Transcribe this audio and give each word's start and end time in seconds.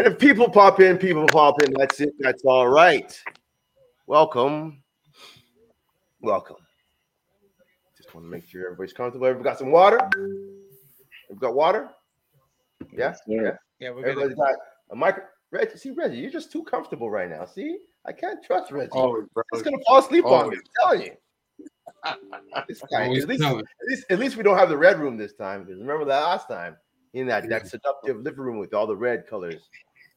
And 0.00 0.06
if 0.06 0.18
people 0.18 0.48
pop 0.48 0.80
in, 0.80 0.96
people 0.96 1.26
pop 1.26 1.62
in. 1.62 1.74
That's 1.76 2.00
it. 2.00 2.14
That's 2.18 2.42
all 2.46 2.66
right. 2.66 3.22
Welcome. 4.06 4.82
Welcome. 6.22 6.56
Just 7.98 8.14
want 8.14 8.24
to 8.26 8.30
make 8.30 8.48
sure 8.48 8.64
everybody's 8.64 8.94
comfortable. 8.94 9.26
Everybody 9.26 9.50
got 9.50 9.58
some 9.58 9.70
water? 9.70 9.98
We've 11.28 11.38
got 11.38 11.54
water? 11.54 11.90
Yeah? 12.90 13.14
Yeah. 13.26 13.58
Yeah, 13.78 13.90
we're 13.90 14.06
Everybody's 14.06 14.36
gonna. 14.36 14.52
got 14.52 14.58
a 14.90 14.96
micro. 14.96 15.24
Reggie, 15.50 15.76
see, 15.76 15.90
Reggie, 15.90 16.16
you're 16.16 16.30
just 16.30 16.50
too 16.50 16.62
comfortable 16.64 17.10
right 17.10 17.28
now. 17.28 17.44
See, 17.44 17.80
I 18.06 18.12
can't 18.12 18.42
trust 18.42 18.72
Reggie. 18.72 18.92
Always, 18.92 19.26
bro. 19.34 19.42
He's 19.52 19.60
gonna 19.60 19.76
fall 19.86 19.98
asleep 19.98 20.24
on 20.24 20.48
me. 20.48 20.56
I'm 20.56 20.62
telling 20.82 21.02
you. 21.08 21.16
This 22.68 22.82
guy, 22.90 23.04
at, 23.04 23.10
least, 23.10 23.42
at, 23.42 23.56
least, 23.86 24.04
at 24.08 24.18
least 24.18 24.36
we 24.38 24.42
don't 24.42 24.56
have 24.56 24.70
the 24.70 24.78
red 24.78 24.98
room 24.98 25.18
this 25.18 25.34
time. 25.34 25.64
Because 25.64 25.78
remember 25.78 26.06
that 26.06 26.22
last 26.22 26.48
time 26.48 26.78
in 27.12 27.26
that, 27.26 27.48
that 27.50 27.66
seductive 27.68 28.20
living 28.20 28.40
room 28.40 28.58
with 28.58 28.72
all 28.72 28.86
the 28.86 28.96
red 28.96 29.26
colors. 29.26 29.68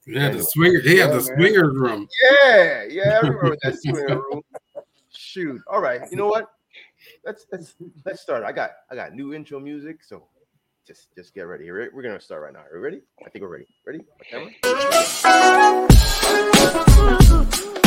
Yeah, 0.05 0.29
the 0.29 0.43
swinger. 0.43 0.79
He 0.81 0.97
had 0.97 1.09
Yeah, 1.09 1.17
the 1.17 1.23
man. 1.29 1.37
swingers 1.37 1.75
room. 1.75 2.07
Yeah, 2.23 2.83
yeah, 2.89 3.19
I 3.23 3.27
remember 3.27 3.55
that 3.63 3.79
swinger 3.81 4.21
room. 4.21 4.41
Shoot. 5.15 5.61
All 5.67 5.79
right. 5.81 6.01
You 6.11 6.17
know 6.17 6.27
what? 6.27 6.47
Let's 7.25 7.45
let's 7.51 7.75
let's 8.05 8.21
start. 8.21 8.43
I 8.43 8.51
got 8.51 8.71
I 8.91 8.95
got 8.95 9.13
new 9.13 9.33
intro 9.33 9.59
music, 9.59 10.03
so 10.03 10.27
just 10.85 11.13
just 11.15 11.33
get 11.33 11.43
ready. 11.43 11.71
We're, 11.71 11.89
we're 11.93 12.01
gonna 12.01 12.19
start 12.19 12.41
right 12.43 12.53
now. 12.53 12.59
Are 12.59 12.73
we 12.73 12.79
ready? 12.79 13.01
I 13.25 13.29
think 13.29 13.43
we're 13.43 13.49
ready. 13.49 13.67
Ready? 13.85 14.01
My 17.43 17.82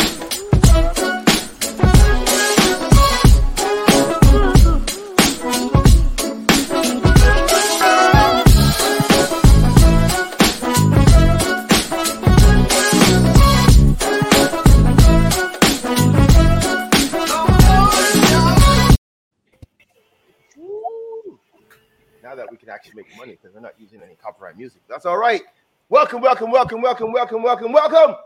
we 22.57 22.61
can 22.61 22.71
actually 22.71 22.95
make 22.95 23.15
money 23.19 23.33
because 23.33 23.55
we're 23.55 23.61
not 23.61 23.75
using 23.79 24.01
any 24.03 24.15
copyright 24.15 24.57
music. 24.57 24.81
That's 24.89 25.05
all 25.05 25.19
right. 25.19 25.43
Welcome, 25.91 26.23
welcome, 26.23 26.51
welcome, 26.51 26.81
welcome, 26.81 27.13
welcome, 27.13 27.43
welcome, 27.43 27.71
welcome. 27.71 28.17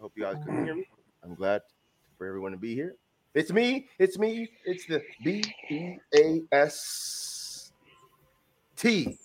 Hope 0.00 0.12
you 0.16 0.24
guys 0.24 0.42
can 0.44 0.64
hear 0.64 0.74
me. 0.74 0.88
I'm 1.22 1.36
glad 1.36 1.62
for 2.18 2.26
everyone 2.26 2.50
to 2.50 2.58
be 2.58 2.74
here. 2.74 2.96
It's 3.32 3.52
me. 3.52 3.86
It's 4.00 4.18
me. 4.18 4.50
It's 4.64 4.86
the 4.86 5.04
B 5.22 5.44
E 5.70 5.98
A 6.16 6.40
S 6.50 7.70
T, 8.76 9.20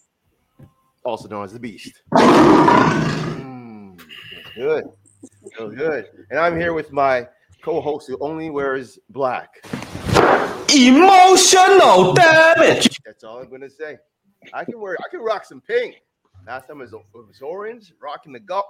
also 1.04 1.28
known 1.28 1.46
as 1.46 1.54
the 1.54 1.60
Beast. 1.60 2.04
Mm, 2.14 4.00
good. 4.54 4.86
Feels 5.58 5.74
good. 5.74 6.06
And 6.30 6.40
I'm 6.40 6.56
here 6.56 6.74
with 6.74 6.92
my 6.92 7.28
co-host 7.64 8.08
who 8.08 8.16
only 8.22 8.52
wears 8.52 9.00
black. 9.10 9.66
Emotional 10.72 12.14
damage. 12.14 12.96
That's 13.04 13.24
all 13.24 13.40
I'm 13.40 13.50
gonna 13.50 13.72
say. 13.72 13.98
I 14.54 14.66
can 14.66 14.80
wear, 14.80 14.98
I 15.06 15.10
can 15.10 15.22
rock 15.22 15.46
some 15.46 15.62
pink. 15.62 16.02
Last 16.48 16.68
time 16.68 16.82
it 16.82 16.86
was, 16.86 16.94
it 16.94 17.02
was 17.14 17.42
orange, 17.42 17.94
rocking 18.02 18.34
the 18.34 18.40
golf. 18.40 18.66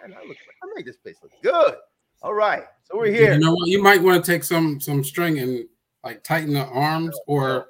Man, 0.00 0.16
I 0.16 0.26
look, 0.26 0.36
I 0.62 0.66
made 0.76 0.86
this 0.86 0.96
place 0.96 1.16
look 1.22 1.32
good. 1.42 1.74
All 2.22 2.34
right, 2.34 2.64
so 2.84 2.98
we're 2.98 3.12
here. 3.12 3.34
You 3.34 3.40
know 3.40 3.52
what? 3.54 3.68
You 3.68 3.82
might 3.82 4.02
want 4.02 4.24
to 4.24 4.30
take 4.30 4.42
some 4.44 4.80
some 4.80 5.04
string 5.04 5.38
and 5.38 5.66
like 6.04 6.22
tighten 6.24 6.52
the 6.52 6.64
arms 6.66 7.16
or 7.26 7.68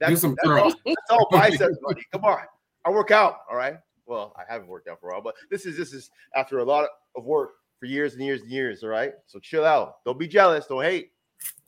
That's, 0.00 0.20
some 0.20 0.36
all, 0.44 0.50
curls. 0.50 0.74
that's 0.84 0.96
all 1.10 1.28
biceps, 1.32 1.78
buddy. 1.86 2.02
Come 2.12 2.24
on, 2.24 2.40
I 2.84 2.90
work 2.90 3.10
out. 3.10 3.40
All 3.50 3.56
right. 3.56 3.76
Well, 4.06 4.34
I 4.36 4.42
haven't 4.52 4.68
worked 4.68 4.88
out 4.88 5.00
for 5.00 5.10
a 5.10 5.12
while, 5.14 5.22
but 5.22 5.34
this 5.50 5.64
is 5.66 5.76
this 5.76 5.92
is 5.92 6.10
after 6.34 6.58
a 6.58 6.64
lot 6.64 6.88
of 7.16 7.24
work 7.24 7.52
for 7.78 7.86
years 7.86 8.14
and 8.14 8.22
years 8.22 8.42
and 8.42 8.50
years. 8.50 8.82
All 8.82 8.90
right. 8.90 9.12
So 9.26 9.38
chill 9.38 9.64
out. 9.64 10.04
Don't 10.04 10.18
be 10.18 10.28
jealous. 10.28 10.66
Don't 10.66 10.82
hate. 10.82 11.12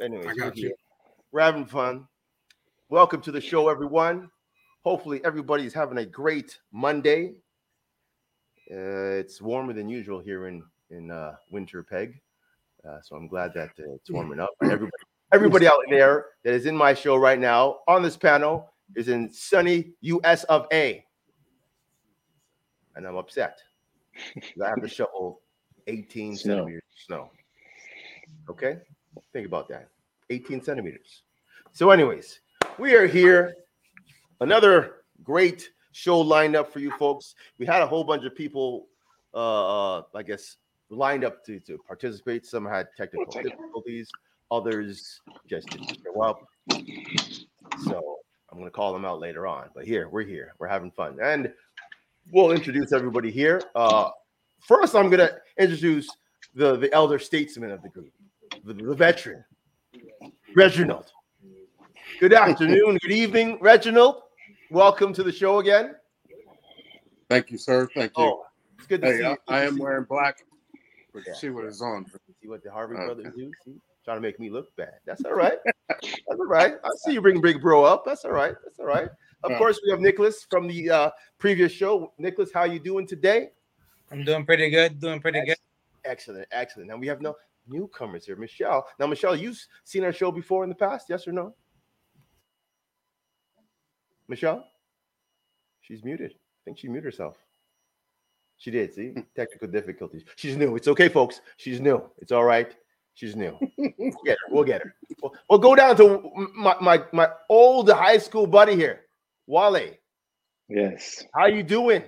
Anyways, 0.00 0.26
I 0.26 0.28
we're 0.28 0.34
got 0.34 0.56
you. 0.56 0.74
We're 1.32 1.40
having 1.42 1.66
fun. 1.66 2.06
Welcome 2.88 3.20
to 3.22 3.32
the 3.32 3.40
show, 3.40 3.68
everyone. 3.68 4.30
Hopefully, 4.86 5.20
everybody's 5.24 5.74
having 5.74 5.98
a 5.98 6.06
great 6.06 6.60
Monday. 6.70 7.32
Uh, 8.70 9.18
it's 9.18 9.42
warmer 9.42 9.72
than 9.72 9.88
usual 9.88 10.20
here 10.20 10.46
in 10.46 10.62
in 10.90 11.10
uh, 11.10 11.34
Winnipeg, 11.50 12.20
uh, 12.88 13.00
so 13.02 13.16
I'm 13.16 13.26
glad 13.26 13.52
that 13.54 13.70
uh, 13.80 13.94
it's 13.96 14.12
warming 14.12 14.38
up. 14.38 14.50
Everybody, 14.62 14.92
everybody 15.32 15.66
out 15.66 15.80
there 15.90 16.26
that 16.44 16.54
is 16.54 16.66
in 16.66 16.76
my 16.76 16.94
show 16.94 17.16
right 17.16 17.40
now 17.40 17.80
on 17.88 18.00
this 18.00 18.16
panel 18.16 18.70
is 18.94 19.08
in 19.08 19.28
sunny 19.32 19.90
U.S. 20.02 20.44
of 20.44 20.68
A, 20.72 21.04
and 22.94 23.08
I'm 23.08 23.16
upset. 23.16 23.58
I 24.16 24.68
have 24.68 24.80
to 24.82 24.88
shovel 24.88 25.40
18 25.88 26.36
Snow. 26.36 26.52
centimeters 26.58 26.82
of 26.92 27.00
snow. 27.04 27.30
Okay, 28.48 28.78
think 29.32 29.48
about 29.48 29.68
that. 29.68 29.88
18 30.30 30.62
centimeters. 30.62 31.22
So, 31.72 31.90
anyways, 31.90 32.38
we 32.78 32.94
are 32.94 33.08
here. 33.08 33.52
Another 34.40 34.96
great 35.22 35.70
show 35.92 36.20
lined 36.20 36.56
up 36.56 36.72
for 36.72 36.78
you 36.78 36.90
folks. 36.92 37.34
We 37.58 37.64
had 37.66 37.80
a 37.80 37.86
whole 37.86 38.04
bunch 38.04 38.24
of 38.24 38.34
people, 38.34 38.88
uh, 39.34 39.98
uh 39.98 40.02
I 40.14 40.22
guess, 40.22 40.56
lined 40.90 41.24
up 41.24 41.44
to, 41.46 41.58
to 41.60 41.78
participate. 41.78 42.44
Some 42.44 42.66
had 42.66 42.88
technical 42.96 43.32
difficulties, 43.32 44.10
others 44.50 45.20
just 45.48 45.68
didn't 45.68 45.98
show 46.04 46.20
up. 46.22 46.42
So 47.84 48.18
I'm 48.50 48.58
gonna 48.58 48.70
call 48.70 48.92
them 48.92 49.04
out 49.04 49.20
later 49.20 49.46
on. 49.46 49.68
But 49.74 49.86
here, 49.86 50.08
we're 50.08 50.22
here, 50.22 50.54
we're 50.58 50.68
having 50.68 50.90
fun, 50.90 51.18
and 51.22 51.52
we'll 52.30 52.52
introduce 52.52 52.92
everybody 52.92 53.30
here. 53.30 53.62
Uh, 53.74 54.10
first, 54.60 54.94
I'm 54.94 55.08
gonna 55.08 55.30
introduce 55.58 56.08
the 56.54 56.76
the 56.76 56.92
elder 56.92 57.18
statesman 57.18 57.70
of 57.70 57.82
the 57.82 57.88
group, 57.88 58.12
the, 58.64 58.74
the 58.74 58.94
veteran, 58.94 59.44
Reginald. 60.54 61.10
Good 62.20 62.32
afternoon, 62.32 62.98
good 63.02 63.12
evening, 63.12 63.58
Reginald. 63.60 64.22
Welcome 64.70 65.12
to 65.14 65.22
the 65.22 65.32
show 65.32 65.58
again. 65.60 65.94
Thank 67.30 67.50
you, 67.50 67.58
sir. 67.58 67.88
Thank 67.94 68.12
you. 68.16 68.24
Oh, 68.24 68.44
it's 68.78 68.86
good 68.86 69.00
to 69.02 69.16
see 69.16 69.22
you. 69.22 69.36
I, 69.48 69.58
I 69.58 69.64
am 69.64 69.70
see 69.72 69.76
you. 69.76 69.82
wearing 69.82 70.04
black. 70.08 70.38
But 71.14 71.22
Yeah. 71.26 71.34
see 71.34 71.50
what 71.50 71.64
it's 71.64 71.80
on. 71.80 72.06
See 72.42 72.48
what 72.48 72.62
the 72.62 72.70
Harvey 72.70 72.96
Okay. 72.96 73.04
brothers 73.04 73.32
do? 73.36 73.52
See? 73.64 73.80
Trying 74.04 74.18
to 74.18 74.20
make 74.20 74.38
me 74.38 74.50
look 74.50 74.74
bad. 74.76 74.94
That's 75.04 75.24
all 75.24 75.34
right. 75.34 75.58
That's 75.88 76.18
all 76.30 76.46
right. 76.46 76.74
I 76.84 76.88
see 76.96 77.12
you 77.12 77.20
bring 77.20 77.40
Big 77.40 77.60
Bro 77.60 77.84
up. 77.84 78.04
That's 78.04 78.24
all 78.24 78.32
right. 78.32 78.54
That's 78.64 78.78
all 78.78 78.86
right. 78.86 79.08
Of 79.44 79.52
Yeah. 79.52 79.58
course, 79.58 79.80
we 79.84 79.90
have 79.90 80.00
Nicholas 80.00 80.44
from 80.50 80.66
the 80.66 80.90
uh, 80.90 81.10
previous 81.38 81.72
show. 81.72 82.12
Nicholas, 82.18 82.50
how 82.52 82.64
you 82.64 82.78
doing 82.80 83.06
today? 83.06 83.50
I'm 84.10 84.24
doing 84.24 84.44
pretty 84.44 84.70
good. 84.70 85.00
Doing 85.00 85.20
pretty 85.20 85.44
good. 85.44 85.56
Excellent, 86.04 86.46
excellent. 86.52 86.88
Now 86.88 86.96
we 86.96 87.08
have 87.08 87.20
no 87.20 87.36
newcomers 87.66 88.26
here. 88.26 88.36
Michelle. 88.36 88.86
Now, 89.00 89.06
Michelle, 89.08 89.34
you've 89.34 89.60
seen 89.84 90.04
our 90.04 90.12
show 90.12 90.30
before 90.30 90.62
in 90.62 90.68
the 90.68 90.76
past, 90.76 91.06
yes 91.08 91.26
or 91.26 91.32
no? 91.32 91.54
Michelle? 94.28 94.64
She's 95.80 96.04
muted. 96.04 96.32
I 96.32 96.60
think 96.64 96.78
she 96.78 96.88
muted 96.88 97.04
herself. 97.04 97.36
She 98.58 98.70
did. 98.70 98.94
See, 98.94 99.08
hmm. 99.08 99.20
technical 99.34 99.68
difficulties. 99.68 100.24
She's 100.36 100.56
new. 100.56 100.76
It's 100.76 100.88
okay, 100.88 101.08
folks. 101.08 101.40
She's 101.56 101.80
new. 101.80 102.02
It's 102.18 102.32
all 102.32 102.44
right. 102.44 102.74
She's 103.14 103.36
new. 103.36 103.58
We'll 103.98 104.12
get 104.24 104.36
her. 104.38 104.54
We'll 104.54 104.64
get 104.64 104.82
her. 104.82 104.94
We'll, 105.22 105.34
we'll 105.48 105.58
go 105.58 105.74
down 105.74 105.96
to 105.96 106.48
my, 106.54 106.76
my 106.80 107.02
my 107.12 107.28
old 107.48 107.90
high 107.90 108.18
school 108.18 108.46
buddy 108.46 108.76
here, 108.76 109.00
Wale. 109.46 109.94
Yes, 110.68 111.24
How 111.34 111.46
you 111.46 111.62
doing? 111.62 112.02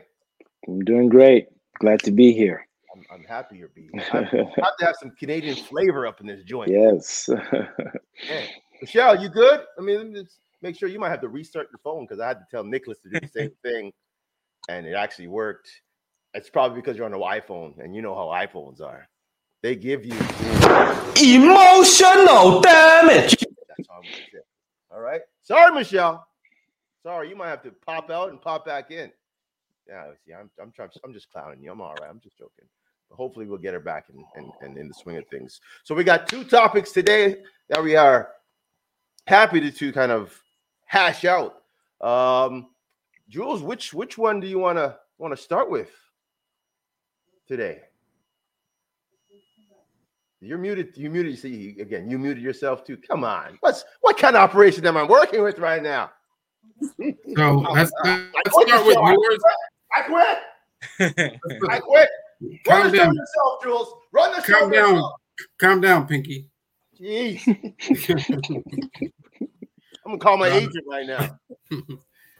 I'm 0.66 0.84
doing 0.84 1.08
great. 1.08 1.48
Glad 1.80 2.00
to 2.02 2.10
be 2.10 2.32
here. 2.32 2.66
I'm, 2.94 3.04
I'm 3.12 3.24
happy 3.24 3.56
you're 3.56 3.68
being. 3.68 3.90
I 4.12 4.18
have 4.22 4.76
to 4.78 4.84
have 4.84 4.96
some 5.00 5.12
Canadian 5.12 5.56
flavor 5.56 6.06
up 6.06 6.20
in 6.20 6.26
this 6.26 6.42
joint. 6.44 6.70
yes. 6.70 7.28
Michelle, 8.80 9.20
you 9.20 9.28
good? 9.28 9.60
I 9.78 9.80
mean, 9.80 9.96
let 9.98 10.06
me 10.08 10.22
just 10.22 10.38
make 10.62 10.76
sure 10.76 10.88
you 10.88 10.98
might 10.98 11.10
have 11.10 11.20
to 11.20 11.28
restart 11.28 11.68
your 11.70 11.80
phone 11.82 12.04
because 12.04 12.20
I 12.20 12.28
had 12.28 12.38
to 12.38 12.46
tell 12.50 12.64
Nicholas 12.64 12.98
to 13.00 13.10
do 13.10 13.20
the 13.20 13.28
same 13.40 13.52
thing, 13.62 13.92
and 14.68 14.86
it 14.86 14.94
actually 14.94 15.28
worked. 15.28 15.68
It's 16.34 16.50
probably 16.50 16.80
because 16.80 16.96
you're 16.96 17.06
on 17.06 17.14
an 17.14 17.20
iPhone, 17.20 17.78
and 17.78 17.94
you 17.94 18.02
know 18.02 18.14
how 18.14 18.26
iPhones 18.26 18.80
are. 18.80 19.08
They 19.62 19.74
give 19.74 20.04
you. 20.04 20.12
Emotional 21.20 22.60
damage. 22.60 23.36
That's 23.40 23.88
all 23.88 23.96
I'm 23.96 24.02
gonna 24.02 24.24
say. 24.32 24.38
All 24.90 25.00
right. 25.00 25.20
Sorry, 25.42 25.74
Michelle. 25.74 26.26
Sorry, 27.02 27.28
you 27.28 27.36
might 27.36 27.48
have 27.48 27.62
to 27.62 27.72
pop 27.86 28.10
out 28.10 28.30
and 28.30 28.40
pop 28.40 28.66
back 28.66 28.90
in. 28.90 29.10
Yeah, 29.88 30.10
see, 30.24 30.32
I'm 30.32 30.50
I'm 30.60 30.70
trying. 30.70 30.90
I'm 31.04 31.12
just 31.12 31.30
clowning 31.32 31.62
you. 31.62 31.72
I'm 31.72 31.80
all 31.80 31.94
right. 32.00 32.10
I'm 32.10 32.20
just 32.20 32.38
joking. 32.38 32.66
But 33.08 33.16
hopefully, 33.16 33.46
we'll 33.46 33.58
get 33.58 33.72
her 33.72 33.80
back 33.80 34.06
and 34.10 34.22
and 34.36 34.52
and 34.60 34.78
in 34.78 34.86
the 34.88 34.94
swing 34.94 35.16
of 35.16 35.26
things. 35.28 35.60
So 35.82 35.94
we 35.94 36.04
got 36.04 36.28
two 36.28 36.44
topics 36.44 36.92
today 36.92 37.38
that 37.70 37.82
we 37.82 37.96
are 37.96 38.28
happy 39.26 39.60
to, 39.60 39.70
to 39.70 39.92
kind 39.92 40.12
of 40.12 40.40
hash 40.88 41.24
out. 41.24 41.62
Um, 42.00 42.68
Jules, 43.28 43.62
which 43.62 43.94
which 43.94 44.18
one 44.18 44.40
do 44.40 44.46
you 44.48 44.58
want 44.58 44.78
to 44.78 44.96
want 45.18 45.36
to 45.36 45.42
start 45.42 45.70
with 45.70 45.90
today? 47.46 47.80
You're 50.40 50.58
muted. 50.58 50.96
You 50.96 51.10
muted. 51.10 51.38
See 51.38 51.76
again. 51.80 52.08
You 52.08 52.18
muted 52.18 52.42
yourself 52.42 52.84
too. 52.84 52.96
Come 52.96 53.24
on. 53.24 53.58
What's 53.60 53.84
what 54.00 54.18
kind 54.18 54.36
of 54.36 54.42
operation 54.42 54.86
am 54.86 54.96
I 54.96 55.02
working 55.04 55.42
with 55.42 55.58
right 55.58 55.82
now? 55.82 56.10
So 56.80 56.88
let's, 57.72 57.90
let's 58.04 58.50
start 58.50 58.86
with 58.86 58.96
yours. 58.96 59.38
I 59.96 60.02
quit. 60.02 60.38
I 61.70 61.78
quit. 61.80 62.08
Run 62.40 62.60
Calm 62.64 62.90
the 62.90 62.96
show 62.96 63.04
down. 63.04 63.14
yourself, 63.14 63.62
Jules. 63.62 63.94
Run 64.12 64.32
the 64.32 64.42
show 64.42 64.60
Calm 64.60 64.70
down. 64.70 64.94
yourself. 64.94 65.12
Calm 65.58 65.80
down, 65.80 66.06
Pinky. 66.06 66.48
Jeez. 67.00 67.42
I'm 70.08 70.16
gonna 70.16 70.20
call 70.20 70.38
my 70.38 70.48
Um, 70.48 70.56
agent 70.56 70.84
right 70.88 71.06
now. 71.06 71.38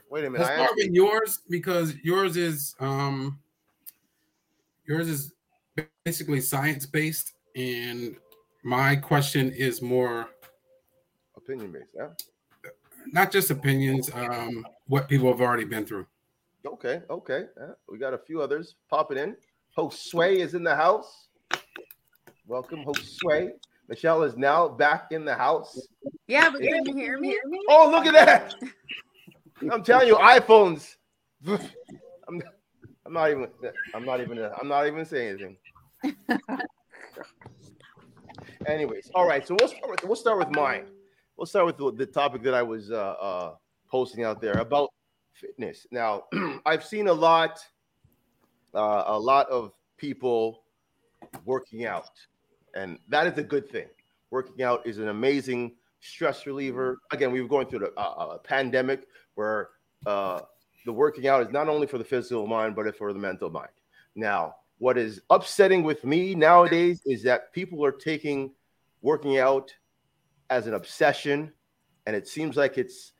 Wait 0.09 0.25
a 0.25 0.29
minute. 0.29 0.43
Let's 0.43 0.55
start 0.55 0.71
with 0.75 0.91
yours 0.91 1.41
because 1.49 1.95
yours 1.97 2.35
is 2.35 2.75
um 2.79 3.37
yours 4.85 5.07
is 5.07 5.33
basically 6.03 6.41
science 6.41 6.87
based, 6.87 7.33
and 7.55 8.15
my 8.63 8.95
question 8.95 9.51
is 9.51 9.83
more 9.83 10.29
opinion 11.37 11.71
based. 11.71 11.91
Yeah. 11.95 12.07
not 13.11 13.31
just 13.31 13.51
opinions, 13.51 14.09
um, 14.15 14.65
what 14.87 15.07
people 15.07 15.27
have 15.31 15.41
already 15.41 15.63
been 15.63 15.85
through. 15.85 16.07
Okay. 16.65 17.03
Okay. 17.07 17.45
Yeah, 17.55 17.73
we 17.87 17.99
got 17.99 18.15
a 18.15 18.17
few 18.17 18.41
others 18.41 18.77
popping 18.89 19.19
in. 19.19 19.35
Josue 19.77 20.37
is 20.37 20.55
in 20.55 20.63
the 20.63 20.75
house. 20.75 21.27
Welcome, 22.47 22.83
Josue. 22.83 23.51
Michelle 23.89 24.21
is 24.21 24.37
now 24.37 24.67
back 24.67 25.11
in 25.11 25.25
the 25.25 25.33
house. 25.33 25.87
Yeah, 26.27 26.51
but 26.51 26.61
can 26.61 26.85
you 26.85 26.93
hear 26.95 27.19
me? 27.19 27.35
Oh, 27.69 27.89
look 27.91 28.05
at 28.05 28.13
that! 28.13 28.53
I'm 29.71 29.83
telling 29.83 30.07
you, 30.07 30.15
iPhones. 30.15 30.95
I'm, 31.47 32.41
I'm 33.05 33.13
not 33.13 33.31
even. 33.31 33.47
I'm 33.95 34.05
not 34.05 34.21
even. 34.21 34.39
I'm 34.61 34.67
not 34.67 34.85
even 34.85 35.03
saying 35.05 35.39
anything. 35.39 35.57
Anyways, 38.67 39.09
all 39.15 39.27
right. 39.27 39.45
So 39.47 39.55
we'll 39.59 39.69
start 39.69 39.89
with, 39.89 40.03
we'll 40.03 40.15
start 40.15 40.37
with 40.37 40.49
mine. 40.51 40.85
We'll 41.35 41.47
start 41.47 41.65
with 41.65 41.77
the, 41.77 41.91
the 41.91 42.05
topic 42.05 42.43
that 42.43 42.53
I 42.53 42.61
was 42.61 42.91
uh, 42.91 42.95
uh, 42.95 43.55
posting 43.89 44.23
out 44.23 44.39
there 44.41 44.59
about 44.59 44.89
fitness. 45.33 45.87
Now, 45.91 46.25
I've 46.65 46.83
seen 46.83 47.07
a 47.07 47.13
lot, 47.13 47.59
uh, 48.75 49.05
a 49.07 49.19
lot 49.19 49.49
of 49.49 49.71
people 49.97 50.63
working 51.45 51.85
out, 51.85 52.09
and 52.79 52.97
that 53.09 53.27
is 53.27 53.37
a 53.37 53.43
good 53.43 53.69
thing. 53.69 53.87
Working 54.31 54.63
out 54.63 54.87
is 54.87 54.99
an 54.99 55.09
amazing 55.09 55.75
stress 55.99 56.45
reliever. 56.45 56.99
Again, 57.11 57.31
we 57.31 57.41
were 57.41 57.47
going 57.47 57.67
through 57.67 57.79
the, 57.79 57.93
uh, 57.97 58.35
a 58.35 58.39
pandemic 58.39 59.07
where 59.35 59.69
uh, 60.05 60.41
the 60.85 60.93
working 60.93 61.27
out 61.27 61.41
is 61.41 61.51
not 61.51 61.67
only 61.67 61.87
for 61.87 61.97
the 61.97 62.03
physical 62.03 62.47
mind, 62.47 62.75
but 62.75 62.95
for 62.97 63.11
the 63.11 63.19
mental 63.19 63.49
mind. 63.49 63.69
Now, 64.15 64.55
what 64.77 64.97
is 64.97 65.21
upsetting 65.29 65.83
with 65.83 66.05
me 66.05 66.33
nowadays 66.35 67.01
is 67.05 67.21
that 67.23 67.51
people 67.51 67.83
are 67.83 67.91
taking 67.91 68.51
working 69.01 69.39
out 69.39 69.73
as 70.49 70.67
an 70.67 70.73
obsession, 70.73 71.51
and 72.05 72.15
it 72.15 72.27
seems 72.27 72.55
like 72.55 72.77
it's 72.77 73.11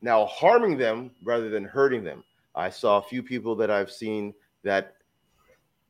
now 0.00 0.26
harming 0.26 0.78
them 0.78 1.10
rather 1.24 1.50
than 1.50 1.64
hurting 1.64 2.04
them. 2.04 2.22
I 2.54 2.70
saw 2.70 2.98
a 2.98 3.02
few 3.02 3.22
people 3.22 3.56
that 3.56 3.70
I've 3.70 3.90
seen 3.90 4.32
that 4.62 4.94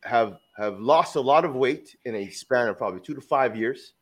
have 0.02 0.38
have 0.56 0.80
lost 0.80 1.16
a 1.16 1.20
lot 1.20 1.44
of 1.44 1.54
weight 1.54 1.96
in 2.04 2.14
a 2.14 2.28
span 2.30 2.68
of 2.68 2.76
probably 2.76 3.00
two 3.00 3.14
to 3.14 3.20
five 3.20 3.56
years, 3.56 3.94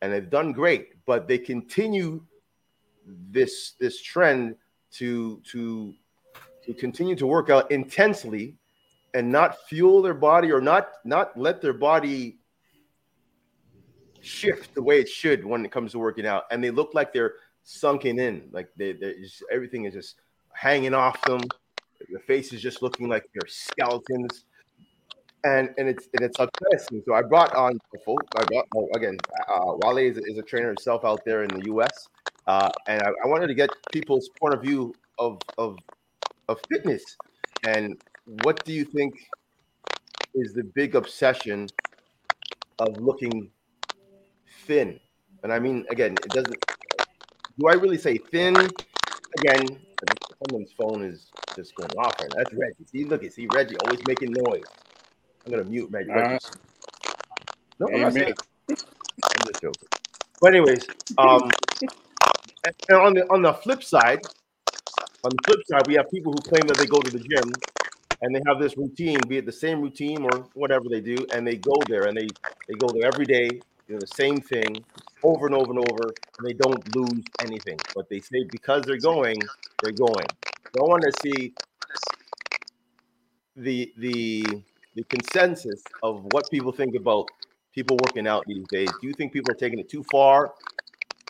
and 0.00 0.12
they've 0.12 0.30
done 0.30 0.52
great, 0.52 1.04
but 1.06 1.26
they 1.26 1.38
continue 1.38 2.22
this 3.30 3.72
this 3.80 4.00
trend 4.02 4.54
to 4.92 5.40
to 5.50 5.94
to 6.64 6.74
continue 6.74 7.16
to 7.16 7.26
work 7.26 7.50
out 7.50 7.70
intensely 7.70 8.56
and 9.14 9.30
not 9.30 9.56
fuel 9.68 10.02
their 10.02 10.14
body 10.14 10.52
or 10.52 10.60
not 10.60 10.90
not 11.04 11.36
let 11.36 11.60
their 11.60 11.72
body 11.72 12.38
shift 14.20 14.74
the 14.74 14.82
way 14.82 15.00
it 15.00 15.08
should 15.08 15.44
when 15.44 15.64
it 15.64 15.72
comes 15.72 15.92
to 15.92 15.98
working 15.98 16.26
out. 16.26 16.44
And 16.50 16.62
they 16.62 16.70
look 16.70 16.94
like 16.94 17.12
they're 17.12 17.34
sunken 17.64 18.18
in 18.18 18.48
like 18.52 18.68
they 18.76 18.92
just 18.94 19.42
everything 19.50 19.84
is 19.84 19.94
just 19.94 20.16
hanging 20.52 20.94
off 20.94 21.20
them. 21.22 21.40
The 22.10 22.18
face 22.20 22.52
is 22.52 22.62
just 22.62 22.82
looking 22.82 23.08
like 23.08 23.28
they're 23.34 23.48
skeletons 23.48 24.44
and 25.44 25.70
and 25.78 25.88
it's 25.88 26.08
and 26.14 26.24
it's 26.24 26.38
upsetting 26.38 27.02
so 27.06 27.14
i 27.14 27.22
brought 27.22 27.54
on 27.54 27.78
a 27.94 27.98
folk 28.04 28.20
i 28.36 28.44
brought 28.44 28.66
oh, 28.76 28.88
again 28.94 29.16
uh 29.48 29.72
wale 29.78 29.98
is, 29.98 30.18
is 30.18 30.38
a 30.38 30.42
trainer 30.42 30.68
himself 30.68 31.04
out 31.04 31.20
there 31.24 31.44
in 31.44 31.50
the 31.58 31.66
us 31.66 32.08
uh 32.46 32.70
and 32.88 33.00
I, 33.02 33.08
I 33.24 33.26
wanted 33.28 33.46
to 33.48 33.54
get 33.54 33.70
people's 33.92 34.28
point 34.40 34.54
of 34.54 34.62
view 34.62 34.94
of 35.18 35.38
of 35.58 35.76
of 36.48 36.60
fitness 36.70 37.02
and 37.66 37.96
what 38.24 38.64
do 38.64 38.72
you 38.72 38.84
think 38.84 39.14
is 40.34 40.52
the 40.52 40.64
big 40.74 40.94
obsession 40.94 41.68
of 42.78 42.96
looking 43.00 43.50
thin? 44.66 44.98
And 45.42 45.52
I 45.52 45.58
mean, 45.58 45.84
again, 45.90 46.16
it 46.24 46.32
doesn't. 46.32 46.56
Do 47.58 47.68
I 47.68 47.74
really 47.74 47.98
say 47.98 48.18
thin? 48.18 48.56
Again, 49.38 49.78
someone's 50.44 50.72
phone 50.72 51.04
is 51.04 51.30
just 51.56 51.74
going 51.74 51.90
off 51.98 52.14
and. 52.20 52.32
That's 52.36 52.52
Reggie. 52.54 52.84
See, 52.86 53.04
look 53.04 53.24
see 53.30 53.46
Reggie 53.52 53.76
always 53.78 54.04
making 54.06 54.32
noise. 54.32 54.62
I'm 55.48 55.52
gonna 55.52 55.64
mute. 55.64 55.88
Reggie. 55.90 56.10
Uh, 56.10 56.38
no, 57.80 57.88
I'm 57.94 58.02
not 58.02 58.12
saying. 58.12 58.34
I'm 59.36 59.46
just 59.46 59.62
joking. 59.62 59.88
But 60.40 60.54
anyways, 60.54 60.86
um, 61.18 61.50
and 62.64 62.74
and 62.88 62.98
on 62.98 63.14
the 63.14 63.22
on 63.32 63.42
the 63.42 63.54
flip 63.54 63.82
side, 63.82 64.20
on 65.24 65.32
the 65.32 65.42
flip 65.46 65.60
side, 65.70 65.86
we 65.86 65.94
have 65.94 66.10
people 66.12 66.32
who 66.32 66.42
claim 66.42 66.66
that 66.68 66.78
they 66.78 66.86
go 66.86 67.00
to 67.00 67.10
the 67.10 67.18
gym 67.20 67.62
and 68.22 68.34
they 68.34 68.42
have 68.46 68.60
this 68.60 68.76
routine, 68.76 69.26
be 69.26 69.38
it 69.38 69.46
the 69.46 69.52
same 69.52 69.80
routine 69.80 70.22
or 70.24 70.48
whatever 70.54 70.84
they 70.90 71.00
do, 71.00 71.26
and 71.32 71.46
they 71.46 71.56
go 71.56 71.86
there 71.88 72.06
and 72.06 72.16
they 72.16 72.28
they 72.68 72.74
go 72.74 72.92
there 72.92 73.08
every 73.08 73.26
day, 73.26 73.48
do 73.88 73.98
the 73.98 74.06
same 74.06 74.42
thing 74.42 74.84
over 75.22 75.46
and 75.46 75.54
over 75.54 75.72
and 75.72 75.80
over, 75.80 76.14
and 76.38 76.46
they 76.46 76.52
don't 76.52 76.94
lose 76.94 77.24
anything. 77.40 77.78
But 77.94 78.10
they 78.10 78.20
say 78.20 78.44
because 78.50 78.84
they're 78.84 78.98
going, 78.98 79.48
they're 79.80 79.92
going. 79.92 80.26
So 80.74 80.84
I 80.84 80.88
want 80.88 81.04
to 81.04 81.12
see 81.12 81.54
the 83.56 83.92
the 83.98 84.62
the 84.98 85.04
consensus 85.04 85.80
of 86.02 86.24
what 86.32 86.50
people 86.50 86.72
think 86.72 86.96
about 86.96 87.28
people 87.72 87.96
working 88.04 88.26
out 88.26 88.42
these 88.48 88.66
days. 88.66 88.90
Do 89.00 89.06
you 89.06 89.14
think 89.14 89.32
people 89.32 89.52
are 89.52 89.60
taking 89.64 89.78
it 89.78 89.88
too 89.88 90.02
far 90.10 90.52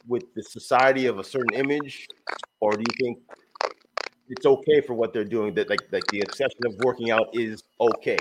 with 0.06 0.24
the 0.34 0.42
society 0.42 1.04
of 1.04 1.18
a 1.18 1.24
certain 1.24 1.52
image, 1.52 2.06
or 2.60 2.72
do 2.72 2.80
you 2.80 2.94
think 2.98 3.18
it's 4.30 4.46
okay 4.46 4.80
for 4.80 4.94
what 4.94 5.12
they're 5.12 5.32
doing? 5.36 5.52
That 5.52 5.68
like 5.68 5.82
like 5.92 6.06
the 6.06 6.22
obsession 6.22 6.60
of 6.64 6.76
working 6.82 7.10
out 7.10 7.28
is 7.34 7.62
okay. 7.78 8.16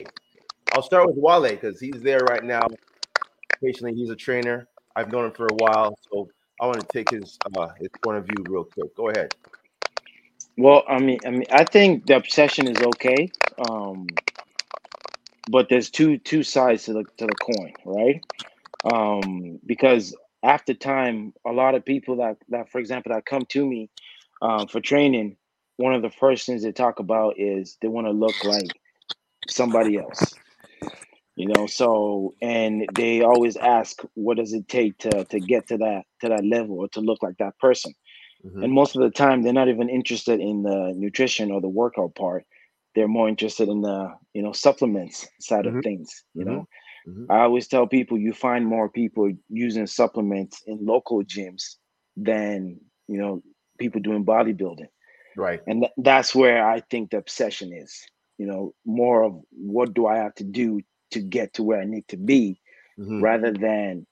I'll 0.74 0.84
start 0.84 1.08
with 1.08 1.16
Wale 1.16 1.50
because 1.50 1.80
he's 1.80 2.02
there 2.02 2.20
right 2.30 2.44
now. 2.44 2.68
Patiently, 3.64 3.94
he's 3.96 4.10
a 4.10 4.18
trainer. 4.18 4.68
I've 4.98 5.14
known 5.14 5.28
him 5.28 5.32
for 5.32 5.48
a 5.48 5.54
while, 5.54 5.98
so 6.12 6.28
I 6.60 6.68
want 6.68 6.82
to 6.82 6.88
take 6.92 7.10
his 7.10 7.40
uh, 7.56 7.70
his 7.80 7.88
point 8.04 8.18
of 8.18 8.26
view 8.26 8.44
real 8.50 8.66
quick. 8.66 8.94
Go 8.98 9.10
ahead. 9.12 9.34
Well, 10.58 10.84
I 10.90 11.00
mean, 11.00 11.20
I 11.26 11.30
mean, 11.30 11.46
I 11.52 11.64
think 11.64 12.08
the 12.08 12.18
obsession 12.18 12.68
is 12.68 12.82
okay, 12.82 13.30
um, 13.70 14.08
but 15.50 15.70
there's 15.70 15.90
two 15.90 16.18
two 16.18 16.44
sides 16.44 16.86
to 16.86 16.94
the 16.94 17.04
to 17.18 17.26
the 17.26 17.36
coin, 17.36 17.74
right? 17.86 18.24
Um, 18.84 19.60
because 19.66 20.16
after 20.44 20.74
time, 20.74 21.34
a 21.46 21.52
lot 21.52 21.76
of 21.76 21.86
people 21.86 22.18
that 22.18 22.38
that, 22.50 22.72
for 22.72 22.80
example, 22.80 23.14
that 23.14 23.26
come 23.26 23.46
to 23.50 23.66
me 23.66 23.90
um, 24.42 24.68
for 24.68 24.80
training, 24.82 25.38
one 25.78 25.94
of 25.94 26.02
the 26.02 26.12
first 26.12 26.46
things 26.46 26.64
they 26.64 26.72
talk 26.72 27.00
about 27.00 27.40
is 27.40 27.78
they 27.82 27.88
want 27.88 28.08
to 28.08 28.12
look 28.12 28.44
like 28.46 28.72
somebody 29.50 29.98
else, 29.98 30.36
you 31.36 31.48
know. 31.48 31.68
So, 31.68 32.36
and 32.42 32.88
they 32.94 33.22
always 33.22 33.58
ask, 33.58 34.02
what 34.14 34.38
does 34.38 34.54
it 34.54 34.68
take 34.68 34.98
to 35.00 35.26
to 35.26 35.40
get 35.40 35.68
to 35.70 35.78
that 35.80 36.04
to 36.22 36.30
that 36.30 36.46
level 36.46 36.80
or 36.80 36.90
to 36.90 37.02
look 37.02 37.24
like 37.24 37.38
that 37.40 37.58
person? 37.60 37.94
Mhm. 38.46 38.64
and 38.64 38.74
most 38.74 38.96
of 38.96 39.02
the 39.02 39.10
time 39.10 39.42
they're 39.42 39.54
not 39.54 39.70
even 39.70 39.90
interested 39.90 40.40
in 40.40 40.64
the 40.64 40.94
nutrition 40.96 41.52
or 41.52 41.62
the 41.62 41.68
workout 41.70 42.16
part 42.16 42.46
they're 42.98 43.10
more 43.20 43.30
interested 43.30 43.70
in 43.70 43.82
the 43.82 44.16
you 44.34 44.44
know 44.44 44.54
supplements 44.54 45.28
side 45.42 45.68
Mhm. 45.68 45.78
of 45.78 45.84
things 45.84 46.26
you 46.36 46.46
Mhm. 46.46 46.50
know 46.52 46.68
Mhm. 47.08 47.30
i 47.30 47.40
always 47.42 47.68
tell 47.68 47.88
people 47.88 48.18
you 48.18 48.34
find 48.34 48.66
more 48.66 48.90
people 48.90 49.32
using 49.50 49.88
supplements 49.88 50.64
in 50.68 50.86
local 50.86 51.24
gyms 51.24 51.78
than 52.18 52.80
you 53.08 53.20
know 53.20 53.44
people 53.80 54.02
doing 54.02 54.26
bodybuilding 54.26 54.90
Right. 55.38 55.62
and 55.68 55.84
th- 55.84 55.94
that's 56.00 56.36
where 56.36 56.68
i 56.68 56.82
think 56.92 57.12
the 57.12 57.18
obsession 57.18 57.74
is 57.74 58.08
you 58.38 58.48
know 58.48 58.74
more 58.86 59.24
of 59.24 59.42
what 59.52 59.94
do 59.94 60.08
i 60.08 60.18
have 60.18 60.36
to 60.36 60.44
do 60.44 60.82
to 61.12 61.22
get 61.22 61.54
to 61.54 61.64
where 61.64 61.82
i 61.82 61.86
need 61.86 62.08
to 62.10 62.18
be 62.18 62.60
Mhm. 63.00 63.22
rather 63.22 63.54
than 63.54 64.06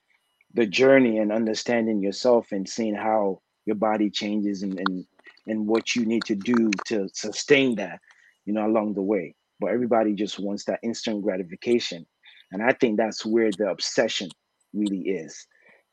the 0.54 0.66
journey 0.66 1.18
and 1.20 1.32
understanding 1.32 2.02
yourself 2.02 2.52
and 2.52 2.68
seeing 2.70 2.96
how 2.96 3.42
your 3.66 3.76
body 3.76 4.10
changes 4.10 4.64
and, 4.64 4.80
and 4.80 5.06
and 5.48 5.68
what 5.68 5.96
you 5.96 6.06
need 6.06 6.26
to 6.26 6.36
do 6.36 6.80
to 6.86 7.10
sustain 7.14 7.76
that 7.76 8.00
you 8.46 8.54
know 8.54 8.66
along 8.66 8.94
the 8.94 9.02
way 9.02 9.36
but 9.60 9.72
everybody 9.72 10.14
just 10.14 10.40
wants 10.40 10.66
that 10.66 10.80
instant 10.84 11.24
gratification. 11.24 12.06
And 12.52 12.62
i 12.64 12.74
think 12.74 12.98
that's 12.98 13.26
where 13.26 13.52
the 13.52 13.70
obsession 13.70 14.30
really 14.74 15.02
is 15.02 15.48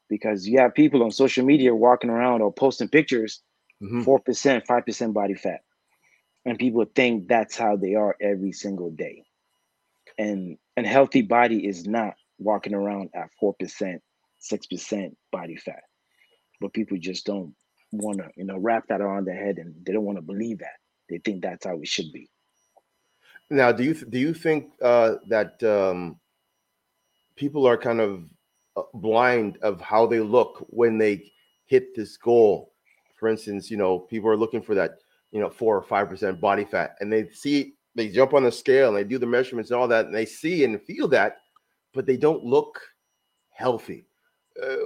because 0.08 0.46
you 0.46 0.58
have 0.58 0.74
people 0.74 1.02
on 1.02 1.10
social 1.10 1.44
media 1.44 1.74
walking 1.74 2.10
around 2.10 2.42
or 2.42 2.52
posting 2.52 2.88
pictures 2.88 3.42
Mhm. 3.82 4.04
4% 4.04 4.64
5% 4.66 5.12
body 5.12 5.34
fat. 5.34 5.60
And 6.44 6.58
people 6.58 6.84
think 6.94 7.28
that's 7.28 7.56
how 7.56 7.76
they 7.76 7.94
are 7.94 8.16
every 8.20 8.52
single 8.52 8.90
day. 8.90 9.24
And 10.18 10.58
and 10.76 10.86
healthy 10.86 11.22
body 11.22 11.66
is 11.66 11.86
not 11.86 12.14
walking 12.38 12.74
around 12.74 13.10
at 13.14 13.28
4% 13.40 14.00
6% 14.40 15.16
body 15.32 15.56
fat. 15.56 15.82
But 16.60 16.72
people 16.72 16.98
just 16.98 17.26
don't 17.26 17.54
want 17.92 18.18
to 18.18 18.30
you 18.36 18.44
know 18.44 18.58
wrap 18.58 18.86
that 18.88 19.00
around 19.00 19.26
their 19.26 19.36
head 19.36 19.58
and 19.58 19.74
they 19.84 19.92
don't 19.92 20.04
want 20.04 20.18
to 20.18 20.22
believe 20.22 20.58
that. 20.58 20.78
They 21.08 21.18
think 21.18 21.42
that's 21.42 21.66
how 21.66 21.78
it 21.80 21.88
should 21.88 22.12
be 22.12 22.28
Now, 23.50 23.70
do 23.72 23.84
you 23.84 23.94
do 23.94 24.18
you 24.18 24.32
think 24.32 24.72
uh, 24.82 25.16
that 25.28 25.62
um, 25.62 26.18
people 27.36 27.66
are 27.66 27.76
kind 27.76 28.00
of 28.00 28.24
uh, 28.76 28.82
blind 28.94 29.58
of 29.62 29.80
how 29.80 30.06
they 30.06 30.20
look 30.20 30.64
when 30.70 30.98
they 30.98 31.30
hit 31.66 31.94
this 31.94 32.16
goal? 32.16 32.72
For 33.18 33.28
instance, 33.28 33.70
you 33.70 33.76
know, 33.76 33.98
people 33.98 34.30
are 34.30 34.36
looking 34.36 34.62
for 34.62 34.74
that, 34.74 34.98
you 35.30 35.40
know, 35.40 35.50
four 35.50 35.76
or 35.76 35.82
five 35.82 36.08
percent 36.08 36.40
body 36.40 36.64
fat, 36.64 36.96
and 37.00 37.12
they 37.12 37.28
see 37.28 37.74
they 37.94 38.08
jump 38.08 38.32
on 38.32 38.42
the 38.42 38.52
scale 38.52 38.88
and 38.88 38.96
they 38.96 39.04
do 39.04 39.18
the 39.18 39.26
measurements 39.26 39.70
and 39.70 39.78
all 39.78 39.88
that, 39.88 40.06
and 40.06 40.14
they 40.14 40.24
see 40.24 40.64
and 40.64 40.80
feel 40.82 41.06
that, 41.08 41.38
but 41.92 42.06
they 42.06 42.16
don't 42.16 42.44
look 42.44 42.80
healthy. 43.50 44.06
Uh, 44.60 44.76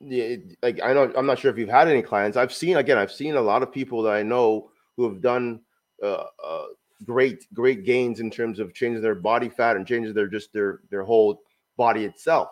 like 0.00 0.80
I 0.82 0.92
know 0.92 1.12
I'm 1.16 1.26
not 1.26 1.38
sure 1.38 1.50
if 1.50 1.58
you've 1.58 1.68
had 1.68 1.88
any 1.88 2.02
clients. 2.02 2.36
I've 2.36 2.52
seen 2.52 2.76
again, 2.76 2.98
I've 2.98 3.12
seen 3.12 3.36
a 3.36 3.40
lot 3.40 3.62
of 3.62 3.72
people 3.72 4.02
that 4.02 4.14
I 4.14 4.22
know 4.22 4.70
who 4.96 5.04
have 5.08 5.20
done 5.20 5.60
uh, 6.02 6.24
uh, 6.42 6.64
great, 7.04 7.46
great 7.54 7.84
gains 7.84 8.20
in 8.20 8.30
terms 8.30 8.58
of 8.58 8.74
changing 8.74 9.02
their 9.02 9.14
body 9.14 9.48
fat 9.48 9.76
and 9.76 9.86
changing 9.86 10.14
their 10.14 10.28
just 10.28 10.52
their 10.52 10.80
their 10.90 11.02
whole 11.02 11.42
body 11.76 12.04
itself, 12.04 12.48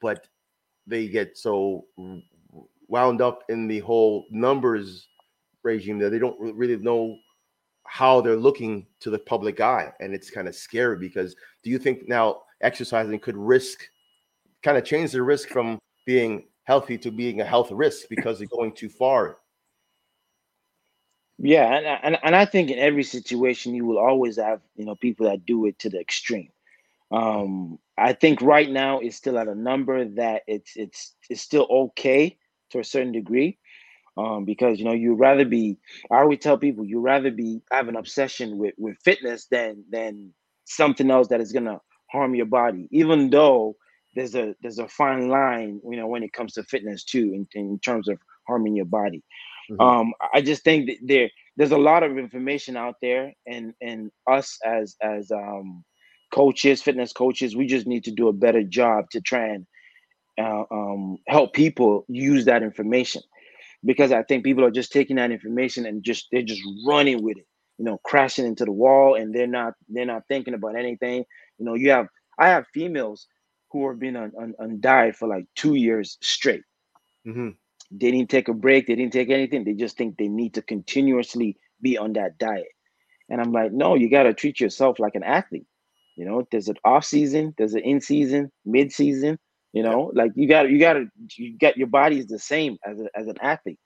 but 0.00 0.28
they 0.86 1.08
get 1.08 1.36
so 1.36 1.84
wound 2.88 3.20
up 3.20 3.42
in 3.48 3.66
the 3.66 3.80
whole 3.80 4.24
numbers 4.30 5.08
regime 5.62 5.98
that 5.98 6.10
they 6.10 6.18
don't 6.18 6.38
really 6.40 6.76
know 6.76 7.16
how 7.84 8.20
they're 8.20 8.36
looking 8.36 8.86
to 9.00 9.10
the 9.10 9.18
public 9.18 9.60
eye 9.60 9.92
and 10.00 10.14
it's 10.14 10.30
kind 10.30 10.46
of 10.48 10.54
scary 10.54 10.96
because 10.96 11.34
do 11.62 11.70
you 11.70 11.78
think 11.78 12.08
now 12.08 12.42
exercising 12.60 13.18
could 13.18 13.36
risk 13.36 13.88
kind 14.62 14.76
of 14.76 14.84
change 14.84 15.12
the 15.12 15.22
risk 15.22 15.48
from 15.48 15.78
being 16.04 16.44
healthy 16.64 16.98
to 16.98 17.10
being 17.10 17.40
a 17.40 17.44
health 17.44 17.70
risk 17.70 18.08
because 18.10 18.38
they're 18.38 18.48
going 18.48 18.72
too 18.72 18.88
far. 18.88 19.38
Yeah, 21.38 21.66
and, 21.76 21.86
and 22.02 22.18
and 22.22 22.36
I 22.36 22.46
think 22.46 22.70
in 22.70 22.78
every 22.78 23.02
situation 23.02 23.74
you 23.74 23.84
will 23.84 23.98
always 23.98 24.36
have 24.38 24.60
you 24.76 24.86
know 24.86 24.94
people 24.94 25.26
that 25.26 25.44
do 25.44 25.66
it 25.66 25.78
to 25.80 25.90
the 25.90 26.00
extreme. 26.00 26.48
Um, 27.10 27.78
I 27.98 28.14
think 28.14 28.42
right 28.42 28.70
now 28.70 29.00
it's 29.00 29.16
still 29.16 29.38
at 29.38 29.48
a 29.48 29.54
number 29.54 30.04
that 30.16 30.42
it's 30.46 30.72
it's 30.76 31.14
it's 31.30 31.42
still 31.42 31.66
okay 31.70 32.38
to 32.70 32.80
a 32.80 32.84
certain 32.84 33.12
degree, 33.12 33.58
um, 34.16 34.44
because 34.44 34.78
you 34.78 34.84
know 34.86 34.92
you'd 34.94 35.20
rather 35.20 35.44
be. 35.46 35.78
I 36.10 36.18
always 36.18 36.40
tell 36.40 36.58
people 36.58 36.84
you'd 36.86 37.00
rather 37.02 37.30
be 37.30 37.62
have 37.72 37.88
an 37.88 37.96
obsession 37.96 38.58
with 38.58 38.74
with 38.78 38.96
fitness 39.04 39.46
than 39.50 39.84
than 39.90 40.32
something 40.66 41.10
else 41.10 41.28
that 41.28 41.40
is 41.40 41.52
gonna 41.52 41.80
harm 42.12 42.34
your 42.34 42.46
body, 42.46 42.88
even 42.92 43.30
though 43.30 43.76
there's 44.16 44.34
a 44.36 44.54
there's 44.62 44.78
a 44.80 44.88
fine 44.88 45.28
line, 45.28 45.80
you 45.90 45.96
know, 45.98 46.08
when 46.08 46.22
it 46.24 46.32
comes 46.32 46.54
to 46.54 46.64
fitness 46.64 47.04
too, 47.04 47.32
in, 47.34 47.48
in 47.54 47.78
terms 47.80 48.08
of 48.08 48.18
harming 48.48 48.76
your 48.76 48.86
body. 48.86 49.22
Mm-hmm. 49.70 49.80
Um, 49.80 50.14
I 50.32 50.42
just 50.42 50.62
think 50.64 50.86
that 50.86 50.96
there 51.02 51.30
there's 51.56 51.72
a 51.72 51.78
lot 51.78 52.02
of 52.02 52.18
information 52.18 52.76
out 52.76 52.96
there, 53.00 53.32
and 53.46 53.74
and 53.80 54.10
us 54.30 54.58
as 54.64 54.96
as 55.02 55.30
um, 55.30 55.84
coaches, 56.32 56.82
fitness 56.82 57.12
coaches, 57.12 57.56
we 57.56 57.66
just 57.66 57.86
need 57.86 58.04
to 58.04 58.10
do 58.10 58.28
a 58.28 58.32
better 58.32 58.62
job 58.62 59.10
to 59.10 59.20
try 59.20 59.46
and 59.46 59.66
uh, 60.38 60.64
um, 60.70 61.16
help 61.26 61.52
people 61.52 62.04
use 62.08 62.44
that 62.44 62.62
information, 62.62 63.22
because 63.84 64.12
I 64.12 64.22
think 64.22 64.44
people 64.44 64.64
are 64.64 64.70
just 64.70 64.92
taking 64.92 65.16
that 65.16 65.30
information 65.30 65.86
and 65.86 66.02
just 66.02 66.26
they're 66.30 66.42
just 66.42 66.62
running 66.86 67.22
with 67.22 67.38
it, 67.38 67.46
you 67.78 67.84
know, 67.84 67.98
crashing 68.04 68.46
into 68.46 68.64
the 68.64 68.72
wall, 68.72 69.14
and 69.14 69.34
they're 69.34 69.46
not 69.46 69.74
they're 69.88 70.04
not 70.04 70.22
thinking 70.28 70.54
about 70.54 70.76
anything. 70.76 71.24
You 71.58 71.64
know, 71.64 71.74
you 71.74 71.90
have 71.90 72.06
I 72.38 72.48
have 72.48 72.66
females 72.74 73.26
who 73.72 73.88
have 73.88 73.98
been 73.98 74.16
on, 74.16 74.32
on, 74.40 74.54
on 74.60 74.80
diet 74.80 75.16
for 75.16 75.26
like 75.26 75.44
two 75.56 75.74
years 75.74 76.18
straight. 76.22 76.62
Mm-hmm. 77.26 77.50
They 77.90 78.10
didn't 78.10 78.30
take 78.30 78.48
a 78.48 78.54
break. 78.54 78.86
They 78.86 78.94
didn't 78.96 79.12
take 79.12 79.30
anything. 79.30 79.64
They 79.64 79.74
just 79.74 79.96
think 79.96 80.16
they 80.16 80.28
need 80.28 80.54
to 80.54 80.62
continuously 80.62 81.56
be 81.80 81.96
on 81.98 82.14
that 82.14 82.38
diet. 82.38 82.68
And 83.28 83.40
I'm 83.40 83.52
like, 83.52 83.72
no, 83.72 83.94
you 83.94 84.10
got 84.10 84.24
to 84.24 84.34
treat 84.34 84.60
yourself 84.60 84.98
like 84.98 85.14
an 85.14 85.22
athlete. 85.22 85.66
You 86.16 86.24
know, 86.24 86.46
there's 86.50 86.68
an 86.68 86.76
off 86.84 87.04
season, 87.04 87.54
there's 87.58 87.74
an 87.74 87.82
in 87.82 88.00
season, 88.00 88.50
mid 88.64 88.92
season. 88.92 89.38
You 89.72 89.82
know, 89.82 90.10
like 90.14 90.32
you 90.34 90.48
got 90.48 90.70
you 90.70 90.78
got 90.78 90.94
to 90.94 91.06
you 91.36 91.58
got 91.58 91.76
your 91.76 91.88
body 91.88 92.18
is 92.18 92.26
the 92.26 92.38
same 92.38 92.78
as 92.86 92.98
a, 92.98 93.08
as 93.14 93.26
an 93.26 93.36
athlete. 93.42 93.78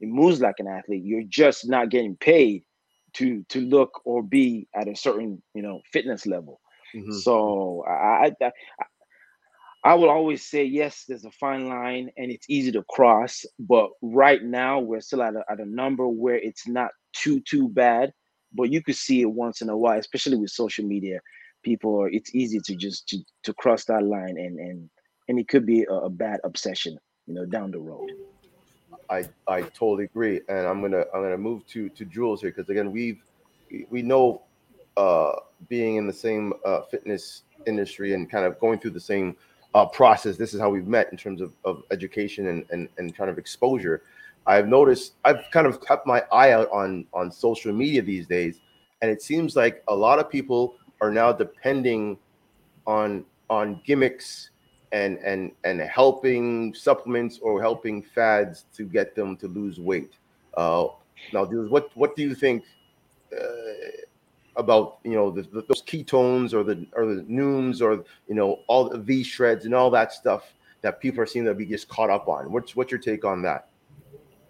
It 0.00 0.08
moves 0.08 0.40
like 0.40 0.56
an 0.58 0.68
athlete. 0.68 1.02
You're 1.04 1.24
just 1.28 1.68
not 1.68 1.88
getting 1.88 2.16
paid 2.16 2.62
to 3.14 3.44
to 3.48 3.60
look 3.60 4.00
or 4.04 4.22
be 4.22 4.68
at 4.76 4.86
a 4.86 4.94
certain 4.94 5.42
you 5.54 5.62
know 5.62 5.80
fitness 5.92 6.24
level. 6.24 6.60
Mm-hmm. 6.94 7.12
So 7.12 7.84
I, 7.88 8.32
I 8.40 8.52
I 9.84 9.94
will 9.94 10.08
always 10.08 10.42
say 10.42 10.64
yes. 10.64 11.04
There's 11.06 11.26
a 11.26 11.30
fine 11.30 11.68
line, 11.68 12.10
and 12.16 12.30
it's 12.30 12.46
easy 12.48 12.72
to 12.72 12.82
cross. 12.84 13.44
But 13.58 13.90
right 14.00 14.42
now, 14.42 14.80
we're 14.80 15.02
still 15.02 15.22
at 15.22 15.34
a, 15.34 15.44
at 15.50 15.60
a 15.60 15.66
number 15.66 16.08
where 16.08 16.36
it's 16.36 16.66
not 16.66 16.90
too 17.12 17.40
too 17.40 17.68
bad. 17.68 18.12
But 18.54 18.70
you 18.70 18.82
could 18.82 18.96
see 18.96 19.20
it 19.20 19.30
once 19.30 19.60
in 19.60 19.68
a 19.68 19.76
while, 19.76 19.98
especially 19.98 20.36
with 20.36 20.50
social 20.50 20.86
media. 20.86 21.20
People 21.62 22.00
are. 22.00 22.08
It's 22.08 22.34
easy 22.34 22.60
to 22.64 22.74
just 22.74 23.08
to, 23.08 23.18
to 23.42 23.52
cross 23.54 23.84
that 23.86 24.02
line, 24.02 24.38
and 24.38 24.58
and 24.58 24.90
and 25.28 25.38
it 25.38 25.48
could 25.48 25.66
be 25.66 25.84
a, 25.84 25.92
a 25.92 26.10
bad 26.10 26.40
obsession, 26.44 26.98
you 27.26 27.34
know, 27.34 27.44
down 27.44 27.70
the 27.70 27.80
road. 27.80 28.10
I 29.10 29.28
I 29.46 29.62
totally 29.62 30.04
agree, 30.04 30.40
and 30.48 30.66
I'm 30.66 30.80
gonna 30.80 31.04
I'm 31.12 31.22
gonna 31.22 31.36
move 31.36 31.66
to 31.68 31.90
to 31.90 32.04
Jules 32.06 32.40
here 32.40 32.50
because 32.50 32.70
again 32.70 32.90
we've 32.90 33.22
we 33.90 34.00
know 34.00 34.42
uh, 34.96 35.32
being 35.68 35.96
in 35.96 36.06
the 36.06 36.12
same 36.12 36.52
uh, 36.64 36.82
fitness 36.82 37.42
industry 37.66 38.14
and 38.14 38.30
kind 38.30 38.44
of 38.44 38.58
going 38.60 38.78
through 38.78 38.92
the 38.92 39.00
same 39.00 39.36
uh, 39.74 39.86
process. 39.86 40.36
This 40.36 40.54
is 40.54 40.60
how 40.60 40.70
we've 40.70 40.86
met 40.86 41.10
in 41.10 41.18
terms 41.18 41.40
of, 41.40 41.52
of 41.64 41.82
education 41.90 42.48
and, 42.48 42.64
and, 42.70 42.88
and 42.98 43.16
kind 43.16 43.28
of 43.28 43.38
exposure. 43.38 44.02
I've 44.46 44.68
noticed 44.68 45.14
I've 45.24 45.50
kind 45.50 45.66
of 45.66 45.84
kept 45.84 46.06
my 46.06 46.22
eye 46.30 46.52
out 46.52 46.70
on 46.70 47.06
on 47.12 47.30
social 47.30 47.72
media 47.72 48.02
these 48.02 48.26
days, 48.26 48.60
and 49.00 49.10
it 49.10 49.22
seems 49.22 49.56
like 49.56 49.82
a 49.88 49.94
lot 49.94 50.18
of 50.18 50.30
people 50.30 50.76
are 51.00 51.10
now 51.10 51.32
depending 51.32 52.18
on 52.86 53.24
on 53.48 53.80
gimmicks 53.84 54.50
and 54.92 55.18
and 55.18 55.52
and 55.64 55.80
helping 55.80 56.74
supplements 56.74 57.38
or 57.38 57.60
helping 57.60 58.02
fads 58.02 58.66
to 58.76 58.84
get 58.84 59.14
them 59.14 59.36
to 59.38 59.48
lose 59.48 59.80
weight. 59.80 60.12
Uh, 60.54 60.88
now, 61.32 61.46
what 61.46 61.90
what 61.94 62.14
do 62.14 62.22
you 62.22 62.34
think? 62.34 62.64
Uh, 63.32 63.44
about 64.56 64.98
you 65.04 65.12
know 65.12 65.30
the, 65.30 65.42
the, 65.42 65.62
those 65.62 65.82
ketones 65.82 66.52
or 66.52 66.62
the 66.62 66.86
or 66.94 67.06
the 67.06 67.22
Nooms 67.22 67.80
or 67.80 68.04
you 68.28 68.34
know 68.34 68.60
all 68.66 68.88
the 68.88 68.98
V 68.98 69.22
shreds 69.22 69.64
and 69.64 69.74
all 69.74 69.90
that 69.90 70.12
stuff 70.12 70.52
that 70.82 71.00
people 71.00 71.20
are 71.20 71.26
seeing 71.26 71.44
that 71.46 71.56
be 71.56 71.66
just 71.66 71.88
caught 71.88 72.10
up 72.10 72.28
on. 72.28 72.52
What's 72.52 72.76
what's 72.76 72.90
your 72.90 73.00
take 73.00 73.24
on 73.24 73.42
that? 73.42 73.68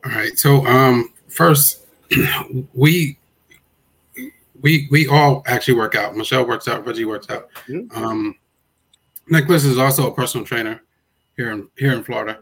All 0.05 0.13
right. 0.13 0.39
So 0.39 0.67
um, 0.67 1.13
first, 1.29 1.87
we 2.75 3.19
we 4.61 4.89
we 4.91 5.07
all 5.09 5.43
actually 5.47 5.75
work 5.75 5.95
out. 5.95 6.17
Michelle 6.17 6.47
works 6.47 6.69
out. 6.69 6.87
Reggie 6.87 7.05
works 7.05 7.31
out. 7.31 7.49
Mm-hmm. 7.69 8.05
Um, 8.05 8.35
Nicholas 9.29 9.65
is 9.65 9.79
also 9.79 10.11
a 10.11 10.15
personal 10.15 10.47
trainer 10.47 10.83
here 11.37 11.51
in 11.53 11.69
here 11.79 11.93
in 11.93 12.03
Florida. 12.03 12.39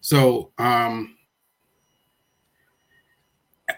So 0.00 0.52
um, 0.58 1.16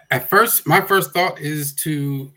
at 0.09 0.29
first, 0.29 0.67
my 0.67 0.81
first 0.81 1.11
thought 1.11 1.39
is 1.39 1.73
to 1.75 2.31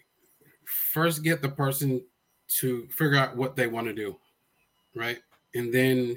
first 0.94 1.24
get 1.24 1.42
the 1.42 1.48
person 1.48 2.00
to 2.46 2.86
figure 2.86 3.16
out 3.16 3.36
what 3.36 3.56
they 3.56 3.66
want 3.66 3.86
to 3.88 3.92
do, 3.92 4.16
right? 4.94 5.18
And 5.56 5.74
then 5.74 6.16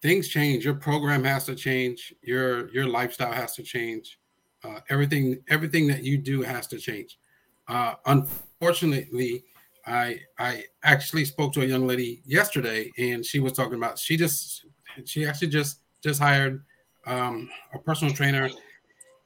things 0.00 0.28
change. 0.28 0.64
Your 0.64 0.74
program 0.74 1.22
has 1.24 1.44
to 1.44 1.54
change. 1.54 2.14
Your 2.22 2.70
your 2.70 2.86
lifestyle 2.86 3.32
has 3.32 3.54
to 3.56 3.62
change. 3.62 4.18
Uh, 4.64 4.80
everything 4.88 5.38
everything 5.48 5.86
that 5.88 6.02
you 6.02 6.16
do 6.16 6.42
has 6.42 6.66
to 6.68 6.78
change. 6.78 7.18
Uh, 7.68 7.94
unfortunately, 8.06 9.44
I 9.86 10.20
I 10.38 10.64
actually 10.82 11.26
spoke 11.26 11.52
to 11.52 11.60
a 11.60 11.66
young 11.66 11.86
lady 11.86 12.22
yesterday, 12.24 12.90
and 12.96 13.24
she 13.24 13.40
was 13.40 13.52
talking 13.52 13.74
about 13.74 13.98
she 13.98 14.16
just 14.16 14.64
she 15.04 15.26
actually 15.26 15.48
just 15.48 15.80
just 16.02 16.18
hired 16.18 16.64
um, 17.06 17.50
a 17.74 17.78
personal 17.78 18.14
trainer 18.14 18.48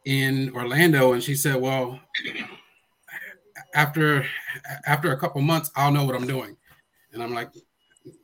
in 0.06 0.50
Orlando, 0.56 1.12
and 1.12 1.22
she 1.22 1.36
said, 1.36 1.60
"Well, 1.60 2.00
after 3.74 4.26
after 4.86 5.12
a 5.12 5.16
couple 5.18 5.40
months, 5.40 5.70
I'll 5.76 5.92
know 5.92 6.04
what 6.04 6.14
I'm 6.14 6.26
doing. 6.26 6.56
And 7.12 7.22
I'm 7.22 7.34
like, 7.34 7.50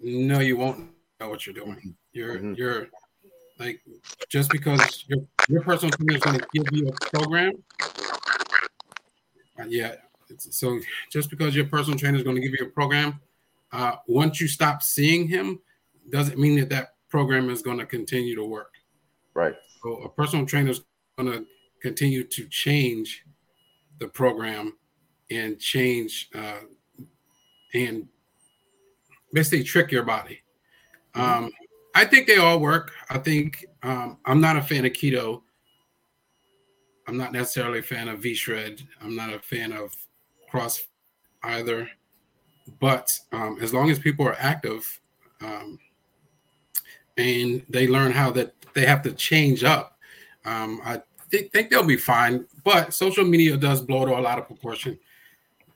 no, 0.01 0.41
you 0.41 0.57
won't 0.57 0.91
know 1.21 1.29
what 1.29 1.47
you're 1.47 1.55
doing. 1.55 1.95
You're 2.13 2.37
mm-hmm. 2.37 2.55
you're 2.55 2.89
like 3.59 3.81
just 4.29 4.51
because 4.51 5.05
your 5.09 5.21
your 5.49 5.63
personal 5.63 5.91
trainer 5.93 6.17
is 6.17 6.23
going 6.23 6.39
to 6.39 6.47
give 6.53 6.65
you 6.73 6.89
a 6.89 7.17
program. 7.17 7.53
Uh, 9.59 9.65
yeah. 9.69 9.95
So 10.39 10.79
just 11.11 11.31
because 11.31 11.57
your 11.57 11.67
personal 11.67 11.99
trainer 11.99 12.19
is 12.19 12.23
going 12.23 12.37
to 12.37 12.43
give 12.43 12.53
you 12.59 12.67
a 12.67 12.71
program, 12.71 13.21
uh, 13.73 13.97
once 14.07 14.41
you 14.41 14.49
stop 14.49 14.83
seeing 14.83 15.27
him, 15.27 15.61
doesn't 16.11 16.39
mean 16.39 16.59
that 16.61 16.69
that 16.71 16.95
program 17.09 17.51
is 17.51 17.63
going 17.63 17.79
to 17.79 17.87
continue 17.87 18.37
to 18.37 18.45
work. 18.45 18.75
Right. 19.35 19.55
So 19.83 20.03
a 20.03 20.09
personal 20.09 20.47
trainer 20.47 20.71
is 20.71 20.83
going 21.17 21.33
to 21.33 21.47
continue 21.81 22.25
to 22.25 22.47
change 22.49 23.25
the 23.99 24.09
program 24.09 24.78
and 25.31 25.59
change 25.59 26.31
uh, 26.35 26.61
and 27.75 28.09
basically 29.33 29.63
trick 29.63 29.91
your 29.91 30.05
body. 30.05 30.41
Mm-hmm. 31.15 31.45
Um, 31.45 31.51
I 31.95 32.05
think 32.05 32.27
they 32.27 32.37
all 32.37 32.61
work. 32.61 32.93
I 33.11 33.19
think 33.19 33.67
um, 33.83 34.19
I'm 34.25 34.41
not 34.41 34.57
a 34.57 34.63
fan 34.63 34.85
of 34.85 34.93
keto. 34.93 35.43
I'm 37.07 37.17
not 37.17 37.33
necessarily 37.33 37.79
a 37.81 37.83
fan 37.83 38.09
of 38.09 38.21
V 38.21 38.35
shred. 38.35 38.83
I'm 39.03 39.17
not 39.17 39.33
a 39.33 39.39
fan 39.39 39.73
of 39.73 39.95
cross 40.51 40.87
either. 41.43 41.89
But 42.81 43.19
um, 43.33 43.59
as 43.61 43.73
long 43.73 43.91
as 43.91 43.99
people 43.99 44.27
are 44.27 44.37
active 44.39 45.01
um, 45.41 45.79
and 47.17 47.65
they 47.69 47.89
learn 47.89 48.13
how 48.13 48.31
that 48.33 48.55
they 48.75 48.85
have 48.85 49.03
to 49.03 49.13
change 49.13 49.65
up, 49.65 49.99
um, 50.45 50.81
I 50.85 51.03
think, 51.31 51.51
think 51.53 51.71
they'll 51.71 51.83
be 51.83 51.97
fine. 51.97 52.47
But 52.63 52.93
social 52.93 53.25
media 53.25 53.57
does 53.57 53.81
blow 53.81 54.05
to 54.05 54.19
a 54.19 54.21
lot 54.21 54.39
of 54.39 54.47
proportion. 54.47 54.99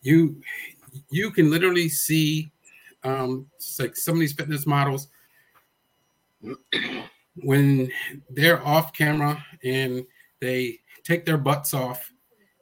You 0.02 0.40
you 1.10 1.30
can 1.30 1.50
literally 1.50 1.88
see 1.88 2.50
um, 3.04 3.46
like 3.78 3.96
some 3.96 4.14
of 4.14 4.20
these 4.20 4.32
fitness 4.32 4.66
models 4.66 5.08
when 7.36 7.90
they're 8.30 8.64
off 8.66 8.92
camera 8.92 9.44
and 9.64 10.04
they 10.40 10.78
take 11.04 11.24
their 11.24 11.38
butts 11.38 11.74
off 11.74 12.12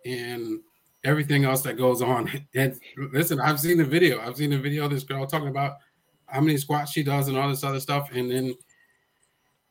and 0.04 0.60
everything 1.04 1.44
else 1.44 1.62
that 1.62 1.76
goes 1.78 2.02
on. 2.02 2.30
And 2.54 2.78
listen, 3.12 3.40
I've 3.40 3.60
seen 3.60 3.78
the 3.78 3.84
video. 3.84 4.20
I've 4.20 4.36
seen 4.36 4.50
the 4.50 4.58
video 4.58 4.84
of 4.84 4.90
this 4.90 5.04
girl 5.04 5.26
talking 5.26 5.48
about 5.48 5.76
how 6.26 6.40
many 6.40 6.56
squats 6.56 6.92
she 6.92 7.02
does 7.02 7.28
and 7.28 7.36
all 7.36 7.48
this 7.48 7.64
other 7.64 7.80
stuff. 7.80 8.10
And 8.12 8.30
then 8.30 8.54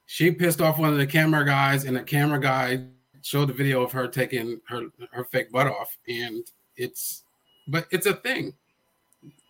she 0.06 0.32
pissed 0.32 0.62
off 0.62 0.80
one 0.80 0.92
of 0.92 0.98
the 0.98 1.06
camera 1.06 1.46
guys, 1.46 1.86
and 1.86 1.96
the 1.96 2.02
camera 2.02 2.40
guy 2.40 2.86
showed 3.22 3.48
the 3.50 3.54
video 3.54 3.84
of 3.84 3.92
her 3.92 4.08
taking 4.08 4.60
her 4.68 4.88
her 5.12 5.24
fake 5.26 5.52
butt 5.52 5.68
off. 5.68 5.96
And 6.08 6.46
it's 6.78 7.24
but 7.70 7.88
it's 7.92 8.06
a 8.06 8.14
thing. 8.14 8.54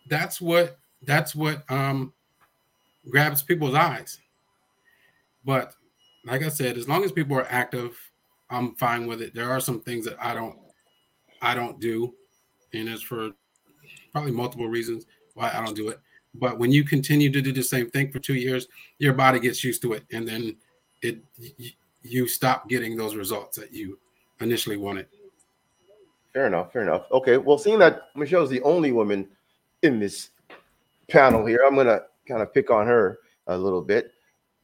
That's 0.10 0.42
what 0.42 0.78
that's 1.04 1.36
what 1.36 1.64
um 1.72 2.14
grabs 3.10 3.42
people's 3.42 3.76
eyes. 3.76 4.20
But 5.46 5.74
like 6.26 6.44
I 6.44 6.50
said, 6.50 6.78
as 6.78 6.88
long 6.88 7.04
as 7.04 7.12
people 7.12 7.38
are 7.38 7.48
active, 7.50 7.98
I'm 8.50 8.76
fine 8.76 9.08
with 9.08 9.22
it. 9.22 9.34
There 9.34 9.50
are 9.50 9.60
some 9.60 9.82
things 9.82 10.06
that 10.06 10.18
I 10.24 10.34
don't 10.34 10.58
I 11.42 11.56
don't 11.56 11.80
do, 11.80 12.14
and 12.74 12.90
it's 12.90 13.02
for 13.02 13.32
probably 14.12 14.32
multiple 14.32 14.68
reasons 14.68 15.06
why 15.36 15.52
I 15.54 15.64
don't 15.64 15.76
do 15.76 15.90
it. 15.90 16.00
But 16.36 16.60
when 16.60 16.72
you 16.72 16.84
continue 16.84 17.32
to 17.32 17.42
do 17.42 17.52
the 17.52 17.64
same 17.64 17.90
thing 17.90 18.12
for 18.12 18.20
two 18.20 18.36
years, 18.36 18.68
your 19.00 19.14
body 19.14 19.40
gets 19.40 19.64
used 19.64 19.82
to 19.84 19.94
it, 19.94 20.04
and 20.12 20.28
then 20.28 20.58
it 21.02 21.20
you 22.02 22.28
stop 22.28 22.70
getting 22.70 22.96
those 22.96 23.16
results 23.16 23.58
that 23.58 23.74
you 23.74 23.98
initially 24.42 24.78
wanted. 24.78 25.08
Fair 26.34 26.48
enough. 26.48 26.72
Fair 26.72 26.84
enough. 26.84 27.06
Okay. 27.12 27.38
Well, 27.38 27.58
seeing 27.58 27.80
that 27.80 28.10
Michelle's 28.16 28.50
the 28.50 28.62
only 28.62 28.92
woman 28.92 29.28
in 29.82 30.00
this 30.00 30.30
panel 31.08 31.46
here, 31.46 31.62
I'm 31.66 31.76
gonna 31.76 32.02
kind 32.28 32.42
of 32.42 32.54
pick 32.54 32.70
on 32.70 32.86
her 32.88 33.20
a 33.48 33.58
little 33.58 33.82
bit. 33.82 34.12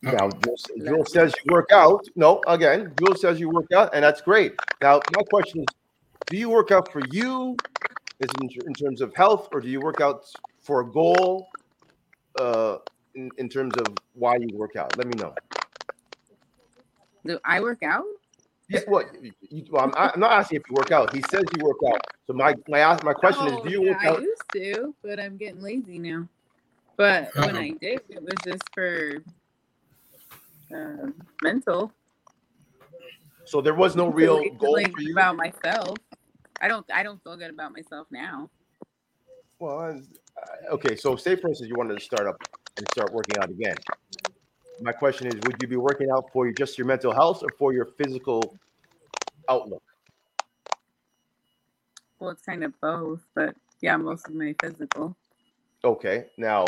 Now, 0.02 0.30
Jewel, 0.30 0.56
Jewel 0.86 1.06
says 1.06 1.34
you 1.44 1.52
work 1.52 1.72
out. 1.72 2.06
No, 2.16 2.40
again, 2.46 2.94
Jewel 3.00 3.16
says 3.16 3.40
you 3.40 3.50
work 3.50 3.72
out, 3.76 3.90
and 3.96 4.04
that's 4.04 4.22
great. 4.22 4.54
Now, 4.80 5.00
my 5.16 5.24
question 5.32 5.62
is, 5.62 5.66
do 6.28 6.38
you 6.38 6.50
work 6.50 6.70
out 6.70 6.92
for 6.92 7.02
you, 7.10 7.58
is 8.20 8.30
in, 8.40 8.50
in 8.68 8.74
terms 8.74 9.02
of 9.02 9.16
health, 9.16 9.50
or 9.52 9.62
do 9.62 9.68
you 9.68 9.80
work 9.80 10.02
out 10.02 10.26
for 10.62 10.82
a 10.82 10.86
goal, 10.86 11.48
uh, 12.40 12.78
in, 13.16 13.32
in 13.38 13.50
terms 13.50 13.74
of 13.78 13.88
why 14.14 14.36
you 14.36 14.50
work 14.54 14.76
out? 14.76 14.96
Let 14.96 15.08
me 15.08 15.14
know. 15.18 15.34
Do 17.26 17.40
I 17.44 17.60
work 17.60 17.82
out? 17.82 18.06
Yeah, 18.68 18.80
what? 18.88 19.06
You, 19.42 19.66
well, 19.70 19.86
I'm, 19.86 19.94
I'm 19.96 20.20
not 20.20 20.32
asking 20.32 20.58
if 20.58 20.64
you 20.70 20.76
work 20.76 20.92
out. 20.92 21.14
He 21.14 21.22
says 21.30 21.44
you 21.56 21.64
work 21.64 21.78
out. 21.88 22.02
So 22.26 22.34
my 22.34 22.56
my 22.68 22.80
ask 22.80 23.04
my 23.04 23.14
question 23.14 23.48
Oh, 23.48 23.58
is, 23.58 23.64
do 23.64 23.70
you 23.70 23.84
yeah, 23.84 23.92
work 23.92 24.06
out? 24.06 24.20
I 24.20 24.22
used 24.22 24.42
to, 24.54 24.96
but 25.04 25.20
I'm 25.20 25.38
getting 25.38 25.62
lazy 25.62 26.00
now. 26.00 26.28
But 26.98 27.36
when 27.36 27.56
Uh-oh. 27.56 27.60
I 27.60 27.70
did, 27.82 28.02
it 28.10 28.22
was 28.22 28.34
just 28.44 28.64
for 28.74 29.24
uh, 30.74 31.12
mental. 31.44 31.92
So 33.46 33.62
there 33.62 33.76
was 33.76 33.96
no 33.96 34.08
real 34.08 34.38
Feeling 34.38 34.58
goal 34.58 34.80
for 34.96 35.02
you. 35.02 35.12
about 35.12 35.36
myself. 35.36 35.98
I 36.62 36.68
don't. 36.68 36.86
I 36.92 37.04
don't 37.04 37.22
feel 37.24 37.38
good 37.38 37.52
about 37.52 37.74
myself 37.74 38.08
now. 38.10 38.50
Well, 39.60 40.02
uh, 40.42 40.74
okay. 40.74 40.96
So 40.96 41.16
say 41.16 41.36
for 41.36 41.50
instance 41.50 41.70
you 41.70 41.76
wanted 41.78 42.00
to 42.00 42.04
start 42.04 42.26
up 42.28 42.42
and 42.78 42.88
start 42.94 43.14
working 43.14 43.38
out 43.38 43.50
again. 43.50 43.76
My 44.82 44.92
question 44.92 45.28
is, 45.28 45.36
would 45.36 45.56
you 45.62 45.68
be 45.68 45.78
working 45.78 46.10
out 46.12 46.32
for 46.34 46.52
just 46.52 46.78
your 46.78 46.86
mental 46.86 47.14
health 47.14 47.44
or 47.44 47.50
for 47.58 47.74
your 47.74 47.86
physical 47.86 48.58
outlook? 49.50 49.84
Well, 52.20 52.32
it's 52.32 52.44
kind 52.44 52.64
of 52.64 52.80
both, 52.82 53.26
but 53.34 53.56
yeah, 53.82 53.98
most 53.98 54.28
of 54.28 54.36
my 54.36 54.56
physical. 54.62 55.16
Okay. 55.84 56.26
Now, 56.38 56.66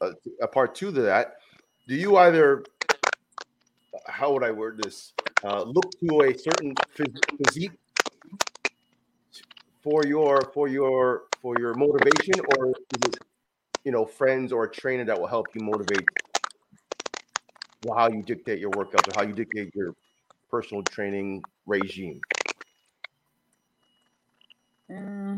uh, 0.00 0.12
a 0.42 0.48
part 0.48 0.74
two 0.74 0.92
to 0.92 1.02
that, 1.02 1.36
do 1.86 1.94
you 1.94 2.16
either, 2.16 2.64
how 4.06 4.32
would 4.32 4.42
I 4.42 4.50
word 4.50 4.80
this, 4.82 5.12
uh, 5.44 5.62
look 5.62 5.90
to 6.00 6.22
a 6.22 6.36
certain 6.36 6.74
phys- 6.96 7.36
physique 7.44 7.72
for 9.82 10.06
your 10.06 10.40
for 10.54 10.66
your 10.66 11.24
for 11.42 11.58
your 11.58 11.74
motivation, 11.74 12.40
or 12.56 12.68
is 12.68 12.74
it, 13.06 13.18
you 13.84 13.92
know, 13.92 14.06
friends 14.06 14.50
or 14.50 14.64
a 14.64 14.70
trainer 14.70 15.04
that 15.04 15.20
will 15.20 15.26
help 15.26 15.46
you 15.54 15.62
motivate 15.62 16.08
how 17.92 18.08
you 18.08 18.22
dictate 18.22 18.58
your 18.58 18.70
workouts 18.70 19.08
or 19.08 19.14
how 19.14 19.22
you 19.22 19.34
dictate 19.34 19.74
your 19.74 19.94
personal 20.50 20.82
training 20.84 21.42
regime? 21.66 22.20
Uh, 24.90 25.36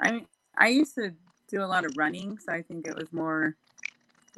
I 0.00 0.24
I 0.56 0.68
used 0.68 0.94
to 0.96 1.14
do 1.48 1.62
a 1.62 1.66
lot 1.66 1.84
of 1.84 1.96
running, 1.96 2.38
so 2.38 2.52
I 2.52 2.62
think 2.62 2.86
it 2.86 2.96
was 2.96 3.12
more 3.12 3.56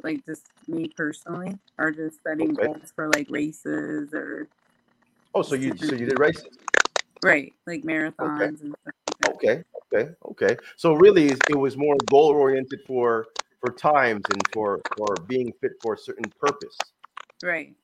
like 0.03 0.25
just 0.25 0.45
me 0.67 0.87
personally, 0.95 1.57
or 1.77 1.91
just 1.91 2.21
setting 2.23 2.53
Okay. 2.53 2.67
goals 2.67 2.93
for 2.95 3.09
like 3.09 3.27
races 3.29 4.13
or 4.13 4.47
Oh, 5.33 5.41
so 5.41 5.55
you 5.55 5.77
so 5.77 5.95
you 5.95 6.05
did 6.05 6.19
races. 6.19 6.45
right, 7.23 7.53
like 7.65 7.83
marathons 7.83 8.61
and 8.61 8.75
stuff. 8.81 8.93
like. 9.23 9.35
Okay, 9.35 9.63
okay, 9.93 10.11
okay. 10.25 10.57
So 10.75 10.93
really, 10.93 11.31
it 11.49 11.55
was 11.55 11.77
more 11.77 11.95
goal 12.09 12.31
oriented 12.31 12.81
for 12.85 13.27
for 13.61 13.73
times 13.73 14.23
and 14.33 14.41
for 14.53 14.81
for 14.97 15.15
being 15.27 15.53
fit 15.61 15.71
for 15.81 15.93
a 15.93 15.97
certain 15.97 16.31
purpose. 16.39 16.77
Right. 17.43 17.75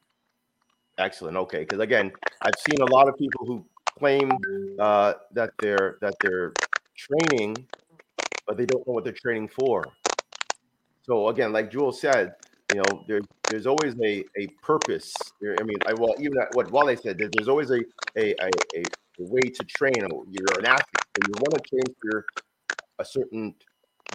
Excellent. 0.98 1.38
Okay, 1.38 1.60
because 1.60 1.80
again, 1.80 2.12
I've 2.42 2.58
seen 2.68 2.82
a 2.82 2.92
lot 2.92 3.08
of 3.08 3.18
people 3.18 3.46
who 3.46 3.66
claim 3.98 4.32
uh, 4.80 5.14
that 5.34 5.52
they're 5.60 5.98
that 6.02 6.16
they're 6.22 6.54
training, 6.96 7.56
but 8.48 8.58
they 8.58 8.66
don't 8.66 8.86
know 8.88 8.94
what 8.94 9.04
they're 9.04 9.14
training 9.14 9.50
for. 9.50 9.84
So 11.04 11.30
again, 11.30 11.54
like 11.54 11.72
Jewel 11.72 11.92
said, 11.92 12.34
you 12.74 12.82
know, 12.82 13.06
there, 13.08 13.22
there's 13.48 13.66
always 13.66 13.96
a, 14.04 14.26
a 14.38 14.48
purpose. 14.62 15.14
There, 15.40 15.56
I 15.60 15.64
mean, 15.64 15.78
I 15.86 15.94
well, 15.94 16.16
even 16.20 16.38
at 16.40 16.50
what 16.54 16.72
Wale 16.72 16.98
said, 16.98 17.18
there, 17.18 17.30
there's 17.32 17.48
always 17.48 17.70
a 17.72 17.80
a, 18.18 18.34
a, 18.42 18.50
a 18.76 18.84
a 19.20 19.24
way 19.24 19.42
to 19.42 19.64
train. 19.66 19.96
You're 19.96 20.60
an 20.60 20.66
athlete, 20.66 21.06
so 21.16 21.28
you 21.28 21.34
want 21.40 21.54
to 21.54 21.70
train 21.70 21.96
for 22.02 22.26
a 23.00 23.06
certain 23.06 23.56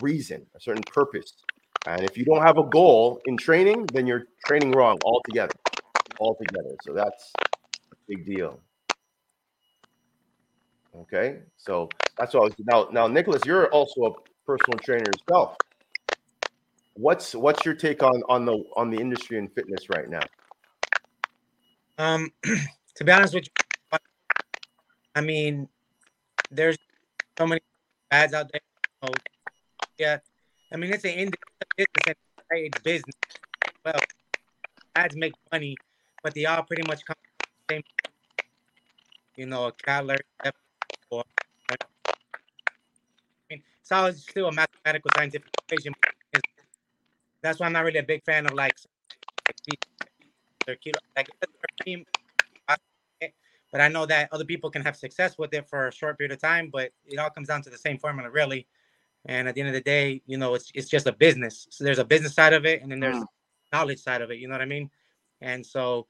reason, 0.00 0.46
a 0.54 0.60
certain 0.60 0.82
purpose. 0.84 1.34
And 1.86 2.02
if 2.04 2.16
you 2.16 2.24
don't 2.24 2.42
have 2.42 2.58
a 2.58 2.64
goal 2.64 3.20
in 3.26 3.36
training, 3.36 3.86
then 3.92 4.06
you're 4.06 4.24
training 4.46 4.72
wrong 4.72 5.00
altogether. 5.04 5.52
Altogether. 6.20 6.76
So 6.82 6.92
that's 6.92 7.32
a 7.40 7.96
big 8.08 8.24
deal. 8.24 8.60
Okay, 10.94 11.40
so 11.56 11.88
that's 12.18 12.34
all. 12.34 12.50
Now, 12.66 12.88
now, 12.92 13.06
Nicholas, 13.06 13.44
you're 13.44 13.66
also 13.68 14.02
a 14.02 14.10
personal 14.46 14.78
trainer 14.78 15.06
yourself. 15.06 15.56
What's 16.94 17.34
what's 17.34 17.64
your 17.64 17.74
take 17.74 18.02
on 18.02 18.22
on 18.28 18.44
the 18.44 18.62
on 18.76 18.90
the 18.90 18.98
industry 18.98 19.38
and 19.38 19.50
fitness 19.52 19.88
right 19.88 20.08
now? 20.08 20.20
Um, 21.98 22.30
to 22.42 23.04
be 23.04 23.10
honest 23.10 23.34
with 23.34 23.44
you, 23.44 23.98
I 25.14 25.20
mean, 25.20 25.68
there's 26.50 26.76
so 27.38 27.46
many 27.46 27.62
ads 28.10 28.34
out 28.34 28.50
there. 28.52 29.10
yeah, 29.98 30.18
I 30.72 30.76
mean, 30.76 30.90
it's 30.92 31.04
an 31.04 31.10
industry, 31.10 31.48
business, 31.76 32.16
business. 32.82 33.14
Well, 33.84 34.00
ads 34.96 35.14
make 35.16 35.34
money, 35.52 35.76
but 36.22 36.34
they 36.34 36.46
all 36.46 36.62
pretty 36.62 36.82
much 36.88 37.04
come 37.04 37.16
from 37.16 37.48
the 37.68 37.74
same. 37.74 37.82
You 39.36 39.46
know, 39.46 39.66
a 39.66 39.72
Cutler, 39.72 40.16
or 41.10 41.24
I 41.70 41.76
mean, 43.50 43.62
it's 43.82 44.22
still 44.22 44.48
a 44.48 44.52
mathematical 44.52 45.10
scientific 45.16 45.50
equation. 45.68 45.92
That's 47.42 47.60
why 47.60 47.66
I'm 47.66 47.72
not 47.72 47.84
really 47.84 47.98
a 47.98 48.04
big 48.04 48.24
fan 48.24 48.46
of 48.46 48.54
like 48.54 48.72
their 50.64 50.76
keto. 50.76 50.98
Like, 51.16 51.28
but 53.70 53.80
I 53.80 53.88
know 53.88 54.06
that 54.06 54.28
other 54.32 54.44
people 54.44 54.70
can 54.70 54.82
have 54.82 54.96
success 54.96 55.36
with 55.38 55.52
it 55.54 55.68
for 55.68 55.88
a 55.88 55.92
short 55.92 56.18
period 56.18 56.32
of 56.32 56.40
time. 56.40 56.70
But 56.72 56.92
it 57.06 57.18
all 57.18 57.30
comes 57.30 57.48
down 57.48 57.62
to 57.62 57.70
the 57.70 57.78
same 57.78 57.98
formula, 57.98 58.30
really. 58.30 58.66
And 59.26 59.48
at 59.48 59.54
the 59.54 59.60
end 59.60 59.68
of 59.68 59.74
the 59.74 59.80
day, 59.82 60.22
you 60.26 60.36
know, 60.38 60.54
it's 60.54 60.70
it's 60.74 60.88
just 60.88 61.06
a 61.06 61.12
business. 61.12 61.66
So 61.70 61.84
there's 61.84 61.98
a 62.00 62.04
business 62.04 62.34
side 62.34 62.52
of 62.52 62.66
it, 62.66 62.82
and 62.82 62.90
then 62.90 63.00
there's 63.00 63.16
Mm. 63.18 63.26
knowledge 63.72 64.00
side 64.00 64.22
of 64.22 64.30
it. 64.30 64.38
You 64.38 64.48
know 64.48 64.54
what 64.54 64.62
I 64.62 64.66
mean? 64.66 64.90
And 65.40 65.64
so 65.64 66.06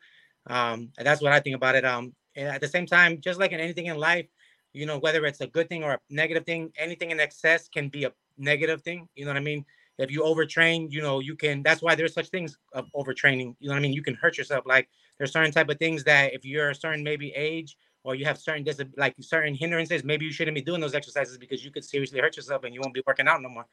um, 0.48 0.90
that's 0.98 1.22
what 1.22 1.32
I 1.32 1.40
think 1.40 1.56
about 1.56 1.74
it. 1.74 1.84
Um, 1.84 2.14
and 2.36 2.48
at 2.48 2.60
the 2.60 2.68
same 2.68 2.86
time, 2.86 3.20
just 3.20 3.38
like 3.38 3.52
in 3.52 3.60
anything 3.60 3.86
in 3.86 3.96
life, 3.96 4.26
you 4.72 4.86
know, 4.86 4.98
whether 4.98 5.24
it's 5.26 5.40
a 5.40 5.46
good 5.46 5.68
thing 5.68 5.84
or 5.84 5.92
a 5.92 6.00
negative 6.10 6.44
thing, 6.46 6.72
anything 6.76 7.10
in 7.10 7.20
excess 7.20 7.68
can 7.68 7.88
be 7.88 8.04
a 8.04 8.12
negative 8.38 8.82
thing. 8.82 9.08
You 9.14 9.24
know 9.24 9.30
what 9.30 9.36
I 9.36 9.40
mean? 9.40 9.64
If 9.98 10.10
you 10.10 10.22
overtrain, 10.22 10.90
you 10.90 11.02
know, 11.02 11.20
you 11.20 11.36
can. 11.36 11.62
That's 11.62 11.82
why 11.82 11.94
there's 11.94 12.14
such 12.14 12.28
things 12.30 12.56
of 12.72 12.86
overtraining. 12.96 13.54
You 13.60 13.68
know 13.68 13.74
what 13.74 13.78
I 13.78 13.82
mean? 13.82 13.92
You 13.92 14.02
can 14.02 14.14
hurt 14.14 14.38
yourself. 14.38 14.64
Like 14.66 14.88
there's 15.18 15.32
certain 15.32 15.52
type 15.52 15.68
of 15.68 15.78
things 15.78 16.04
that 16.04 16.32
if 16.32 16.44
you're 16.44 16.70
a 16.70 16.74
certain 16.74 17.04
maybe 17.04 17.32
age 17.36 17.76
or 18.04 18.14
you 18.14 18.24
have 18.24 18.38
certain 18.38 18.64
dis- 18.64 18.82
like 18.96 19.14
certain 19.20 19.54
hindrances, 19.54 20.04
maybe 20.04 20.24
you 20.26 20.32
shouldn't 20.32 20.54
be 20.54 20.62
doing 20.62 20.80
those 20.80 20.94
exercises 20.94 21.38
because 21.38 21.64
you 21.64 21.70
could 21.70 21.84
seriously 21.84 22.20
hurt 22.20 22.36
yourself 22.36 22.64
and 22.64 22.74
you 22.74 22.80
won't 22.80 22.94
be 22.94 23.02
working 23.06 23.28
out 23.28 23.42
no 23.42 23.48
more. 23.48 23.66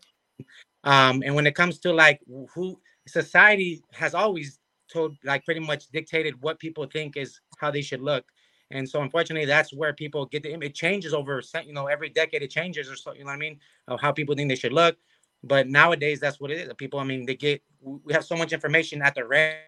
um, 0.84 1.22
and 1.24 1.34
when 1.34 1.46
it 1.46 1.54
comes 1.54 1.78
to 1.80 1.92
like 1.92 2.20
who 2.54 2.80
society 3.06 3.82
has 3.92 4.14
always 4.14 4.58
told, 4.92 5.16
like 5.24 5.44
pretty 5.44 5.60
much 5.60 5.88
dictated 5.88 6.40
what 6.42 6.58
people 6.58 6.86
think 6.86 7.16
is 7.16 7.40
how 7.58 7.70
they 7.70 7.82
should 7.82 8.00
look. 8.00 8.24
And 8.70 8.88
so, 8.88 9.02
unfortunately, 9.02 9.46
that's 9.46 9.72
where 9.72 9.92
people 9.94 10.26
get 10.26 10.42
the 10.42 10.52
it 10.54 10.74
changes 10.74 11.14
over, 11.14 11.42
you 11.64 11.72
know, 11.72 11.86
every 11.86 12.10
decade 12.10 12.42
it 12.42 12.50
changes 12.50 12.90
or 12.90 12.96
so, 12.96 13.12
you 13.14 13.20
know 13.20 13.26
what 13.26 13.34
I 13.34 13.38
mean, 13.38 13.60
of 13.88 14.00
how 14.00 14.12
people 14.12 14.34
think 14.34 14.48
they 14.50 14.56
should 14.56 14.72
look. 14.72 14.96
But 15.42 15.68
nowadays, 15.68 16.20
that's 16.20 16.40
what 16.40 16.50
it 16.50 16.58
is. 16.58 16.72
People, 16.76 16.98
I 17.00 17.04
mean, 17.04 17.26
they 17.26 17.36
get, 17.36 17.62
we 17.80 18.12
have 18.12 18.24
so 18.24 18.36
much 18.36 18.52
information 18.52 19.02
at 19.02 19.14
the 19.14 19.24
ready. 19.24 19.67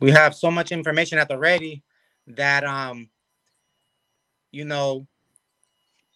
We 0.00 0.10
have 0.10 0.34
so 0.34 0.50
much 0.50 0.72
information 0.72 1.18
at 1.18 1.28
the 1.28 1.38
ready 1.38 1.82
that, 2.26 2.64
um, 2.64 3.08
you 4.50 4.64
know, 4.64 5.06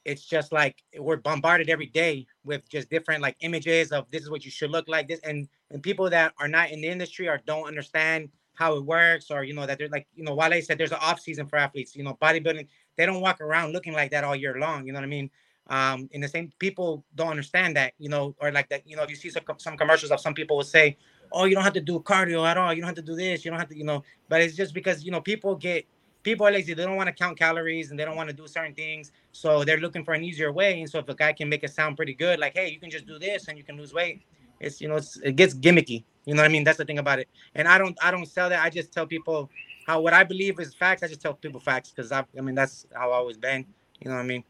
it's 0.09 0.25
just 0.25 0.53
like 0.53 0.83
we're 0.99 1.17
bombarded 1.17 1.69
every 1.69 1.87
day 1.87 2.27
with 2.43 2.67
just 2.69 2.89
different 2.89 3.21
like 3.21 3.37
images 3.41 3.93
of 3.93 4.11
this 4.11 4.23
is 4.23 4.31
what 4.31 4.43
you 4.43 4.51
should 4.51 4.71
look 4.71 4.89
like 4.89 5.07
this 5.07 5.21
and 5.21 5.47
and 5.71 5.83
people 5.83 6.09
that 6.09 6.33
are 6.39 6.49
not 6.49 6.71
in 6.71 6.81
the 6.81 6.89
industry 6.89 7.29
or 7.29 7.39
don't 7.47 7.67
understand 7.67 8.31
how 8.55 8.75
it 8.75 8.85
works 8.85 9.31
or 9.31 9.45
you 9.45 9.53
know 9.53 9.67
that 9.67 9.77
they're 9.77 9.91
like 9.91 10.07
you 10.15 10.25
know 10.25 10.35
Wale 10.35 10.63
said 10.63 10.79
there's 10.79 10.93
an 10.93 10.99
off 11.03 11.21
season 11.21 11.47
for 11.47 11.57
athletes 11.57 11.95
you 11.95 12.03
know 12.03 12.17
bodybuilding 12.23 12.67
they 12.97 13.05
don't 13.05 13.21
walk 13.21 13.43
around 13.43 13.73
looking 13.73 13.93
like 13.93 14.11
that 14.11 14.25
all 14.25 14.35
year 14.35 14.59
long 14.59 14.87
you 14.87 14.93
know 14.93 14.99
what 14.99 15.05
I 15.05 15.09
mean? 15.09 15.31
Um 15.69 16.09
and 16.15 16.23
the 16.23 16.29
same 16.29 16.51
people 16.59 17.05
don't 17.15 17.29
understand 17.29 17.77
that 17.77 17.93
you 17.99 18.09
know 18.09 18.35
or 18.41 18.51
like 18.51 18.71
that 18.71 18.89
you 18.89 18.97
know 18.97 19.03
if 19.03 19.11
you 19.11 19.17
see 19.17 19.29
some, 19.29 19.43
some 19.59 19.77
commercials 19.77 20.11
of 20.11 20.21
some 20.21 20.33
people 20.33 20.57
will 20.57 20.65
say 20.65 20.97
oh 21.33 21.45
you 21.45 21.55
don't 21.55 21.65
have 21.65 21.73
to 21.75 21.81
do 21.81 22.01
cardio 22.01 22.47
at 22.47 22.57
all. 22.57 22.73
You 22.73 22.83
don't 22.83 22.89
have 22.89 22.97
to 22.97 23.03
do 23.03 23.17
this. 23.17 23.45
You 23.45 23.51
don't 23.51 23.61
have 23.61 23.69
to 23.69 23.77
you 23.77 23.85
know. 23.85 24.05
But 24.29 24.41
it's 24.41 24.57
just 24.57 24.75
because 24.75 25.05
you 25.05 25.11
know 25.11 25.21
people 25.21 25.55
get 25.55 25.87
people 26.23 26.47
are 26.47 26.51
lazy. 26.51 26.75
They 26.75 26.85
don't 26.85 26.97
want 26.97 27.09
to 27.09 27.13
count 27.13 27.39
calories 27.39 27.91
and 27.91 27.99
they 27.99 28.05
don't 28.05 28.17
want 28.17 28.29
to 28.29 28.35
do 28.37 28.47
certain 28.47 28.75
things. 28.75 29.13
So 29.33 29.65
they're 29.65 29.79
looking 29.79 30.05
for 30.05 30.15
an 30.15 30.25
easier 30.25 30.53
way. 30.53 30.81
And 30.81 30.91
so 30.91 30.99
if 30.99 31.09
a 31.09 31.15
guy 31.15 31.33
can 31.33 31.49
make 31.49 31.65
it 31.65 31.73
sound 31.73 31.97
pretty 31.97 32.15
good 32.15 32.39
like 32.39 32.55
hey 32.55 32.69
you 32.71 32.81
can 32.81 32.91
just 32.91 33.07
do 33.07 33.19
this 33.19 33.49
and 33.49 33.57
you 33.57 33.65
can 33.65 33.77
lose 33.77 33.93
weight 33.93 34.23
it's 34.61 34.81
you 34.81 34.89
know 34.89 34.97
it's, 34.97 35.17
it 35.19 35.37
gets 35.37 35.55
gimmicky. 35.55 36.05
You 36.25 36.35
know 36.35 36.43
what 36.43 36.49
i 36.49 36.53
mean? 36.53 36.65
That's 36.65 36.79
the 36.79 36.85
thing 36.85 36.99
about 36.99 37.19
it. 37.19 37.29
And 37.55 37.67
i 37.69 37.79
don't 37.79 37.97
i 38.03 38.11
don't 38.11 38.27
sell 38.27 38.49
that. 38.49 38.63
I 38.63 38.71
just 38.71 38.93
tell 38.93 39.07
people 39.07 39.51
how 39.87 40.01
what 40.01 40.13
i 40.13 40.25
believe 40.25 40.59
is 40.61 40.75
facts. 40.75 41.03
I 41.03 41.09
just 41.09 41.21
tell 41.21 41.35
people 41.35 41.61
facts 41.61 41.91
because 41.91 42.13
I, 42.13 42.25
I 42.37 42.41
mean 42.41 42.55
that's 42.55 42.87
how 42.95 43.09
i've 43.09 43.13
always 43.13 43.37
been. 43.37 43.65
You 44.01 44.11
know 44.11 44.17
what 44.17 44.23
i 44.23 44.27
mean? 44.27 44.45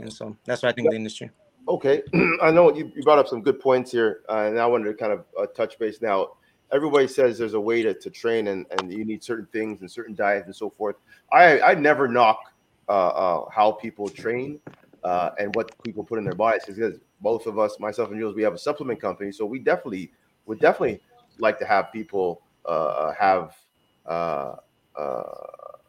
And 0.00 0.12
so 0.12 0.36
that's 0.44 0.62
what 0.62 0.70
i 0.70 0.72
think 0.72 0.86
of 0.86 0.92
the 0.92 0.96
industry 0.96 1.30
Okay, 1.68 2.02
I 2.42 2.50
know 2.50 2.74
you, 2.74 2.90
you 2.94 3.02
brought 3.02 3.18
up 3.18 3.28
some 3.28 3.40
good 3.40 3.60
points 3.60 3.92
here, 3.92 4.22
uh, 4.28 4.46
and 4.46 4.58
I 4.58 4.66
wanted 4.66 4.86
to 4.86 4.94
kind 4.94 5.12
of 5.12 5.24
uh, 5.38 5.46
touch 5.46 5.78
base 5.78 6.02
now. 6.02 6.32
Everybody 6.72 7.06
says 7.06 7.38
there's 7.38 7.54
a 7.54 7.60
way 7.60 7.82
to, 7.82 7.94
to 7.94 8.10
train, 8.10 8.48
and, 8.48 8.66
and 8.78 8.92
you 8.92 9.04
need 9.04 9.22
certain 9.22 9.46
things 9.52 9.80
and 9.80 9.90
certain 9.90 10.14
diets 10.14 10.46
and 10.46 10.56
so 10.56 10.70
forth. 10.70 10.96
I 11.32 11.60
I 11.60 11.74
never 11.74 12.08
knock 12.08 12.40
uh, 12.88 12.92
uh, 12.92 13.50
how 13.50 13.72
people 13.72 14.08
train 14.08 14.58
uh, 15.04 15.30
and 15.38 15.54
what 15.54 15.70
people 15.84 16.02
put 16.02 16.18
in 16.18 16.24
their 16.24 16.34
bodies 16.34 16.62
because 16.66 16.98
both 17.20 17.46
of 17.46 17.58
us, 17.58 17.78
myself 17.78 18.10
and 18.10 18.18
Jules, 18.18 18.34
we 18.34 18.42
have 18.42 18.54
a 18.54 18.58
supplement 18.58 19.00
company, 19.00 19.30
so 19.30 19.46
we 19.46 19.58
definitely 19.58 20.10
would 20.46 20.58
definitely 20.58 21.00
like 21.38 21.58
to 21.60 21.66
have 21.66 21.92
people 21.92 22.42
uh, 22.64 23.12
have 23.12 23.54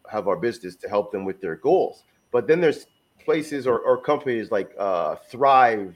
have 0.09 0.27
our 0.27 0.37
business 0.37 0.75
to 0.75 0.87
help 0.87 1.11
them 1.11 1.25
with 1.25 1.41
their 1.41 1.55
goals. 1.55 2.03
But 2.31 2.45
then 2.45 2.61
there's 2.61 2.85
places 3.25 3.67
or, 3.67 3.79
or 3.79 3.97
companies 3.97 4.51
like 4.51 4.71
uh, 4.77 5.15
Thrive 5.29 5.95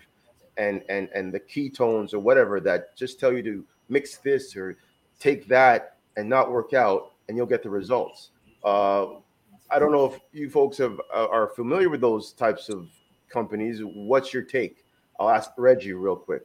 and 0.58 0.82
and 0.90 1.10
and 1.14 1.34
the 1.34 1.40
ketones 1.40 2.14
or 2.14 2.20
whatever 2.20 2.60
that 2.60 2.96
just 2.96 3.20
tell 3.20 3.32
you 3.32 3.44
to 3.44 3.66
mix 3.90 4.18
this 4.18 4.56
or 4.56 4.76
take 5.20 5.48
that 5.48 5.98
and 6.18 6.28
not 6.28 6.52
work 6.52 6.74
out 6.74 7.12
and 7.28 7.38
you'll 7.38 7.46
get 7.46 7.64
the 7.64 7.70
results. 7.70 8.32
Uh, 8.64 9.06
I 9.70 9.80
don't 9.80 9.92
know 9.92 10.06
if 10.06 10.20
you 10.32 10.50
folks 10.50 10.78
have 10.78 11.00
uh, 11.14 11.28
are 11.30 11.48
familiar 11.50 11.90
with 11.90 12.02
those 12.02 12.32
types 12.34 12.70
of 12.70 12.88
companies. 13.30 13.82
What's 13.84 14.34
your 14.34 14.44
take? 14.44 14.86
I'll 15.20 15.30
ask 15.30 15.52
Reggie 15.58 15.94
real 15.94 16.16
quick. 16.16 16.44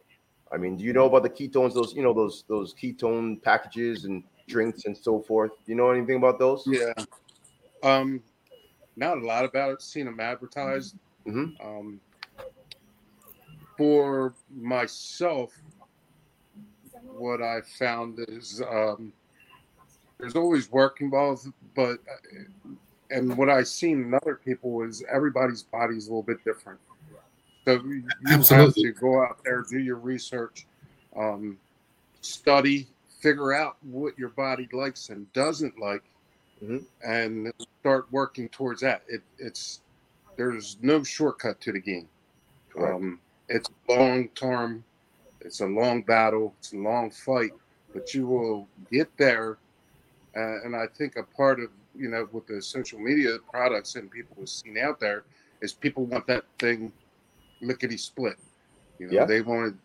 I 0.52 0.56
mean, 0.56 0.76
do 0.76 0.84
you 0.84 0.92
know 0.92 1.06
about 1.06 1.22
the 1.22 1.30
ketones? 1.30 1.74
Those 1.74 1.94
you 1.94 2.02
know 2.02 2.12
those 2.12 2.44
those 2.48 2.74
ketone 2.74 3.42
packages 3.42 4.04
and 4.04 4.22
drinks 4.48 4.84
and 4.84 4.96
so 4.96 5.20
forth. 5.20 5.52
Do 5.64 5.72
you 5.72 5.76
know 5.76 5.90
anything 5.90 6.16
about 6.16 6.38
those? 6.38 6.64
Yeah. 6.66 6.92
Um, 7.82 8.22
not 8.96 9.18
a 9.18 9.26
lot 9.26 9.44
about 9.44 9.70
it. 9.72 9.83
Seen 9.83 10.07
them 10.07 10.20
advertised. 10.20 10.96
Mhm. 11.26 11.64
Um, 11.64 12.00
for 13.76 14.35
myself, 14.50 15.52
what 17.02 17.42
I 17.42 17.61
found 17.62 18.18
is 18.28 18.62
um, 18.62 19.12
there's 20.18 20.37
always 20.37 20.70
work 20.70 21.00
involved, 21.00 21.52
but 21.74 21.98
and 23.11 23.37
what 23.37 23.48
I've 23.48 23.68
seen 23.68 24.02
in 24.02 24.14
other 24.14 24.37
people 24.37 24.83
is 24.83 25.05
everybody's 25.11 25.62
body 25.62 25.96
is 25.96 26.07
a 26.07 26.11
little 26.11 26.22
bit 26.22 26.44
different. 26.44 26.81
So 27.64 27.81
you 27.85 28.05
have 28.26 28.74
to 28.74 28.92
go 28.92 29.22
out 29.22 29.38
there, 29.44 29.62
do 29.62 29.78
your 29.78 29.96
research, 29.96 30.66
um, 31.16 31.59
study, 32.20 32.88
figure 33.20 33.52
out 33.52 33.76
what 33.83 34.18
your 34.18 34.31
body 34.31 34.68
likes 34.72 35.11
and 35.11 35.33
doesn't 35.33 35.78
like, 35.78 36.02
Mhm. 36.62 36.85
and 37.05 37.53
start 37.81 38.07
working 38.12 38.48
towards 38.48 38.81
that. 38.83 39.03
It, 39.09 39.22
it's 39.38 39.81
there's 40.37 40.77
no 40.81 41.03
shortcut 41.03 41.61
to 41.62 41.72
the 41.72 41.81
game. 41.81 42.09
Um, 42.79 43.20
it's 43.48 43.68
long 43.88 44.29
term. 44.29 44.85
It's 45.40 45.61
a 45.61 45.66
long 45.66 46.03
battle. 46.03 46.55
It's 46.59 46.72
a 46.72 46.77
long 46.77 47.11
fight, 47.11 47.53
but 47.92 48.14
you 48.14 48.27
will 48.27 48.68
get 48.90 49.14
there. 49.16 49.59
Uh, 50.37 50.62
and 50.64 50.75
I 50.75 50.87
think 50.87 51.16
a 51.16 51.25
part 51.25 51.61
of 51.61 51.70
you 51.94 52.09
know 52.09 52.29
with 52.33 52.46
the 52.46 52.62
social 52.62 52.98
media 52.98 53.38
products 53.51 53.96
and 53.96 54.11
people 54.11 54.37
have 54.38 54.48
seen 54.48 54.79
out 54.79 55.01
there 55.01 55.25
is 55.61 55.72
people 55.72 56.07
want 56.07 56.27
that 56.29 56.44
thing 56.59 56.92
lickety 57.61 57.96
split. 57.96 58.38
You 58.98 59.09
know, 59.09 59.14
Yeah. 59.14 59.25
they 59.25 59.40
wanted, 59.40 59.77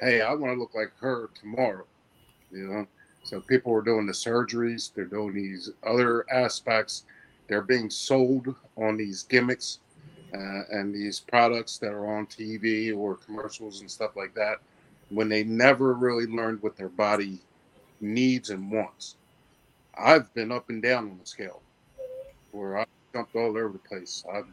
hey, 0.00 0.20
I 0.20 0.32
want 0.34 0.52
to 0.54 0.60
look 0.60 0.74
like 0.74 0.92
her 1.00 1.30
tomorrow. 1.34 1.86
You 2.50 2.66
know, 2.68 2.86
so 3.28 3.42
people 3.42 3.74
are 3.74 3.82
doing 3.82 4.06
the 4.06 4.12
surgeries. 4.12 4.90
They're 4.94 5.04
doing 5.04 5.34
these 5.34 5.70
other 5.86 6.24
aspects. 6.32 7.04
They're 7.46 7.60
being 7.60 7.90
sold 7.90 8.54
on 8.78 8.96
these 8.96 9.24
gimmicks 9.24 9.80
uh, 10.32 10.62
and 10.70 10.94
these 10.94 11.20
products 11.20 11.76
that 11.76 11.92
are 11.92 12.06
on 12.06 12.26
TV 12.26 12.96
or 12.96 13.16
commercials 13.16 13.82
and 13.82 13.90
stuff 13.90 14.16
like 14.16 14.32
that 14.32 14.60
when 15.10 15.28
they 15.28 15.44
never 15.44 15.92
really 15.92 16.24
learned 16.24 16.62
what 16.62 16.74
their 16.74 16.88
body 16.88 17.38
needs 18.00 18.48
and 18.48 18.72
wants. 18.72 19.16
I've 19.94 20.32
been 20.32 20.50
up 20.50 20.70
and 20.70 20.82
down 20.82 21.10
on 21.10 21.18
the 21.18 21.26
scale 21.26 21.60
where 22.52 22.78
I 22.78 22.86
jumped 23.12 23.36
all 23.36 23.58
over 23.58 23.72
the 23.72 23.78
place. 23.78 24.24
I've, 24.32 24.46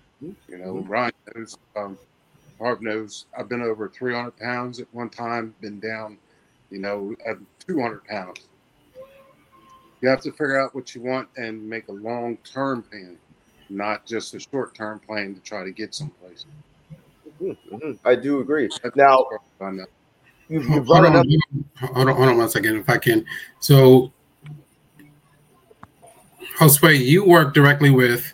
you 0.50 0.58
know, 0.58 0.80
Ryan 0.80 1.14
knows, 1.34 1.58
um, 1.78 1.98
Harv 2.60 2.82
knows, 2.82 3.26
I've 3.38 3.48
been 3.48 3.62
over 3.62 3.88
300 3.88 4.32
pounds 4.36 4.82
at 4.82 4.88
one 4.92 5.10
time, 5.10 5.56
been 5.62 5.80
down, 5.80 6.18
you 6.70 6.80
know, 6.80 7.16
at 7.26 7.38
200 7.66 8.04
pounds. 8.04 8.42
You 10.02 10.10
have 10.10 10.22
to 10.22 10.32
figure 10.32 10.60
out 10.60 10.76
what 10.76 10.94
you 10.94 11.02
want 11.02 11.30
and 11.38 11.68
make 11.68 11.88
a 11.88 11.92
long 11.92 12.38
term 12.38 12.84
plan, 12.84 13.18
not 13.70 14.06
just 14.06 14.34
a 14.34 14.40
short 14.40 14.76
term 14.76 15.00
plan 15.00 15.34
to 15.34 15.42
try 15.42 15.64
to 15.64 15.72
get 15.72 15.96
someplace. 15.96 16.46
Mhm, 17.42 17.58
mhm. 17.72 18.00
I 18.06 18.16
do 18.16 18.40
agree. 18.40 18.70
Now 18.96 19.26
on 19.62 19.78
you, 20.48 20.60
you 20.60 20.84
Hold 20.86 21.06
on, 21.06 21.14
hold 21.80 22.10
on, 22.10 22.16
hold 22.16 22.30
on 22.30 22.38
one 22.38 22.50
second, 22.50 22.76
if 22.78 22.90
I 22.90 22.98
can. 22.98 23.26
So, 23.60 24.14
Josue, 26.60 27.00
you 27.04 27.26
work 27.26 27.54
directly 27.54 27.90
with 27.90 28.34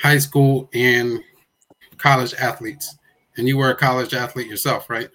high 0.00 0.18
school 0.18 0.68
and 0.74 1.20
college 1.98 2.34
athletes, 2.34 2.96
and 3.36 3.46
you 3.46 3.56
were 3.56 3.70
a 3.70 3.76
college 3.76 4.12
athlete 4.12 4.48
yourself, 4.48 4.90
right? 4.90 5.08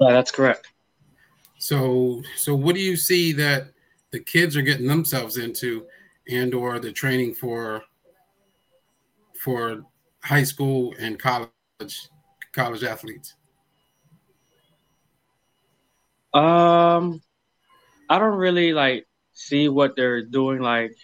Yeah, 0.00 0.12
that's 0.12 0.30
correct. 0.30 0.68
So, 1.64 2.20
so 2.36 2.54
what 2.54 2.74
do 2.74 2.82
you 2.82 2.94
see 2.94 3.32
that 3.32 3.68
the 4.10 4.20
kids 4.20 4.54
are 4.54 4.60
getting 4.60 4.86
themselves 4.86 5.38
into, 5.38 5.86
and 6.28 6.52
or 6.52 6.78
the 6.78 6.92
training 6.92 7.32
for 7.32 7.82
for 9.40 9.82
high 10.22 10.42
school 10.42 10.94
and 10.98 11.18
college 11.18 12.10
college 12.52 12.84
athletes? 12.84 13.36
Um, 16.34 17.22
I 18.10 18.18
don't 18.18 18.36
really 18.36 18.74
like 18.74 19.06
see 19.32 19.70
what 19.70 19.96
they're 19.96 20.20
doing 20.22 20.60
like 20.60 20.94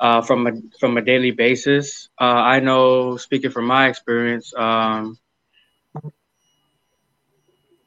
uh, 0.00 0.22
from 0.22 0.48
a 0.48 0.52
from 0.80 0.96
a 0.96 1.02
daily 1.02 1.30
basis. 1.30 2.08
Uh, 2.20 2.24
I 2.24 2.58
know, 2.58 3.16
speaking 3.16 3.52
from 3.52 3.66
my 3.66 3.86
experience, 3.86 4.52
um, 4.56 5.16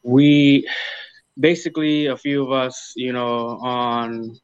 we 0.04 0.70
basically 1.40 2.08
a 2.08 2.18
few 2.18 2.44
of 2.44 2.52
us, 2.52 2.94
you 2.96 3.14
know, 3.14 3.58
on 3.62 4.38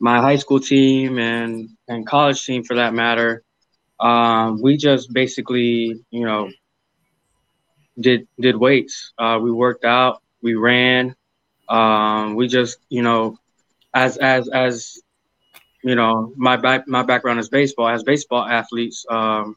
my 0.00 0.20
high 0.20 0.36
school 0.36 0.60
team 0.60 1.18
and 1.18 1.68
and 1.88 2.06
college 2.06 2.44
team 2.44 2.62
for 2.64 2.76
that 2.76 2.94
matter, 2.94 3.42
um, 4.00 4.60
we 4.62 4.76
just 4.76 5.12
basically, 5.12 5.94
you 6.10 6.24
know, 6.24 6.50
did 8.00 8.26
did 8.40 8.56
weights. 8.56 9.12
Uh, 9.18 9.38
we 9.42 9.50
worked 9.50 9.84
out, 9.84 10.22
we 10.42 10.54
ran, 10.54 11.14
Um, 11.68 12.34
we 12.36 12.48
just, 12.48 12.78
you 12.88 13.02
know, 13.02 13.36
as 13.94 14.16
as 14.18 14.48
as 14.48 15.00
you 15.82 15.94
know, 15.94 16.32
my 16.36 16.56
back 16.56 16.86
my 16.86 17.02
background 17.02 17.40
is 17.40 17.48
baseball. 17.48 17.88
As 17.88 18.02
baseball 18.04 18.44
athletes, 18.44 19.04
um, 19.10 19.56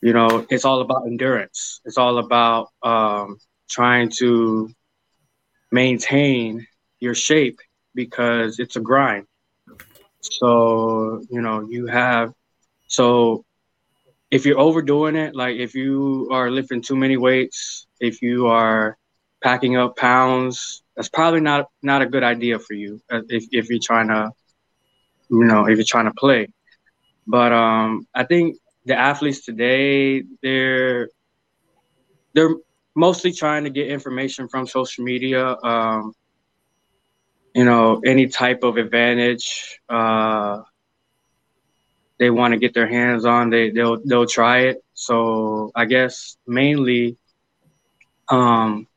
you 0.00 0.12
know, 0.12 0.46
it's 0.50 0.64
all 0.64 0.80
about 0.80 1.06
endurance. 1.06 1.80
It's 1.84 1.98
all 1.98 2.18
about 2.18 2.68
um, 2.82 3.38
trying 3.68 4.10
to 4.18 4.70
maintain 5.70 6.66
your 7.00 7.14
shape 7.14 7.60
because 7.94 8.58
it's 8.58 8.76
a 8.76 8.80
grind. 8.80 9.26
So, 10.20 11.24
you 11.30 11.40
know, 11.40 11.66
you 11.68 11.86
have 11.86 12.32
so 12.88 13.44
if 14.30 14.44
you're 14.44 14.58
overdoing 14.58 15.16
it, 15.16 15.34
like 15.34 15.56
if 15.56 15.74
you 15.74 16.28
are 16.30 16.50
lifting 16.50 16.82
too 16.82 16.96
many 16.96 17.16
weights, 17.16 17.86
if 18.00 18.20
you 18.20 18.46
are 18.46 18.98
packing 19.42 19.76
up 19.76 19.96
pounds, 19.96 20.82
that's 20.96 21.08
probably 21.08 21.40
not 21.40 21.66
not 21.82 22.02
a 22.02 22.06
good 22.06 22.22
idea 22.24 22.58
for 22.58 22.74
you 22.74 23.00
uh, 23.10 23.22
if, 23.28 23.46
if 23.52 23.70
you're 23.70 23.78
trying 23.82 24.08
to, 24.08 24.30
you 25.30 25.44
know, 25.44 25.66
if 25.66 25.76
you're 25.76 25.84
trying 25.84 26.06
to 26.06 26.14
play. 26.14 26.48
But 27.26 27.52
um, 27.52 28.06
I 28.14 28.24
think 28.24 28.56
the 28.84 28.96
athletes 28.96 29.44
today, 29.44 30.24
they're 30.42 31.08
they're 32.34 32.56
mostly 32.98 33.32
trying 33.32 33.64
to 33.64 33.70
get 33.70 33.86
information 33.86 34.48
from 34.48 34.66
social 34.66 35.04
media. 35.04 35.56
Um, 35.62 36.14
you 37.54 37.64
know, 37.64 38.00
any 38.04 38.26
type 38.26 38.62
of 38.62 38.76
advantage 38.76 39.80
uh, 39.88 40.62
they 42.18 42.30
want 42.30 42.52
to 42.52 42.58
get 42.58 42.74
their 42.74 42.88
hands 42.88 43.24
on, 43.24 43.50
they 43.50 43.70
they'll 43.70 44.00
they'll 44.04 44.26
try 44.26 44.58
it. 44.70 44.84
So 44.94 45.70
I 45.74 45.84
guess 45.84 46.36
mainly, 46.46 47.16
um, 48.28 48.88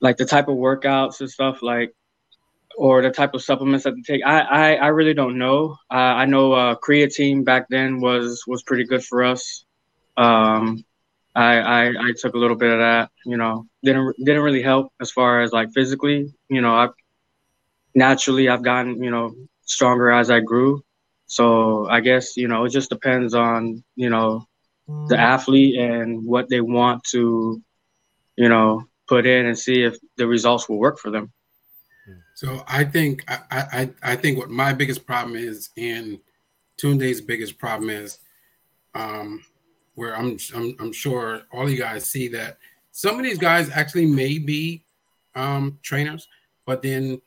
like 0.00 0.16
the 0.16 0.24
type 0.24 0.48
of 0.48 0.56
workouts 0.56 1.20
and 1.20 1.30
stuff 1.30 1.62
like 1.62 1.92
or 2.76 3.02
the 3.02 3.10
type 3.10 3.34
of 3.34 3.42
supplements 3.42 3.84
that 3.84 3.94
they 3.96 4.02
take. 4.02 4.22
I 4.24 4.40
I, 4.40 4.74
I 4.74 4.86
really 4.88 5.14
don't 5.14 5.38
know. 5.38 5.76
Uh, 5.90 6.14
I 6.22 6.26
know 6.26 6.52
uh, 6.52 6.76
creatine 6.76 7.44
back 7.44 7.66
then 7.68 8.00
was 8.00 8.44
was 8.46 8.62
pretty 8.62 8.84
good 8.84 9.04
for 9.04 9.24
us. 9.24 9.64
Um, 10.16 10.84
I, 11.34 11.58
I 11.58 11.88
I 11.88 12.12
took 12.16 12.34
a 12.34 12.38
little 12.38 12.56
bit 12.56 12.72
of 12.72 12.78
that. 12.78 13.10
You 13.24 13.36
know, 13.36 13.66
didn't 13.82 14.16
didn't 14.24 14.42
really 14.42 14.62
help 14.62 14.92
as 15.00 15.10
far 15.10 15.42
as 15.42 15.52
like 15.52 15.72
physically. 15.72 16.32
You 16.48 16.60
know, 16.60 16.74
I 16.74 16.88
naturally 17.94 18.48
I've 18.48 18.62
gotten 18.62 19.02
you 19.02 19.10
know 19.10 19.34
stronger 19.64 20.10
as 20.10 20.30
I 20.30 20.40
grew. 20.40 20.84
So 21.26 21.88
I 21.88 22.00
guess 22.00 22.36
you 22.36 22.48
know 22.48 22.64
it 22.64 22.70
just 22.70 22.90
depends 22.90 23.34
on 23.34 23.82
you 23.96 24.10
know 24.10 24.46
the 25.08 25.18
athlete 25.18 25.78
and 25.78 26.24
what 26.24 26.48
they 26.50 26.60
want 26.60 27.02
to 27.04 27.62
you 28.36 28.48
know 28.48 28.84
put 29.08 29.26
in 29.26 29.46
and 29.46 29.58
see 29.58 29.82
if 29.82 29.96
the 30.16 30.26
results 30.26 30.68
will 30.68 30.78
work 30.78 30.98
for 30.98 31.10
them. 31.10 31.32
So 32.34 32.62
I 32.66 32.84
think 32.84 33.24
I, 33.28 33.38
I 33.50 33.90
I 34.02 34.16
think 34.16 34.38
what 34.38 34.50
my 34.50 34.72
biggest 34.72 35.06
problem 35.06 35.36
is, 35.36 35.70
and 35.76 36.18
Tunde's 36.76 37.20
biggest 37.20 37.58
problem 37.58 37.90
is, 37.90 38.18
um, 38.94 39.44
where 39.94 40.16
I'm, 40.16 40.36
I'm 40.54 40.76
I'm 40.80 40.92
sure 40.92 41.42
all 41.52 41.68
you 41.70 41.78
guys 41.78 42.08
see 42.08 42.28
that 42.28 42.58
some 42.90 43.18
of 43.18 43.24
these 43.24 43.38
guys 43.38 43.70
actually 43.70 44.06
may 44.06 44.38
be 44.38 44.84
um, 45.34 45.78
trainers, 45.82 46.28
but 46.66 46.82
then 46.82 47.20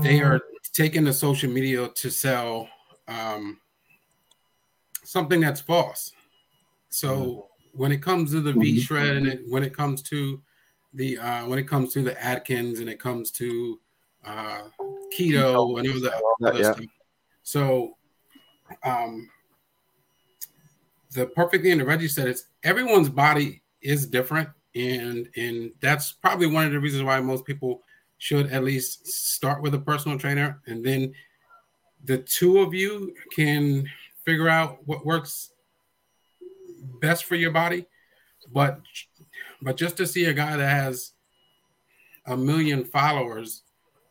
they 0.00 0.20
are 0.20 0.40
taking 0.72 1.04
the 1.04 1.12
social 1.12 1.50
media 1.50 1.88
to 1.88 2.10
sell 2.10 2.68
um, 3.08 3.58
something 5.04 5.40
that's 5.40 5.60
false. 5.60 6.12
So 6.88 7.48
when 7.72 7.90
it 7.92 8.02
comes 8.02 8.32
to 8.32 8.40
the 8.40 8.52
V 8.52 8.80
shred 8.80 9.16
and 9.16 9.26
it, 9.26 9.40
when 9.48 9.62
it 9.62 9.74
comes 9.74 10.02
to 10.02 10.40
the 10.94 11.18
uh, 11.18 11.46
when 11.46 11.58
it 11.58 11.66
comes 11.66 11.92
to 11.94 12.02
the 12.02 12.22
Atkins 12.22 12.80
and 12.80 12.88
it 12.88 13.00
comes 13.00 13.30
to 13.32 13.80
uh, 14.26 14.62
keto 15.16 15.78
and 15.78 15.88
all 15.88 16.00
that, 16.00 16.22
other 16.44 16.58
yeah. 16.58 16.72
stuff. 16.72 16.84
So 17.42 17.96
um, 18.84 19.28
the 21.14 21.26
perfect 21.26 21.64
thing 21.64 21.78
that 21.78 21.84
Reggie 21.86 22.08
said 22.08 22.28
is 22.28 22.46
everyone's 22.64 23.08
body 23.08 23.62
is 23.80 24.06
different, 24.06 24.48
and 24.74 25.28
and 25.36 25.72
that's 25.80 26.12
probably 26.12 26.46
one 26.46 26.66
of 26.66 26.72
the 26.72 26.80
reasons 26.80 27.02
why 27.02 27.20
most 27.20 27.44
people 27.44 27.82
should 28.18 28.50
at 28.52 28.64
least 28.64 29.06
start 29.06 29.62
with 29.62 29.74
a 29.74 29.78
personal 29.78 30.18
trainer, 30.18 30.60
and 30.66 30.84
then 30.84 31.12
the 32.04 32.18
two 32.18 32.58
of 32.58 32.74
you 32.74 33.14
can 33.34 33.88
figure 34.24 34.48
out 34.48 34.78
what 34.86 35.04
works 35.04 35.52
best 37.00 37.24
for 37.24 37.36
your 37.36 37.50
body. 37.50 37.86
But 38.52 38.80
but 39.60 39.76
just 39.76 39.96
to 39.98 40.06
see 40.06 40.24
a 40.26 40.32
guy 40.32 40.56
that 40.56 40.68
has 40.68 41.12
a 42.26 42.36
million 42.36 42.84
followers 42.84 43.62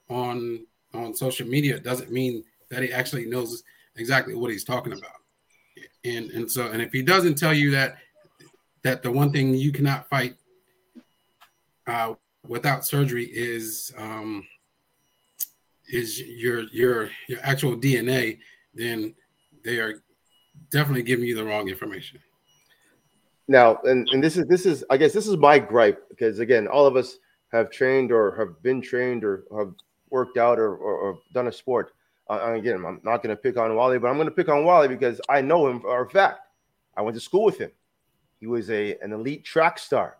on 0.10 0.66
on 0.94 1.16
social 1.16 1.48
media 1.48 1.80
doesn't 1.80 2.12
mean 2.12 2.44
that 2.70 2.84
he 2.84 2.92
actually 2.92 3.26
knows 3.26 3.64
exactly 3.96 4.36
what 4.36 4.52
he's 4.52 4.64
talking 4.64 4.94
about 4.94 5.21
and 6.06 6.32
and 6.32 6.50
so 6.50 6.68
and 6.72 6.82
if 6.82 6.92
he 6.92 7.02
doesn't 7.02 7.36
tell 7.36 7.54
you 7.54 7.72
that 7.72 7.98
that 8.84 9.04
the 9.04 9.12
one 9.12 9.32
thing 9.32 9.54
you 9.54 9.72
cannot 9.72 10.08
fight 10.10 10.36
uh, 11.88 12.14
without 12.48 12.86
surgery 12.86 13.26
is 13.26 13.94
um, 13.98 14.46
is 15.92 16.22
your 16.22 16.62
your 16.72 17.10
your 17.28 17.40
actual 17.44 17.76
DNA, 17.76 18.40
then 18.74 19.14
they 19.64 19.78
are 19.78 20.04
definitely 20.72 21.04
giving 21.04 21.26
you 21.26 21.36
the 21.36 21.44
wrong 21.44 21.70
information. 21.70 22.20
Now, 23.48 23.80
and, 23.84 24.08
and 24.12 24.24
this 24.24 24.38
is 24.38 24.48
this 24.48 24.66
is 24.66 24.84
I 24.90 24.98
guess 24.98 25.14
this 25.14 25.28
is 25.28 25.38
my 25.38 25.60
gripe 25.60 26.08
because 26.10 26.40
again, 26.40 26.68
all 26.68 26.86
of 26.86 26.96
us 26.96 27.18
have 27.52 27.70
trained 27.70 28.12
or 28.12 28.36
have 28.38 28.62
been 28.64 28.82
trained 28.82 29.24
or 29.24 29.44
have 29.58 29.74
worked 30.10 30.38
out 30.38 30.60
or, 30.60 30.76
or, 30.76 30.96
or 30.96 31.20
done 31.34 31.48
a 31.48 31.52
sport. 31.52 31.94
Uh, 32.32 32.54
again, 32.54 32.86
I'm 32.86 33.02
not 33.04 33.22
going 33.22 33.36
to 33.36 33.41
pick 33.41 33.58
on 33.58 33.76
Wally, 33.76 34.00
but 34.00 34.08
I'm 34.08 34.15
going 34.15 34.30
to 34.30 34.34
pick 34.34 34.48
on 34.48 34.63
Wally 34.63 34.88
because 34.88 35.20
I 35.28 35.41
know 35.41 35.67
him 35.67 35.82
for 35.82 36.02
a 36.02 36.10
fact. 36.10 36.48
I 36.96 37.02
went 37.02 37.15
to 37.15 37.22
school 37.22 37.44
with 37.44 37.58
him. 37.58 37.72
He 38.39 38.48
was 38.48 38.70
a 38.70 38.98
an 39.00 39.12
elite 39.12 39.44
track 39.44 39.78
star. 39.78 40.17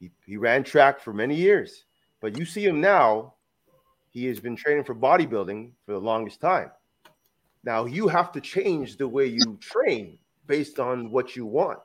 He, 0.00 0.10
he 0.26 0.36
ran 0.36 0.64
track 0.64 0.98
for 1.00 1.12
many 1.12 1.36
years, 1.36 1.84
but 2.20 2.36
you 2.36 2.44
see 2.44 2.64
him 2.64 2.80
now. 2.80 3.34
He 4.10 4.26
has 4.26 4.40
been 4.40 4.56
training 4.56 4.82
for 4.82 4.94
bodybuilding 4.94 5.70
for 5.86 5.92
the 5.92 6.00
longest 6.00 6.40
time. 6.40 6.72
Now 7.62 7.84
you 7.84 8.08
have 8.08 8.32
to 8.32 8.40
change 8.40 8.96
the 8.96 9.06
way 9.06 9.26
you 9.26 9.56
train 9.60 10.18
based 10.46 10.80
on 10.80 11.12
what 11.12 11.36
you 11.36 11.46
want. 11.46 11.78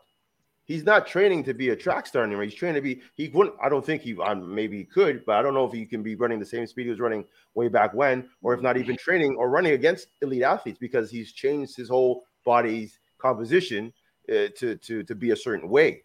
He's 0.66 0.84
not 0.84 1.08
training 1.08 1.44
to 1.46 1.54
be 1.54 1.70
a 1.70 1.76
track 1.76 2.08
star 2.08 2.24
anymore. 2.24 2.44
He's 2.44 2.54
training 2.54 2.76
to 2.76 2.82
be. 2.82 3.02
He 3.16 3.28
wouldn't. 3.30 3.56
I 3.62 3.68
don't 3.68 3.86
think 3.86 4.02
he. 4.02 4.14
Maybe 4.14 4.78
he 4.78 4.86
could, 4.86 5.26
but 5.26 5.36
I 5.36 5.42
don't 5.42 5.54
know 5.54 5.66
if 5.66 5.74
he 5.74 5.86
can 5.86 6.02
be 6.04 6.16
running 6.16 6.40
the 6.40 6.46
same 6.46 6.66
speed 6.66 6.84
he 6.84 6.90
was 6.90 7.00
running 7.00 7.26
way 7.54 7.68
back 7.68 7.94
when, 7.94 8.30
or 8.42 8.54
if 8.54 8.62
not 8.62 8.78
even 8.78 8.96
training 8.96 9.36
or 9.38 9.50
running 9.50 9.74
against 9.74 10.08
elite 10.22 10.44
athletes 10.44 10.78
because 10.80 11.12
he's 11.12 11.34
changed 11.34 11.76
his 11.76 11.90
whole 11.90 12.24
body's 12.46 13.00
composition 13.18 13.92
uh, 14.30 14.48
to 14.58 14.78
to 14.78 15.04
to 15.04 15.16
be 15.16 15.32
a 15.32 15.36
certain 15.36 15.68
way. 15.68 16.04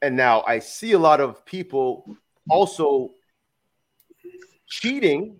And 0.00 0.16
now 0.16 0.42
I 0.46 0.58
see 0.58 0.92
a 0.92 0.98
lot 0.98 1.20
of 1.20 1.44
people 1.46 2.04
also 2.50 3.12
cheating 4.66 5.36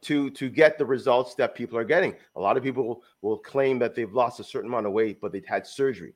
to 0.00 0.30
to 0.30 0.48
get 0.48 0.78
the 0.78 0.86
results 0.86 1.34
that 1.34 1.54
people 1.54 1.78
are 1.78 1.84
getting. 1.84 2.14
A 2.36 2.40
lot 2.40 2.56
of 2.56 2.62
people 2.62 3.02
will 3.20 3.38
claim 3.38 3.78
that 3.80 3.94
they've 3.94 4.12
lost 4.12 4.40
a 4.40 4.44
certain 4.44 4.70
amount 4.70 4.86
of 4.86 4.92
weight, 4.92 5.20
but 5.20 5.32
they've 5.32 5.44
had 5.44 5.66
surgery, 5.66 6.14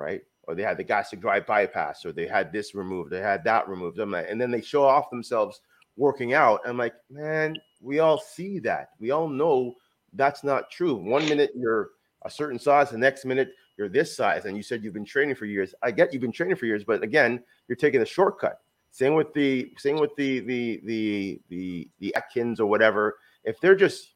right? 0.00 0.22
Or 0.44 0.54
they 0.54 0.62
had 0.62 0.78
the 0.78 0.84
gastric 0.84 1.20
drive 1.20 1.46
bypass, 1.46 2.04
or 2.04 2.12
they 2.12 2.26
had 2.26 2.52
this 2.52 2.74
removed, 2.74 3.10
they 3.10 3.20
had 3.20 3.44
that 3.44 3.68
removed. 3.68 3.98
I'm 3.98 4.10
like, 4.10 4.26
and 4.28 4.40
then 4.40 4.50
they 4.50 4.62
show 4.62 4.84
off 4.84 5.10
themselves 5.10 5.60
working 5.96 6.32
out. 6.32 6.60
I'm 6.66 6.78
like, 6.78 6.94
man, 7.10 7.56
we 7.80 7.98
all 7.98 8.18
see 8.18 8.58
that. 8.60 8.90
We 8.98 9.10
all 9.10 9.28
know 9.28 9.74
that's 10.14 10.42
not 10.42 10.70
true. 10.70 10.94
One 10.94 11.28
minute 11.28 11.52
you're 11.54 11.90
a 12.22 12.30
certain 12.30 12.58
size, 12.58 12.90
the 12.90 12.98
next 12.98 13.24
minute 13.24 13.52
you're 13.76 13.88
this 13.88 14.16
size, 14.16 14.44
and 14.44 14.56
you 14.56 14.62
said 14.62 14.82
you've 14.82 14.94
been 14.94 15.04
training 15.04 15.36
for 15.36 15.46
years. 15.46 15.74
I 15.82 15.90
get 15.90 16.12
you've 16.12 16.22
been 16.22 16.32
training 16.32 16.56
for 16.56 16.66
years, 16.66 16.84
but 16.84 17.02
again, 17.02 17.42
you're 17.68 17.76
taking 17.76 18.02
a 18.02 18.06
shortcut. 18.06 18.60
Same 18.90 19.14
with 19.14 19.32
the 19.34 19.72
same 19.78 19.98
with 19.98 20.14
the 20.16 20.40
the 20.40 20.80
the 20.84 21.40
the 21.48 21.88
the 22.00 22.14
Atkins 22.16 22.60
or 22.60 22.66
whatever. 22.66 23.18
If 23.44 23.60
they're 23.60 23.76
just 23.76 24.14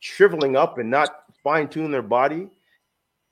shriveling 0.00 0.56
up 0.56 0.78
and 0.78 0.88
not 0.88 1.10
fine 1.42 1.68
tune 1.68 1.90
their 1.90 2.02
body, 2.02 2.48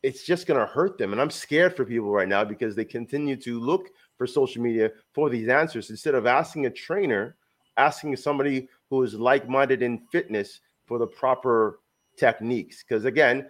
it's 0.06 0.22
just 0.22 0.46
going 0.46 0.60
to 0.60 0.72
hurt 0.72 0.98
them. 0.98 1.10
And 1.10 1.20
I'm 1.20 1.30
scared 1.30 1.74
for 1.74 1.84
people 1.84 2.10
right 2.10 2.28
now 2.28 2.44
because 2.44 2.76
they 2.76 2.84
continue 2.84 3.34
to 3.38 3.58
look 3.58 3.88
for 4.16 4.24
social 4.24 4.62
media 4.62 4.92
for 5.12 5.28
these 5.28 5.48
answers 5.48 5.90
instead 5.90 6.14
of 6.14 6.26
asking 6.26 6.66
a 6.66 6.70
trainer, 6.70 7.34
asking 7.76 8.14
somebody 8.14 8.68
who 8.88 9.02
is 9.02 9.14
like 9.14 9.48
minded 9.48 9.82
in 9.82 9.98
fitness 10.12 10.60
for 10.86 11.00
the 11.00 11.08
proper 11.08 11.80
techniques. 12.16 12.84
Because 12.84 13.04
again, 13.04 13.48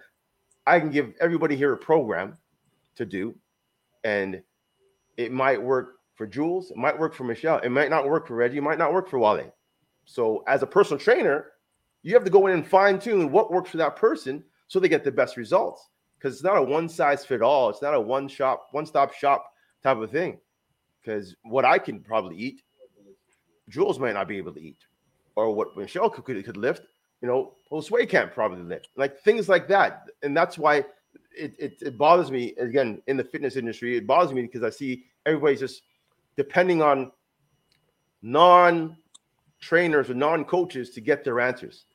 I 0.65 0.79
can 0.79 0.89
give 0.89 1.13
everybody 1.21 1.55
here 1.55 1.73
a 1.73 1.77
program 1.77 2.35
to 2.95 3.05
do, 3.05 3.35
and 4.03 4.41
it 5.15 5.31
might 5.31 5.61
work 5.61 5.99
for 6.15 6.25
Jules, 6.25 6.71
it 6.71 6.77
might 6.77 6.97
work 6.97 7.13
for 7.13 7.23
Michelle, 7.23 7.59
it 7.59 7.69
might 7.69 7.91
not 7.91 8.09
work 8.09 8.27
for 8.27 8.33
Reggie, 8.33 8.57
it 8.57 8.63
might 8.63 8.79
not 8.79 8.93
work 8.93 9.07
for 9.07 9.19
Wale. 9.19 9.53
So, 10.05 10.43
as 10.47 10.63
a 10.63 10.67
personal 10.67 10.99
trainer, 10.99 11.51
you 12.01 12.15
have 12.15 12.23
to 12.23 12.31
go 12.31 12.47
in 12.47 12.53
and 12.53 12.67
fine 12.67 12.97
tune 12.97 13.31
what 13.31 13.51
works 13.51 13.69
for 13.69 13.77
that 13.77 13.95
person 13.95 14.43
so 14.67 14.79
they 14.79 14.89
get 14.89 15.03
the 15.03 15.11
best 15.11 15.37
results. 15.37 15.87
Because 16.17 16.35
it's 16.35 16.43
not 16.43 16.57
a 16.57 16.63
one 16.63 16.89
size 16.89 17.25
fit 17.25 17.41
all, 17.41 17.69
it's 17.69 17.81
not 17.81 17.93
a 17.93 18.01
one 18.01 18.27
shop, 18.27 18.69
one 18.71 18.85
stop 18.85 19.13
shop 19.13 19.53
type 19.83 19.97
of 19.97 20.11
thing. 20.11 20.39
because 21.03 21.35
what 21.43 21.63
I 21.63 21.77
can 21.77 21.99
probably 21.99 22.37
eat, 22.37 22.61
Jules 23.69 23.99
might 23.99 24.13
not 24.13 24.27
be 24.27 24.37
able 24.37 24.53
to 24.53 24.61
eat, 24.61 24.79
or 25.35 25.53
what 25.53 25.77
Michelle 25.77 26.09
could, 26.09 26.25
could, 26.25 26.43
could 26.43 26.57
lift, 26.57 26.83
you 27.21 27.27
know, 27.27 27.53
Josue 27.71 28.07
can't 28.09 28.31
probably 28.33 28.63
lift, 28.63 28.89
like 28.95 29.19
things 29.19 29.47
like 29.47 29.67
that. 29.67 30.09
And 30.23 30.35
that's 30.35 30.57
why 30.57 30.83
it, 31.35 31.55
it, 31.59 31.77
it 31.81 31.97
bothers 31.97 32.31
me 32.31 32.53
again 32.55 33.01
in 33.07 33.17
the 33.17 33.23
fitness 33.23 33.55
industry. 33.55 33.97
It 33.97 34.07
bothers 34.07 34.33
me 34.33 34.41
because 34.43 34.63
I 34.63 34.69
see 34.69 35.05
everybody's 35.25 35.59
just 35.59 35.83
depending 36.35 36.81
on 36.81 37.11
non 38.21 38.97
trainers 39.59 40.09
or 40.09 40.13
non 40.13 40.45
coaches 40.45 40.91
to 40.91 41.01
get 41.01 41.23
their 41.23 41.39
answers. 41.39 41.85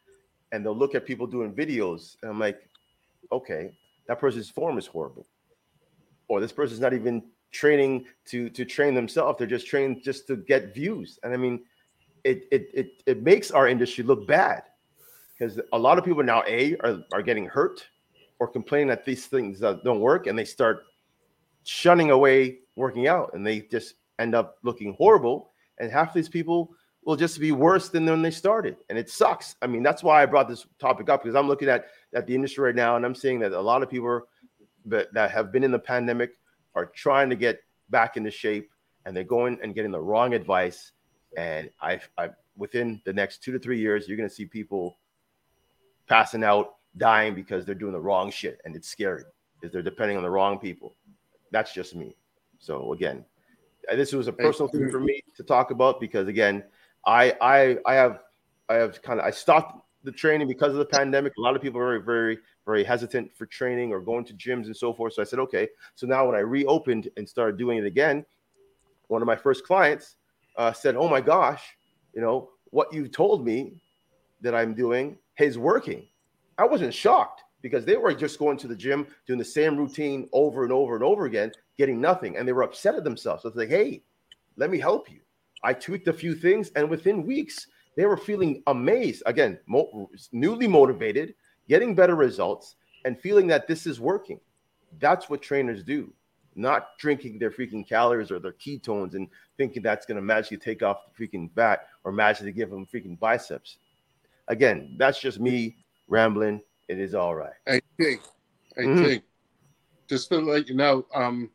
And 0.53 0.65
they'll 0.65 0.77
look 0.77 0.95
at 0.95 1.07
people 1.07 1.27
doing 1.27 1.55
videos, 1.55 2.17
and 2.23 2.31
I'm 2.31 2.39
like, 2.39 2.69
okay, 3.31 3.73
that 4.07 4.19
person's 4.19 4.51
form 4.51 4.79
is 4.79 4.87
horrible. 4.87 5.27
Or 6.29 6.41
this 6.41 6.53
person's 6.53 6.81
not 6.81 6.95
even 6.95 7.23
training 7.51 8.07
to 8.27 8.49
to 8.51 8.65
train 8.65 8.95
themselves. 8.95 9.39
They're 9.39 9.47
just 9.47 9.67
trained 9.67 10.03
just 10.03 10.27
to 10.29 10.37
get 10.37 10.75
views. 10.75 11.19
And 11.23 11.33
I 11.33 11.37
mean, 11.37 11.61
it 12.25 12.47
it 12.51 12.71
it, 12.73 13.03
it 13.07 13.23
makes 13.23 13.51
our 13.51 13.69
industry 13.69 14.05
look 14.05 14.27
bad 14.27 14.63
because 15.33 15.61
a 15.73 15.79
lot 15.79 15.99
of 15.99 16.05
people 16.05 16.23
now 16.23 16.43
a 16.47 16.77
are, 16.79 16.99
are 17.13 17.23
getting 17.23 17.47
hurt 17.47 17.87
or 18.39 18.49
complaining 18.49 18.89
that 18.89 19.05
these 19.05 19.27
things 19.27 19.63
uh, 19.63 19.75
don't 19.85 20.01
work 20.01 20.27
and 20.27 20.39
they 20.39 20.45
start 20.45 20.85
shunning 21.65 22.11
away 22.11 22.59
working 22.77 23.07
out 23.07 23.31
and 23.35 23.47
they 23.47 23.61
just 23.61 23.95
end 24.19 24.35
up 24.35 24.57
looking 24.63 24.95
horrible 24.95 25.53
and 25.79 25.91
half 25.91 26.13
these 26.13 26.29
people 26.29 26.75
will 27.05 27.17
just 27.17 27.41
be 27.41 27.53
worse 27.53 27.89
than 27.89 28.07
when 28.07 28.23
they 28.23 28.31
started 28.31 28.77
and 28.89 28.99
it 28.99 29.11
sucks. 29.11 29.57
I 29.63 29.67
mean 29.67 29.83
that's 29.83 30.03
why 30.03 30.23
i 30.23 30.27
brought 30.27 30.49
this 30.49 30.67
topic 30.79 31.09
up 31.09 31.23
because 31.23 31.35
i'm 31.35 31.49
looking 31.49 31.69
at 31.69 31.87
at 32.15 32.27
the 32.27 32.35
industry 32.35 32.65
right 32.65 32.75
now 32.75 32.97
and 32.97 33.05
i'm 33.05 33.15
seeing 33.15 33.39
that 33.41 33.53
a 33.53 33.61
lot 33.61 33.83
of 33.83 33.91
people 33.91 34.23
that, 34.87 35.13
that 35.15 35.31
have 35.31 35.53
been 35.53 35.65
in 35.65 35.71
the 35.71 35.79
pandemic 35.79 36.33
are 36.75 36.87
trying 36.87 37.31
to 37.31 37.37
get 37.37 37.61
back 37.91 38.17
into 38.17 38.31
shape 38.31 38.71
and 39.05 39.17
they're 39.17 39.25
going 39.25 39.59
and 39.63 39.75
getting 39.75 39.91
the 39.91 40.01
wrong 40.01 40.35
advice. 40.35 40.93
And 41.37 41.71
i 41.81 42.01
i 42.19 42.31
within 42.57 43.01
the 43.05 43.13
next 43.13 43.43
two 43.43 43.53
to 43.53 43.59
three 43.59 43.79
years 43.79 44.07
you're 44.07 44.17
going 44.17 44.29
to 44.29 44.35
see 44.35 44.45
people 44.45 44.99
passing 46.07 46.45
out 46.45 46.75
dying 46.99 47.35
because 47.35 47.65
they're 47.65 47.75
doing 47.75 47.93
the 47.93 48.01
wrong 48.01 48.31
shit 48.31 48.61
and 48.65 48.77
it's 48.77 48.89
scary 48.89 49.25
because 49.59 49.73
they're 49.73 49.83
depending 49.83 50.17
on 50.17 50.23
the 50.23 50.31
wrong 50.31 50.59
people. 50.59 50.95
That's 51.51 51.73
just 51.73 51.95
me. 51.95 52.17
So 52.59 52.93
again 52.93 53.25
this 53.91 54.13
was 54.13 54.29
a 54.29 54.33
personal 54.33 54.69
thing 54.69 54.91
for 54.91 55.01
me 55.01 55.23
to 55.37 55.43
talk 55.43 55.71
about 55.71 56.01
because 56.01 56.29
again 56.29 56.63
I 57.07 57.35
I 57.41 57.77
I 57.87 57.95
have 57.95 58.21
I 58.69 58.75
have 58.75 59.03
kind 59.03 59.21
of 59.21 59.27
I 59.27 59.31
stopped 59.31 59.79
the 60.05 60.13
training 60.13 60.49
because 60.49 60.73
of 60.73 60.79
the 60.79 60.85
pandemic. 60.85 61.33
A 61.39 61.41
lot 61.41 61.57
of 61.57 61.63
people 61.63 61.81
are 61.81 61.99
very 61.99 62.01
very 62.01 62.39
very 62.65 62.85
hesitant 62.85 63.35
for 63.37 63.47
training 63.47 63.91
or 63.93 64.01
going 64.01 64.25
to 64.25 64.35
gyms 64.35 64.67
and 64.67 64.77
so 64.77 64.93
forth. 64.93 65.15
So 65.15 65.23
I 65.23 65.25
said 65.25 65.39
okay. 65.41 65.69
So 65.95 66.07
now 66.07 66.27
when 66.27 66.37
I 66.37 66.41
reopened 66.41 67.09
and 67.17 67.29
started 67.29 67.57
doing 67.59 67.79
it 67.79 67.87
again, 67.87 68.25
one 69.09 69.23
of 69.23 69.27
my 69.27 69.37
first 69.37 69.65
clients 69.65 70.17
uh, 70.57 70.73
said, 70.73 70.97
"Oh 70.97 71.09
my 71.09 71.21
gosh, 71.21 71.63
you 72.15 72.21
know 72.21 72.51
what 72.71 72.93
you 72.93 73.09
told 73.09 73.45
me 73.45 73.75
that 74.41 74.55
I'm 74.55 74.75
doing 74.75 75.19
is 75.39 75.59
working." 75.59 76.07
I 76.59 76.67
wasn't 76.67 76.95
shocked 76.95 77.43
because 77.63 77.85
they 77.85 77.97
were 77.97 78.15
just 78.15 78.39
going 78.39 78.59
to 78.59 78.69
the 78.69 78.77
gym 78.77 79.07
doing 79.27 79.39
the 79.39 79.45
same 79.45 79.77
routine 79.77 80.29
over 80.33 80.65
and 80.65 80.73
over 80.73 80.95
and 80.95 81.05
over 81.05 81.27
again, 81.27 81.53
getting 81.79 82.01
nothing, 82.01 82.37
and 82.37 82.47
they 82.47 82.53
were 82.53 82.63
upset 82.63 82.95
at 82.95 83.05
themselves. 83.05 83.43
So 83.43 83.49
it's 83.49 83.57
like, 83.57 83.69
"Hey, 83.69 84.03
let 84.57 84.71
me 84.71 84.79
help 84.79 85.11
you." 85.11 85.21
I 85.63 85.73
tweaked 85.73 86.09
a 86.09 86.13
few 86.13 86.35
things, 86.35 86.71
and 86.75 86.89
within 86.89 87.25
weeks, 87.25 87.67
they 87.97 88.07
were 88.07 88.17
feeling 88.17 88.63
amazed. 88.67 89.23
Again, 89.27 89.59
mo- 89.67 90.11
newly 90.33 90.67
motivated, 90.67 91.35
getting 91.69 91.95
better 91.95 92.17
results, 92.17 92.77
and 93.05 93.19
feeling 93.19 93.47
that 93.49 93.67
this 93.67 93.87
is 93.87 94.01
working. 94.01 94.41
That's 94.99 95.29
what 95.29 95.43
trainers 95.43 95.83
do, 95.83 96.13
not 96.55 96.99
drinking 96.99 97.39
their 97.39 97.51
freaking 97.51 97.87
calories 97.89 98.31
or 98.31 98.39
their 98.39 98.53
ketones 98.53 99.15
and 99.15 99.29
thinking 99.57 99.83
that's 99.83 100.07
going 100.07 100.17
to 100.17 100.23
magically 100.23 100.59
take 100.59 100.83
off 100.83 100.99
the 101.07 101.27
freaking 101.27 101.51
fat 101.55 101.87
or 102.05 102.13
magically 102.13 102.53
give 102.53 102.71
them 102.71 102.87
freaking 102.87 103.19
biceps. 103.19 103.79
Again, 104.49 104.97
that's 104.99 105.21
just 105.21 105.41
me 105.41 105.77
rambling. 106.09 106.61
It 106.89 106.99
is 106.99 107.15
all 107.15 107.35
right. 107.35 107.55
I 107.67 107.81
think, 107.99 108.21
I 108.77 108.81
mm-hmm. 108.83 109.05
T, 109.05 109.23
just 110.09 110.29
to 110.31 110.39
let 110.39 110.69
you 110.69 110.75
know, 110.75 111.07
um, 111.15 111.51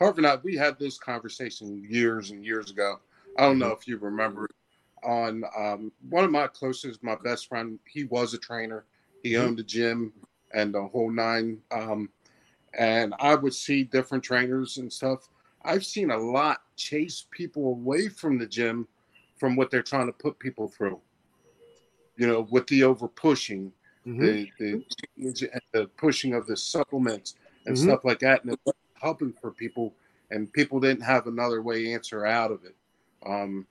and 0.00 0.26
I, 0.26 0.36
we 0.42 0.56
had 0.56 0.78
this 0.78 0.98
conversation 0.98 1.86
years 1.88 2.30
and 2.32 2.44
years 2.44 2.70
ago 2.70 2.98
I 3.38 3.46
don't 3.46 3.58
know 3.58 3.66
mm-hmm. 3.66 3.80
if 3.80 3.88
you 3.88 3.98
remember 3.98 4.48
on 5.02 5.44
um, 5.56 5.92
one 6.08 6.24
of 6.24 6.30
my 6.30 6.46
closest, 6.46 7.02
my 7.02 7.16
best 7.16 7.48
friend, 7.48 7.78
he 7.86 8.04
was 8.04 8.34
a 8.34 8.38
trainer. 8.38 8.84
He 9.22 9.32
mm-hmm. 9.32 9.46
owned 9.46 9.60
a 9.60 9.64
gym 9.64 10.12
and 10.54 10.74
the 10.74 10.82
whole 10.82 11.10
nine. 11.10 11.58
Um, 11.70 12.10
and 12.78 13.14
I 13.18 13.34
would 13.34 13.54
see 13.54 13.84
different 13.84 14.24
trainers 14.24 14.78
and 14.78 14.92
stuff. 14.92 15.28
I've 15.64 15.84
seen 15.84 16.10
a 16.10 16.16
lot 16.16 16.62
chase 16.76 17.26
people 17.30 17.68
away 17.68 18.08
from 18.08 18.38
the 18.38 18.46
gym 18.46 18.88
from 19.38 19.56
what 19.56 19.70
they're 19.70 19.82
trying 19.82 20.06
to 20.06 20.12
put 20.12 20.38
people 20.38 20.68
through. 20.68 21.00
You 22.16 22.26
know, 22.26 22.46
with 22.50 22.66
the 22.66 22.84
over 22.84 23.08
pushing, 23.08 23.72
mm-hmm. 24.06 24.20
the, 24.22 24.50
the, 24.58 25.50
the 25.72 25.86
pushing 25.96 26.34
of 26.34 26.46
the 26.46 26.56
supplements 26.56 27.34
and 27.66 27.76
mm-hmm. 27.76 27.88
stuff 27.88 28.04
like 28.04 28.18
that, 28.20 28.44
and 28.44 28.56
helping 29.00 29.32
for 29.40 29.50
people. 29.50 29.94
And 30.30 30.50
people 30.52 30.80
didn't 30.80 31.02
have 31.02 31.26
another 31.26 31.60
way 31.60 31.92
answer 31.92 32.24
out 32.24 32.50
of 32.50 32.64
it 32.64 32.74
um, 33.26 33.66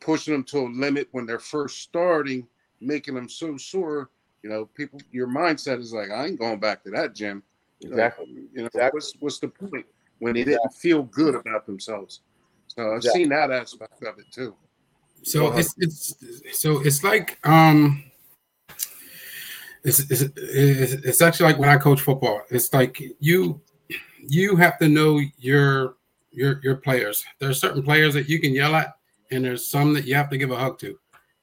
pushing 0.00 0.32
them 0.34 0.44
to 0.44 0.58
a 0.58 0.68
limit 0.68 1.08
when 1.12 1.26
they're 1.26 1.38
first 1.38 1.82
starting, 1.82 2.46
making 2.80 3.14
them 3.14 3.28
so 3.28 3.56
sore. 3.56 4.10
You 4.42 4.50
know, 4.50 4.66
people, 4.66 5.00
your 5.10 5.26
mindset 5.26 5.80
is 5.80 5.92
like, 5.92 6.10
I 6.10 6.26
ain't 6.26 6.38
going 6.38 6.60
back 6.60 6.84
to 6.84 6.90
that 6.90 7.14
gym. 7.14 7.42
Exactly. 7.82 8.26
You 8.52 8.62
know, 8.62 8.66
exactly. 8.66 8.96
what's 8.96 9.12
what's 9.20 9.38
the 9.38 9.48
point 9.48 9.86
when 10.18 10.34
they 10.34 10.44
didn't 10.44 10.72
feel 10.74 11.02
good 11.02 11.34
about 11.34 11.66
themselves? 11.66 12.20
So 12.68 12.90
I've 12.90 12.96
exactly. 12.98 13.22
seen 13.22 13.28
that 13.30 13.50
aspect 13.50 14.02
of 14.02 14.18
it 14.18 14.30
too. 14.30 14.54
So 15.22 15.52
it's 15.56 15.74
it's 15.78 16.14
so 16.52 16.80
it's 16.84 17.02
like 17.02 17.38
um 17.44 18.04
it's, 19.82 20.00
it's 20.10 20.22
it's 20.36 21.22
actually 21.22 21.46
like 21.46 21.58
when 21.58 21.68
I 21.68 21.76
coach 21.76 22.00
football. 22.00 22.42
It's 22.50 22.72
like 22.72 23.02
you 23.18 23.60
you 24.26 24.56
have 24.56 24.78
to 24.78 24.88
know 24.88 25.20
your 25.38 25.95
your 26.36 26.60
your 26.62 26.76
players. 26.76 27.24
There 27.40 27.48
are 27.48 27.54
certain 27.54 27.82
players 27.82 28.14
that 28.14 28.28
you 28.28 28.38
can 28.38 28.52
yell 28.52 28.76
at, 28.76 28.94
and 29.30 29.44
there's 29.44 29.66
some 29.66 29.94
that 29.94 30.04
you 30.04 30.14
have 30.14 30.30
to 30.30 30.38
give 30.38 30.50
a 30.50 30.56
hug 30.56 30.78
to. 30.80 30.98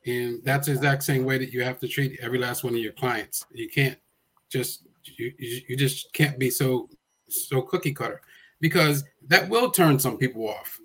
And 0.05 0.41
that's 0.43 0.67
the 0.67 0.73
exact 0.73 1.03
same 1.03 1.25
way 1.25 1.37
that 1.37 1.51
you 1.51 1.63
have 1.63 1.79
to 1.79 1.87
treat 1.87 2.19
every 2.21 2.37
last 2.37 2.63
one 2.63 2.73
of 2.73 2.79
your 2.79 2.93
clients. 2.93 3.45
You 3.51 3.69
can't 3.69 3.97
just 4.49 4.83
you, 5.17 5.33
you 5.39 5.75
just 5.75 6.13
can't 6.13 6.37
be 6.37 6.49
so 6.49 6.89
so 7.27 7.61
cookie 7.61 7.93
cutter 7.93 8.21
because 8.61 9.03
that 9.27 9.49
will 9.49 9.71
turn 9.71 9.97
some 9.97 10.17
people 10.17 10.47
off. 10.47 10.79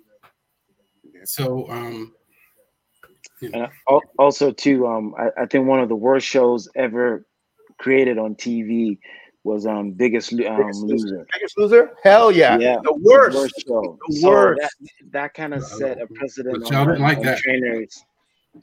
So 1.25 1.69
um 1.69 2.13
and 3.41 3.67
also 4.17 4.51
too 4.51 4.87
um 4.87 5.13
I, 5.17 5.43
I 5.43 5.45
think 5.45 5.67
one 5.67 5.79
of 5.79 5.89
the 5.89 5.95
worst 5.95 6.25
shows 6.25 6.67
ever 6.75 7.25
created 7.77 8.17
on 8.17 8.35
TV 8.35 8.97
was 9.43 9.65
um 9.65 9.91
biggest 9.91 10.33
um 10.33 10.37
biggest 10.37 10.83
loser. 10.83 11.25
Biggest 11.33 11.57
loser? 11.57 11.91
Hell 12.03 12.31
yeah. 12.31 12.57
Yeah. 12.57 12.77
The 12.83 12.93
worst. 12.93 13.35
The 13.35 13.41
worst 13.41 13.63
show. 13.67 13.99
The 14.07 14.15
so 14.15 14.29
worst. 14.29 14.61
That, 14.61 15.11
that 15.11 15.33
kind 15.33 15.53
of 15.53 15.63
set 15.63 16.01
a 16.01 16.07
precedent 16.07 16.63
but 16.63 16.73
on, 16.73 16.99
like 16.99 17.19
on 17.19 17.37
trainers, 17.37 18.03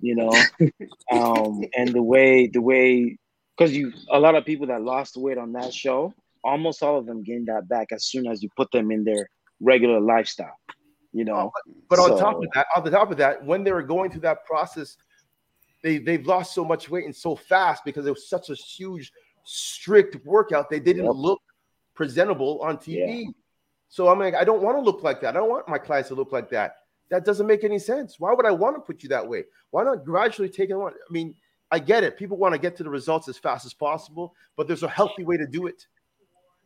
you 0.01 0.15
know. 0.15 0.31
um 1.13 1.63
and 1.77 1.93
the 1.93 2.03
way 2.03 2.47
the 2.49 2.61
way 2.61 3.19
because 3.57 3.75
you 3.75 3.93
a 4.11 4.19
lot 4.19 4.35
of 4.35 4.45
people 4.45 4.67
that 4.67 4.83
lost 4.83 5.17
weight 5.17 5.39
on 5.39 5.53
that 5.53 5.73
show, 5.73 6.13
almost 6.45 6.83
all 6.83 6.99
of 6.99 7.07
them 7.07 7.23
gained 7.23 7.49
that 7.49 7.69
back 7.69 7.89
as 7.93 8.07
soon 8.07 8.27
as 8.27 8.43
you 8.43 8.49
put 8.57 8.71
them 8.71 8.91
in 8.91 9.05
their 9.05 9.29
regular 9.61 10.01
lifestyle. 10.01 10.59
You 11.13 11.25
know. 11.25 11.37
Oh, 11.37 11.51
but, 11.89 11.97
but 11.97 11.97
so, 11.97 12.13
on 12.13 12.19
top 12.19 12.37
of 12.37 12.49
that, 12.55 12.67
on 12.77 12.85
the 12.85 12.91
top 12.91 13.11
of 13.11 13.17
that, 13.17 13.43
when 13.45 13.65
they 13.65 13.73
were 13.73 13.83
going 13.83 14.11
through 14.11 14.21
that 14.23 14.45
process, 14.45 14.99
they 15.83 15.97
they've 15.97 16.27
lost 16.27 16.55
so 16.55 16.65
much 16.65 16.91
weight 16.91 17.07
and 17.07 17.17
so 17.17 17.35
fast 17.35 17.83
because 17.85 18.05
it 18.07 18.11
was 18.11 18.29
such 18.29 18.51
a 18.51 18.55
huge 18.55 19.11
strict 19.47 20.17
workout. 20.27 20.69
They 20.69 20.81
didn't 20.81 21.05
yep. 21.05 21.15
look 21.15 21.41
presentable 21.95 22.61
on 22.61 22.77
TV. 22.77 23.25
Yeah. 23.25 23.31
So 23.89 24.09
I'm 24.09 24.19
like, 24.19 24.35
I 24.35 24.45
don't 24.45 24.63
want 24.63 24.77
to 24.77 24.81
look 24.81 25.03
like 25.03 25.21
that. 25.23 25.37
I 25.37 25.41
don't 25.41 25.49
want 25.49 25.69
my 25.69 25.79
clients 25.79 26.09
to 26.09 26.15
look 26.15 26.33
like 26.33 26.51
that. 26.51 26.77
That 27.09 27.25
doesn't 27.25 27.47
make 27.47 27.63
any 27.63 27.79
sense. 27.79 28.19
Why 28.19 28.35
would 28.35 28.45
I 28.45 28.51
want 28.51 28.77
to 28.77 28.81
put 28.81 29.03
you 29.03 29.09
that 29.11 29.27
way? 29.27 29.45
Why 29.71 29.85
not 29.85 30.05
gradually 30.05 30.49
take 30.49 30.71
it 30.71 30.75
on? 30.75 30.91
I 30.91 31.13
mean, 31.13 31.35
I 31.71 31.79
get 31.79 32.03
it. 32.03 32.19
People 32.19 32.37
want 32.37 32.53
to 32.53 32.59
get 32.59 32.77
to 32.77 32.83
the 32.83 32.91
results 32.91 33.29
as 33.29 33.39
fast 33.39 33.65
as 33.65 33.73
possible, 33.73 34.35
but 34.57 34.67
there's 34.67 34.83
a 34.83 34.89
healthy 34.89 35.25
way 35.25 35.37
to 35.37 35.47
do 35.47 35.67
it. 35.67 35.87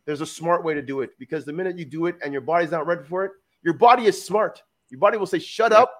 There's 0.05 0.21
a 0.21 0.25
smart 0.25 0.63
way 0.63 0.73
to 0.73 0.81
do 0.81 1.01
it 1.01 1.11
because 1.19 1.45
the 1.45 1.53
minute 1.53 1.77
you 1.77 1.85
do 1.85 2.07
it 2.07 2.15
and 2.23 2.33
your 2.33 2.41
body's 2.41 2.71
not 2.71 2.87
ready 2.87 3.03
for 3.03 3.23
it, 3.23 3.31
your 3.61 3.75
body 3.75 4.05
is 4.05 4.21
smart. 4.21 4.63
Your 4.89 4.99
body 4.99 5.17
will 5.17 5.27
say, 5.27 5.37
"Shut 5.37 5.71
up, 5.71 5.93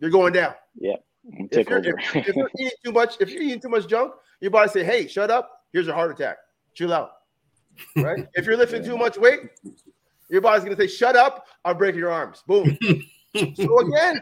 you're 0.00 0.10
going 0.10 0.32
down." 0.32 0.54
Yeah. 0.74 0.96
If 1.24 1.68
you're, 1.68 1.78
if, 1.78 2.16
if 2.16 2.36
you're, 2.36 2.50
eating 2.58 2.78
too 2.84 2.92
much, 2.92 3.16
if 3.20 3.30
you're 3.30 3.42
eating 3.42 3.60
too 3.60 3.68
much 3.68 3.86
junk, 3.86 4.12
your 4.40 4.50
body 4.50 4.68
say, 4.68 4.84
"Hey, 4.84 5.06
shut 5.06 5.30
up, 5.30 5.62
here's 5.76 5.88
a 5.88 5.92
heart 5.92 6.10
attack. 6.10 6.38
Chill 6.72 6.90
out. 6.90 7.10
Right? 7.96 8.26
if 8.32 8.46
you're 8.46 8.56
lifting 8.56 8.82
too 8.82 8.96
much 8.96 9.18
weight, 9.18 9.40
your 10.30 10.40
body's 10.40 10.64
gonna 10.64 10.76
say, 10.76 10.86
"Shut 10.86 11.14
up! 11.14 11.46
I'll 11.66 11.74
break 11.74 11.94
your 11.94 12.10
arms." 12.10 12.42
Boom. 12.46 12.78
so 13.54 13.80
again, 13.80 14.18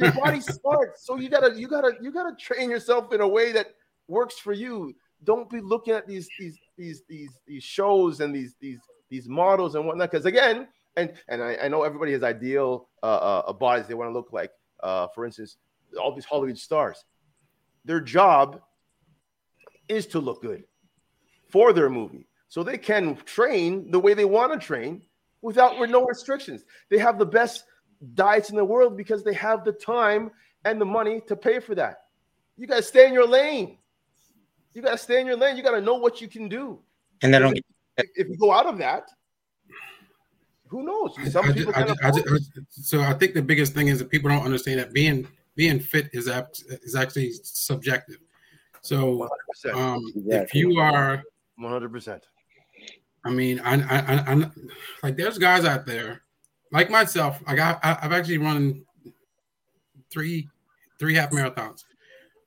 your 0.00 0.12
body's 0.12 0.46
smart. 0.46 0.98
So 0.98 1.16
you 1.16 1.28
gotta, 1.28 1.54
you 1.54 1.68
gotta, 1.68 1.92
you 2.00 2.10
gotta 2.10 2.34
train 2.36 2.70
yourself 2.70 3.12
in 3.12 3.20
a 3.20 3.28
way 3.28 3.52
that 3.52 3.74
works 4.08 4.38
for 4.38 4.54
you. 4.54 4.94
Don't 5.24 5.50
be 5.50 5.60
looking 5.60 5.92
at 5.92 6.06
these 6.06 6.26
these 6.38 6.58
these 6.78 7.02
these 7.06 7.30
these 7.46 7.62
shows 7.62 8.20
and 8.20 8.34
these 8.34 8.54
these 8.58 8.80
these 9.10 9.28
models 9.28 9.74
and 9.74 9.84
whatnot. 9.86 10.10
Because 10.10 10.24
again, 10.24 10.68
and 10.96 11.12
and 11.28 11.42
I, 11.42 11.58
I 11.64 11.68
know 11.68 11.82
everybody 11.82 12.12
has 12.12 12.22
ideal 12.22 12.88
uh, 13.02 13.42
uh, 13.46 13.52
bodies 13.52 13.88
they 13.88 13.94
want 13.94 14.08
to 14.08 14.14
look 14.14 14.32
like. 14.32 14.52
Uh, 14.82 15.08
for 15.14 15.26
instance, 15.26 15.58
all 16.00 16.14
these 16.14 16.24
Hollywood 16.24 16.56
stars, 16.56 17.04
their 17.84 18.00
job 18.00 18.62
is 19.88 20.06
to 20.08 20.18
look 20.18 20.42
good 20.42 20.64
for 21.48 21.72
their 21.72 21.88
movie, 21.88 22.26
so 22.48 22.62
they 22.62 22.78
can 22.78 23.16
train 23.24 23.90
the 23.90 23.98
way 23.98 24.14
they 24.14 24.24
want 24.24 24.52
to 24.52 24.58
train 24.58 25.02
without 25.42 25.78
with 25.78 25.90
no 25.90 26.04
restrictions. 26.04 26.64
They 26.90 26.98
have 26.98 27.18
the 27.18 27.26
best 27.26 27.64
diets 28.14 28.50
in 28.50 28.56
the 28.56 28.64
world 28.64 28.96
because 28.96 29.22
they 29.22 29.34
have 29.34 29.64
the 29.64 29.72
time 29.72 30.30
and 30.64 30.80
the 30.80 30.84
money 30.84 31.20
to 31.28 31.36
pay 31.36 31.60
for 31.60 31.74
that. 31.76 32.02
You 32.56 32.66
got 32.66 32.76
to 32.76 32.82
stay 32.82 33.06
in 33.06 33.14
your 33.14 33.28
lane. 33.28 33.78
You 34.74 34.82
got 34.82 34.92
to 34.92 34.98
stay 34.98 35.20
in 35.20 35.26
your 35.26 35.36
lane. 35.36 35.56
You 35.56 35.62
got 35.62 35.72
to 35.72 35.80
know 35.80 35.94
what 35.94 36.20
you 36.20 36.28
can 36.28 36.48
do. 36.48 36.80
And 37.22 37.32
they 37.32 37.38
don't 37.38 37.56
If, 37.96 38.06
if 38.14 38.28
you 38.28 38.36
go 38.36 38.52
out 38.52 38.66
of 38.66 38.78
that, 38.78 39.08
who 40.68 40.82
knows? 40.82 41.14
Some 41.32 41.46
I 41.46 41.52
ju- 41.52 41.54
people 41.54 41.72
I 41.74 41.82
can 41.84 41.96
I 42.02 42.10
ju- 42.10 42.24
I 42.26 42.38
ju- 42.38 42.66
so 42.70 43.00
I 43.00 43.14
think 43.14 43.34
the 43.34 43.42
biggest 43.42 43.72
thing 43.72 43.88
is 43.88 44.00
that 44.00 44.10
people 44.10 44.28
don't 44.28 44.44
understand 44.44 44.80
that 44.80 44.92
being 44.92 45.28
being 45.54 45.78
fit 45.78 46.10
is 46.12 46.28
ap- 46.28 46.52
is 46.82 46.94
actually 46.96 47.32
subjective. 47.42 48.18
So 48.86 49.28
100%. 49.64 49.74
um, 49.74 50.12
if 50.28 50.54
you 50.54 50.78
are, 50.78 51.20
100%. 51.60 52.20
I 53.24 53.30
mean, 53.30 53.58
I, 53.58 53.74
I, 53.74 53.98
I, 54.14 54.32
I 54.32 54.50
like 55.02 55.16
there's 55.16 55.38
guys 55.38 55.64
out 55.64 55.84
there 55.86 56.22
like 56.70 56.88
myself. 56.88 57.42
Like 57.48 57.58
I, 57.58 57.76
I- 57.82 57.98
I've 58.02 58.12
actually 58.12 58.38
run 58.38 58.84
three 60.12 60.48
three 61.00 61.14
half 61.16 61.30
marathons. 61.30 61.82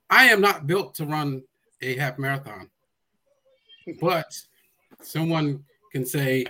I 0.08 0.24
am 0.26 0.40
not 0.40 0.66
built 0.66 0.94
to 0.94 1.04
run 1.04 1.42
a 1.82 1.96
half 1.96 2.18
marathon, 2.18 2.70
but 4.00 4.24
someone 5.02 5.62
can 5.92 6.06
say 6.06 6.46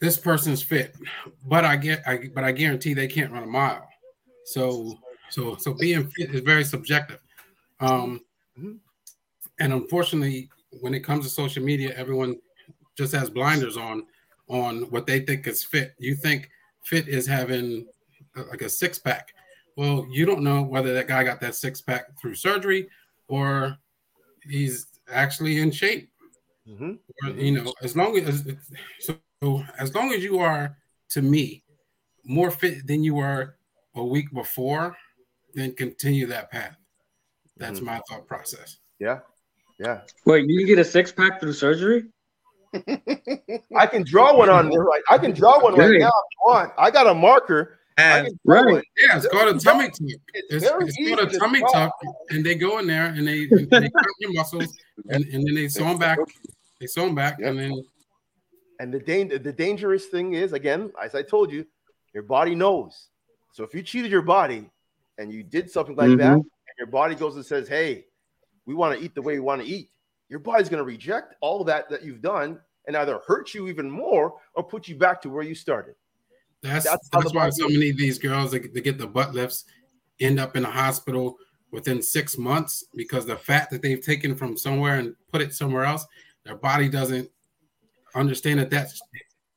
this 0.00 0.18
person's 0.18 0.62
fit, 0.62 0.94
but 1.46 1.64
I 1.64 1.76
get 1.76 2.06
I 2.06 2.28
but 2.34 2.44
I 2.44 2.52
guarantee 2.52 2.92
they 2.92 3.08
can't 3.08 3.32
run 3.32 3.44
a 3.44 3.46
mile. 3.46 3.88
So 4.44 4.98
so 5.30 5.56
so 5.56 5.72
being 5.72 6.08
fit 6.10 6.34
is 6.34 6.42
very 6.42 6.64
subjective. 6.64 7.20
Um 7.80 8.20
And 9.60 9.72
unfortunately 9.72 10.50
when 10.80 10.94
it 10.94 11.00
comes 11.00 11.24
to 11.24 11.30
social 11.30 11.62
media, 11.62 11.94
everyone 11.96 12.36
just 12.96 13.14
has 13.14 13.30
blinders 13.30 13.76
on 13.76 14.06
on 14.48 14.82
what 14.90 15.06
they 15.06 15.20
think 15.20 15.46
is 15.46 15.62
fit. 15.62 15.94
You 15.98 16.14
think 16.14 16.50
fit 16.84 17.06
is 17.08 17.26
having 17.26 17.86
uh, 18.36 18.44
like 18.50 18.62
a 18.62 18.68
six 18.68 18.98
pack. 18.98 19.34
Well, 19.76 20.06
you 20.10 20.24
don't 20.26 20.42
know 20.42 20.62
whether 20.62 20.94
that 20.94 21.06
guy 21.06 21.22
got 21.22 21.40
that 21.40 21.54
six 21.54 21.80
pack 21.80 22.18
through 22.18 22.34
surgery 22.34 22.88
or 23.28 23.76
he's 24.42 24.86
actually 25.10 25.60
in 25.60 25.70
shape. 25.70 26.10
Mhm. 26.66 26.98
Or, 27.22 27.30
you 27.30 27.52
know, 27.52 27.72
as 27.82 27.96
long 27.96 28.18
as 28.18 28.44
so 29.00 29.64
as 29.78 29.94
long 29.94 30.12
as 30.12 30.22
you 30.22 30.38
are 30.38 30.76
to 31.10 31.22
me 31.22 31.62
more 32.24 32.50
fit 32.50 32.86
than 32.86 33.02
you 33.02 33.14
were 33.14 33.56
a 33.94 34.04
week 34.04 34.32
before, 34.32 34.96
then 35.54 35.74
continue 35.74 36.26
that 36.26 36.50
path. 36.50 36.76
That's 37.58 37.80
Mhm. 37.80 37.84
my 37.84 38.00
thought 38.08 38.26
process. 38.26 38.78
Yeah. 38.98 39.20
Yeah. 39.78 40.00
Wait, 40.24 40.46
you 40.48 40.58
can 40.58 40.66
get 40.66 40.78
a 40.78 40.84
six 40.84 41.12
pack 41.12 41.40
through 41.40 41.52
surgery? 41.52 42.04
I 43.76 43.86
can 43.86 44.02
draw 44.02 44.36
one 44.36 44.50
on 44.50 44.68
there. 44.70 44.82
Right. 44.82 45.02
I 45.10 45.18
can 45.18 45.32
draw 45.32 45.62
one 45.62 45.74
right 45.74 45.98
now 45.98 46.08
if 46.08 46.12
you 46.32 46.38
want. 46.46 46.72
I 46.78 46.90
got 46.90 47.06
a 47.06 47.14
marker. 47.14 47.78
And 47.96 48.28
Right. 48.44 48.64
one. 48.64 48.82
Yeah, 49.08 49.16
it's 49.16 49.26
called 49.26 49.56
a 49.56 49.58
tummy 49.58 49.86
tuck. 49.86 49.96
It's, 50.34 50.64
It's, 50.64 50.96
it's 50.98 51.08
called 51.16 51.32
a 51.34 51.38
tummy 51.38 51.60
tuck, 51.72 51.92
and 52.30 52.44
they 52.46 52.54
go 52.54 52.78
in 52.78 52.86
there 52.86 53.06
and 53.06 53.26
they, 53.26 53.42
and 53.50 53.68
they 53.70 53.90
cut 53.90 54.06
your 54.20 54.32
muscles, 54.34 54.72
and, 55.08 55.24
and 55.24 55.44
then 55.46 55.54
they 55.54 55.66
sew 55.68 55.84
them 55.84 55.98
back. 55.98 56.18
They 56.80 56.86
sew 56.86 57.06
them 57.06 57.16
back, 57.16 57.40
and 57.42 57.58
then 57.58 57.72
And 58.80 58.94
the 58.94 59.00
dan- 59.00 59.28
the 59.42 59.52
dangerous 59.52 60.06
thing 60.06 60.34
is, 60.34 60.52
again, 60.52 60.92
as 61.02 61.16
I 61.16 61.22
told 61.22 61.50
you, 61.50 61.66
your 62.14 62.22
body 62.22 62.54
knows. 62.54 63.08
So 63.52 63.64
if 63.64 63.74
you 63.74 63.82
cheated 63.82 64.12
your 64.12 64.22
body 64.22 64.70
and 65.18 65.32
you 65.32 65.42
did 65.42 65.68
something 65.68 65.96
like 65.96 66.16
that, 66.18 66.36
Mhm. 66.36 66.44
and 66.44 66.44
your 66.78 66.86
body 66.86 67.14
goes 67.14 67.36
and 67.36 67.44
says, 67.44 67.68
"Hey, 67.68 68.06
we 68.66 68.74
want 68.74 68.98
to 68.98 69.04
eat 69.04 69.14
the 69.14 69.22
way 69.22 69.34
we 69.34 69.40
want 69.40 69.62
to 69.62 69.68
eat," 69.68 69.90
your 70.28 70.40
body's 70.40 70.68
going 70.68 70.78
to 70.78 70.84
reject 70.84 71.34
all 71.40 71.64
that 71.64 71.88
that 71.90 72.04
you've 72.04 72.22
done 72.22 72.60
and 72.86 72.96
either 72.96 73.20
hurt 73.26 73.54
you 73.54 73.68
even 73.68 73.90
more 73.90 74.34
or 74.54 74.62
put 74.62 74.88
you 74.88 74.96
back 74.96 75.20
to 75.22 75.28
where 75.30 75.42
you 75.42 75.54
started. 75.54 75.94
That's 76.62 76.84
That's 76.84 77.08
that's, 77.10 77.34
why 77.34 77.50
so 77.50 77.68
many 77.68 77.90
of 77.90 77.96
these 77.96 78.18
girls 78.18 78.50
that, 78.52 78.74
that 78.74 78.80
get 78.80 78.98
the 78.98 79.06
butt 79.06 79.34
lifts 79.34 79.64
end 80.20 80.40
up 80.40 80.56
in 80.56 80.64
a 80.64 80.70
hospital 80.70 81.36
within 81.70 82.02
six 82.02 82.36
months 82.38 82.84
because 82.96 83.26
the 83.26 83.36
fat 83.36 83.70
that 83.70 83.82
they've 83.82 84.00
taken 84.00 84.34
from 84.34 84.56
somewhere 84.56 84.96
and 84.96 85.14
put 85.30 85.42
it 85.42 85.54
somewhere 85.54 85.84
else, 85.84 86.06
their 86.44 86.56
body 86.56 86.88
doesn't 86.88 87.30
understand 88.14 88.58
that 88.58 88.70
that's 88.70 89.00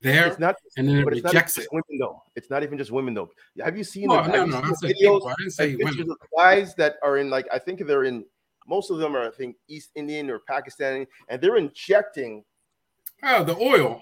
there, 0.01 0.27
It's 0.27 0.39
not, 0.39 0.55
and 0.77 0.87
then 0.87 0.97
it 0.97 1.03
but 1.03 1.13
it's 1.13 1.23
not 1.23 1.33
rejects 1.33 1.55
just 1.55 1.67
it. 1.67 1.73
women 1.73 1.99
though. 1.99 2.23
It's 2.35 2.49
not 2.49 2.63
even 2.63 2.77
just 2.77 2.91
women 2.91 3.13
though. 3.13 3.29
Have 3.63 3.77
you 3.77 3.83
seen? 3.83 4.09
Well, 4.09 4.23
the, 4.23 4.29
no, 4.29 4.37
have 4.39 4.47
you 4.47 4.53
no, 4.53 4.61
seen 4.73 4.89
the 4.89 4.93
videos? 4.95 5.27
I 5.29 5.33
didn't 5.37 5.51
say 5.51 5.75
like 5.75 5.95
women. 5.97 6.15
guys 6.37 6.75
that 6.75 6.95
are 7.03 7.17
in 7.17 7.29
like 7.29 7.47
I 7.51 7.59
think 7.59 7.85
they're 7.85 8.03
in 8.05 8.25
most 8.67 8.89
of 8.91 8.97
them 8.97 9.15
are 9.15 9.27
I 9.27 9.31
think 9.31 9.55
East 9.67 9.91
Indian 9.95 10.29
or 10.29 10.39
Pakistani, 10.49 11.07
and 11.29 11.41
they're 11.41 11.57
injecting. 11.57 12.43
Oh, 13.23 13.43
the 13.43 13.55
oil. 13.57 14.01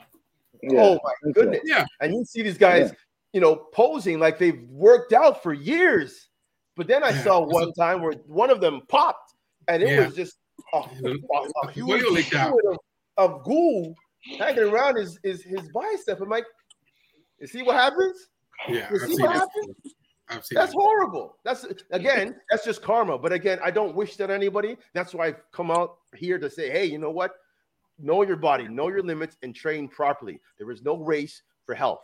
Yeah. 0.64 0.80
Oh 0.82 1.00
my 1.04 1.32
goodness! 1.34 1.62
Yeah. 1.66 1.86
And 2.02 2.14
you 2.14 2.24
see 2.26 2.42
these 2.42 2.58
guys, 2.58 2.94
you 3.34 3.42
know, 3.42 3.56
posing 3.56 4.20
like 4.20 4.38
they've 4.40 4.62
worked 4.70 5.14
out 5.14 5.44
for 5.44 5.54
years. 5.54 6.28
But 6.76 6.88
then 6.88 7.04
I 7.04 7.10
Yeah. 7.10 7.24
saw 7.24 7.40
one 7.42 7.74
time 7.74 8.02
where 8.02 8.14
one 8.26 8.50
of 8.50 8.62
them 8.62 8.82
popped, 8.88 9.34
and 9.68 9.84
it 9.84 9.90
Yeah. 9.90 10.06
was 10.06 10.16
just 10.16 10.38
a, 10.74 10.78
a, 10.78 10.82
a 10.82 11.68
The 11.68 11.72
huge 11.74 12.04
oil 12.04 12.12
leaked 12.14 12.36
out. 12.36 12.54
of, 12.68 12.78
of 13.18 13.44
goo 13.44 13.94
hanging 14.38 14.64
around 14.64 14.98
his, 14.98 15.20
his 15.24 15.44
his 15.44 15.70
bicep. 15.74 16.22
I'm 16.22 16.30
like, 16.30 16.46
you 17.40 17.48
see 17.48 17.64
what 17.64 17.76
happens? 17.76 18.28
Yeah, 18.68 18.90
You 18.92 19.00
I've 19.02 19.08
see 19.08 19.16
seen 19.16 19.26
what 19.26 19.36
happens? 19.36 19.76
That's 20.30 20.50
that. 20.50 20.70
horrible. 20.74 21.38
That's 21.44 21.66
again, 21.92 22.36
that's 22.52 22.64
just 22.64 22.82
karma. 22.82 23.18
But 23.18 23.32
again, 23.32 23.60
I 23.64 23.72
don't 23.72 23.96
wish 23.96 24.16
that 24.18 24.30
anybody. 24.30 24.78
That's 24.94 25.14
why 25.14 25.28
I've 25.28 25.42
come 25.52 25.72
out 25.72 25.98
here 26.16 26.38
to 26.38 26.50
say, 26.50 26.70
hey, 26.70 26.86
you 26.86 27.00
know 27.00 27.10
what? 27.10 27.32
Know 27.98 28.22
your 28.22 28.36
body, 28.38 28.68
know 28.68 28.90
your 28.90 29.02
limits, 29.02 29.38
and 29.42 29.56
train 29.56 29.88
properly. 29.88 30.40
There 30.58 30.70
is 30.72 30.84
no 30.84 30.98
race 30.98 31.42
for 31.66 31.74
health. 31.74 32.04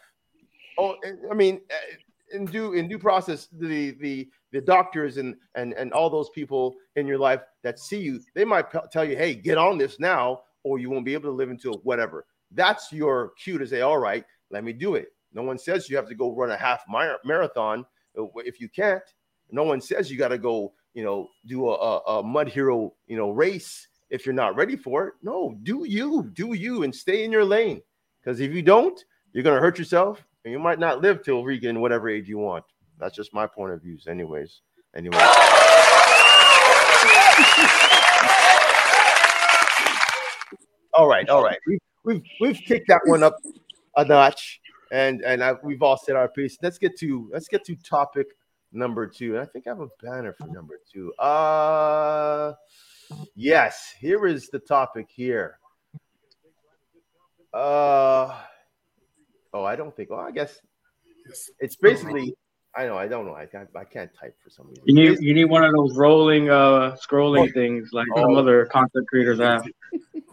Oh, 0.77 0.95
I 1.31 1.33
mean, 1.33 1.61
uh, 1.71 2.35
in 2.35 2.45
due 2.45 2.73
in 2.73 2.87
due 2.87 2.99
process, 2.99 3.47
the 3.51 3.91
the 4.01 4.27
the 4.51 4.61
doctors 4.61 5.17
and 5.17 5.35
and 5.53 5.73
and 5.73 5.93
all 5.93 6.09
those 6.09 6.29
people 6.31 6.75
in 6.95 7.05
your 7.05 7.19
life 7.19 7.41
that 7.63 7.79
see 7.79 7.99
you, 7.99 8.19
they 8.33 8.43
might 8.43 8.65
tell 8.91 9.05
you, 9.05 9.15
hey, 9.15 9.35
get 9.35 9.57
on 9.57 9.77
this 9.77 9.99
now, 9.99 10.41
or 10.65 10.79
you 10.79 10.89
won't 10.89 11.05
be 11.05 11.13
able 11.13 11.29
to 11.29 11.31
live 11.31 11.51
until 11.51 11.75
whatever. 11.83 12.25
That's 12.51 12.91
your 12.91 13.33
cue 13.41 13.59
to 13.59 13.67
say, 13.67 13.81
all 13.81 13.99
right, 13.99 14.25
let 14.49 14.63
me 14.63 14.73
do 14.73 14.95
it. 14.95 15.09
No 15.31 15.43
one 15.43 15.59
says 15.59 15.89
you 15.89 15.95
have 15.95 16.09
to 16.09 16.15
go 16.15 16.33
run 16.33 16.49
a 16.49 16.57
half 16.57 16.81
mar- 16.89 17.19
marathon 17.23 17.85
uh, 18.17 18.25
if 18.37 18.59
you 18.59 18.67
can't. 18.67 19.03
No 19.51 19.63
one 19.63 19.79
says 19.79 20.09
you 20.09 20.17
got 20.17 20.29
to 20.29 20.39
go, 20.39 20.73
you 20.95 21.03
know, 21.03 21.29
do 21.45 21.69
a, 21.69 21.99
a, 21.99 22.23
mud 22.23 22.47
hero, 22.47 22.93
you 23.05 23.15
know, 23.15 23.29
race 23.29 23.87
if 24.09 24.25
you're 24.25 24.33
not 24.33 24.55
ready 24.55 24.75
for 24.75 25.07
it. 25.07 25.13
No, 25.21 25.55
do 25.61 25.85
you, 25.85 26.31
do 26.33 26.53
you, 26.53 26.81
and 26.81 26.95
stay 26.95 27.23
in 27.23 27.31
your 27.31 27.45
lane. 27.45 27.81
Because 28.19 28.39
if 28.39 28.51
you 28.51 28.63
don't, 28.63 28.99
you're 29.33 29.43
gonna 29.43 29.59
hurt 29.59 29.77
yourself, 29.77 30.25
and 30.45 30.51
you 30.51 30.57
might 30.57 30.79
not 30.79 31.01
live 31.01 31.21
till 31.21 31.43
Regan, 31.43 31.79
whatever 31.79 32.09
age 32.09 32.27
you 32.27 32.39
want. 32.39 32.63
That's 32.97 33.15
just 33.15 33.35
my 33.35 33.45
point 33.45 33.73
of 33.73 33.83
views, 33.83 34.07
anyways. 34.07 34.61
Anyway. 34.95 35.19
All 41.05 41.11
right, 41.11 41.29
all 41.29 41.43
right. 41.43 41.59
We've 41.67 41.79
we've 42.03 42.23
we've 42.41 42.57
kicked 42.65 42.87
that 42.87 43.01
one 43.05 43.21
up 43.21 43.37
a 43.95 44.03
notch, 44.03 44.59
and 44.91 45.21
and 45.21 45.43
I, 45.43 45.53
we've 45.61 45.83
all 45.83 45.97
said 45.97 46.15
our 46.15 46.27
piece. 46.27 46.57
Let's 46.63 46.79
get 46.79 46.97
to 46.97 47.29
let's 47.31 47.47
get 47.47 47.63
to 47.65 47.75
topic 47.75 48.25
number 48.71 49.05
two. 49.05 49.35
And 49.35 49.43
I 49.43 49.45
think 49.45 49.67
I 49.67 49.69
have 49.69 49.81
a 49.81 49.87
banner 50.01 50.33
for 50.33 50.47
number 50.47 50.79
two. 50.91 51.13
Uh 51.19 52.53
yes, 53.35 53.93
here 53.99 54.25
is 54.25 54.47
the 54.47 54.57
topic 54.57 55.11
here. 55.13 55.59
Uh 57.53 58.35
oh, 59.53 59.63
I 59.63 59.75
don't 59.75 59.95
think. 59.95 60.09
Oh, 60.11 60.15
I 60.15 60.31
guess 60.31 60.59
it's 61.59 61.75
basically. 61.75 62.33
I 62.77 62.85
know. 62.87 62.97
I 62.97 63.07
don't 63.07 63.25
know. 63.25 63.35
I 63.35 63.45
can't. 63.45 63.69
I 63.75 63.85
can't 63.85 64.11
type 64.19 64.35
for 64.43 64.49
some 64.49 64.67
reason. 64.67 64.83
You 64.85 64.93
need 64.93 65.19
you 65.21 65.33
need 65.33 65.45
one 65.45 65.63
of 65.63 65.71
those 65.73 65.95
rolling 65.95 66.49
uh 66.49 66.95
scrolling 67.01 67.53
things 67.53 67.89
like 67.93 68.07
some 68.15 68.31
Oh. 68.31 68.35
other 68.35 68.65
content 68.65 69.07
creators 69.07 69.39
have. 69.39 69.65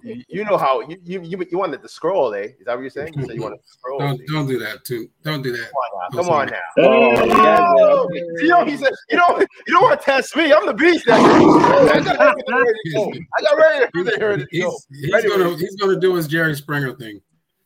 You, 0.05 0.21
you 0.29 0.45
know 0.45 0.57
how 0.57 0.81
you, 0.81 0.97
you 1.05 1.23
you 1.23 1.47
you 1.49 1.59
wanted 1.59 1.81
to 1.81 1.89
scroll, 1.89 2.35
eh? 2.35 2.49
Is 2.59 2.65
that 2.67 2.75
what 2.75 2.81
you're 2.81 2.91
saying? 2.91 3.15
You 3.17 3.25
said 3.25 3.37
you 3.37 3.43
wanted 3.43 3.59
to 3.59 3.69
scroll. 3.69 4.01
Don't 4.01 4.21
don't 4.27 4.49
do 4.49 4.59
that 4.59 4.85
too. 4.85 5.09
Don't 5.23 5.43
do 5.43 5.53
that. 5.53 5.71
Come 6.13 6.29
on 6.29 6.49
now. 6.49 6.59
Oh, 6.79 7.25
yeah, 7.25 7.61
Oh, 7.65 8.09
you 8.13 8.49
know, 8.49 8.65
he 8.65 8.77
said, 8.77 8.91
you 9.11 9.17
know, 9.17 9.39
you 9.39 9.73
don't 9.73 9.83
want 9.85 10.01
to 10.01 10.05
test 10.05 10.35
me. 10.35 10.53
I'm 10.53 10.67
the 10.67 10.75
beast. 10.75 11.07
Now. 11.07 11.15
I 11.23 12.01
got 12.01 12.21
everything 12.21 12.55
ready 12.57 12.79
to 12.87 12.91
go. 12.97 13.13
I 13.39 13.43
got 13.43 13.57
ready 13.57 13.87
everything 13.95 14.21
ready 14.21 14.45
to 14.45 14.61
go. 14.61 14.77
He's, 14.91 15.05
he's 15.15 15.25
gonna 15.25 15.57
he's 15.57 15.77
gonna 15.77 16.01
do 16.01 16.15
his 16.17 16.27
Jerry 16.27 16.57
Springer 16.57 16.95
thing. 16.97 17.21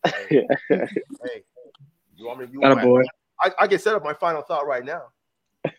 Hey, 0.05 0.47
you 2.17 2.27
want 2.27 2.41
me 2.41 2.47
to? 2.49 2.53
You 2.53 2.61
Got 2.61 2.73
a 2.73 2.75
want 2.75 2.83
boy. 2.83 3.03
I, 3.43 3.51
I 3.61 3.67
can 3.67 3.79
set 3.79 3.95
up 3.95 4.03
my 4.05 4.15
final 4.15 4.43
thought 4.43 4.67
right 4.67 4.85
now. 4.85 5.03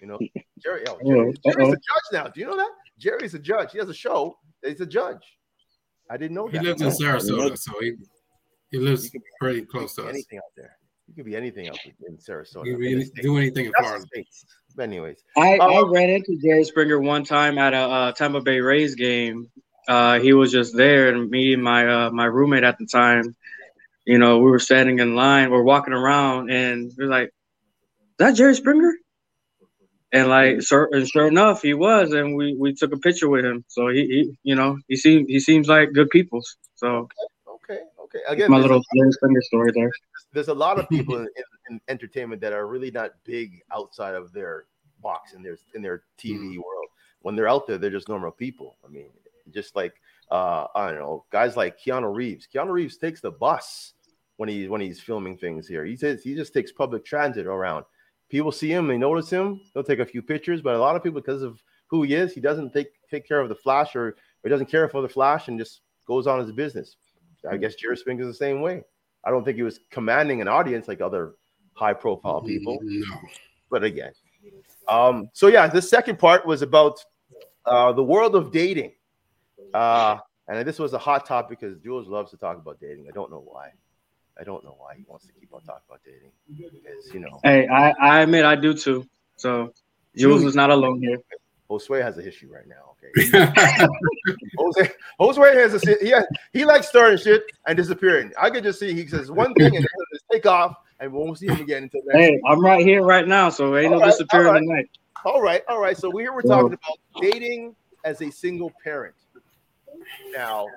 You 0.01 0.07
know, 0.07 0.19
Jerry, 0.63 0.83
oh, 0.87 0.97
Jerry 1.05 1.33
Jerry's 1.45 1.67
a 1.69 1.71
judge 1.71 2.07
now. 2.13 2.27
Do 2.27 2.39
you 2.39 2.45
know 2.45 2.57
that? 2.57 2.69
Jerry's 2.99 3.33
a 3.33 3.39
judge. 3.39 3.71
He 3.71 3.77
has 3.79 3.89
a 3.89 3.93
show. 3.93 4.37
He's 4.65 4.81
a 4.81 4.85
judge. 4.85 5.21
I 6.09 6.17
didn't 6.17 6.35
know 6.35 6.47
He 6.47 6.57
that. 6.57 6.63
lives 6.63 6.81
in 6.81 6.89
Sarasota, 6.89 7.57
so 7.57 7.73
he 7.79 7.93
he 8.71 8.77
lives 8.79 9.05
You 9.05 9.11
can 9.11 9.21
be 9.21 9.25
pretty 9.39 9.61
close 9.65 9.95
to 9.95 10.03
us. 10.03 10.09
anything 10.09 10.39
out 10.39 10.43
there. 10.55 10.77
You 11.07 11.13
could 11.15 11.25
be 11.25 11.35
anything 11.37 11.69
up 11.69 11.75
in 12.07 12.17
Sarasota. 12.17 12.65
You 12.65 12.79
in 12.81 13.01
can 13.11 13.23
do 13.23 13.37
anything 13.37 13.65
in 13.67 13.71
That's 13.79 13.87
Florida. 14.05 14.23
But 14.75 14.83
anyways, 14.83 15.23
I, 15.37 15.57
I 15.57 15.79
Um, 15.79 15.91
ran 15.93 16.09
into 16.09 16.37
Jerry 16.43 16.63
Springer 16.65 16.99
one 16.99 17.23
time 17.23 17.57
at 17.57 17.73
a 17.73 17.77
uh, 17.77 18.11
Tampa 18.11 18.41
Bay 18.41 18.59
Rays 18.59 18.95
game. 18.95 19.49
Uh, 19.87 20.19
he 20.19 20.33
was 20.33 20.51
just 20.51 20.75
there, 20.75 21.07
and 21.15 21.29
me 21.29 21.53
and 21.53 21.63
my 21.63 21.87
uh, 21.87 22.09
my 22.11 22.25
roommate 22.25 22.65
at 22.65 22.77
the 22.77 22.85
time, 22.85 23.35
you 24.05 24.17
know, 24.17 24.39
we 24.39 24.51
were 24.51 24.59
standing 24.59 24.99
in 24.99 25.15
line, 25.15 25.49
we're 25.49 25.63
walking 25.63 25.93
around, 25.93 26.51
and 26.51 26.91
we're 26.97 27.07
like, 27.07 27.27
"Is 27.27 27.31
that 28.19 28.35
Jerry 28.35 28.55
Springer?" 28.55 28.93
And 30.13 30.29
like, 30.29 30.61
sure, 30.61 30.89
and 30.93 31.07
sure 31.07 31.27
enough, 31.27 31.61
he 31.61 31.73
was, 31.73 32.13
and 32.13 32.35
we 32.35 32.55
we 32.55 32.73
took 32.73 32.93
a 32.93 32.97
picture 32.97 33.27
with 33.27 33.43
him. 33.43 33.65
So 33.67 33.89
he, 33.89 34.07
he 34.07 34.37
you 34.43 34.55
know, 34.55 34.77
he 34.87 34.95
seems 34.95 35.27
he 35.27 35.39
seems 35.39 35.67
like 35.67 35.91
good 35.93 36.09
people. 36.09 36.41
So 36.75 37.09
okay, 37.47 37.79
okay. 38.03 38.19
Again, 38.27 38.49
my 38.49 38.57
little 38.57 38.81
Jerry 38.95 39.11
Springer 39.11 39.41
story 39.41 39.71
there. 39.73 39.91
there's 40.33 40.47
a 40.47 40.53
lot 40.53 40.79
of 40.79 40.87
people 40.87 41.17
in, 41.17 41.23
in, 41.35 41.43
in 41.69 41.81
entertainment 41.89 42.41
that 42.41 42.53
are 42.53 42.67
really 42.67 42.91
not 42.91 43.11
big 43.25 43.61
outside 43.73 44.15
of 44.15 44.31
their 44.31 44.65
box 45.01 45.33
in 45.33 45.43
their 45.43 45.57
in 45.75 45.81
their 45.81 46.03
TV 46.17 46.57
world. 46.57 46.87
When 47.21 47.35
they're 47.35 47.49
out 47.49 47.67
there, 47.67 47.77
they're 47.77 47.89
just 47.89 48.07
normal 48.07 48.31
people. 48.31 48.77
I 48.85 48.89
mean, 48.89 49.09
just 49.51 49.75
like 49.75 49.93
uh, 50.31 50.67
I 50.75 50.87
don't 50.87 50.99
know, 50.99 51.25
guys 51.31 51.57
like 51.57 51.79
Keanu 51.79 52.13
Reeves. 52.13 52.47
Keanu 52.53 52.71
Reeves 52.71 52.97
takes 52.97 53.21
the 53.21 53.31
bus 53.31 53.93
when 54.37 54.49
he 54.49 54.67
when 54.67 54.81
he's 54.81 54.99
filming 54.99 55.37
things 55.37 55.67
here. 55.67 55.85
He 55.85 55.95
says 55.95 56.23
he 56.23 56.35
just 56.35 56.53
takes 56.53 56.71
public 56.71 57.05
transit 57.05 57.45
around. 57.45 57.85
People 58.29 58.51
see 58.51 58.71
him, 58.71 58.87
they 58.87 58.97
notice 58.97 59.29
him, 59.29 59.61
they'll 59.73 59.83
take 59.83 59.99
a 59.99 60.05
few 60.05 60.21
pictures, 60.21 60.61
but 60.61 60.75
a 60.75 60.79
lot 60.79 60.95
of 60.95 61.03
people, 61.03 61.21
because 61.21 61.41
of 61.41 61.61
who 61.87 62.03
he 62.03 62.13
is, 62.13 62.33
he 62.33 62.41
doesn't 62.41 62.73
take 62.73 62.87
take 63.09 63.27
care 63.27 63.39
of 63.39 63.49
the 63.49 63.55
flash 63.55 63.95
or, 63.95 64.17
or 64.43 64.49
doesn't 64.49 64.69
care 64.69 64.87
for 64.89 65.01
the 65.01 65.09
flash 65.09 65.47
and 65.47 65.57
just 65.57 65.81
goes 66.05 66.27
on 66.27 66.39
his 66.39 66.51
business. 66.51 66.97
I 67.49 67.57
guess 67.57 67.75
Jerry 67.75 67.95
is 67.95 68.03
the 68.03 68.33
same 68.33 68.61
way. 68.61 68.83
I 69.23 69.31
don't 69.31 69.43
think 69.43 69.57
he 69.57 69.63
was 69.63 69.79
commanding 69.91 70.41
an 70.41 70.47
audience 70.47 70.87
like 70.87 71.01
other 71.01 71.35
high 71.73 71.93
profile 71.93 72.41
people 72.41 72.79
No. 72.81 73.05
but 73.69 73.83
again. 73.83 74.11
Um, 74.87 75.29
so 75.33 75.47
yeah, 75.47 75.67
the 75.67 75.81
second 75.81 76.17
part 76.17 76.45
was 76.45 76.61
about 76.61 77.03
uh, 77.65 77.91
the 77.93 78.03
world 78.03 78.35
of 78.35 78.51
dating. 78.51 78.93
Uh, 79.73 80.17
and 80.47 80.65
this 80.67 80.79
was 80.79 80.93
a 80.93 80.97
hot 80.97 81.25
topic 81.25 81.59
because 81.59 81.77
Jules 81.79 82.07
loves 82.07 82.31
to 82.31 82.37
talk 82.37 82.57
about 82.57 82.79
dating. 82.79 83.07
I 83.09 83.11
don't 83.11 83.29
know 83.29 83.43
why. 83.45 83.71
I 84.39 84.43
don't 84.43 84.63
know 84.63 84.75
why 84.77 84.95
he 84.95 85.03
wants 85.07 85.25
to 85.25 85.33
keep 85.33 85.53
on 85.53 85.61
talking 85.61 85.83
about 85.89 86.01
dating. 86.05 86.31
Because 86.47 87.13
you 87.13 87.19
know, 87.19 87.39
Hey, 87.43 87.67
I, 87.67 87.93
I 88.01 88.21
admit 88.21 88.45
I 88.45 88.55
do 88.55 88.73
too. 88.73 89.05
So 89.35 89.73
Jules 90.15 90.43
is 90.43 90.55
not 90.55 90.69
alone 90.69 91.01
here. 91.01 91.19
Josue 91.69 92.01
has 92.01 92.17
a 92.17 92.21
history 92.21 92.49
right 92.49 92.67
now. 92.67 92.95
Okay, 92.95 93.11
Jose 94.57 94.91
Josue 95.19 95.53
has 95.55 95.73
a 95.73 95.95
he 96.03 96.09
has, 96.11 96.25
he 96.53 96.65
likes 96.65 96.87
starting 96.87 97.17
shit 97.17 97.43
and 97.67 97.75
disappearing. 97.75 98.31
I 98.39 98.49
could 98.49 98.63
just 98.63 98.79
see 98.79 98.93
he 98.93 99.07
says 99.07 99.31
one 99.31 99.53
thing 99.55 99.75
and 99.75 99.85
then 99.85 100.19
take 100.31 100.45
off 100.45 100.75
and 100.99 101.11
we 101.11 101.19
won't 101.19 101.37
see 101.37 101.47
him 101.47 101.59
again 101.59 101.83
until 101.83 102.01
next. 102.05 102.19
Hey, 102.19 102.31
week. 102.31 102.41
I'm 102.47 102.63
right 102.63 102.85
here 102.85 103.03
right 103.03 103.27
now, 103.27 103.49
so 103.49 103.75
ain't 103.75 103.91
no 103.91 103.97
All 103.97 104.03
right, 104.03 104.11
disappearing 104.11 104.47
all 104.47 104.53
right. 104.53 104.59
tonight. 104.61 104.85
All 105.25 105.41
right, 105.41 105.61
all 105.67 105.79
right. 105.81 105.97
So 105.97 106.09
we 106.09 106.23
here 106.23 106.33
we're 106.33 106.41
talking 106.41 106.67
about 106.67 106.97
dating 107.21 107.75
as 108.05 108.21
a 108.21 108.31
single 108.31 108.71
parent. 108.83 109.15
Now, 110.33 110.67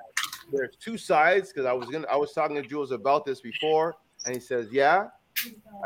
there's 0.51 0.75
two 0.77 0.97
sides 0.97 1.51
because 1.51 1.65
I 1.65 1.73
was 1.73 1.89
gonna 1.89 2.07
I 2.11 2.15
was 2.15 2.33
talking 2.33 2.55
to 2.55 2.61
Jules 2.61 2.91
about 2.91 3.25
this 3.25 3.41
before, 3.41 3.95
and 4.25 4.35
he 4.35 4.41
says, 4.41 4.67
Yeah. 4.71 5.07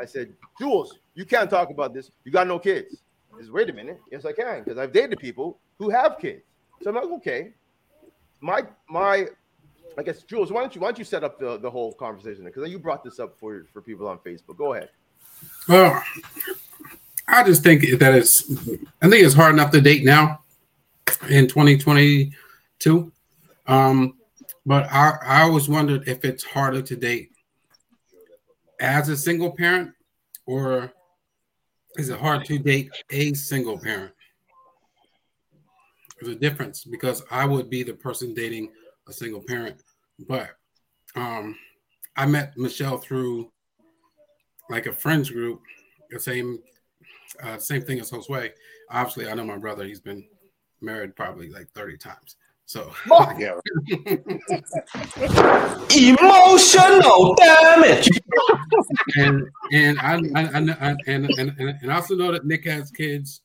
I 0.02 0.06
said, 0.06 0.34
Jules, 0.60 0.98
you 1.14 1.24
can't 1.24 1.50
talk 1.50 1.70
about 1.70 1.94
this. 1.94 2.12
You 2.24 2.32
got 2.32 2.48
no 2.48 2.58
kids. 2.58 3.04
He 3.38 3.44
says, 3.44 3.52
Wait 3.52 3.70
a 3.70 3.74
minute. 3.74 4.00
Yes, 4.12 4.26
I 4.26 4.34
can, 4.34 4.64
because 4.64 4.78
I've 4.78 4.92
dated 4.92 5.20
people 5.20 5.60
who 5.78 5.90
have 5.90 6.18
kids. 6.20 6.44
So 6.82 6.90
I'm 6.90 6.96
like, 6.96 7.06
okay. 7.06 7.54
My 8.42 8.64
my 8.90 9.28
I 9.98 10.04
guess 10.04 10.24
Jules, 10.24 10.52
why 10.52 10.62
don't 10.62 10.76
you 10.76 10.82
why 10.82 10.88
don't 10.88 11.00
you 11.00 11.06
set 11.06 11.24
up 11.24 11.40
the, 11.40 11.58
the 11.58 11.70
whole 11.70 11.94
conversation 11.94 12.44
because 12.46 12.70
you 12.70 12.80
brought 12.80 13.04
this 13.04 13.20
up 13.20 13.38
for 13.40 13.66
for 13.72 13.82
people 13.82 14.08
on 14.08 14.18
Facebook. 14.20 14.58
Go 14.58 14.74
ahead. 14.74 14.90
Well, 15.68 16.02
I 17.28 17.44
just 17.44 17.64
think 17.64 17.84
that 18.00 18.16
it's. 18.16 18.50
I 19.02 19.10
think 19.10 19.26
it's 19.26 19.34
hard 19.34 19.54
enough 19.54 19.72
to 19.72 19.82
date 19.82 20.04
now 20.04 20.42
in 21.30 21.48
2022. 21.48 23.12
Um, 23.68 24.14
but 24.66 24.92
I, 24.92 25.18
I 25.24 25.42
always 25.44 25.70
wondered 25.70 26.08
if 26.08 26.26
it's 26.26 26.44
harder 26.44 26.82
to 26.82 26.96
date 26.96 27.32
as 28.80 29.10
a 29.10 29.18
single 29.18 29.52
parent, 29.52 29.92
or 30.46 30.92
is 31.98 32.10
it 32.10 32.20
hard 32.20 32.46
to 32.46 32.58
date 32.58 32.92
a 33.10 33.34
single 33.34 33.78
parent? 33.78 34.12
There's 36.20 36.36
a 36.36 36.40
difference 36.40 36.84
because 36.84 37.24
I 37.30 37.46
would 37.46 37.70
be 37.70 37.84
the 37.84 37.94
person 37.94 38.34
dating 38.34 38.72
a 39.08 39.14
single 39.14 39.42
parent, 39.42 39.82
but 40.28 40.50
um, 41.16 41.56
I 42.16 42.26
met 42.26 42.58
Michelle 42.58 42.98
through 42.98 43.52
like 44.70 44.88
a 44.88 44.94
friends 44.94 45.30
group, 45.30 45.62
the 46.10 46.20
same 46.20 46.60
uh, 47.44 47.58
same 47.58 47.82
thing 47.82 48.00
as 48.00 48.12
Josue. 48.12 48.52
Obviously, 48.90 49.30
I 49.30 49.34
know 49.34 49.44
my 49.44 49.58
brother. 49.58 49.84
He's 49.84 50.00
been 50.00 50.26
married 50.82 51.16
probably 51.16 51.50
like 51.50 51.70
30 51.72 51.98
times. 51.98 52.38
So 52.68 52.92
Yeah. 53.38 53.60
Emotional 55.96 57.36
damage. 57.36 58.10
and 59.18 59.48
and 59.72 60.00
I, 60.00 60.14
I, 60.36 60.50
I, 60.56 60.60
know- 60.60 60.76
I 60.82 60.96
and, 61.08 61.26
and 61.38 61.54
and 61.60 61.78
and 61.82 61.92
I 61.92 61.96
also 61.96 62.16
know 62.16 62.32
that 62.32 62.46
Nick 62.46 62.66
has 62.66 62.92
kids. 62.92 63.42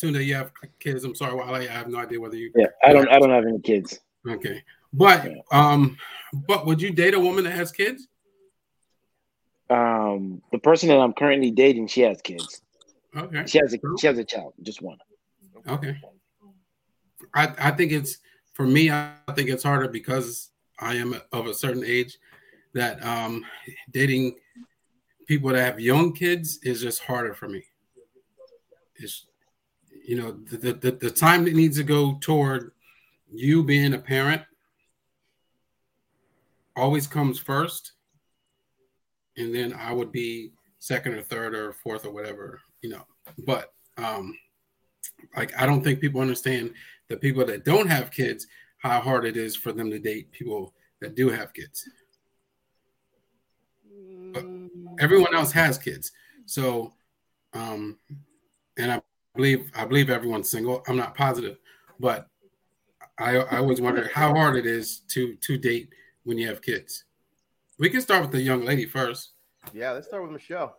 Tunda, 0.00 0.22
you 0.22 0.34
have 0.34 0.52
kids. 0.78 1.04
I'm 1.04 1.14
sorry, 1.14 1.34
Wale. 1.34 1.54
I 1.54 1.66
have 1.66 1.88
no 1.88 1.98
idea 1.98 2.20
whether 2.20 2.36
you. 2.36 2.50
Yeah, 2.54 2.66
I 2.84 2.92
don't. 2.92 3.08
I 3.08 3.18
don't 3.18 3.30
have 3.30 3.44
any 3.46 3.60
kids. 3.60 3.98
Okay, 4.28 4.62
but 4.92 5.28
um, 5.50 5.96
but 6.46 6.66
would 6.66 6.80
you 6.82 6.90
date 6.92 7.14
a 7.14 7.20
woman 7.20 7.44
that 7.44 7.52
has 7.52 7.72
kids? 7.72 8.06
Um, 9.68 10.42
the 10.52 10.58
person 10.58 10.88
that 10.90 10.98
I'm 10.98 11.12
currently 11.12 11.50
dating, 11.50 11.88
she 11.88 12.02
has 12.02 12.20
kids. 12.22 12.62
Okay, 13.16 13.44
She 13.46 13.58
has 13.58 13.74
a 13.74 13.78
she 13.98 14.06
has 14.06 14.18
a 14.18 14.24
child, 14.24 14.52
just 14.62 14.80
one. 14.82 14.98
okay. 15.66 15.96
I 17.36 17.52
I 17.58 17.70
think 17.70 17.92
it's 17.92 18.18
for 18.54 18.66
me. 18.66 18.90
I 18.90 19.12
think 19.34 19.48
it's 19.48 19.62
harder 19.62 19.88
because 19.88 20.50
I 20.80 20.94
am 20.94 21.14
of 21.32 21.46
a 21.46 21.54
certain 21.54 21.84
age 21.84 22.18
that 22.74 23.04
um 23.04 23.44
dating 23.92 24.36
people 25.26 25.50
that 25.50 25.64
have 25.64 25.80
young 25.80 26.12
kids 26.12 26.58
is 26.62 26.80
just 26.80 27.02
harder 27.02 27.34
for 27.34 27.48
me. 27.48 27.62
It's 28.96 29.26
you 30.06 30.16
know 30.16 30.32
the 30.50 30.72
the, 30.72 30.92
the 30.92 31.10
time 31.10 31.44
that 31.44 31.54
needs 31.54 31.76
to 31.76 31.84
go 31.84 32.16
toward 32.20 32.72
you 33.32 33.62
being 33.62 33.94
a 33.94 33.98
parent 33.98 34.42
always 36.76 37.06
comes 37.06 37.38
first 37.38 37.92
and 39.36 39.54
then 39.54 39.72
i 39.72 39.92
would 39.92 40.12
be 40.12 40.52
second 40.78 41.14
or 41.14 41.22
third 41.22 41.54
or 41.54 41.72
fourth 41.72 42.06
or 42.06 42.12
whatever 42.12 42.60
you 42.82 42.90
know 42.90 43.04
but 43.46 43.72
um 43.98 44.36
like 45.36 45.52
i 45.60 45.66
don't 45.66 45.82
think 45.82 46.00
people 46.00 46.20
understand 46.20 46.72
the 47.08 47.16
people 47.16 47.44
that 47.44 47.64
don't 47.64 47.88
have 47.88 48.10
kids 48.10 48.46
how 48.78 49.00
hard 49.00 49.24
it 49.24 49.36
is 49.36 49.56
for 49.56 49.72
them 49.72 49.90
to 49.90 49.98
date 49.98 50.30
people 50.32 50.74
that 51.00 51.14
do 51.14 51.28
have 51.28 51.52
kids. 51.52 51.88
But 54.32 54.44
everyone 54.98 55.34
else 55.34 55.52
has 55.52 55.78
kids. 55.78 56.12
So 56.46 56.92
um 57.54 57.98
and 58.76 58.92
i 58.92 59.00
believe 59.34 59.70
i 59.74 59.84
believe 59.84 60.10
everyone's 60.10 60.50
single. 60.50 60.82
I'm 60.88 60.96
not 60.96 61.14
positive 61.14 61.58
but 61.98 62.28
i 63.18 63.36
i 63.36 63.58
always 63.58 63.80
wonder 63.80 64.10
how 64.12 64.34
hard 64.34 64.56
it 64.56 64.66
is 64.66 65.00
to 65.08 65.36
to 65.36 65.56
date 65.56 65.88
when 66.24 66.38
you 66.38 66.48
have 66.48 66.62
kids. 66.62 67.04
We 67.78 67.90
can 67.90 68.00
start 68.00 68.22
with 68.22 68.32
the 68.32 68.40
young 68.40 68.64
lady 68.64 68.86
first. 68.86 69.32
Yeah, 69.72 69.92
let's 69.92 70.06
start 70.06 70.22
with 70.22 70.32
Michelle. 70.32 70.76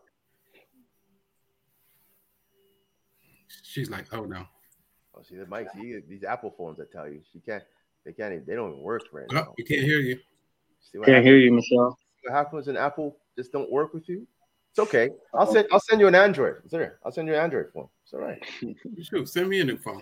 She's 3.64 3.90
like 3.90 4.06
oh 4.14 4.24
no 4.26 4.46
Oh, 5.18 5.24
see 5.24 5.36
the 5.36 5.48
mic. 5.48 5.68
See 5.74 6.00
these 6.08 6.24
Apple 6.24 6.54
phones. 6.56 6.80
I 6.80 6.84
tell 6.92 7.10
you, 7.10 7.22
she 7.34 7.40
can't. 7.40 7.64
They 8.06 8.14
can't. 8.14 8.34
Even, 8.34 8.46
they 8.46 8.54
don't 8.54 8.72
even 8.72 8.84
work 8.84 9.04
right 9.12 9.26
oh, 9.32 9.34
now. 9.34 9.54
we 9.58 9.64
can't 9.64 9.82
hear 9.82 10.00
you 10.00 10.20
See 10.80 10.98
what 10.98 11.06
Can't 11.06 11.18
happens, 11.18 11.28
hear 11.28 11.38
you, 11.38 11.52
Michelle. 11.52 11.98
what 12.24 12.34
happens 12.34 12.68
when 12.68 12.78
Apple 12.78 13.18
just 13.38 13.52
don't 13.52 13.72
work 13.72 13.94
with 13.94 14.08
you? 14.08 14.26
It's 14.72 14.80
okay. 14.80 15.10
I'll 15.34 15.52
send. 15.52 15.68
I'll 15.72 15.80
send 15.80 16.00
you 16.00 16.08
an 16.08 16.16
Android. 16.16 16.58
It's 16.64 16.72
there. 16.72 17.00
I'll 17.04 17.12
send 17.12 17.28
you 17.28 17.34
an 17.34 17.42
Android 17.42 17.68
phone. 17.74 17.88
It's 18.04 18.14
all 18.14 18.20
right. 18.20 18.42
Shoot, 19.02 19.28
send 19.28 19.50
me 19.50 19.60
a 19.60 19.64
new 19.64 19.78
phone 19.78 20.02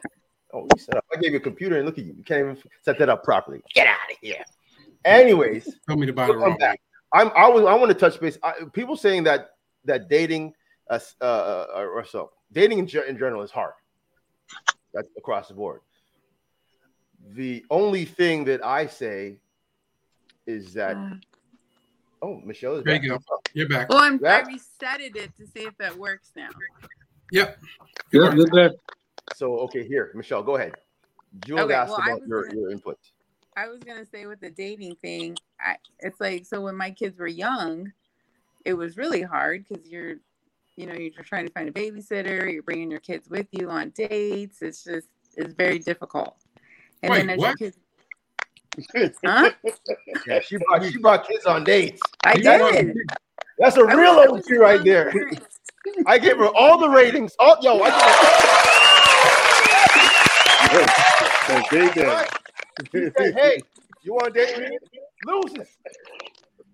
Oh, 0.53 0.67
you 0.71 0.79
set 0.79 0.97
up. 0.97 1.05
I 1.13 1.19
gave 1.19 1.31
you 1.31 1.37
a 1.37 1.41
computer 1.41 1.77
and 1.77 1.85
look 1.85 1.97
at 1.97 2.05
you. 2.05 2.13
You 2.13 2.23
can't 2.23 2.41
even 2.41 2.57
set 2.81 2.99
that 2.99 3.09
up 3.09 3.23
properly. 3.23 3.61
Get 3.73 3.87
out 3.87 4.11
of 4.11 4.17
here. 4.21 4.43
Anyways, 5.05 5.79
Tell 5.87 5.97
me 5.97 6.05
to 6.05 6.13
buy 6.13 6.27
the 6.27 6.37
wrong 6.37 6.57
back. 6.57 6.79
I'm 7.13 7.31
I 7.35 7.47
was 7.47 7.63
I 7.63 7.73
want 7.75 7.89
to 7.89 7.97
touch 7.97 8.19
base. 8.19 8.37
I, 8.43 8.53
people 8.73 8.97
saying 8.97 9.23
that 9.23 9.51
that 9.85 10.09
dating 10.09 10.53
uh, 10.89 10.99
uh 11.21 11.65
or 11.71 12.05
so 12.05 12.31
dating 12.55 12.79
in, 12.79 12.85
in 13.07 13.17
general 13.17 13.43
is 13.43 13.51
hard. 13.51 13.73
That's 14.93 15.09
across 15.17 15.49
the 15.49 15.53
board. 15.53 15.81
The 17.33 17.63
only 17.69 18.05
thing 18.05 18.45
that 18.45 18.65
I 18.65 18.87
say 18.87 19.37
is 20.47 20.73
that 20.73 20.95
Uh, 20.95 21.15
oh 22.21 22.41
Michelle 22.45 22.75
is 22.77 22.83
There 22.83 22.95
back. 22.95 23.03
you 23.03 23.09
go. 23.09 23.19
You're 23.53 23.67
back. 23.67 23.89
well, 23.89 23.99
I'm, 23.99 24.15
I 24.25 24.41
resetted 24.43 25.15
it 25.15 25.35
to 25.35 25.45
see 25.45 25.63
if 25.65 25.77
that 25.77 25.95
works 25.97 26.31
now. 26.35 26.49
Yep. 27.31 27.59
Good, 28.11 28.35
good, 28.35 28.51
good. 28.51 28.71
So 29.35 29.57
okay, 29.61 29.85
here 29.85 30.11
Michelle, 30.15 30.43
go 30.43 30.55
ahead. 30.55 30.73
Jules 31.45 31.61
Okay, 31.61 31.73
asked 31.73 31.89
well, 31.89 32.01
I 32.01 32.05
about 32.11 32.21
was 32.21 32.29
your, 32.29 32.43
gonna- 32.47 32.59
your 32.61 32.71
input. 32.71 32.97
I 33.57 33.67
was 33.69 33.81
gonna 33.83 34.05
say 34.05 34.25
with 34.27 34.39
the 34.41 34.49
dating 34.51 34.95
thing, 34.97 35.37
I, 35.59 35.77
it's 35.99 36.19
like 36.21 36.45
so 36.45 36.61
when 36.61 36.75
my 36.75 36.91
kids 36.91 37.17
were 37.19 37.27
young, 37.27 37.91
it 38.65 38.73
was 38.73 38.97
really 38.97 39.21
hard 39.21 39.65
because 39.67 39.87
you're, 39.89 40.15
you 40.75 40.85
know, 40.87 40.93
you're 40.93 41.11
trying 41.23 41.47
to 41.47 41.53
find 41.53 41.69
a 41.69 41.71
babysitter. 41.71 42.51
You're 42.51 42.63
bringing 42.63 42.91
your 42.91 42.99
kids 42.99 43.29
with 43.29 43.47
you 43.51 43.69
on 43.69 43.91
dates. 43.91 44.61
It's 44.61 44.83
just 44.83 45.07
it's 45.37 45.53
very 45.53 45.79
difficult. 45.79 46.35
And 47.03 47.11
Wait, 47.11 47.19
then 47.19 47.29
as 47.31 47.37
what? 47.39 47.59
your 47.59 47.71
kids, 48.93 49.17
huh? 49.25 49.51
Yeah, 50.27 50.39
she 50.41 50.57
brought 50.57 50.83
she 50.83 50.97
brought 50.97 51.27
kids 51.27 51.45
on 51.45 51.63
dates. 51.63 52.01
I 52.23 52.33
You 52.35 52.43
did. 52.43 52.97
That's 53.59 53.77
a 53.77 53.81
I 53.81 53.93
real 53.93 54.15
was- 54.31 54.45
I 54.49 54.53
OG 54.55 54.59
right 54.59 54.75
young 54.75 54.83
there. 54.85 55.13
I 56.07 56.17
gave 56.17 56.37
her 56.37 56.47
all 56.47 56.79
the 56.79 56.89
ratings. 56.89 57.33
Oh, 57.39 57.55
yo, 57.61 57.79
I 57.81 57.91
gave 61.69 61.93
did. 61.93 62.05
her, 62.05 62.25
she 62.91 63.09
said, 63.17 63.33
hey, 63.35 63.61
you 64.01 64.13
want 64.13 64.33
to 64.33 64.45
date 64.45 64.57
me? 64.59 64.77
Lucius, 65.25 65.69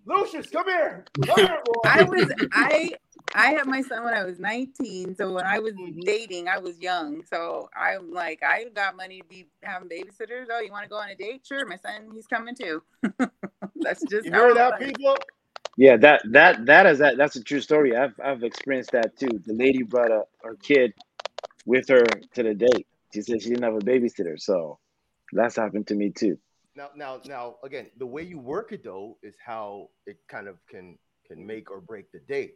Lucius, 0.05 0.49
come 0.49 0.65
here. 0.67 1.05
Come 1.25 1.35
here, 1.39 1.59
boy. 1.65 1.81
I 1.83 2.03
was 2.03 2.31
I 2.53 2.93
I 3.33 3.51
had 3.51 3.67
my 3.67 3.81
son 3.81 4.03
when 4.03 4.13
I 4.13 4.23
was 4.23 4.39
19. 4.39 5.15
So 5.15 5.33
when 5.33 5.45
I 5.45 5.59
was 5.59 5.73
Mhm. 5.73 6.03
dating, 6.03 6.47
I 6.47 6.57
was 6.57 6.79
young. 6.79 7.23
So 7.25 7.69
I'm 7.75 8.11
like, 8.11 8.43
I 8.43 8.65
got 8.69 8.95
money 8.95 9.21
to 9.21 9.27
be 9.27 9.47
having 9.63 9.89
babysitters. 9.89 10.47
Oh, 10.51 10.59
you 10.59 10.71
want 10.71 10.83
to 10.83 10.89
go 10.89 10.97
on 10.97 11.09
a 11.09 11.15
date? 11.15 11.45
Sure, 11.45 11.65
my 11.65 11.77
son, 11.77 12.11
he's 12.13 12.27
coming 12.27 12.55
too. 12.55 12.83
That's 13.81 14.03
just 14.05 14.27
You 14.27 14.33
how 14.33 14.41
heard 14.41 14.57
that, 14.57 14.79
was. 14.79 14.89
people? 14.89 15.15
Yeah, 15.77 15.97
that 15.97 16.21
that 16.31 16.65
that 16.65 16.85
is 16.85 16.99
that 16.99 17.17
that's 17.17 17.35
a 17.37 17.43
true 17.43 17.61
story. 17.61 17.95
I've 17.95 18.13
I've 18.23 18.43
experienced 18.43 18.91
that 18.91 19.17
too. 19.17 19.39
The 19.45 19.53
lady 19.53 19.83
brought 19.83 20.11
a 20.11 20.23
her 20.43 20.55
kid 20.61 20.93
with 21.65 21.87
her 21.87 22.05
to 22.35 22.43
the 22.43 22.53
date. 22.53 22.87
She 23.13 23.21
said 23.21 23.41
she 23.41 23.49
didn't 23.49 23.63
have 23.63 23.75
a 23.75 23.79
babysitter, 23.79 24.39
so 24.39 24.79
that's 25.31 25.55
happened 25.55 25.87
to 25.87 25.95
me 25.95 26.11
too. 26.11 26.37
Now, 26.75 26.89
now, 26.95 27.21
now, 27.25 27.55
again, 27.63 27.87
the 27.97 28.05
way 28.05 28.23
you 28.23 28.37
work 28.39 28.71
it 28.71 28.83
though 28.83 29.17
is 29.23 29.35
how 29.43 29.89
it 30.05 30.17
kind 30.29 30.47
of 30.47 30.57
can 30.69 30.97
can 31.27 31.45
make 31.45 31.71
or 31.71 31.81
break 31.81 32.11
the 32.11 32.19
date, 32.27 32.55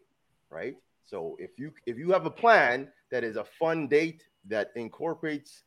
right? 0.56 0.76
So 1.04 1.36
if 1.40 1.60
you 1.60 1.72
if 1.86 1.98
you 1.98 2.12
have 2.12 2.26
a 2.26 2.32
plan 2.32 2.88
that 3.12 3.24
is 3.24 3.36
a 3.36 3.44
fun 3.44 3.88
date 3.88 4.24
that 4.48 4.72
incorporates 4.76 5.64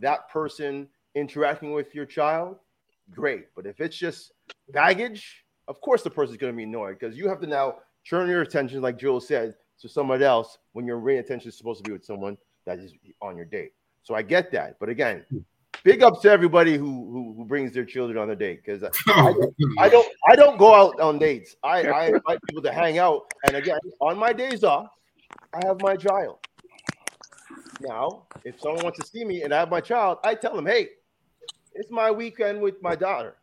that 0.00 0.28
person 0.30 0.88
interacting 1.14 1.72
with 1.72 1.94
your 1.94 2.04
child, 2.04 2.56
great. 3.10 3.46
But 3.54 3.66
if 3.66 3.80
it's 3.80 3.96
just 3.96 4.32
baggage, 4.70 5.44
of 5.68 5.80
course 5.80 6.02
the 6.02 6.10
person's 6.10 6.38
going 6.38 6.52
to 6.52 6.56
be 6.56 6.64
annoyed 6.64 6.98
because 6.98 7.16
you 7.16 7.28
have 7.28 7.40
to 7.40 7.46
now 7.46 7.76
turn 8.08 8.28
your 8.28 8.42
attention, 8.42 8.82
like 8.82 8.98
Joel 8.98 9.20
said, 9.20 9.54
to 9.80 9.88
someone 9.88 10.22
else 10.22 10.58
when 10.72 10.86
your 10.86 10.98
attention 11.10 11.48
is 11.48 11.56
supposed 11.56 11.82
to 11.82 11.88
be 11.88 11.92
with 11.92 12.04
someone 12.04 12.36
that 12.66 12.78
is 12.78 12.92
on 13.20 13.36
your 13.36 13.46
date. 13.46 13.72
So 14.02 14.14
I 14.14 14.22
get 14.22 14.50
that, 14.52 14.76
but 14.80 14.88
again, 14.88 15.24
big 15.84 16.02
ups 16.02 16.20
to 16.20 16.30
everybody 16.30 16.76
who 16.76 17.10
who, 17.10 17.34
who 17.36 17.44
brings 17.44 17.72
their 17.72 17.84
children 17.84 18.18
on 18.18 18.30
a 18.30 18.36
date 18.36 18.62
because 18.64 18.82
Oh, 19.08 19.52
I 19.78 19.88
don't 19.88 20.08
I 20.28 20.36
don't 20.36 20.58
go 20.58 20.74
out 20.74 21.00
on 21.00 21.18
dates. 21.18 21.56
I, 21.62 21.82
I 21.84 22.06
invite 22.14 22.38
people 22.48 22.62
to 22.62 22.72
hang 22.72 22.98
out. 22.98 23.32
And 23.46 23.56
again, 23.56 23.78
on 24.00 24.18
my 24.18 24.32
days 24.32 24.64
off, 24.64 24.88
I 25.54 25.66
have 25.66 25.80
my 25.80 25.96
child. 25.96 26.38
Now, 27.80 28.26
if 28.44 28.60
someone 28.60 28.84
wants 28.84 29.00
to 29.00 29.06
see 29.06 29.24
me 29.24 29.42
and 29.42 29.52
I 29.52 29.58
have 29.58 29.70
my 29.70 29.80
child, 29.80 30.18
I 30.24 30.34
tell 30.34 30.54
them, 30.54 30.66
hey, 30.66 30.88
it's 31.74 31.90
my 31.90 32.10
weekend 32.10 32.60
with 32.60 32.80
my 32.82 32.94
daughter. 32.94 33.36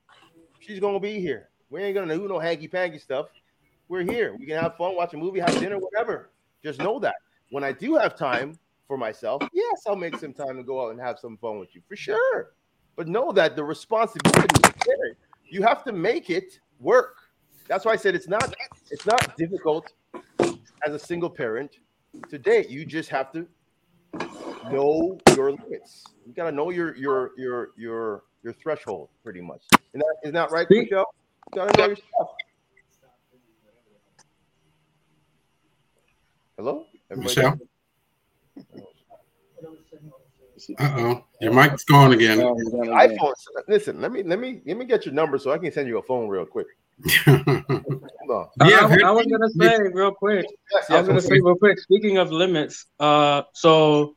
She's 0.59 0.79
gonna 0.79 0.99
be 0.99 1.19
here. 1.19 1.49
We 1.69 1.81
ain't 1.81 1.95
gonna 1.95 2.15
do 2.15 2.27
no 2.27 2.39
hanky 2.39 2.67
panky 2.67 2.99
stuff. 2.99 3.27
We're 3.87 4.03
here. 4.03 4.35
We 4.37 4.45
can 4.45 4.57
have 4.57 4.77
fun, 4.77 4.95
watch 4.95 5.13
a 5.13 5.17
movie, 5.17 5.39
have 5.39 5.59
dinner, 5.59 5.77
whatever. 5.77 6.29
Just 6.63 6.79
know 6.79 6.99
that 6.99 7.15
when 7.49 7.63
I 7.63 7.71
do 7.71 7.95
have 7.95 8.15
time 8.15 8.57
for 8.89 8.97
myself, 8.97 9.43
yes, 9.53 9.83
I'll 9.87 9.95
make 9.95 10.17
some 10.17 10.33
time 10.33 10.57
to 10.57 10.63
go 10.63 10.83
out 10.83 10.89
and 10.89 10.99
have 10.99 11.19
some 11.19 11.37
fun 11.37 11.59
with 11.59 11.75
you 11.75 11.81
for 11.87 11.95
sure. 11.95 12.53
But 12.95 13.07
know 13.07 13.31
that 13.31 13.55
the 13.55 13.63
responsibility 13.63 14.47
is 14.65 14.73
there. 14.85 15.15
You 15.47 15.61
have 15.61 15.83
to 15.85 15.93
make 15.93 16.29
it 16.31 16.59
work. 16.79 17.15
That's 17.67 17.85
why 17.85 17.91
I 17.93 17.95
said 17.95 18.15
it's 18.15 18.27
not 18.27 18.53
it's 18.89 19.05
not 19.05 19.37
difficult 19.37 19.93
as 20.39 20.93
a 20.93 20.97
single 20.99 21.29
parent 21.29 21.77
to 22.29 22.39
date. 22.39 22.69
You 22.69 22.83
just 22.83 23.09
have 23.09 23.31
to 23.33 23.47
know 24.71 25.19
your 25.35 25.51
limits. 25.51 26.03
You 26.25 26.33
gotta 26.33 26.51
know 26.51 26.71
your 26.71 26.95
your 26.97 27.31
your 27.37 27.69
your 27.77 28.23
your 28.43 28.53
threshold 28.53 29.09
pretty 29.23 29.41
much. 29.41 29.61
Isn't 29.93 29.99
that, 29.99 30.15
isn't 30.23 30.33
that 30.33 30.51
right, 30.51 30.67
See- 30.67 30.81
Michelle? 30.81 31.05
You 31.53 31.61
gotta 31.61 31.77
know 31.77 31.87
your 31.87 31.95
stuff. 31.95 32.27
Hello? 36.57 36.85
Everybody 37.11 37.35
Michelle? 37.35 37.59
There? 40.67 40.75
Uh 40.79 40.99
oh, 40.99 41.25
your 41.41 41.53
mic's 41.53 41.83
gone 41.83 42.13
again. 42.13 42.39
Oh, 42.41 42.55
he's 42.55 42.69
gone 42.69 42.89
again. 42.89 43.17
iPhone. 43.17 43.33
Listen, 43.67 44.01
let 44.01 44.11
me 44.11 44.23
let 44.23 44.39
me 44.39 44.61
let 44.65 44.77
me 44.77 44.85
get 44.85 45.05
your 45.05 45.13
number 45.13 45.37
so 45.37 45.51
I 45.51 45.57
can 45.57 45.71
send 45.71 45.87
you 45.87 45.97
a 45.97 46.03
phone 46.03 46.27
real 46.27 46.45
quick. 46.45 46.67
Hold 47.25 47.39
on. 48.29 48.47
Yeah, 48.65 48.87
I. 48.87 49.07
I 49.07 49.11
was 49.11 49.25
gonna 49.25 49.49
say 49.49 49.79
real 49.93 50.11
quick. 50.11 50.45
Yes, 50.73 50.89
I 50.89 50.97
was 50.97 51.07
gonna 51.07 51.19
yes, 51.19 51.27
say 51.27 51.39
real 51.41 51.55
quick. 51.55 51.79
Speaking 51.79 52.17
of 52.17 52.31
limits, 52.31 52.85
uh, 52.99 53.43
so 53.53 54.15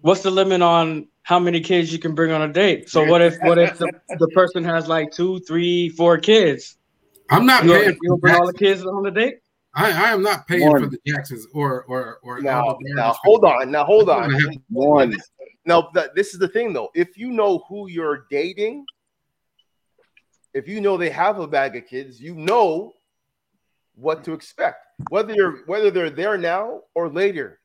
what's 0.00 0.22
the 0.22 0.30
limit 0.30 0.62
on 0.62 1.08
how 1.22 1.38
many 1.40 1.60
kids 1.60 1.92
you 1.92 1.98
can 1.98 2.14
bring 2.14 2.30
on 2.30 2.42
a 2.42 2.52
date? 2.52 2.88
So 2.88 3.04
what 3.04 3.22
if 3.22 3.36
what 3.42 3.58
if 3.58 3.78
the, 3.78 3.92
the 4.18 4.28
person 4.28 4.62
has 4.64 4.88
like 4.88 5.10
two, 5.10 5.40
three, 5.40 5.88
four 5.88 6.18
kids? 6.18 6.76
I'm 7.28 7.44
not 7.44 7.64
You 7.64 7.72
paying. 7.72 7.84
don't, 7.84 7.98
you 8.02 8.08
don't 8.10 8.18
For 8.18 8.20
bring 8.20 8.34
all 8.36 8.46
the 8.46 8.52
kids 8.52 8.84
on 8.84 9.02
the 9.02 9.10
date? 9.10 9.38
I, 9.74 9.90
I 9.90 10.12
am 10.12 10.22
not 10.22 10.46
paying 10.46 10.70
for 10.70 10.86
the 10.86 10.98
Jacksons 11.06 11.46
or 11.52 11.84
or 11.84 12.18
or 12.22 12.40
Now, 12.40 12.60
Alabama 12.60 12.94
now 12.94 13.14
hold 13.22 13.44
on. 13.44 13.70
Now 13.70 13.84
hold 13.84 14.08
on. 14.08 14.32
One. 14.70 15.14
Now 15.66 15.90
th- 15.94 16.10
this 16.14 16.32
is 16.32 16.38
the 16.38 16.48
thing 16.48 16.72
though. 16.72 16.90
If 16.94 17.18
you 17.18 17.32
know 17.32 17.64
who 17.68 17.88
you're 17.88 18.26
dating, 18.30 18.86
if 20.54 20.68
you 20.68 20.80
know 20.80 20.96
they 20.96 21.10
have 21.10 21.38
a 21.38 21.46
bag 21.46 21.76
of 21.76 21.86
kids, 21.86 22.20
you 22.20 22.34
know 22.34 22.92
what 23.96 24.24
to 24.24 24.32
expect. 24.32 24.86
Whether 25.10 25.34
you're 25.34 25.66
whether 25.66 25.90
they're 25.90 26.08
there 26.08 26.38
now 26.38 26.82
or 26.94 27.08
later, 27.08 27.58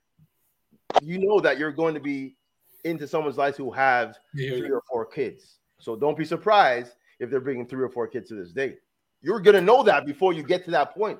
you 1.02 1.20
know 1.20 1.39
that 1.39 1.58
you're 1.60 1.72
going 1.72 1.93
to 1.93 1.99
be 1.99 2.36
into 2.84 3.08
someone's 3.08 3.38
life 3.38 3.56
who 3.56 3.72
have 3.72 4.18
Yeah, 4.34 4.58
three 4.58 4.72
or 4.72 4.82
four 4.89 5.06
kids. 5.06 5.60
So 5.80 5.95
don't 5.95 6.18
be 6.18 6.26
surprised 6.26 6.95
if 7.20 7.30
they're 7.30 7.39
bringing 7.39 7.68
three 7.68 7.84
or 7.84 7.89
four 7.89 8.08
kids 8.08 8.30
to 8.30 8.36
this 8.36 8.52
date. 8.52 8.80
You're 9.22 9.39
gonna 9.39 9.62
know 9.62 9.84
that 9.84 10.06
before 10.08 10.34
you 10.34 10.41
get 10.41 10.66
to 10.66 10.72
that 10.72 10.95
point. 10.95 11.20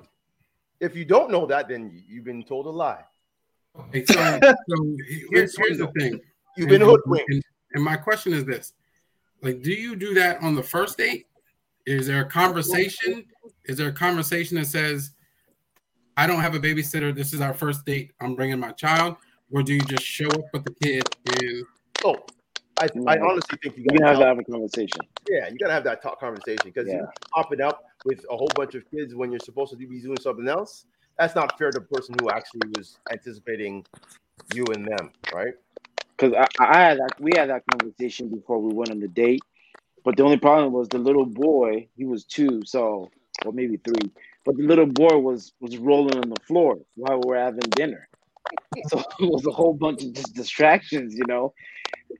If 0.80 0.96
you 0.96 1.04
don't 1.04 1.30
know 1.30 1.46
that, 1.46 1.68
then 1.68 2.02
you've 2.08 2.24
been 2.24 2.42
told 2.42 2.66
a 2.66 2.70
lie. 2.70 3.04
Hey, 3.92 4.04
so, 4.04 4.14
so 4.68 4.96
here's, 5.30 5.56
here's 5.56 5.78
the 5.78 5.86
thing. 5.96 6.20
You've 6.56 6.68
been 6.68 6.82
And- 6.82 6.90
hoodwinked. 6.90 7.30
And, 7.30 7.42
and 7.74 7.82
my 7.84 7.96
question 7.96 8.32
is 8.32 8.44
this: 8.44 8.74
like, 9.42 9.62
do 9.62 9.72
you 9.72 9.96
do 9.96 10.14
that 10.14 10.40
on 10.42 10.54
the 10.54 10.62
first 10.62 10.98
date? 10.98 11.26
Is 11.86 12.06
there 12.06 12.20
a 12.22 12.24
conversation? 12.28 13.24
Is 13.64 13.76
there 13.78 13.88
a 13.88 13.92
conversation 13.92 14.56
that 14.58 14.66
says, 14.66 15.12
"I 16.16 16.26
don't 16.26 16.40
have 16.40 16.54
a 16.54 16.60
babysitter. 16.60 17.14
This 17.14 17.32
is 17.32 17.40
our 17.40 17.54
first 17.54 17.84
date. 17.84 18.12
I'm 18.20 18.34
bringing 18.34 18.58
my 18.60 18.72
child," 18.72 19.16
or 19.50 19.62
do 19.62 19.74
you 19.74 19.80
just 19.80 20.04
show 20.04 20.28
up 20.28 20.44
with 20.52 20.64
the 20.64 20.74
kid 20.82 21.02
and 21.26 21.64
Oh, 22.04 22.16
I, 22.80 22.88
I 23.06 23.18
honestly 23.20 23.58
think 23.62 23.76
you 23.76 23.84
You 23.84 23.88
can 23.98 24.02
have 24.02 24.14
gotta 24.14 24.18
to 24.20 24.26
have 24.26 24.38
a 24.38 24.44
conversation. 24.44 25.00
yeah, 25.30 25.48
you 25.48 25.56
gotta 25.58 25.72
have 25.72 25.84
that 25.84 26.02
talk 26.02 26.18
conversation 26.20 26.62
because 26.64 26.86
Yeah. 26.88 26.94
you 27.02 27.06
pop 27.32 27.52
it 27.52 27.60
up 27.60 27.84
with 28.04 28.24
a 28.30 28.36
whole 28.36 28.48
bunch 28.56 28.74
of 28.74 28.88
kids 28.90 29.14
when 29.14 29.30
you're 29.30 29.38
supposed 29.40 29.70
to 29.72 29.76
be 29.76 29.86
doing 30.00 30.18
something 30.20 30.48
else. 30.48 30.86
That's 31.18 31.34
not 31.36 31.56
fair 31.58 31.70
to 31.70 31.78
the 31.78 31.84
person 31.84 32.16
who 32.20 32.30
actually 32.30 32.68
was 32.76 32.98
anticipating 33.12 33.84
you 34.54 34.64
and 34.74 34.84
them, 34.86 35.12
right? 35.32 35.54
Because 36.16 36.34
I, 36.34 36.64
I 36.64 36.78
had 36.80 36.98
that, 36.98 37.20
we 37.20 37.32
had 37.36 37.50
that 37.50 37.62
conversation 37.70 38.28
before 38.28 38.60
we 38.60 38.74
went 38.74 38.90
on 38.90 39.00
the 39.00 39.08
date, 39.08 39.42
but 40.04 40.16
the 40.16 40.24
only 40.24 40.38
problem 40.38 40.72
was 40.72 40.88
the 40.88 40.98
little 40.98 41.26
boy. 41.26 41.88
He 41.96 42.04
was 42.04 42.24
two, 42.24 42.62
so 42.64 43.10
or 43.44 43.52
maybe 43.52 43.78
three, 43.78 44.10
but 44.44 44.56
the 44.56 44.64
little 44.64 44.86
boy 44.86 45.18
was 45.18 45.52
was 45.60 45.76
rolling 45.78 46.18
on 46.18 46.28
the 46.28 46.40
floor 46.46 46.78
while 46.96 47.20
we 47.20 47.28
were 47.28 47.38
having 47.38 47.60
dinner. 47.70 48.08
So 48.88 48.98
it 49.00 49.30
was 49.30 49.46
a 49.46 49.50
whole 49.50 49.74
bunch 49.74 50.02
of 50.02 50.12
just 50.14 50.34
distractions, 50.34 51.14
you 51.14 51.24
know. 51.26 51.52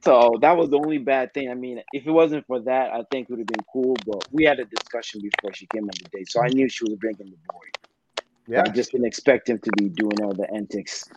So 0.03 0.39
that 0.43 0.57
was 0.57 0.71
the 0.71 0.79
only 0.79 0.99
bad 0.99 1.35
thing. 1.35 1.51
I 1.51 1.55
mean, 1.55 1.83
if 1.93 2.07
it 2.07 2.11
wasn't 2.11 2.47
for 2.47 2.61
that, 2.61 2.93
I 2.93 3.03
think 3.11 3.29
it 3.29 3.31
would 3.31 3.41
have 3.41 3.47
been 3.47 3.65
cool. 3.73 3.95
But 4.07 4.25
we 4.33 4.45
had 4.45 4.59
a 4.59 4.65
discussion 4.65 5.21
before 5.23 5.53
she 5.55 5.67
came 5.67 5.85
on 5.85 5.91
the 5.99 6.09
date, 6.19 6.31
so 6.31 6.43
I 6.43 6.49
knew 6.49 6.69
she 6.69 6.85
was 6.85 6.95
bringing 6.95 7.31
the 7.31 7.53
boy. 7.53 7.67
Yeah, 8.47 8.63
I 8.67 8.69
just 8.71 8.93
didn't 8.93 9.07
expect 9.07 9.49
him 9.49 9.59
to 9.59 9.71
be 9.79 9.89
doing 9.89 10.23
all 10.23 10.35
the 10.35 10.49
antics 10.53 11.09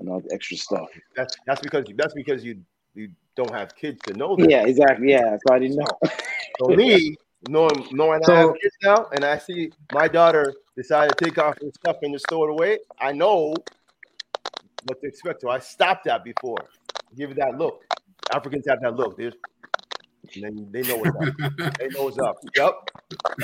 and 0.00 0.08
all 0.08 0.20
the 0.20 0.32
extra 0.32 0.56
stuff. 0.56 0.88
that's 1.16 1.36
that's 1.46 1.60
because 1.60 1.84
that's 1.96 2.14
because 2.14 2.44
you 2.44 2.60
you 2.94 3.10
don't 3.36 3.52
have 3.52 3.74
kids 3.76 4.00
to 4.02 4.14
know 4.14 4.36
that. 4.36 4.50
Yeah, 4.50 4.64
exactly. 4.64 5.10
Yeah, 5.10 5.36
so 5.46 5.54
I 5.54 5.58
didn't 5.58 5.76
know. 5.76 5.98
So 6.58 6.68
me, 6.68 7.16
knowing 7.48 7.86
knowing 7.92 8.20
I 8.28 8.34
have 8.34 8.54
kids 8.60 8.74
now, 8.82 9.06
and 9.12 9.24
I 9.24 9.38
see 9.38 9.70
my 9.92 10.08
daughter 10.08 10.52
decide 10.76 11.10
to 11.10 11.24
take 11.24 11.38
off 11.38 11.56
her 11.60 11.70
stuff 11.74 11.96
and 12.02 12.12
just 12.12 12.28
throw 12.28 12.44
it 12.44 12.50
away, 12.50 12.78
I 13.00 13.12
know 13.12 13.54
what 14.84 15.00
to 15.00 15.08
expect. 15.08 15.42
So 15.42 15.50
I 15.50 15.58
stopped 15.58 16.04
that 16.04 16.24
before. 16.24 16.58
Give 17.16 17.30
it 17.30 17.36
that 17.36 17.58
look. 17.58 17.84
Africans 18.32 18.64
have 18.68 18.80
that 18.82 18.94
look. 18.94 19.16
There's, 19.16 19.34
and 20.34 20.44
then 20.44 20.68
they 20.70 20.82
know 20.82 20.96
what's 20.96 21.16
up. 21.16 21.34
They 21.78 21.88
know 21.88 22.04
what's 22.04 22.18
up. 22.18 22.36
Yep. 22.56 22.74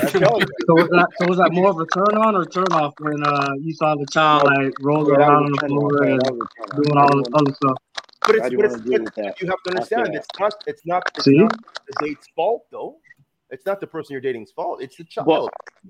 I'm 0.01 0.11
telling 0.11 0.41
you. 0.41 0.53
So 0.67 0.73
was 0.75 0.89
that 0.89 1.07
so 1.17 1.27
was 1.27 1.37
that 1.37 1.51
more 1.51 1.69
of 1.69 1.79
a 1.79 1.85
turn 1.87 2.17
on 2.17 2.35
or 2.35 2.45
turn 2.45 2.67
off 2.71 2.93
when 2.99 3.23
uh 3.23 3.53
you 3.61 3.73
saw 3.73 3.95
the 3.95 4.05
child 4.11 4.43
like 4.43 4.73
rolling 4.81 5.17
Yeah, 5.19 5.25
around 5.25 5.45
on 5.45 5.51
the 5.51 5.67
floor 5.67 6.03
and 6.03 6.19
that 6.19 6.33
was 6.33 6.47
a 6.47 6.73
turn-on. 6.73 6.83
doing 6.83 6.97
all 6.97 7.17
this 7.17 7.27
other 7.33 7.53
stuff? 7.53 7.77
But 8.27 8.35
it's, 8.35 8.49
but 8.49 8.57
wanna 8.57 8.73
it's 8.73 8.81
deal 8.81 8.93
but 8.93 9.01
with 9.03 9.15
that. 9.15 9.41
you 9.41 9.47
have 9.47 9.63
to 9.63 9.69
understand 9.71 10.15
it's 10.15 10.27
not 10.39 10.53
it's 10.67 10.81
not 10.85 11.03
it's 11.15 11.25
See? 11.25 11.37
not 11.37 11.55
the 11.87 12.05
date's 12.05 12.27
fault 12.35 12.65
though. 12.71 12.97
it's 13.51 13.65
not 13.65 13.79
the 13.79 13.87
person 13.87 14.13
you're 14.13 14.21
dating's 14.21 14.51
fault. 14.51 14.81
It's 14.81 14.97
the 14.97 15.03
child. 15.05 15.27
Well, 15.27 15.49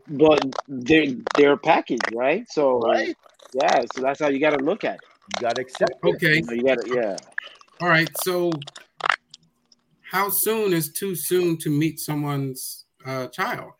but 0.10 0.46
they're 0.68 1.08
they're 1.38 1.54
a 1.54 1.58
package, 1.58 2.02
right? 2.14 2.46
So 2.50 2.80
right? 2.80 3.16
yeah, 3.54 3.86
so 3.94 4.02
that's 4.02 4.20
how 4.20 4.28
you 4.28 4.40
got 4.40 4.58
to 4.58 4.64
look 4.64 4.84
at 4.84 4.96
it. 4.96 5.02
You 5.36 5.42
gotta 5.42 5.62
accept 5.62 5.94
it. 6.04 6.16
Okay. 6.16 6.36
You, 6.36 6.42
know, 6.44 6.54
you 6.54 6.64
got 6.64 6.82
to 6.82 6.94
yeah. 6.94 7.18
All 7.82 7.90
right. 7.90 8.10
So, 8.24 8.52
how 10.16 10.30
soon 10.30 10.72
is 10.72 10.93
too 10.93 11.13
soon 11.13 11.57
to 11.57 11.70
meet 11.70 11.99
someone's 11.99 12.86
uh, 13.05 13.28
child? 13.28 13.74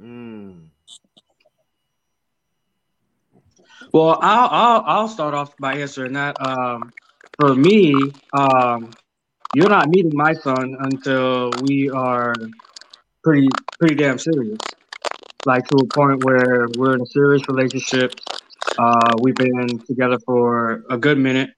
Mm. 0.00 0.70
Well, 3.92 4.18
I'll 4.22 4.48
I'll 4.50 4.82
I'll 4.86 5.08
start 5.08 5.34
off 5.34 5.54
by 5.58 5.74
answering 5.74 6.14
that. 6.14 6.34
Um, 6.40 6.90
for 7.38 7.54
me, 7.54 7.94
um, 8.32 8.90
you're 9.54 9.68
not 9.68 9.88
meeting 9.90 10.12
my 10.14 10.32
son 10.32 10.76
until 10.80 11.50
we 11.60 11.90
are 11.90 12.32
pretty 13.22 13.48
pretty 13.78 13.96
damn 13.96 14.18
serious, 14.18 14.60
like 15.44 15.68
to 15.68 15.76
a 15.76 15.86
point 15.88 16.24
where 16.24 16.68
we're 16.78 16.94
in 16.94 17.02
a 17.02 17.06
serious 17.18 17.42
relationship. 17.48 18.14
Uh, 18.78 19.12
we've 19.20 19.34
been 19.34 19.78
together 19.80 20.18
for 20.24 20.84
a 20.88 20.96
good 20.96 21.18
minute, 21.18 21.50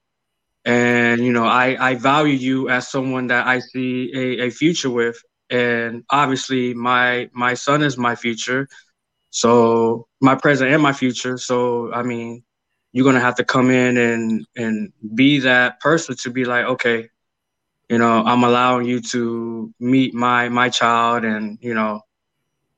and 0.65 1.21
you 1.25 1.33
know, 1.33 1.45
I 1.45 1.77
I 1.81 1.95
value 1.97 2.35
you 2.35 2.69
as 2.69 2.89
someone 2.89 3.29
that 3.29 3.47
I 3.47 3.61
see 3.61 4.11
a, 4.15 4.47
a 4.47 4.51
future 4.51 4.91
with, 4.91 5.17
and 5.51 6.05
obviously 6.11 6.75
my 6.75 7.31
my 7.33 7.55
son 7.55 7.83
is 7.83 7.99
my 7.99 8.15
future. 8.17 8.69
So 9.31 10.07
my 10.21 10.35
present 10.37 10.71
and 10.73 10.83
my 10.83 10.93
future. 10.93 11.39
So 11.39 11.93
I 11.93 12.03
mean, 12.03 12.43
you're 12.93 13.05
gonna 13.05 13.21
have 13.21 13.37
to 13.37 13.45
come 13.45 13.71
in 13.71 13.97
and 13.99 14.47
and 14.57 14.93
be 15.15 15.41
that 15.41 15.81
person 15.81 16.17
to 16.23 16.31
be 16.31 16.45
like, 16.45 16.65
okay, 16.67 17.09
you 17.91 17.99
know, 17.99 18.25
I'm 18.25 18.45
allowing 18.45 18.87
you 18.87 19.01
to 19.12 19.73
meet 19.81 20.15
my 20.15 20.49
my 20.49 20.69
child 20.71 21.25
and 21.25 21.59
you 21.61 21.75
know, 21.75 22.01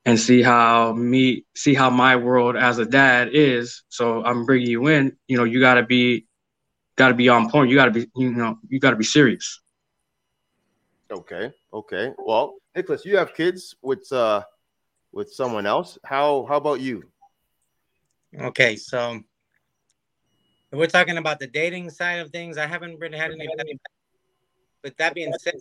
and 0.05 0.19
see 0.19 0.41
how 0.43 0.93
me 0.93 1.45
see 1.55 1.73
how 1.75 1.89
my 1.89 2.15
world 2.17 2.55
as 2.57 2.79
a 2.79 2.85
dad 2.85 3.29
is. 3.33 3.83
So 3.89 4.23
I'm 4.23 4.45
bringing 4.45 4.69
you 4.69 4.87
in. 4.87 5.17
You 5.27 5.37
know, 5.37 5.45
you 5.45 5.59
gotta 5.61 5.83
be 5.83 6.26
gotta 6.97 7.13
be 7.13 7.29
on 7.29 7.49
point. 7.49 7.69
You 7.69 7.77
gotta 7.77 7.91
be 7.91 8.07
you 8.15 8.31
know 8.31 8.59
you 8.67 8.79
gotta 8.79 8.97
be 8.97 9.05
serious. 9.05 9.61
Okay. 11.09 11.53
Okay. 11.73 12.11
Well, 12.17 12.55
Nicholas, 12.75 13.05
you 13.05 13.17
have 13.17 13.33
kids 13.33 13.75
with 13.81 14.11
uh 14.11 14.43
with 15.13 15.31
someone 15.31 15.65
else. 15.65 15.97
How 16.03 16.45
how 16.49 16.57
about 16.57 16.81
you? 16.81 17.03
Okay, 18.37 18.75
so 18.75 19.21
if 20.71 20.77
we're 20.77 20.87
talking 20.87 21.17
about 21.17 21.39
the 21.39 21.47
dating 21.47 21.89
side 21.89 22.19
of 22.19 22.29
things. 22.29 22.57
I 22.57 22.67
haven't 22.67 22.99
really 22.99 23.17
had 23.17 23.31
any. 23.31 23.47
With 24.83 24.97
that 24.97 25.15
being 25.15 25.33
said, 25.39 25.55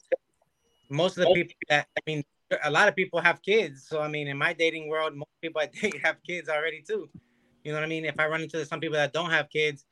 most 0.90 1.16
of 1.16 1.24
the 1.24 1.34
people 1.34 1.54
that 1.68 1.86
I 1.96 2.00
mean, 2.06 2.24
a 2.64 2.70
lot 2.70 2.88
of 2.88 2.96
people 2.96 3.20
have 3.20 3.40
kids. 3.40 3.86
So 3.88 4.00
I 4.00 4.08
mean, 4.08 4.26
in 4.26 4.36
my 4.36 4.52
dating 4.52 4.88
world, 4.88 5.14
most 5.14 5.30
people 5.40 5.60
I 5.60 5.66
date 5.80 6.00
have 6.02 6.16
kids 6.26 6.48
already 6.48 6.82
too. 6.82 7.08
You 7.64 7.72
know 7.72 7.78
what 7.78 7.84
I 7.84 7.88
mean? 7.88 8.04
If 8.04 8.18
I 8.18 8.26
run 8.26 8.42
into 8.42 8.64
some 8.64 8.80
people 8.80 8.96
that 8.96 9.12
don't 9.12 9.30
have 9.30 9.48
kids, 9.48 9.84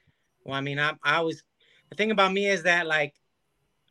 well, 0.45 0.57
I 0.57 0.61
mean, 0.61 0.78
I, 0.78 0.92
I 1.03 1.16
always 1.16 1.42
the 1.90 1.97
thing 1.97 2.11
about 2.11 2.32
me 2.32 2.49
is 2.49 2.62
that 2.64 2.86
like 2.86 3.14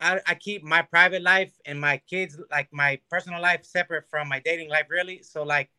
I, 0.01 0.19
I 0.25 0.35
keep 0.35 0.63
my 0.63 0.81
private 0.81 1.21
life 1.21 1.53
and 1.65 1.79
my 1.79 1.97
kids 2.09 2.39
like 2.51 2.69
my 2.71 2.99
personal 3.09 3.41
life 3.41 3.63
separate 3.65 4.09
from 4.09 4.27
my 4.27 4.39
dating 4.39 4.69
life 4.69 4.87
really. 4.89 5.21
So 5.23 5.43
like 5.43 5.69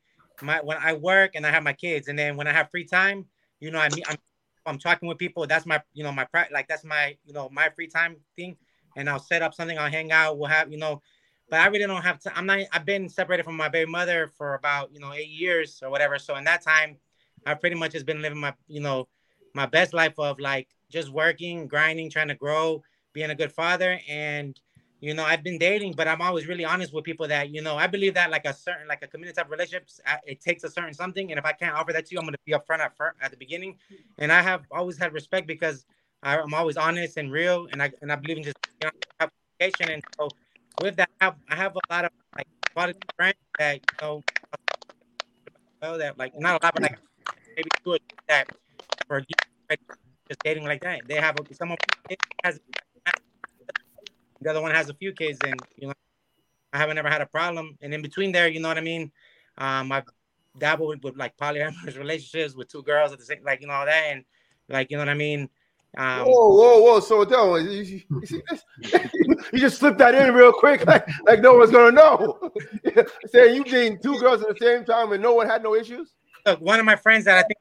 my 0.43 0.61
when 0.62 0.77
i 0.79 0.93
work 0.93 1.33
and 1.35 1.47
i 1.47 1.51
have 1.51 1.62
my 1.62 1.72
kids 1.72 2.09
and 2.09 2.18
then 2.18 2.37
when 2.37 2.47
i 2.47 2.53
have 2.53 2.70
free 2.70 2.85
time 2.85 3.25
you 3.61 3.70
know 3.70 3.79
i 3.79 3.89
mean 3.89 4.05
i'm, 4.09 4.16
I'm 4.66 4.79
talking 4.79 5.09
with 5.09 5.18
people 5.18 5.47
that's 5.47 5.66
my 5.66 5.83
you 5.93 6.03
know 6.03 6.12
my 6.12 6.27
like 6.53 6.66
that's 6.68 6.85
my 6.85 7.16
you 7.25 7.33
know 7.33 7.49
my 7.53 7.68
free 7.70 7.87
time 7.87 8.16
thing. 8.37 8.57
And 8.97 9.09
i'll 9.11 9.18
set 9.18 9.43
up 9.43 9.55
something 9.55 9.79
i'll 9.79 9.91
hang 9.91 10.12
out 10.12 10.39
we'll 10.39 10.49
have 10.49 10.70
you 10.70 10.79
know 10.79 11.03
but 11.51 11.61
i 11.61 11.66
really 11.66 11.87
don't 11.87 12.03
have 12.03 12.20
to 12.20 12.37
i'm 12.37 12.47
not 12.47 12.61
i've 12.72 12.85
been 12.85 13.09
separated 13.09 13.45
from 13.45 13.57
my 13.57 13.68
baby 13.68 13.91
mother 13.91 14.31
for 14.37 14.55
about 14.55 14.93
you 14.93 15.01
know 15.01 15.12
eight 15.12 15.29
years 15.29 15.81
or 15.83 15.91
whatever. 15.91 16.18
So 16.18 16.37
in 16.37 16.45
that 16.45 16.62
time 16.62 16.97
i've 17.45 17.61
pretty 17.61 17.77
much 17.77 17.93
just 17.93 18.07
been 18.07 18.22
living 18.22 18.39
my 18.39 18.55
you 18.68 18.81
know 18.81 19.09
my 19.55 19.66
best 19.66 19.94
life 19.94 20.18
of 20.18 20.38
like 20.38 20.68
just 20.90 21.11
working 21.11 21.66
grinding 21.66 22.11
trying 22.11 22.28
to 22.28 22.34
grow 22.34 22.82
being 23.12 23.30
a 23.30 23.34
good 23.34 23.52
father. 23.52 24.00
And 24.09 24.59
you 25.05 25.12
know 25.12 25.24
i've 25.24 25.42
been 25.42 25.59
dating 25.59 25.92
but 25.92 26.09
i'm 26.09 26.22
always 26.22 26.46
really 26.46 26.64
honest 26.64 26.94
with 26.94 27.05
people 27.05 27.28
that 27.28 27.50
you 27.50 27.61
know 27.61 27.76
i 27.76 27.86
believe 27.86 28.14
that 28.14 28.30
like 28.30 28.46
a 28.46 28.55
certain 28.55 28.88
like 28.88 29.02
a 29.02 29.07
community 29.07 29.34
type 29.36 29.50
relationships 29.50 30.00
it 30.24 30.40
takes 30.40 30.64
a 30.64 30.70
certain 30.70 30.94
something. 30.94 31.30
And 31.30 31.38
if 31.38 31.44
i 31.44 31.52
can't 31.52 31.74
offer 31.74 31.92
that 31.92 32.07
to 32.07 32.14
you 32.14 32.18
i'm 32.18 32.24
going 32.24 32.32
to 32.32 32.38
be 32.46 32.52
upfront 32.52 32.80
at, 32.80 32.92
at 33.20 33.30
the 33.30 33.36
beginning. 33.36 33.76
And 34.18 34.32
i 34.32 34.40
have 34.40 34.62
always 34.70 34.96
had 34.96 35.12
respect 35.12 35.46
because 35.46 35.84
I, 36.22 36.38
i'm 36.38 36.55
always 36.55 36.78
honest 36.78 37.18
and 37.18 37.30
real. 37.30 37.68
And 37.70 37.82
i 37.82 37.92
and 38.00 38.11
i 38.11 38.16
believe 38.16 38.38
in 38.38 38.44
just 38.44 38.57
you 38.80 38.88
know, 38.88 39.28
communication. 39.61 39.92
And 39.94 40.02
so 40.18 40.28
with 40.80 40.96
that 40.96 41.11
I 41.20 41.24
have, 41.26 41.36
I 41.50 41.57
have 41.57 41.76
a 41.76 41.80
lot 41.92 42.05
of 42.07 42.11
like 42.36 42.46
quality 42.72 42.98
friends 43.16 43.36
that 43.59 43.74
you 43.74 44.07
know 45.82 45.98
that 45.98 46.18
like 46.18 46.32
not 46.40 46.62
a 46.62 46.64
lot 46.64 46.72
but 46.74 46.82
like 46.82 46.98
maybe 47.57 47.68
two 47.84 47.98
that 48.26 48.48
for 49.07 49.20
just 49.20 50.40
dating 50.42 50.64
like 50.64 50.80
that 50.82 51.01
they 51.07 51.16
have 51.16 51.36
a, 51.38 51.42
of 51.42 51.78
has 52.42 52.61
the 54.40 54.51
other 54.51 54.61
one 54.61 54.70
has 54.70 54.88
a 54.88 54.95
few 54.95 55.12
kids 55.12 55.38
and 55.45 55.61
you 55.76 55.86
know 55.86 55.95
i 56.72 56.78
haven't 56.78 56.99
ever 56.99 57.09
had 57.09 57.20
a 57.20 57.26
problem 57.26 57.76
and 57.82 57.92
in 57.92 58.03
between 58.03 58.32
there 58.32 58.49
you 58.49 58.61
know 58.61 58.68
what 58.68 58.78
i 58.78 58.82
mean 58.82 59.11
um 59.59 59.92
i've 59.92 60.05
dabbled 60.59 60.88
with, 60.88 61.03
with 61.03 61.16
like 61.16 61.36
polyamorous 61.36 61.99
relationships 61.99 62.55
with 62.55 62.68
two 62.68 62.82
girls 62.82 63.12
at 63.12 63.18
the 63.18 63.24
same 63.24 63.42
like 63.45 63.61
you 63.61 63.66
know 63.66 63.74
all 63.74 63.86
that 63.86 64.05
and 64.11 64.24
like 64.68 64.90
you 64.90 64.97
know 64.97 65.03
what 65.03 65.09
i 65.09 65.14
mean 65.14 65.49
um 65.97 66.26
whoa, 66.26 66.49
whoa, 66.49 66.82
whoa! 66.82 66.99
So 66.99 67.24
Del, 67.24 67.61
you, 67.61 67.82
you, 67.82 68.01
you 68.11 68.26
see 68.26 68.42
this? 68.51 68.64
you 69.53 69.61
just 69.61 69.78
slipped 69.78 69.99
that 69.99 70.12
in 70.12 70.34
real 70.34 70.53
quick, 70.53 70.84
like 70.88 71.07
like 71.24 71.40
no 71.40 71.55
one's 71.55 71.70
gonna 71.70 71.92
know. 71.92 72.51
Saying 73.26 73.55
you 73.55 73.62
dating 73.62 74.01
two 74.03 74.18
girls 74.18 74.42
at 74.42 74.49
the 74.49 74.57
same 74.61 74.84
time 74.84 75.12
and 75.12 75.22
no 75.22 75.34
one 75.34 75.49
had 75.49 75.62
no 75.62 75.76
issues. 75.76 76.14
look, 76.45 76.61
one 76.61 76.80
of 76.80 76.84
my 76.84 76.97
friends 76.97 77.26
that 77.26 77.38
i 77.38 77.42
think 77.42 77.59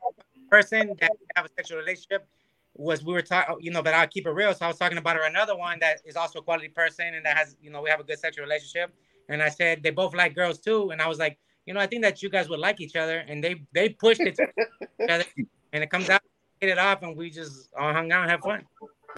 person 0.53 0.95
that 1.01 1.11
we 1.19 1.25
have 1.35 1.45
a 1.45 1.49
sexual 1.57 1.79
relationship 1.79 2.27
was 2.75 3.03
we 3.03 3.11
were 3.13 3.23
talking, 3.23 3.55
you 3.59 3.71
know, 3.71 3.81
but 3.81 3.93
I'll 3.95 4.07
keep 4.07 4.27
it 4.27 4.31
real. 4.31 4.53
So 4.53 4.65
I 4.65 4.67
was 4.67 4.77
talking 4.77 4.99
about 4.99 5.15
her 5.15 5.23
another 5.23 5.55
one 5.57 5.79
that 5.79 6.01
is 6.05 6.15
also 6.15 6.39
a 6.39 6.41
quality 6.43 6.67
person 6.67 7.15
and 7.15 7.25
that 7.25 7.35
has, 7.35 7.55
you 7.59 7.71
know, 7.71 7.81
we 7.81 7.89
have 7.89 7.99
a 7.99 8.03
good 8.03 8.19
sexual 8.19 8.43
relationship. 8.45 8.93
And 9.29 9.41
I 9.41 9.49
said 9.49 9.81
they 9.81 9.89
both 9.89 10.13
like 10.13 10.35
girls 10.35 10.59
too. 10.59 10.91
And 10.91 11.01
I 11.01 11.07
was 11.07 11.17
like, 11.17 11.39
you 11.65 11.73
know, 11.73 11.79
I 11.79 11.87
think 11.87 12.03
that 12.03 12.21
you 12.21 12.29
guys 12.29 12.49
would 12.49 12.59
like 12.59 12.79
each 12.81 12.95
other. 12.95 13.23
And 13.27 13.43
they 13.43 13.63
they 13.73 13.89
pushed 13.89 14.21
it 14.21 14.35
to 14.35 14.43
each 14.43 15.09
other, 15.09 15.25
and 15.73 15.83
it 15.83 15.89
comes 15.89 16.09
out, 16.09 16.21
hit 16.59 16.69
it 16.69 16.77
off, 16.77 17.01
and 17.01 17.15
we 17.15 17.29
just 17.29 17.69
all 17.79 17.93
hung 17.93 18.11
out 18.11 18.23
and 18.23 18.31
have 18.31 18.41
fun. 18.41 18.63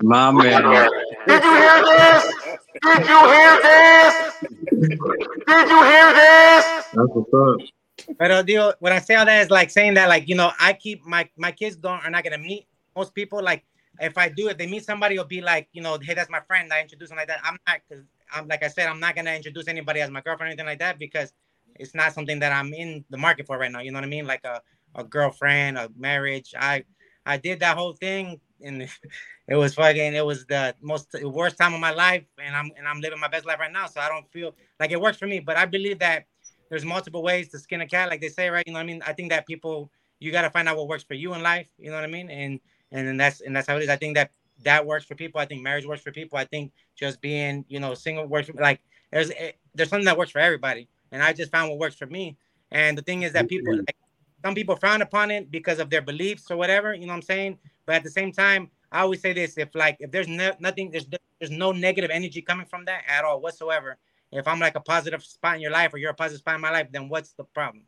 My 0.01 0.31
man. 0.31 0.61
Did 1.27 1.43
you 1.43 1.55
hear 1.63 1.77
this? 1.91 2.23
Did 2.83 3.01
you 3.11 3.19
hear 3.33 3.53
this? 3.67 4.15
Did 5.49 5.67
you 5.73 5.81
hear 5.91 6.07
this? 6.21 6.65
That's 6.93 7.13
what's 7.15 7.33
up. 7.33 7.57
But 8.17 8.45
deal, 8.45 8.73
when 8.79 8.93
I 8.93 8.99
say 8.99 9.15
all 9.15 9.25
that 9.25 9.41
is 9.43 9.49
like 9.49 9.69
saying 9.69 9.95
that, 9.95 10.09
like 10.09 10.27
you 10.27 10.35
know, 10.35 10.51
I 10.59 10.73
keep 10.73 11.05
my 11.05 11.29
my 11.37 11.51
kids 11.51 11.75
don't 11.75 12.03
are 12.03 12.09
not 12.09 12.23
gonna 12.23 12.37
meet 12.37 12.67
most 12.95 13.13
people. 13.13 13.41
Like 13.43 13.63
if 13.99 14.17
I 14.17 14.29
do, 14.29 14.49
if 14.49 14.57
they 14.57 14.67
meet 14.67 14.85
somebody, 14.85 15.15
it'll 15.15 15.25
be 15.25 15.41
like 15.41 15.67
you 15.73 15.81
know, 15.81 15.97
hey, 16.01 16.13
that's 16.13 16.29
my 16.29 16.41
friend. 16.41 16.71
I 16.71 16.81
introduce 16.81 17.09
them 17.09 17.17
like 17.17 17.27
that. 17.27 17.39
I'm 17.43 17.57
not 17.67 17.79
because 17.87 18.05
I'm 18.33 18.47
like 18.47 18.63
I 18.63 18.67
said, 18.67 18.87
I'm 18.87 18.99
not 18.99 19.15
gonna 19.15 19.33
introduce 19.33 19.67
anybody 19.67 20.01
as 20.01 20.09
my 20.09 20.21
girlfriend 20.21 20.49
or 20.49 20.51
anything 20.53 20.65
like 20.65 20.79
that 20.79 20.99
because 20.99 21.33
it's 21.75 21.93
not 21.93 22.13
something 22.13 22.39
that 22.39 22.51
I'm 22.51 22.73
in 22.73 23.03
the 23.09 23.17
market 23.17 23.47
for 23.47 23.57
right 23.57 23.71
now. 23.71 23.79
You 23.79 23.91
know 23.91 23.97
what 23.97 24.05
I 24.05 24.09
mean? 24.09 24.27
Like 24.27 24.43
a 24.45 24.61
a 24.95 25.03
girlfriend, 25.03 25.77
a 25.77 25.89
marriage. 25.97 26.53
I 26.57 26.83
I 27.25 27.37
did 27.37 27.59
that 27.61 27.77
whole 27.77 27.93
thing 27.93 28.39
and 28.63 28.81
it 29.47 29.55
was 29.55 29.75
fucking 29.75 30.13
it 30.13 30.25
was 30.25 30.45
the 30.45 30.75
most 30.81 31.13
worst 31.23 31.57
time 31.57 31.73
of 31.73 31.79
my 31.79 31.91
life 31.91 32.23
and 32.43 32.55
I'm 32.55 32.71
and 32.77 32.87
I'm 32.87 33.01
living 33.01 33.19
my 33.19 33.27
best 33.27 33.45
life 33.45 33.59
right 33.59 33.71
now. 33.71 33.87
So 33.87 33.99
I 33.99 34.09
don't 34.09 34.29
feel 34.31 34.55
like 34.79 34.91
it 34.91 35.01
works 35.01 35.17
for 35.17 35.27
me. 35.27 35.39
But 35.39 35.57
I 35.57 35.65
believe 35.65 35.99
that 35.99 36.25
there's 36.69 36.85
multiple 36.85 37.23
ways 37.23 37.49
to 37.49 37.59
skin 37.59 37.81
a 37.81 37.87
cat, 37.87 38.09
like 38.09 38.21
they 38.21 38.29
say, 38.29 38.49
right? 38.49 38.65
You 38.65 38.73
know 38.73 38.79
what 38.79 38.83
I 38.83 38.87
mean? 38.87 39.01
I 39.05 39.13
think 39.13 39.29
that 39.29 39.45
people 39.45 39.91
you 40.19 40.31
gotta 40.31 40.49
find 40.49 40.67
out 40.67 40.77
what 40.77 40.87
works 40.87 41.03
for 41.03 41.13
you 41.13 41.33
in 41.33 41.43
life, 41.43 41.67
you 41.77 41.89
know 41.89 41.95
what 41.95 42.03
I 42.03 42.07
mean? 42.07 42.29
And 42.29 42.59
and 42.91 43.07
then 43.07 43.17
that's 43.17 43.41
and 43.41 43.55
that's 43.55 43.67
how 43.67 43.77
it 43.77 43.83
is. 43.83 43.89
I 43.89 43.97
think 43.97 44.15
that 44.15 44.31
that 44.63 44.85
works 44.85 45.05
for 45.05 45.15
people. 45.15 45.39
I 45.41 45.45
think 45.45 45.61
marriage 45.61 45.85
works 45.85 46.01
for 46.01 46.11
people. 46.11 46.37
I 46.37 46.45
think 46.45 46.71
just 46.95 47.21
being, 47.21 47.65
you 47.67 47.79
know, 47.79 47.93
single 47.93 48.25
works 48.25 48.47
for, 48.47 48.53
like 48.53 48.81
there's 49.11 49.31
eh, 49.31 49.51
there's 49.73 49.89
something 49.89 50.05
that 50.05 50.17
works 50.17 50.31
for 50.31 50.39
everybody. 50.39 50.87
And 51.11 51.21
I 51.21 51.33
just 51.33 51.51
found 51.51 51.69
what 51.69 51.79
works 51.79 51.95
for 51.95 52.07
me. 52.07 52.37
And 52.71 52.97
the 52.97 53.01
thing 53.01 53.23
is 53.23 53.33
that 53.33 53.47
people 53.47 53.75
like, 53.75 53.95
some 54.43 54.55
people 54.55 54.75
frown 54.75 55.01
upon 55.01 55.31
it 55.31 55.51
because 55.51 55.79
of 55.79 55.89
their 55.89 56.01
beliefs 56.01 56.49
or 56.49 56.57
whatever, 56.57 56.93
you 56.93 57.01
know 57.01 57.13
what 57.13 57.17
I'm 57.17 57.21
saying? 57.21 57.57
But 57.85 57.95
at 57.95 58.03
the 58.03 58.09
same 58.09 58.31
time, 58.31 58.69
I 58.91 59.01
always 59.01 59.21
say 59.21 59.33
this: 59.33 59.57
if 59.57 59.73
like 59.75 59.97
if 59.99 60.11
there's 60.11 60.27
no, 60.27 60.53
nothing, 60.59 60.91
there's 60.91 61.07
there's 61.39 61.51
no 61.51 61.71
negative 61.71 62.11
energy 62.11 62.41
coming 62.41 62.65
from 62.65 62.85
that 62.85 63.03
at 63.07 63.25
all 63.25 63.41
whatsoever. 63.41 63.97
If 64.31 64.47
I'm 64.47 64.59
like 64.59 64.75
a 64.75 64.79
positive 64.81 65.23
spot 65.23 65.55
in 65.55 65.61
your 65.61 65.71
life 65.71 65.93
or 65.93 65.97
you're 65.97 66.11
a 66.11 66.15
positive 66.15 66.39
spot 66.39 66.55
in 66.55 66.61
my 66.61 66.71
life, 66.71 66.87
then 66.91 67.07
what's 67.09 67.33
the 67.33 67.43
problem? 67.43 67.83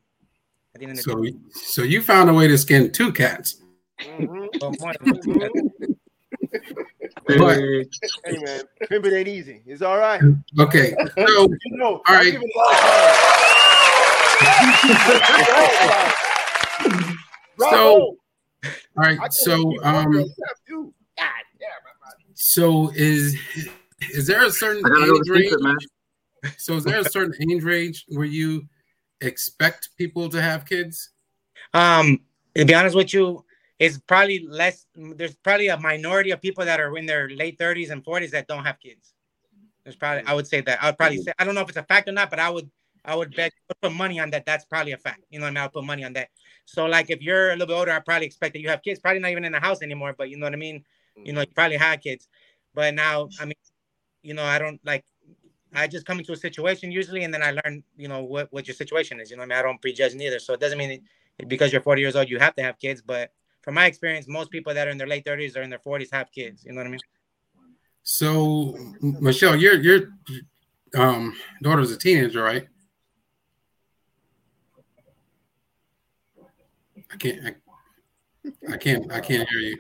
At 0.74 0.80
the 0.82 0.88
end 0.88 1.00
of 1.00 1.06
the 1.06 1.12
So, 1.12 1.22
day, 1.24 1.34
so 1.52 1.84
you 1.84 2.02
found 2.02 2.30
a 2.30 2.34
way 2.34 2.48
to 2.48 2.58
skin 2.58 2.92
two 2.92 3.12
cats. 3.12 3.62
Mhm. 4.02 4.48
well, 4.62 4.76
more 4.80 4.94
than- 5.00 5.20
But 7.28 7.58
Hey 8.24 8.38
man, 8.38 8.62
pimping 8.88 9.14
ain't 9.14 9.28
easy. 9.28 9.62
It's 9.66 9.82
all 9.82 9.98
right. 9.98 10.22
okay, 10.60 10.94
so 11.18 11.50
You 11.66 11.78
know, 11.78 11.96
All 11.96 12.02
I'm 12.08 12.16
right. 12.16 12.32
giving 12.32 12.50
a 12.56 12.58
lot 12.58 12.74
of 12.74 12.80
time. 12.80 12.88
Bravo. 17.58 17.76
So, 17.76 18.18
all 18.64 18.72
right, 18.98 19.34
so 19.34 19.56
um, 19.84 20.14
you 20.14 20.20
have 20.48 20.58
to. 20.68 20.94
God 21.18 21.28
damn, 21.60 21.70
so 22.36 22.92
is 22.96 23.36
is 24.14 24.28
there 24.28 24.44
a 24.46 24.52
certain 24.52 24.86
I 24.86 24.90
gotta 24.90 25.08
know 25.08 25.16
age 25.18 25.30
range? 25.30 25.54
So 26.58 26.76
is 26.76 26.84
there 26.84 27.00
a 27.00 27.06
certain 27.06 27.52
age 27.52 27.64
range 27.64 28.06
where 28.10 28.26
you 28.26 28.68
expect 29.22 29.90
people 29.98 30.30
to 30.30 30.42
have 30.42 30.66
kids? 30.66 31.10
Um, 31.74 32.20
to 32.56 32.66
be 32.66 32.74
honest 32.74 32.96
with 32.96 33.14
you, 33.14 33.44
it's 33.80 34.00
probably 34.00 34.46
less. 34.48 34.86
There's 34.96 35.36
probably 35.36 35.68
a 35.68 35.78
minority 35.78 36.32
of 36.32 36.42
people 36.42 36.66
that 36.66 36.80
are 36.80 36.98
in 36.98 37.06
their 37.06 37.30
late 37.30 37.60
30s 37.60 37.92
and 37.92 38.04
40s 38.04 38.32
that 38.32 38.48
don't 38.48 38.66
have 38.66 38.80
kids. 38.80 39.14
There's 39.84 39.96
probably 39.96 40.24
I 40.26 40.34
would 40.34 40.48
say 40.48 40.62
that 40.62 40.84
I 40.84 40.88
would 40.88 40.98
probably 40.98 41.22
say 41.22 41.32
I 41.40 41.46
don't 41.46 41.56
know 41.56 41.62
if 41.62 41.70
it's 41.70 41.78
a 41.78 41.84
fact 41.84 42.10
or 42.10 42.12
not, 42.12 42.30
but 42.30 42.40
I 42.40 42.50
would 42.50 42.70
I 43.06 43.16
would 43.16 43.36
bet 43.36 43.54
put 43.82 43.94
money 43.94 44.20
on 44.20 44.30
that. 44.32 44.46
That's 44.46 44.66
probably 44.66 44.92
a 44.92 44.98
fact. 44.98 45.22
You 45.30 45.40
know 45.40 45.46
what 45.46 45.50
I 45.50 45.52
mean? 45.52 45.64
I'll 45.64 45.70
put 45.70 45.86
money 45.86 46.04
on 46.04 46.14
that. 46.14 46.30
So 46.66 46.86
like 46.86 47.10
if 47.10 47.22
you're 47.22 47.50
a 47.50 47.52
little 47.54 47.68
bit 47.68 47.74
older, 47.74 47.92
I 47.92 48.00
probably 48.00 48.26
expect 48.26 48.54
that 48.54 48.60
you 48.60 48.70
have 48.70 48.82
kids. 48.82 49.00
Probably 49.00 49.20
not 49.20 49.32
even 49.32 49.46
in 49.46 49.54
the 49.54 49.60
house 49.60 49.82
anymore, 49.82 50.14
but 50.18 50.30
you 50.30 50.38
know 50.38 50.46
what 50.46 50.54
I 50.54 50.58
mean. 50.58 50.84
You 51.16 51.34
know, 51.34 51.42
you 51.42 51.48
probably 51.48 51.78
had 51.78 52.02
kids, 52.02 52.28
but 52.76 52.94
now 52.94 53.30
I 53.40 53.46
mean, 53.46 53.56
you 54.24 54.34
know, 54.34 54.44
I 54.44 54.60
don't 54.60 54.80
like. 54.86 55.06
I 55.74 55.88
just 55.88 56.06
come 56.06 56.20
into 56.20 56.32
a 56.32 56.38
situation 56.38 56.92
usually, 56.92 57.24
and 57.24 57.34
then 57.34 57.44
I 57.44 57.52
learn, 57.52 57.84
you 57.98 58.08
know, 58.08 58.24
what 58.24 58.52
what 58.52 58.68
your 58.68 58.76
situation 58.76 59.20
is. 59.20 59.30
You 59.30 59.38
know, 59.38 59.42
what 59.42 59.52
I 59.52 59.56
mean, 59.56 59.60
I 59.60 59.62
don't 59.64 59.82
prejudge 59.82 60.16
neither. 60.16 60.40
So 60.40 60.54
it 60.54 60.60
doesn't 60.60 60.78
mean 60.78 61.02
that 61.40 61.48
because 61.48 61.72
you're 61.72 61.82
40 61.82 62.02
years 62.02 62.16
old 62.16 62.30
you 62.30 62.40
have 62.40 62.56
to 62.56 62.64
have 62.64 62.80
kids, 62.80 63.02
but 63.02 63.32
from 63.62 63.76
my 63.76 63.86
experience, 63.86 64.28
most 64.28 64.50
people 64.50 64.74
that 64.74 64.88
are 64.88 64.92
in 64.92 64.98
their 64.98 65.08
late 65.08 65.26
30s 65.26 65.58
or 65.58 65.62
in 65.62 65.70
their 65.70 65.80
40s 65.80 66.10
have 66.14 66.32
kids. 66.32 66.64
You 66.64 66.72
know 66.72 66.78
what 66.78 66.88
I 66.88 66.92
mean? 66.92 67.00
So 68.04 68.78
Michelle, 69.02 69.58
your 69.58 69.74
your 69.82 70.14
um, 70.96 71.36
daughter's 71.62 71.92
a 71.92 71.98
teenager, 71.98 72.42
right? 72.42 72.68
I 77.12 77.18
can't. 77.18 77.46
I, 77.46 78.74
I 78.74 78.78
can't. 78.78 79.12
I 79.12 79.20
can't 79.20 79.50
hear 79.50 79.60
you. 79.60 79.78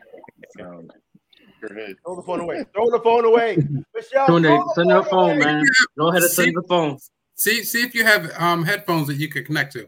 Throw 1.59 2.15
the 2.15 2.23
phone 2.23 2.39
away. 2.41 2.65
Throw 2.73 2.89
the 2.89 2.99
phone 2.99 3.25
away. 3.25 3.57
Michelle, 3.95 4.27
Turn 4.27 4.43
throw 4.43 4.57
the, 4.57 4.63
the 4.63 4.73
turn 4.75 4.89
your 4.89 5.03
phone 5.03 5.09
phone, 5.09 5.29
away. 5.41 5.45
man. 5.45 5.63
Go 5.97 6.09
ahead 6.09 6.23
and 6.23 6.35
turn 6.35 6.53
the 6.53 6.63
phone. 6.67 6.97
See, 7.35 7.63
see 7.63 7.83
if 7.83 7.93
you 7.93 8.03
have 8.03 8.31
um, 8.39 8.63
headphones 8.63 9.07
that 9.07 9.15
you 9.15 9.29
could 9.29 9.45
connect 9.45 9.73
to, 9.73 9.87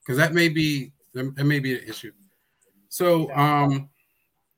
because 0.00 0.16
that 0.18 0.34
may 0.34 0.48
be 0.48 0.92
that 1.14 1.34
that 1.36 1.44
may 1.44 1.58
be 1.58 1.74
an 1.74 1.84
issue. 1.88 2.12
So, 2.88 3.32
um, 3.34 3.88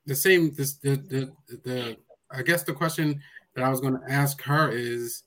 the 0.05 0.15
same, 0.15 0.53
this 0.53 0.75
the 0.75 0.95
the 0.95 1.31
the 1.63 1.97
I 2.31 2.41
guess 2.43 2.63
the 2.63 2.73
question 2.73 3.21
that 3.55 3.63
I 3.63 3.69
was 3.69 3.81
going 3.81 3.99
to 3.99 4.11
ask 4.11 4.41
her 4.43 4.71
is 4.71 5.23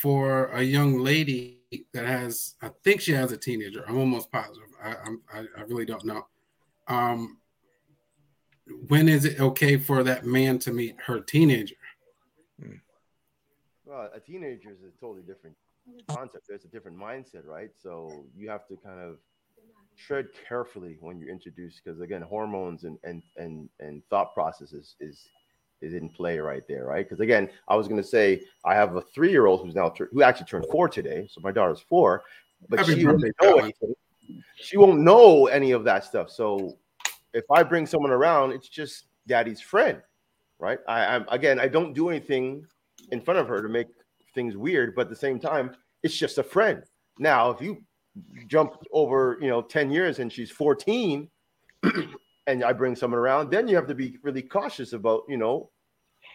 for 0.00 0.46
a 0.48 0.62
young 0.62 0.98
lady 0.98 1.60
that 1.92 2.04
has, 2.04 2.54
I 2.62 2.70
think 2.82 3.00
she 3.00 3.12
has 3.12 3.32
a 3.32 3.36
teenager. 3.36 3.84
I'm 3.88 3.98
almost 3.98 4.30
positive. 4.30 4.68
I 4.82 4.90
I, 5.32 5.44
I 5.58 5.62
really 5.62 5.86
don't 5.86 6.04
know. 6.04 6.26
Um, 6.88 7.38
when 8.88 9.08
is 9.08 9.24
it 9.24 9.40
okay 9.40 9.76
for 9.76 10.02
that 10.02 10.24
man 10.24 10.58
to 10.60 10.72
meet 10.72 10.96
her 11.06 11.20
teenager? 11.20 11.76
Hmm. 12.60 12.76
Well, 13.84 14.10
a 14.14 14.20
teenager 14.20 14.70
is 14.70 14.78
a 14.82 15.00
totally 15.00 15.22
different 15.22 15.56
concept. 16.08 16.46
There's 16.48 16.64
a 16.64 16.68
different 16.68 16.98
mindset, 16.98 17.46
right? 17.46 17.70
So 17.82 18.24
you 18.36 18.48
have 18.48 18.66
to 18.68 18.76
kind 18.76 19.00
of 19.00 19.18
tread 19.96 20.28
carefully 20.48 20.96
when 21.00 21.18
you 21.18 21.28
introduce, 21.28 21.80
because 21.82 22.00
again, 22.00 22.22
hormones 22.22 22.84
and 22.84 22.98
and 23.04 23.22
and 23.36 23.68
and 23.80 24.02
thought 24.08 24.34
processes 24.34 24.96
is 25.00 25.28
is 25.82 25.92
in 25.92 26.08
play 26.08 26.38
right 26.38 26.62
there, 26.66 26.86
right? 26.86 27.04
Because 27.04 27.20
again, 27.20 27.50
I 27.68 27.76
was 27.76 27.86
going 27.86 28.00
to 28.00 28.06
say 28.06 28.42
I 28.64 28.74
have 28.74 28.96
a 28.96 29.02
three 29.02 29.30
year 29.30 29.46
old 29.46 29.64
who's 29.64 29.74
now 29.74 29.90
tur- 29.90 30.08
who 30.12 30.22
actually 30.22 30.46
turned 30.46 30.66
four 30.70 30.88
today, 30.88 31.28
so 31.30 31.40
my 31.42 31.52
daughter's 31.52 31.80
four, 31.80 32.22
but 32.68 32.78
Happy 32.78 32.94
she 32.94 33.06
won't 33.06 33.22
know 33.42 33.56
anything. 33.58 33.94
She 34.56 34.78
won't 34.78 35.00
know 35.00 35.46
any 35.48 35.72
of 35.72 35.84
that 35.84 36.04
stuff. 36.04 36.30
So 36.30 36.78
if 37.34 37.44
I 37.50 37.62
bring 37.62 37.86
someone 37.86 38.12
around, 38.12 38.52
it's 38.52 38.68
just 38.68 39.06
daddy's 39.26 39.60
friend, 39.60 40.00
right? 40.58 40.78
I, 40.88 41.04
I'm 41.04 41.26
again, 41.28 41.58
I 41.60 41.68
don't 41.68 41.92
do 41.92 42.08
anything 42.08 42.64
in 43.10 43.20
front 43.20 43.40
of 43.40 43.48
her 43.48 43.60
to 43.60 43.68
make 43.68 43.88
things 44.34 44.56
weird, 44.56 44.94
but 44.94 45.02
at 45.02 45.10
the 45.10 45.16
same 45.16 45.38
time, 45.38 45.76
it's 46.02 46.16
just 46.16 46.38
a 46.38 46.42
friend. 46.42 46.82
Now, 47.18 47.50
if 47.50 47.60
you 47.60 47.82
jump 48.46 48.74
over, 48.92 49.36
you 49.40 49.48
know, 49.48 49.60
10 49.60 49.90
years 49.90 50.20
and 50.20 50.32
she's 50.32 50.50
14 50.50 51.28
and 52.46 52.64
I 52.64 52.72
bring 52.72 52.96
someone 52.96 53.18
around, 53.18 53.50
then 53.50 53.68
you 53.68 53.76
have 53.76 53.88
to 53.88 53.94
be 53.94 54.18
really 54.22 54.42
cautious 54.42 54.92
about, 54.92 55.22
you 55.28 55.36
know, 55.36 55.70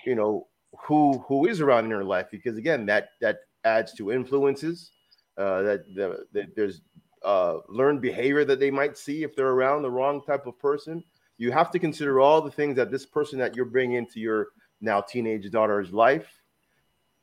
you 0.05 0.15
know, 0.15 0.47
who 0.83 1.17
who 1.27 1.47
is 1.47 1.61
around 1.61 1.85
in 1.85 1.91
her 1.91 2.03
life 2.03 2.27
because 2.31 2.57
again, 2.57 2.85
that 2.85 3.09
that 3.21 3.39
adds 3.63 3.93
to 3.93 4.11
influences. 4.11 4.91
Uh, 5.37 5.61
that, 5.61 5.95
the, 5.95 6.25
that 6.33 6.53
there's 6.53 6.81
uh, 7.23 7.57
learned 7.67 8.01
behavior 8.01 8.45
that 8.45 8.59
they 8.59 8.71
might 8.71 8.97
see 8.97 9.23
if 9.23 9.35
they're 9.35 9.49
around 9.49 9.81
the 9.81 9.91
wrong 9.91 10.21
type 10.21 10.47
of 10.47 10.57
person. 10.59 11.03
You 11.37 11.51
have 11.51 11.71
to 11.71 11.79
consider 11.79 12.19
all 12.19 12.41
the 12.41 12.51
things 12.51 12.75
that 12.75 12.91
this 12.91 13.05
person 13.05 13.39
that 13.39 13.55
you're 13.55 13.65
bringing 13.65 13.97
into 13.97 14.19
your 14.19 14.47
now 14.81 15.01
teenage 15.01 15.49
daughter's 15.51 15.91
life 15.91 16.41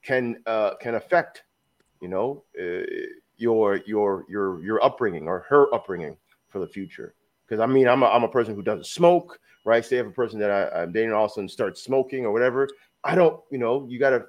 can 0.02 0.42
uh, 0.46 0.74
can 0.76 0.94
affect, 0.94 1.44
you 2.00 2.08
know, 2.08 2.44
uh, 2.60 2.86
your 3.36 3.76
your 3.86 4.24
your 4.28 4.62
your 4.62 4.84
upbringing 4.84 5.28
or 5.28 5.40
her 5.48 5.72
upbringing 5.74 6.16
for 6.48 6.60
the 6.60 6.66
future. 6.66 7.14
Because 7.46 7.60
I 7.60 7.66
mean, 7.66 7.88
I'm 7.88 8.02
a, 8.02 8.06
I'm 8.06 8.24
a 8.24 8.28
person 8.28 8.54
who 8.54 8.62
doesn't 8.62 8.86
smoke, 8.86 9.38
right? 9.64 9.84
Say 9.84 9.98
if 9.98 10.06
a 10.06 10.10
person 10.10 10.38
that 10.40 10.50
I, 10.50 10.82
I'm 10.82 10.92
dating 10.92 11.12
all 11.12 11.26
of 11.26 11.30
a 11.30 11.34
sudden 11.34 11.48
starts 11.48 11.82
smoking 11.82 12.24
or 12.24 12.32
whatever, 12.32 12.68
I 13.04 13.14
don't, 13.14 13.40
you 13.50 13.58
know, 13.58 13.86
you 13.88 13.98
gotta. 13.98 14.26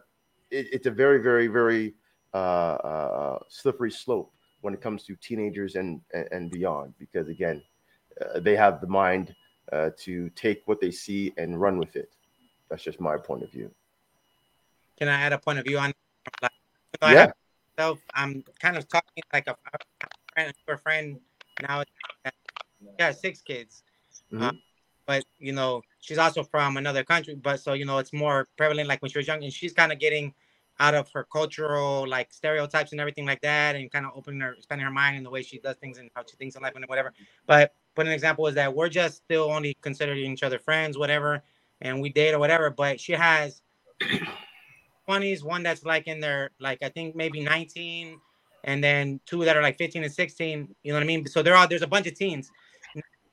It, 0.49 0.67
it's 0.71 0.85
a 0.87 0.91
very 0.91 1.21
very 1.21 1.47
very 1.47 1.95
uh, 2.33 2.37
uh, 2.37 3.39
slippery 3.49 3.91
slope 3.91 4.31
when 4.61 4.73
it 4.73 4.81
comes 4.81 5.03
to 5.03 5.15
teenagers 5.17 5.75
and 5.75 6.01
and, 6.31 6.49
beyond. 6.51 6.93
Because 6.99 7.27
again, 7.29 7.61
uh, 8.21 8.39
they 8.39 8.55
have 8.55 8.81
the 8.81 8.87
mind 8.87 9.35
uh, 9.71 9.91
to 9.97 10.29
take 10.31 10.63
what 10.65 10.79
they 10.79 10.91
see 10.91 11.33
and 11.37 11.59
run 11.59 11.77
with 11.77 11.95
it. 11.95 12.09
That's 12.69 12.83
just 12.83 12.99
my 12.99 13.17
point 13.17 13.43
of 13.43 13.51
view. 13.51 13.71
Can 14.97 15.07
I 15.07 15.21
add 15.21 15.33
a 15.33 15.37
point 15.37 15.59
of 15.59 15.65
view 15.65 15.77
on? 15.77 15.93
Like, 16.41 16.51
I 17.01 17.13
Yeah. 17.13 17.31
myself, 17.77 17.99
I'm 18.13 18.43
kind 18.59 18.77
of 18.77 18.87
talking 18.87 19.23
like 19.31 19.47
a, 19.47 19.51
a 19.51 20.07
friend, 20.33 20.53
a 20.67 20.77
friend 20.77 21.19
now. 21.61 21.83
Yeah, 22.99 23.11
six 23.11 23.41
kids. 23.41 23.83
Uh, 24.33 24.51
Mhm. 24.51 24.61
but 25.05 25.23
you 25.39 25.53
know, 25.53 25.81
she's 25.99 26.17
also 26.17 26.43
from 26.43 26.77
another 26.77 27.03
country. 27.03 27.35
But 27.35 27.59
so 27.59 27.73
you 27.73 27.85
know, 27.85 27.97
it's 27.99 28.13
more 28.13 28.47
prevalent 28.57 28.89
like 28.89 29.01
when 29.01 29.11
she 29.11 29.19
was 29.19 29.27
young, 29.27 29.43
and 29.43 29.53
she's 29.53 29.73
kind 29.73 29.91
of 29.91 29.99
getting 29.99 30.33
out 30.79 30.93
of 30.93 31.09
her 31.11 31.25
cultural 31.31 32.07
like 32.07 32.31
stereotypes 32.33 32.91
and 32.91 33.01
everything 33.01 33.25
like 33.25 33.41
that, 33.41 33.75
and 33.75 33.91
kind 33.91 34.05
of 34.05 34.11
opening 34.15 34.39
her, 34.41 34.53
expanding 34.53 34.85
her 34.85 34.91
mind 34.91 35.17
in 35.17 35.23
the 35.23 35.29
way 35.29 35.41
she 35.41 35.59
does 35.59 35.75
things 35.77 35.97
and 35.97 36.09
how 36.15 36.23
she 36.29 36.35
thinks 36.37 36.55
in 36.55 36.61
life 36.61 36.73
and 36.75 36.85
whatever. 36.87 37.13
But 37.45 37.73
but 37.95 38.05
an 38.05 38.11
example 38.11 38.47
is 38.47 38.55
that 38.55 38.73
we're 38.73 38.89
just 38.89 39.17
still 39.17 39.51
only 39.51 39.75
considering 39.81 40.31
each 40.31 40.43
other 40.43 40.59
friends, 40.59 40.97
whatever, 40.97 41.43
and 41.81 42.01
we 42.01 42.09
date 42.09 42.33
or 42.33 42.39
whatever. 42.39 42.69
But 42.69 42.99
she 42.99 43.13
has 43.13 43.61
20s, 45.09 45.43
one 45.43 45.63
that's 45.63 45.83
like 45.83 46.07
in 46.07 46.19
their 46.19 46.51
like 46.59 46.79
I 46.83 46.89
think 46.89 47.15
maybe 47.15 47.41
19, 47.41 48.19
and 48.63 48.83
then 48.83 49.19
two 49.25 49.43
that 49.45 49.57
are 49.57 49.63
like 49.63 49.77
15 49.77 50.03
and 50.03 50.13
16. 50.13 50.75
You 50.83 50.91
know 50.91 50.97
what 50.97 51.03
I 51.03 51.07
mean? 51.07 51.25
So 51.25 51.41
there 51.41 51.55
are 51.55 51.67
there's 51.67 51.81
a 51.81 51.87
bunch 51.87 52.07
of 52.07 52.15
teens. 52.15 52.51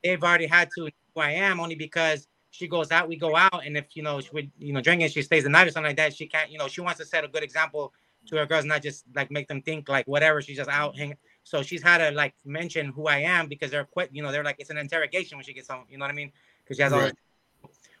They've 0.03 0.23
already 0.23 0.47
had 0.47 0.69
to 0.75 0.89
who 1.15 1.21
I 1.21 1.31
am 1.31 1.59
only 1.59 1.75
because 1.75 2.27
she 2.55 2.67
goes 2.67 2.91
out, 2.91 3.09
we 3.09 3.17
go 3.17 3.35
out, 3.35 3.65
and 3.65 3.75
if 3.75 3.95
you 3.95 4.03
know 4.03 4.21
she 4.21 4.29
would 4.31 4.51
you 4.57 4.71
know 4.71 4.81
drinking, 4.81 5.09
she 5.09 5.21
stays 5.21 5.43
the 5.43 5.49
night 5.49 5.67
or 5.67 5.71
something 5.71 5.89
like 5.89 5.97
that. 5.97 6.15
She 6.15 6.25
can't, 6.25 6.49
you 6.49 6.57
know, 6.57 6.67
she 6.67 6.81
wants 6.81 6.99
to 6.99 7.05
set 7.05 7.23
a 7.23 7.27
good 7.27 7.43
example 7.43 7.93
to 8.27 8.37
her 8.37 8.45
girls, 8.45 8.65
not 8.65 8.81
just 8.81 9.03
like 9.13 9.29
make 9.29 9.47
them 9.47 9.61
think 9.61 9.89
like 9.89 10.07
whatever. 10.07 10.41
She's 10.41 10.57
just 10.57 10.69
out 10.69 10.97
hanging. 10.97 11.17
So 11.43 11.61
she's 11.61 11.83
had 11.83 11.97
to 11.97 12.15
like 12.15 12.33
mention 12.45 12.87
who 12.87 13.07
I 13.07 13.17
am 13.17 13.47
because 13.47 13.71
they're 13.71 13.83
quit. 13.83 14.09
You 14.13 14.23
know, 14.23 14.31
they're 14.31 14.43
like 14.43 14.55
it's 14.59 14.69
an 14.69 14.77
interrogation 14.77 15.37
when 15.37 15.43
she 15.43 15.53
gets 15.53 15.69
home. 15.69 15.83
You 15.89 15.97
know 15.97 16.05
what 16.05 16.11
I 16.11 16.15
mean? 16.15 16.31
Because 16.63 16.77
she 16.77 16.83
has 16.83 16.93
all. 16.93 17.01
Right. 17.01 17.13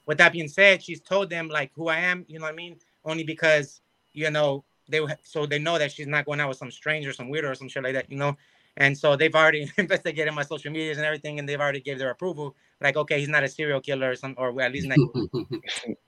With 0.05 0.19
that 0.19 0.31
being 0.31 0.47
said, 0.47 0.81
she's 0.81 1.01
told 1.01 1.29
them 1.29 1.49
like 1.49 1.71
who 1.75 1.89
I 1.89 1.97
am. 1.97 2.25
You 2.27 2.39
know 2.39 2.45
what 2.45 2.53
I 2.53 2.55
mean? 2.55 2.77
Only 3.03 3.23
because 3.23 3.81
you 4.13 4.31
know 4.31 4.63
they 4.87 5.05
so 5.23 5.45
they 5.45 5.59
know 5.59 5.77
that 5.77 5.91
she's 5.91 6.07
not 6.07 6.25
going 6.25 6.39
out 6.39 6.47
with 6.47 6.57
some 6.57 6.71
stranger, 6.71 7.11
some 7.11 7.27
weirdo 7.27 7.51
or 7.51 7.55
some 7.55 7.67
shit 7.67 7.83
like 7.83 7.93
that. 7.93 8.09
You 8.09 8.17
know. 8.17 8.37
And 8.77 8.97
so 8.97 9.15
they've 9.15 9.33
already 9.33 9.71
investigated 9.77 10.33
my 10.33 10.43
social 10.43 10.71
medias 10.71 10.97
and 10.97 11.05
everything, 11.05 11.39
and 11.39 11.47
they've 11.47 11.59
already 11.59 11.79
gave 11.81 11.97
their 11.97 12.11
approval. 12.11 12.55
Like, 12.81 12.97
okay, 12.97 13.19
he's 13.19 13.29
not 13.29 13.43
a 13.43 13.47
serial 13.47 13.79
killer 13.79 14.11
or 14.11 14.15
some, 14.15 14.35
or 14.37 14.61
at 14.61 14.71
least 14.71 14.87
not 14.87 14.97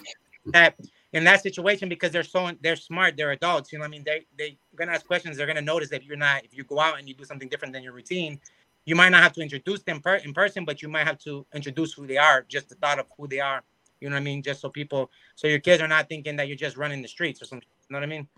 that 0.46 0.74
in 1.12 1.24
that 1.24 1.42
situation 1.42 1.88
because 1.88 2.12
they're 2.12 2.22
so 2.22 2.50
they're 2.62 2.76
smart, 2.76 3.16
they're 3.16 3.32
adults. 3.32 3.72
You 3.72 3.78
know, 3.78 3.82
what 3.82 3.88
I 3.88 3.90
mean, 3.90 4.04
they 4.04 4.26
they 4.36 4.58
gonna 4.74 4.92
ask 4.92 5.06
questions. 5.06 5.36
They're 5.36 5.46
gonna 5.46 5.62
notice 5.62 5.90
that 5.90 6.02
if 6.02 6.08
you're 6.08 6.16
not 6.16 6.44
if 6.44 6.56
you 6.56 6.64
go 6.64 6.80
out 6.80 6.98
and 6.98 7.08
you 7.08 7.14
do 7.14 7.24
something 7.24 7.48
different 7.48 7.74
than 7.74 7.82
your 7.82 7.92
routine, 7.92 8.40
you 8.84 8.96
might 8.96 9.10
not 9.10 9.22
have 9.22 9.32
to 9.34 9.40
introduce 9.40 9.82
them 9.82 10.00
per, 10.00 10.16
in 10.16 10.32
person, 10.32 10.64
but 10.64 10.82
you 10.82 10.88
might 10.88 11.06
have 11.06 11.18
to 11.18 11.46
introduce 11.54 11.92
who 11.92 12.06
they 12.06 12.16
are, 12.16 12.44
just 12.48 12.68
the 12.68 12.74
thought 12.76 12.98
of 12.98 13.06
who 13.16 13.28
they 13.28 13.40
are. 13.40 13.62
You 14.00 14.08
know 14.08 14.16
what 14.16 14.20
I 14.20 14.24
mean? 14.24 14.42
Just 14.42 14.62
so 14.62 14.70
people, 14.70 15.10
so 15.34 15.46
your 15.46 15.58
kids 15.58 15.82
are 15.82 15.88
not 15.88 16.08
thinking 16.08 16.36
that 16.36 16.48
you're 16.48 16.56
just 16.56 16.76
running 16.76 17.02
the 17.02 17.08
streets 17.08 17.42
or 17.42 17.44
something. 17.44 17.68
You 17.88 17.94
know 17.94 17.98
what 17.98 18.04
I 18.04 18.06
mean? 18.06 18.28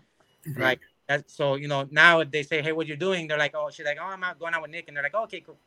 Like 0.57 0.81
that. 1.07 1.29
So 1.29 1.55
you 1.55 1.67
know 1.67 1.87
now 1.91 2.19
if 2.21 2.31
they 2.31 2.43
say, 2.43 2.61
"Hey, 2.61 2.71
what 2.71 2.87
you're 2.87 2.97
doing?" 2.97 3.27
They're 3.27 3.37
like, 3.37 3.55
"Oh, 3.55 3.69
she's 3.69 3.85
like, 3.85 3.97
oh, 4.01 4.05
I'm 4.05 4.23
out 4.23 4.39
going 4.39 4.53
out 4.53 4.61
with 4.61 4.71
Nick," 4.71 4.87
and 4.87 4.95
they're 4.95 5.03
like, 5.03 5.15
oh, 5.15 5.23
"Okay, 5.23 5.41
cool." 5.41 5.57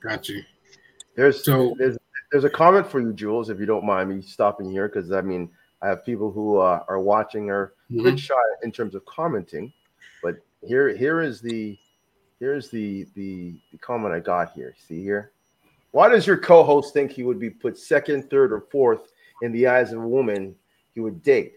Got 0.00 0.28
you. 0.28 0.42
There's 1.14 1.44
So- 1.44 1.74
there's 1.78 1.98
there's 2.32 2.44
a 2.44 2.50
comment 2.50 2.86
for 2.86 3.00
you, 3.00 3.12
Jules, 3.12 3.50
if 3.50 3.58
you 3.58 3.66
don't 3.66 3.84
mind 3.84 4.08
me 4.08 4.22
stopping 4.22 4.70
here, 4.70 4.88
because 4.88 5.10
I 5.12 5.20
mean 5.20 5.50
I 5.82 5.88
have 5.88 6.04
people 6.04 6.30
who 6.30 6.58
uh, 6.58 6.84
are 6.88 7.00
watching 7.00 7.50
are 7.50 7.72
a 7.90 7.92
Mhm. 7.94 8.02
bit 8.04 8.18
shy 8.20 8.34
in 8.62 8.70
terms 8.70 8.94
of 8.94 9.04
commenting, 9.04 9.72
but 10.22 10.36
here 10.64 10.88
here 10.94 11.20
is 11.20 11.40
the 11.40 11.78
here's 12.38 12.70
the 12.70 13.06
the 13.14 13.54
the 13.72 13.78
comment 13.78 14.14
I 14.14 14.20
got 14.20 14.52
here. 14.52 14.74
See 14.78 15.02
here, 15.02 15.32
why 15.90 16.08
does 16.08 16.26
your 16.26 16.36
co-host 16.38 16.94
think 16.94 17.10
he 17.10 17.24
would 17.24 17.40
be 17.40 17.50
put 17.50 17.76
second, 17.76 18.30
third, 18.30 18.52
or 18.52 18.60
fourth 18.60 19.12
in 19.42 19.52
the 19.52 19.66
eyes 19.66 19.92
of 19.92 20.02
a 20.02 20.08
woman 20.08 20.54
he 20.94 21.00
would 21.00 21.22
date. 21.22 21.54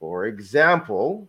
For 0.00 0.26
example, 0.26 1.28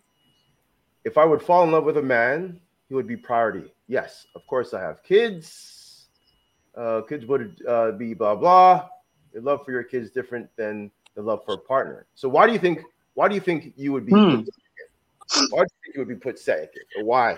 if 1.04 1.18
I 1.18 1.26
would 1.26 1.42
fall 1.42 1.64
in 1.64 1.72
love 1.72 1.86
with 1.86 1.98
a 1.98 2.02
man, 2.02 2.60
he 2.88 2.96
would 2.96 3.08
be 3.08 3.18
priority. 3.18 3.74
Yes, 3.88 4.26
of 4.36 4.46
course, 4.48 4.74
I 4.74 4.82
have 4.82 5.04
kids. 5.04 6.08
Uh, 6.76 7.02
kids 7.02 7.26
would 7.26 7.62
uh, 7.68 7.92
be 7.94 8.14
blah 8.14 8.36
blah. 8.36 8.88
Your 9.34 9.42
love 9.44 9.66
for 9.66 9.72
your 9.72 9.84
kids 9.84 10.12
different 10.12 10.50
than 10.56 10.92
the 11.16 11.22
love 11.22 11.44
for 11.46 11.56
a 11.56 11.58
partner. 11.58 12.06
So 12.16 12.30
why 12.30 12.48
do 12.48 12.54
you 12.54 12.60
think? 12.60 12.82
Why 13.16 13.28
do 13.28 13.36
you 13.36 13.42
think 13.42 13.74
you 13.76 13.92
would 13.92 14.06
be? 14.06 14.14
Hmm. 14.14 14.42
Why 15.50 15.64
do 15.64 15.68
you 15.68 15.80
think 15.84 15.96
you 15.96 16.00
would 16.00 16.08
be 16.08 16.16
put 16.16 16.40
second? 16.40 16.84
Or 16.98 17.04
why? 17.04 17.38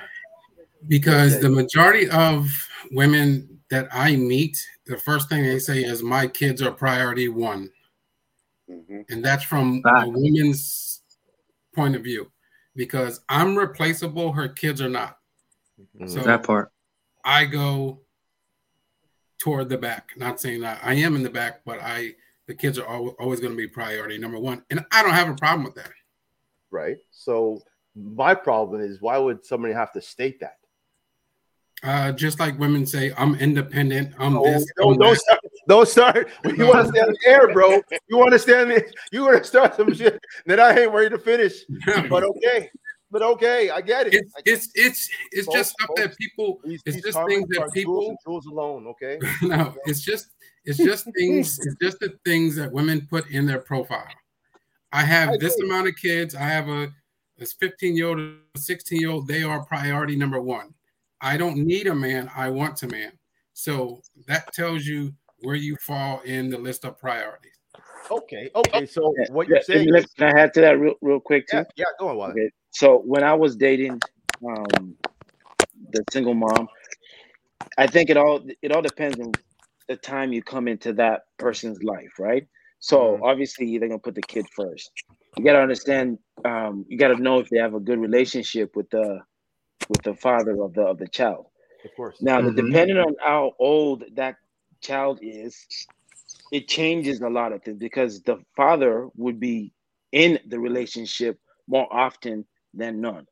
because 0.88 1.40
the 1.40 1.50
majority 1.50 2.10
of 2.10 2.50
women 2.92 3.60
that 3.70 3.88
I 3.92 4.16
meet, 4.16 4.58
the 4.86 4.98
first 4.98 5.30
thing 5.30 5.44
they 5.44 5.60
say 5.60 5.84
is 5.84 6.04
my 6.04 6.28
kids 6.28 6.62
are 6.62 6.72
priority 6.72 7.30
one. 7.30 7.72
Mhm. 8.70 9.06
And 9.10 9.24
that's 9.24 9.44
from 9.44 9.82
Fact. 9.82 10.08
a 10.08 10.10
woman's 10.10 10.91
point 11.76 11.96
of 11.96 12.04
view. 12.04 12.32
Because 12.76 13.22
I'm 13.28 13.58
replaceable, 13.58 14.32
her 14.34 14.48
kids 14.48 14.82
are 14.82 14.90
not. 14.90 15.18
Mm. 16.00 16.10
So 16.10 16.22
That 16.22 16.44
part. 16.44 16.72
I 17.26 17.46
go 17.46 18.02
toward 19.40 19.70
the 19.70 19.78
back. 19.78 20.12
Not 20.16 20.40
saying 20.40 20.62
that 20.62 20.80
I 20.84 20.94
am 20.94 21.16
in 21.16 21.24
the 21.24 21.30
back, 21.30 21.62
but 21.66 21.80
I 21.82 22.16
the 22.48 22.56
kids 22.56 22.78
are 22.78 22.86
always, 22.86 23.14
always 23.20 23.40
going 23.40 23.52
to 23.54 23.58
be 23.58 23.68
priority 23.68 24.18
number 24.18 24.40
one. 24.40 24.64
And 24.70 24.86
I 24.92 25.04
don't 25.04 25.14
have 25.14 25.30
a 25.30 25.36
problem 25.36 25.64
with 25.64 25.76
that. 25.76 25.92
right? 26.70 26.98
So 27.12 27.62
my 27.96 28.34
problem 28.34 28.82
is 28.82 29.02
why 29.02 29.18
would 29.18 29.46
somebody 29.46 29.74
have 29.74 29.92
to 29.94 30.02
state 30.02 30.40
that? 30.40 30.58
Uh, 31.84 32.12
just 32.12 32.40
like 32.40 32.60
women 32.60 32.86
say, 32.86 33.12
I'm 33.18 33.36
independent, 33.36 34.14
I'm 34.20 34.38
Oh, 34.38 34.44
this, 34.44 34.66
don't, 34.78 34.94
I'm 34.94 35.00
don't 35.00 35.20
that. 35.30 35.41
Don't 35.68 35.88
start. 35.88 36.30
You 36.44 36.68
want 36.68 36.86
to 36.86 36.92
stay 36.92 37.00
on 37.00 37.14
the 37.14 37.30
air, 37.30 37.54
bro. 37.54 37.82
You 38.08 38.18
want 38.18 38.32
to 38.32 38.40
the. 38.40 38.94
You 39.12 39.24
want 39.24 39.38
to 39.38 39.44
start 39.44 39.76
some 39.76 39.94
shit 39.94 40.20
that 40.46 40.60
I 40.60 40.82
ain't 40.82 40.92
ready 40.92 41.10
to 41.10 41.18
finish. 41.18 41.54
But 42.10 42.24
okay, 42.24 42.70
but 43.10 43.22
okay, 43.22 43.70
I 43.70 43.82
get 43.82 44.08
it. 44.08 44.14
it's 44.14 44.34
I 44.38 44.42
get 44.42 44.54
it's 44.54 44.72
it's 44.76 45.10
it's 45.32 45.46
Folks, 45.46 45.58
just 45.58 45.72
stuff 45.72 45.90
that 45.98 46.18
people 46.18 46.60
these, 46.64 46.82
it's 46.86 46.96
these 46.96 47.04
just 47.06 47.20
things 47.28 47.48
that 47.50 47.72
people 47.74 48.16
tools 48.26 48.46
alone. 48.46 48.88
Okay, 48.88 49.20
no 49.42 49.76
it's 49.86 50.02
just 50.02 50.30
it's 50.66 50.78
just 50.78 51.06
things 51.18 51.60
it's 51.60 51.76
just 51.82 52.00
the 52.00 52.18
things 52.26 52.56
that 52.56 52.72
women 52.72 53.08
put 53.10 53.30
in 53.30 53.46
their 53.46 53.60
profile 53.60 54.08
i 54.92 55.04
have 55.04 55.30
I 55.30 55.38
this 55.38 55.56
agree. 55.56 55.70
amount 55.70 55.88
of 55.88 55.96
kids 55.96 56.36
i 56.36 56.44
have 56.44 56.70
a 56.70 56.92
this 57.38 57.54
15 57.54 57.96
year 57.96 58.08
old 58.08 58.20
a 58.20 58.60
16 58.60 59.00
year 59.00 59.10
old 59.10 59.28
they 59.28 59.44
are 59.44 59.66
priority 59.66 60.16
number 60.16 60.42
one 60.42 60.74
i 61.22 61.38
don't 61.38 61.58
need 61.58 61.88
a 61.88 61.96
man 61.96 62.30
i 62.36 62.50
want 62.50 62.82
a 62.84 62.88
man 62.88 63.12
so 63.54 64.02
that 64.28 64.54
tells 64.54 64.86
you 64.86 65.14
where 65.42 65.56
you 65.56 65.76
fall 65.78 66.22
in 66.22 66.50
the 66.50 66.58
list 66.58 66.86
of 66.86 66.98
priorities 67.00 67.54
okay, 68.12 68.50
okay. 68.56 68.86
So 68.86 69.14
Yeah, 69.18 69.26
what 69.32 69.48
you're 69.48 69.62
saying? 69.62 69.90
let- 69.90 70.04
Is, 70.04 70.12
Can 70.14 70.36
I 70.36 70.42
add 70.42 70.54
to 70.56 70.62
that 70.62 70.80
real, 70.80 70.96
real 71.02 71.20
quick 71.20 71.48
too? 71.48 71.58
yeah, 71.58 71.64
yeah. 71.78 71.86
Go 72.00 72.10
on, 72.10 72.18
Wally. 72.18 72.32
Okay. 72.34 72.50
So 72.72 72.98
when 73.00 73.24
I 73.24 73.34
was 73.34 73.56
dating 73.56 74.00
um 74.48 74.96
the 75.92 76.04
single 76.12 76.34
mom, 76.34 76.68
I 77.78 77.88
think 77.88 78.10
it 78.10 78.18
all 78.18 78.42
it 78.62 78.72
all 78.72 78.82
depends 78.82 79.20
on 79.20 79.32
the 79.88 79.96
time 79.98 80.32
you 80.34 80.42
come 80.42 80.68
into 80.68 80.94
that 80.94 81.22
person's 81.38 81.82
life, 81.84 82.20
right? 82.20 82.46
So 82.80 82.98
Mhm. 83.00 83.24
obviously 83.24 83.78
they're 83.78 83.90
gonna 83.90 84.00
put 84.00 84.16
the 84.16 84.22
kid 84.22 84.46
first. 84.56 84.92
You 85.38 85.44
gotta 85.44 85.62
understand, 85.62 86.20
um, 86.46 86.86
you 86.88 86.98
gotta 86.98 87.16
know 87.22 87.40
if 87.40 87.50
they 87.50 87.58
have 87.60 87.74
a 87.74 87.80
good 87.80 88.00
relationship 88.00 88.76
with 88.76 88.90
the 88.90 89.22
with 89.90 90.02
the 90.04 90.16
father 90.16 90.62
of 90.62 90.74
the 90.74 90.84
of 90.84 90.98
the 90.98 91.08
child. 91.08 91.48
Of 91.84 91.92
course. 91.96 92.22
Now, 92.22 92.42
the 92.42 92.52
Mhm. 92.52 92.56
depending 92.56 92.98
on 92.98 93.16
how 93.20 93.54
old 93.60 94.04
that 94.16 94.36
child 94.82 95.20
is, 95.22 95.66
it 96.52 96.68
changes 96.68 97.22
a 97.22 97.30
lot 97.30 97.54
of 97.54 97.64
things 97.64 97.80
because 97.80 98.22
the 98.22 98.38
father 98.56 99.08
would 99.16 99.40
be 99.40 99.74
in 100.12 100.40
the 100.48 100.60
relationship 100.60 101.40
more 101.68 101.88
often 101.92 102.46
than 102.74 103.02
none. 103.02 103.26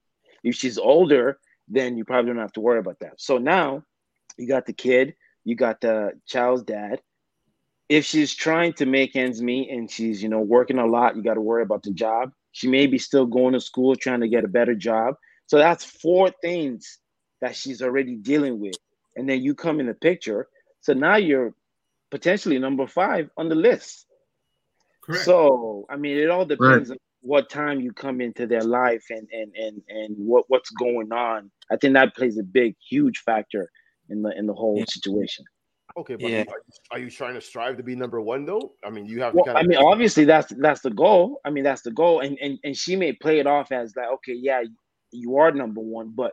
If 0.44 0.56
she's 0.56 0.78
older, 0.78 1.40
then 1.68 1.98
you 1.98 2.06
probably 2.06 2.32
don't 2.32 2.42
have 2.42 2.54
to 2.54 2.62
worry 2.62 2.80
about 2.80 3.00
that. 3.00 3.14
So 3.18 3.38
now 3.38 3.84
you 4.38 4.48
got 4.48 4.66
the 4.66 4.74
kid, 4.74 5.16
you 5.44 5.56
got 5.56 5.82
the 5.82 6.14
child's 6.26 6.64
dad. 6.64 7.02
If 7.90 8.06
she's 8.06 8.34
trying 8.34 8.74
to 8.74 8.86
make 8.86 9.16
ends 9.16 9.42
meet 9.42 9.70
and 9.70 9.90
she's, 9.90 10.22
you 10.22 10.30
know, 10.30 10.42
working 10.42 10.78
a 10.78 10.86
lot, 10.86 11.16
you 11.16 11.24
got 11.24 11.34
to 11.34 11.42
worry 11.42 11.64
about 11.64 11.84
the 11.84 11.92
job. 11.92 12.32
She 12.52 12.68
may 12.68 12.88
be 12.88 12.98
still 12.98 13.26
going 13.26 13.54
to 13.54 13.60
school 13.60 13.96
trying 13.96 14.22
to 14.22 14.28
get 14.28 14.46
a 14.46 14.48
better 14.48 14.76
job. 14.76 15.16
So 15.48 15.58
that's 15.58 15.84
four 15.84 16.32
things 16.42 17.00
that 17.42 17.56
she's 17.56 17.82
already 17.82 18.16
dealing 18.16 18.60
with. 18.60 18.76
And 19.16 19.28
then 19.28 19.42
you 19.42 19.56
come 19.56 19.80
in 19.80 19.88
the 19.88 19.94
picture. 19.94 20.48
So 20.82 20.94
now 20.94 21.18
you're 21.18 21.54
potentially 22.12 22.58
number 22.60 22.88
five 22.88 23.30
on 23.38 23.50
the 23.50 23.56
list. 23.56 24.06
correct 25.02 25.26
So 25.26 25.86
I 25.90 25.96
mean, 25.96 26.18
it 26.18 26.30
all 26.30 26.46
depends 26.46 26.92
on 26.92 26.98
what 27.22 27.50
time 27.50 27.82
you 27.82 27.92
come 27.92 28.22
into 28.22 28.48
their 28.48 28.64
life 28.64 29.04
and 29.10 29.28
and 29.32 29.54
and 29.56 29.82
and 29.90 30.16
what 30.18 30.46
what's 30.48 30.70
going 30.72 31.12
on. 31.12 31.52
I 31.72 31.76
think 31.78 31.94
that 31.94 32.16
plays 32.16 32.38
a 32.38 32.44
big, 32.44 32.76
huge 32.90 33.20
factor 33.20 33.70
in 34.10 34.22
the 34.22 34.32
in 34.38 34.46
the 34.48 34.54
whole 34.54 34.78
Yeah. 34.78 34.86
situation. 34.88 35.46
Okay, 35.98 36.16
but 36.16 36.32
Yeah. 36.32 36.42
are, 36.48 36.62
you, 36.68 36.74
are 36.92 37.00
you 37.00 37.10
trying 37.10 37.34
to 37.34 37.42
strive 37.42 37.76
to 37.78 37.84
be 37.84 37.96
number 37.96 38.22
one 38.22 38.46
though? 38.46 38.74
I 38.86 38.90
mean, 38.90 39.06
you 39.06 39.22
have 39.22 39.34
Well, 39.34 39.44
to 39.44 39.50
kind 39.54 39.58
of- 39.58 39.62
I 39.62 39.64
of. 39.66 39.68
mean, 39.68 39.80
obviously 39.80 40.24
that's 40.24 40.54
that's 40.60 40.82
the 40.82 40.92
goal. 40.92 41.42
I 41.44 41.50
mean, 41.50 41.64
that's 41.64 41.82
the 41.82 41.92
goal, 41.92 42.22
and 42.22 42.38
and 42.40 42.58
and 42.64 42.76
she 42.78 42.96
may 42.96 43.12
play 43.14 43.40
it 43.40 43.48
off 43.48 43.72
as 43.72 43.96
like, 43.96 44.08
okay, 44.16 44.34
yeah, 44.34 44.64
you 45.12 45.38
are 45.38 45.52
number 45.52 45.82
one, 45.82 46.12
but 46.16 46.32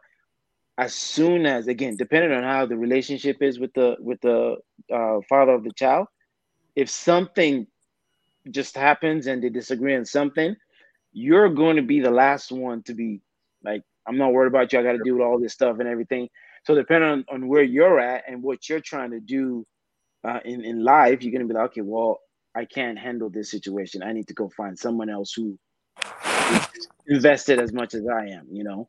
as 0.78 0.94
soon 0.94 1.46
as 1.46 1.68
again, 1.68 1.96
depending 1.96 2.32
on 2.32 2.42
how 2.42 2.66
the 2.66 2.76
relationship 2.76 3.42
is 3.42 3.58
with 3.58 3.72
the 3.74 3.96
with 3.98 4.20
the 4.20 4.56
uh, 4.92 5.18
father 5.28 5.52
of 5.52 5.64
the 5.64 5.72
child, 5.72 6.06
if 6.74 6.90
something 6.90 7.66
just 8.50 8.76
happens 8.76 9.26
and 9.26 9.42
they 9.42 9.48
disagree 9.48 9.96
on 9.96 10.04
something, 10.04 10.54
you're 11.12 11.48
going 11.48 11.76
to 11.76 11.82
be 11.82 12.00
the 12.00 12.10
last 12.10 12.52
one 12.52 12.82
to 12.84 12.94
be 12.94 13.20
like, 13.64 13.82
I'm 14.06 14.18
not 14.18 14.32
worried 14.32 14.48
about 14.48 14.72
you. 14.72 14.78
I 14.78 14.82
got 14.82 14.92
to 14.92 15.00
do 15.04 15.22
all 15.22 15.40
this 15.40 15.54
stuff 15.54 15.78
and 15.80 15.88
everything. 15.88 16.28
So 16.64 16.74
depending 16.74 17.10
on, 17.10 17.24
on 17.28 17.48
where 17.48 17.62
you're 17.62 17.98
at 17.98 18.24
and 18.28 18.42
what 18.42 18.68
you're 18.68 18.80
trying 18.80 19.12
to 19.12 19.20
do 19.20 19.66
uh, 20.24 20.40
in 20.44 20.64
in 20.64 20.84
life, 20.84 21.22
you're 21.22 21.32
gonna 21.32 21.46
be 21.46 21.54
like, 21.54 21.70
okay, 21.70 21.80
well, 21.80 22.20
I 22.54 22.64
can't 22.64 22.98
handle 22.98 23.30
this 23.30 23.50
situation. 23.50 24.02
I 24.02 24.12
need 24.12 24.28
to 24.28 24.34
go 24.34 24.48
find 24.48 24.78
someone 24.78 25.08
else 25.08 25.32
who 25.32 25.58
invested 27.06 27.60
as 27.60 27.72
much 27.72 27.94
as 27.94 28.06
I 28.08 28.26
am. 28.26 28.46
You 28.50 28.64
know, 28.64 28.88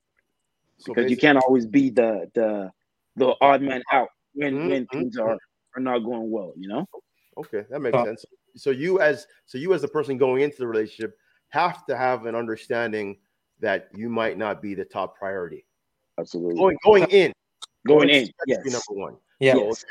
so 0.80 0.93
because 0.93 1.09
you 1.11 1.17
can't 1.17 1.38
always 1.38 1.65
be 1.65 1.89
the 1.89 2.30
the 2.34 2.71
the 3.15 3.36
odd 3.41 3.61
man 3.61 3.82
out 3.91 4.09
when 4.34 4.67
when 4.67 4.86
Mhm, 4.86 4.89
things 4.91 5.17
are 5.17 5.38
are 5.75 5.82
not 5.82 5.99
going 5.99 6.30
well. 6.32 6.53
You 6.55 6.67
know. 6.69 6.86
Okay, 7.38 7.65
that 7.69 7.80
makes 7.80 7.95
Uh, 7.97 8.05
sense. 8.05 8.25
So 8.55 8.71
you 8.71 8.99
as 8.99 9.28
so 9.45 9.57
you 9.57 9.73
as 9.73 9.82
the 9.82 9.88
person 9.88 10.17
going 10.17 10.41
into 10.41 10.57
the 10.57 10.67
relationship 10.67 11.17
have 11.49 11.86
to 11.86 11.97
have 11.97 12.25
an 12.25 12.36
understanding 12.36 13.17
that 13.59 13.89
you 13.95 14.09
might 14.09 14.38
not 14.38 14.61
be 14.61 14.73
the 14.75 14.86
top 14.86 15.17
priority. 15.17 15.65
Absolutely. 16.19 16.55
Going 16.55 16.78
going 16.84 17.03
in, 17.11 17.34
Going 17.86 18.09
in. 18.09 18.15
expect 18.15 18.39
to 18.39 18.45
Yes. 18.47 18.63
be 18.63 18.69
number 18.71 18.93
one. 19.01 19.17
Yeah. 19.39 19.53
So 19.53 19.67
Yes. 19.67 19.86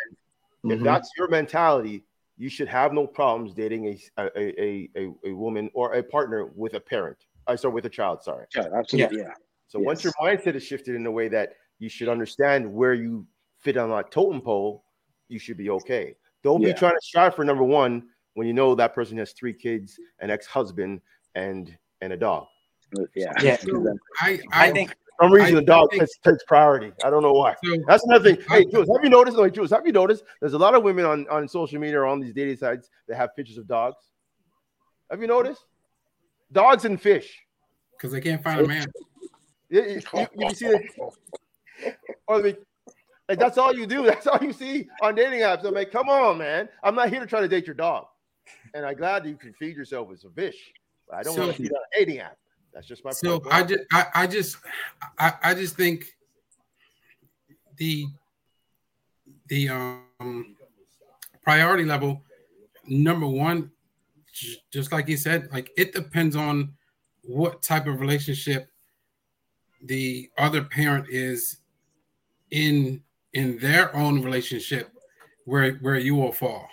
if 0.65 0.81
Mhm. 0.81 0.85
that's 0.85 1.11
your 1.17 1.29
mentality, 1.29 2.05
you 2.37 2.49
should 2.49 2.69
have 2.69 2.93
no 2.93 3.07
problems 3.07 3.55
dating 3.55 3.87
a 3.87 3.99
a, 4.19 4.61
a, 4.63 4.91
a, 4.97 5.15
a 5.25 5.33
woman 5.33 5.71
or 5.75 5.95
a 5.95 6.03
partner 6.03 6.47
with 6.47 6.75
a 6.75 6.81
parent. 6.81 7.27
I 7.47 7.55
sorry, 7.57 7.75
with 7.75 7.87
a 7.87 7.91
child. 7.91 8.23
Sorry. 8.23 8.47
Sure, 8.51 8.77
absolutely. 8.77 9.19
Yeah. 9.19 9.33
So 9.69 9.79
once 9.81 10.05
your 10.05 10.13
mindset 10.23 10.55
is 10.55 10.63
shifted 10.63 10.95
in 10.95 11.05
a 11.07 11.11
way 11.11 11.29
that 11.29 11.55
you 11.79 11.89
should 11.89 12.09
understand 12.09 12.73
where 12.73 12.95
you 12.95 13.27
fit 13.59 13.77
on 13.77 13.91
that 13.91 14.11
totem 14.11 14.41
pole, 14.41 14.85
you 15.29 15.39
should 15.39 15.57
be 15.57 15.71
okay. 15.71 16.15
Don't 16.43 16.61
Yeah. 16.63 16.73
be 16.73 16.79
trying 16.79 16.95
to 16.95 17.01
strive 17.03 17.35
for 17.35 17.45
number 17.45 17.65
one 17.65 18.05
when 18.35 18.47
you 18.47 18.53
know 18.53 18.75
that 18.75 18.95
person 18.95 19.19
has 19.19 19.33
three 19.33 19.53
kids, 19.53 19.99
an 20.21 20.31
ex-husband, 20.31 21.01
and 21.35 21.77
and 22.01 22.13
a 22.13 22.17
dog. 22.17 22.47
Uh, 22.99 23.03
yeah. 23.15 23.33
Yeah. 23.43 23.55
Exactly. 23.63 23.93
I, 24.21 24.41
I, 24.53 24.69
I 24.69 24.71
think 24.71 24.91
For 24.91 25.25
some 25.25 25.33
reason, 25.33 25.57
I- 25.57 25.61
the 25.61 25.67
dog 25.67 25.91
think- 25.91 26.03
takes, 26.03 26.19
takes 26.19 26.45
priority. 26.45 26.93
I 27.05 27.11
don't 27.11 27.23
know 27.23 27.33
why. 27.33 27.55
so 27.65 27.77
That's 27.89 28.05
another 28.05 28.37
thing. 28.37 28.45
Hey, 28.49 28.65
Jules, 28.67 28.89
have 28.95 29.03
you 29.03 29.11
noticed? 29.11 29.37
Like, 29.37 29.53
Jules, 29.55 29.71
have 29.71 29.85
you 29.87 29.93
noticed? 29.93 30.23
There's 30.41 30.53
a 30.53 30.59
lot 30.59 30.75
of 30.75 30.83
women 30.85 31.05
on, 31.05 31.27
on 31.29 31.49
social 31.49 31.81
media 31.81 31.99
or 32.01 32.07
on 32.07 32.21
these 32.21 32.33
dating 32.35 32.57
sites 32.59 32.89
that 33.09 33.17
have 33.17 33.35
pictures 33.35 33.59
of 33.59 33.67
dogs. 33.67 33.97
Have 35.11 35.21
you 35.21 35.27
noticed? 35.27 35.65
Dogs 36.53 36.85
and 36.85 37.01
fish. 37.01 37.37
because 37.97 38.13
they 38.13 38.21
can't 38.21 38.43
find 38.43 38.61
a 38.61 38.67
man. 38.69 38.87
You, 39.69 39.83
you- 39.83 40.01
you- 40.15 40.27
you 40.39 40.51
see 40.55 40.67
it? 40.67 41.95
Or 42.27 42.41
the, 42.43 42.57
like 43.29 43.39
that's 43.39 43.59
all 43.59 43.75
you 43.75 43.87
do. 43.87 44.03
That's 44.07 44.27
all 44.27 44.39
you 44.43 44.53
see 44.53 44.89
on 45.03 45.15
dating 45.17 45.41
apps. 45.41 45.65
I'm 45.65 45.75
like, 45.75 45.91
come 45.91 46.09
on, 46.09 46.39
man. 46.39 46.69
I'm 46.83 46.95
not 46.95 47.11
here 47.11 47.21
to 47.21 47.27
try 47.27 47.41
to 47.41 47.49
date 47.49 47.67
your 47.67 47.75
dog. 47.75 48.07
And 48.75 48.87
I'm 48.87 48.97
glad 48.97 49.27
you 49.27 49.37
can 49.37 49.53
feed 49.55 49.77
yourself 49.77 50.09
with 50.09 50.21
some 50.21 50.33
fish. 50.33 50.57
But 51.09 51.17
I 51.17 51.23
don't 51.25 51.37
want 51.37 51.51
So- 51.51 51.57
to 51.57 51.63
see 51.63 51.69
that 51.69 51.75
on 51.75 51.83
a 51.95 51.99
dating 51.99 52.19
app. 52.21 52.37
That's 52.73 52.87
just 52.87 53.05
my 53.05 53.11
So 53.11 53.41
point. 53.41 53.55
I 53.55 53.63
just, 53.63 53.81
I, 53.93 54.07
I 54.15 54.27
just, 54.27 54.57
I, 55.19 55.33
I 55.43 55.55
just 55.55 55.77
think 55.77 56.05
the 57.77 58.07
the 59.49 59.69
um 59.71 60.57
priority 61.43 61.85
level 61.85 62.23
number 62.87 63.27
one, 63.27 63.71
just 64.71 64.93
like 64.93 65.09
you 65.09 65.17
said, 65.17 65.49
like 65.53 65.71
it 65.77 65.93
depends 65.95 66.37
on 66.37 66.75
what 67.23 67.63
type 67.63 67.87
of 67.87 68.01
relationship 68.01 68.69
the 69.83 70.31
other 70.39 70.63
parent 70.63 71.07
is 71.09 71.59
in 72.51 73.03
in 73.33 73.59
their 73.59 73.95
own 73.95 74.23
relationship 74.23 74.91
where 75.45 75.75
where 75.77 75.99
you 75.99 76.15
will 76.15 76.33
fall 76.33 76.69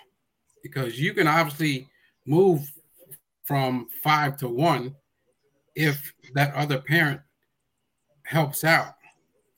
because 0.62 0.98
you 0.98 1.12
can 1.12 1.28
obviously 1.28 1.88
move 2.26 2.72
from 3.44 3.86
five 4.02 4.36
to 4.38 4.48
one 4.48 4.94
if 5.74 6.12
that 6.34 6.54
other 6.54 6.80
parent 6.80 7.20
helps 8.24 8.64
out. 8.64 8.94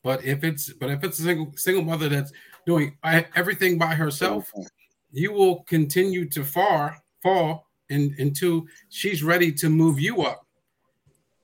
But 0.03 0.25
if 0.25 0.45
it's 0.45 0.73
but 0.73 0.91
if 0.91 1.05
it's 1.05 1.19
a 1.19 1.23
single 1.23 1.53
single 1.57 1.85
mother 1.85 2.09
that's 2.09 2.33
doing 2.67 2.97
everything 3.05 3.79
by 3.79 3.95
herself, 3.95 4.51
you 5.13 5.33
will 5.33 5.63
continue 5.65 6.29
to 6.31 6.45
far 6.45 6.97
fall 7.23 7.69
in, 7.89 8.15
until 8.19 8.67
she's 8.89 9.23
ready 9.23 9.53
to 9.53 9.69
move 9.69 10.01
you 10.01 10.23
up. 10.23 10.46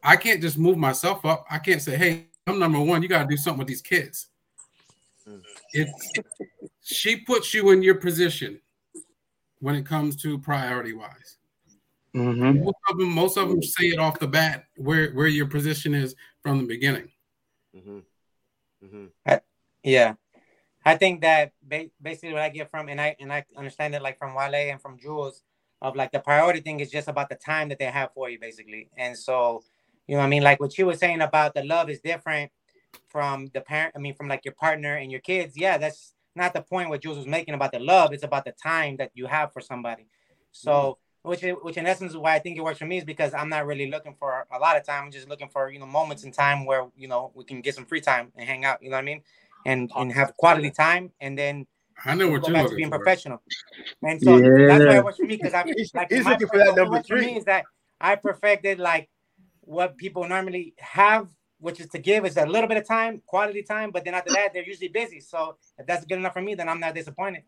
I 0.03 0.17
can't 0.17 0.41
just 0.41 0.59
move 0.59 0.77
myself 0.77 1.25
up. 1.25 1.47
I 1.51 1.59
can't 1.59 1.81
say, 1.81 1.97
"Hey, 1.97 2.27
I'm 2.47 2.59
number 2.59 2.81
one. 2.81 3.03
You 3.03 3.09
got 3.09 3.23
to 3.23 3.29
do 3.29 3.37
something 3.37 3.59
with 3.59 3.69
these 3.69 3.83
kids." 3.83 4.29
It's 5.73 6.13
she 6.83 7.17
puts 7.17 7.55
you 7.55 7.71
in 7.71 7.83
your 7.83 7.95
position 7.95 8.61
when 9.61 9.75
it 9.75 9.87
comes 9.87 10.17
to 10.23 10.39
priority 10.39 10.93
wise. 10.93 11.39
Mhm. 12.15 12.63
Most 12.65 12.77
of 12.91 12.99
them, 12.99 13.11
most 13.11 13.39
of 13.39 13.49
them 13.49 13.63
say 13.63 13.87
it 13.87 13.99
off 13.99 14.19
the 14.19 14.27
bat 14.27 14.67
where 14.77 15.13
where 15.13 15.29
your 15.29 15.47
position 15.47 15.95
is 15.95 16.15
from 16.43 16.59
the 16.59 16.67
beginning. 16.67 17.11
Mm-hmm. 17.75 18.01
Mm-hmm. 18.85 19.35
Yeah, 19.85 20.15
I 20.85 20.97
think 20.97 21.23
that 21.23 21.53
ba- 21.63 21.91
basically 22.01 22.35
what 22.35 22.43
I 22.43 22.51
get 22.51 22.71
from 22.71 22.89
and 22.89 23.01
I 23.01 23.17
and 23.19 23.33
I 23.33 23.45
understand 23.57 23.95
it 23.95 24.03
like 24.03 24.19
from 24.19 24.35
Wale 24.35 24.55
and 24.55 24.81
from 24.81 24.99
Jules 24.99 25.43
of 25.81 25.97
like 25.97 26.13
the 26.13 26.21
priority 26.21 26.61
thing 26.61 26.81
is 26.81 26.91
just 26.91 27.09
about 27.09 27.29
the 27.29 27.35
time 27.37 27.69
that 27.71 27.79
they 27.79 27.87
have 27.87 28.13
for 28.13 28.29
you 28.29 28.39
basically, 28.39 28.91
and 28.97 29.17
so 29.17 29.65
you 30.07 30.15
know 30.15 30.21
what 30.21 30.27
I 30.27 30.29
mean 30.31 30.43
like 30.43 30.61
what 30.61 30.77
you 30.79 30.87
were 30.87 30.97
saying 30.97 31.21
about 31.21 31.55
the 31.55 31.65
love 31.65 31.89
is 31.91 32.01
different 32.01 32.51
from 33.09 33.49
the 33.55 33.61
parent. 33.61 33.95
I 33.97 33.99
mean 33.99 34.15
from 34.15 34.29
like 34.29 34.45
your 34.45 34.55
partner 34.55 34.97
and 34.97 35.11
your 35.11 35.21
kids. 35.21 35.57
Yeah, 35.57 35.79
that's 35.79 36.15
not 36.35 36.53
the 36.55 36.63
point 36.63 36.89
what 36.89 37.03
Jules 37.03 37.19
was 37.19 37.27
making 37.27 37.55
about 37.55 37.73
the 37.73 37.79
love. 37.79 38.13
It's 38.13 38.23
about 38.25 38.45
the 38.45 38.53
time 38.53 38.97
that 38.97 39.11
you 39.15 39.27
have 39.27 39.53
for 39.53 39.61
somebody. 39.61 40.07
So. 40.51 40.99
Which, 41.25 41.45
is- 41.45 41.55
which 41.63 41.77
in 41.77 41.87
essence 41.87 42.11
is 42.11 42.17
why 42.17 42.35
I 42.35 42.41
think 42.41 42.59
it 42.59 42.63
works 42.65 42.81
for 42.81 42.85
me 42.85 42.99
is 42.99 43.05
because 43.05 43.33
I'm 43.33 43.49
not 43.49 43.65
really 43.65 43.89
looking 43.89 44.17
for 44.19 44.45
a 44.53 44.59
lot 44.59 44.77
of 44.77 44.85
time. 44.85 45.05
I'm 45.05 45.13
just 45.13 45.29
looking 45.29 45.49
for 45.49 45.71
you 45.71 45.79
know 45.79 45.87
moments 45.87 46.25
in 46.25 46.33
time 46.33 46.65
where 46.67 46.89
you 46.97 47.07
know 47.07 47.31
we 47.37 47.45
can 47.45 47.61
get 47.61 47.77
some 47.77 47.85
free 47.85 48.01
time 48.01 48.33
and 48.37 48.49
hang 48.49 48.65
out. 48.65 48.83
You 48.83 48.91
know 48.91 48.97
what 48.97 49.03
I 49.03 49.05
mean? 49.05 49.23
and 49.65 49.89
and 49.95 50.13
have 50.13 50.37
quality 50.37 50.73
time, 50.73 51.13
and 51.21 51.39
then 51.39 51.69
I 52.05 52.17
know 52.17 52.29
what 52.29 52.45
you're 52.45 52.53
back 52.55 52.63
to 52.63 52.71
looking 52.71 52.77
being 52.77 52.89
for. 52.91 52.99
professional. 52.99 53.41
And 54.03 54.21
so 54.21 54.41
that's 54.41 54.85
why 54.85 54.97
it 54.97 55.05
works 55.05 55.19
for 55.19 55.23
me 55.27 55.37
because 55.37 55.55
I 55.55 55.63
He's- 55.67 55.95
like 55.95 56.11
he's 56.11 56.27
looking 56.27 56.49
for 56.49 56.59
that 56.59 56.75
number 56.75 57.01
three. 57.03 57.37
is 57.37 57.45
that 57.45 57.67
I 58.01 58.17
perfected 58.17 58.81
like 58.81 59.09
what 59.63 59.97
people 59.97 60.29
normally 60.29 60.75
have, 60.79 61.29
which 61.59 61.81
is 61.81 61.89
to 61.89 61.99
give 61.99 62.25
is 62.27 62.37
a 62.37 62.45
little 62.47 62.69
bit 62.69 62.77
of 62.79 62.87
time, 62.87 63.23
quality 63.27 63.63
time, 63.63 63.91
but 63.91 64.05
then 64.05 64.15
after 64.15 64.33
that 64.35 64.53
they're 64.53 64.65
usually 64.65 64.89
busy. 64.89 65.21
So 65.21 65.57
if 65.79 65.87
that's 65.87 66.05
good 66.05 66.19
enough 66.19 66.35
for 66.35 66.43
me, 66.43 66.55
then 66.55 66.69
I'm 66.69 66.81
not 66.81 66.95
disappointed. 66.95 67.43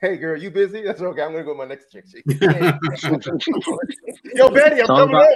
Hey 0.00 0.16
girl, 0.16 0.40
you 0.40 0.50
busy? 0.50 0.82
That's 0.82 1.00
okay. 1.02 1.22
I'm 1.22 1.32
gonna 1.32 1.42
go 1.44 1.52
to 1.54 1.58
my 1.58 1.64
next 1.64 1.90
chick. 1.90 2.04
chick. 2.08 2.22
Yo, 4.34 4.48
Betty, 4.50 4.74
I'm 4.76 4.78
It's 4.80 4.86
coming 4.86 5.08
about- 5.08 5.22
over. 5.24 5.34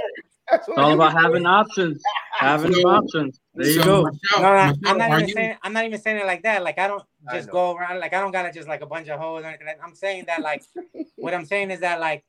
It's 0.53 0.69
all 0.69 0.93
about 0.93 1.13
do. 1.13 1.19
having 1.19 1.47
options. 1.47 2.03
Having 2.39 2.75
So- 2.75 2.89
options. 2.89 3.41
There 3.55 3.67
you 3.67 3.73
so, 3.81 3.85
go. 3.85 4.03
Michelle, 4.11 4.43
No, 4.43 4.55
no, 4.55 4.67
Michelle, 4.67 4.77
I'm 4.87 4.99
not 4.99 5.11
even 5.13 5.29
you- 5.29 5.35
saying 5.35 5.57
I'm 5.63 5.73
not 5.73 5.85
even 5.85 6.01
saying 6.01 6.17
it 6.19 6.27
like 6.27 6.43
that. 6.43 6.63
Like 6.63 6.79
I 6.79 6.89
don't 6.89 7.03
just 7.33 7.47
know. 7.49 7.53
go 7.53 7.77
around 7.77 8.01
like 8.01 8.13
I 8.13 8.21
don't 8.21 8.33
gotta 8.33 8.53
just 8.53 8.69
like 8.69 8.83
a 8.83 8.87
bunch 8.87 9.09
of 9.09 9.19
hoes 9.19 9.43
or 9.45 9.47
anything. 9.47 9.67
I'm 9.83 9.95
saying 9.95 10.25
that 10.27 10.43
like 10.43 10.63
what 11.17 11.33
I'm 11.35 11.45
saying 11.47 11.71
is 11.71 11.81
that 11.81 12.01
like 12.01 12.25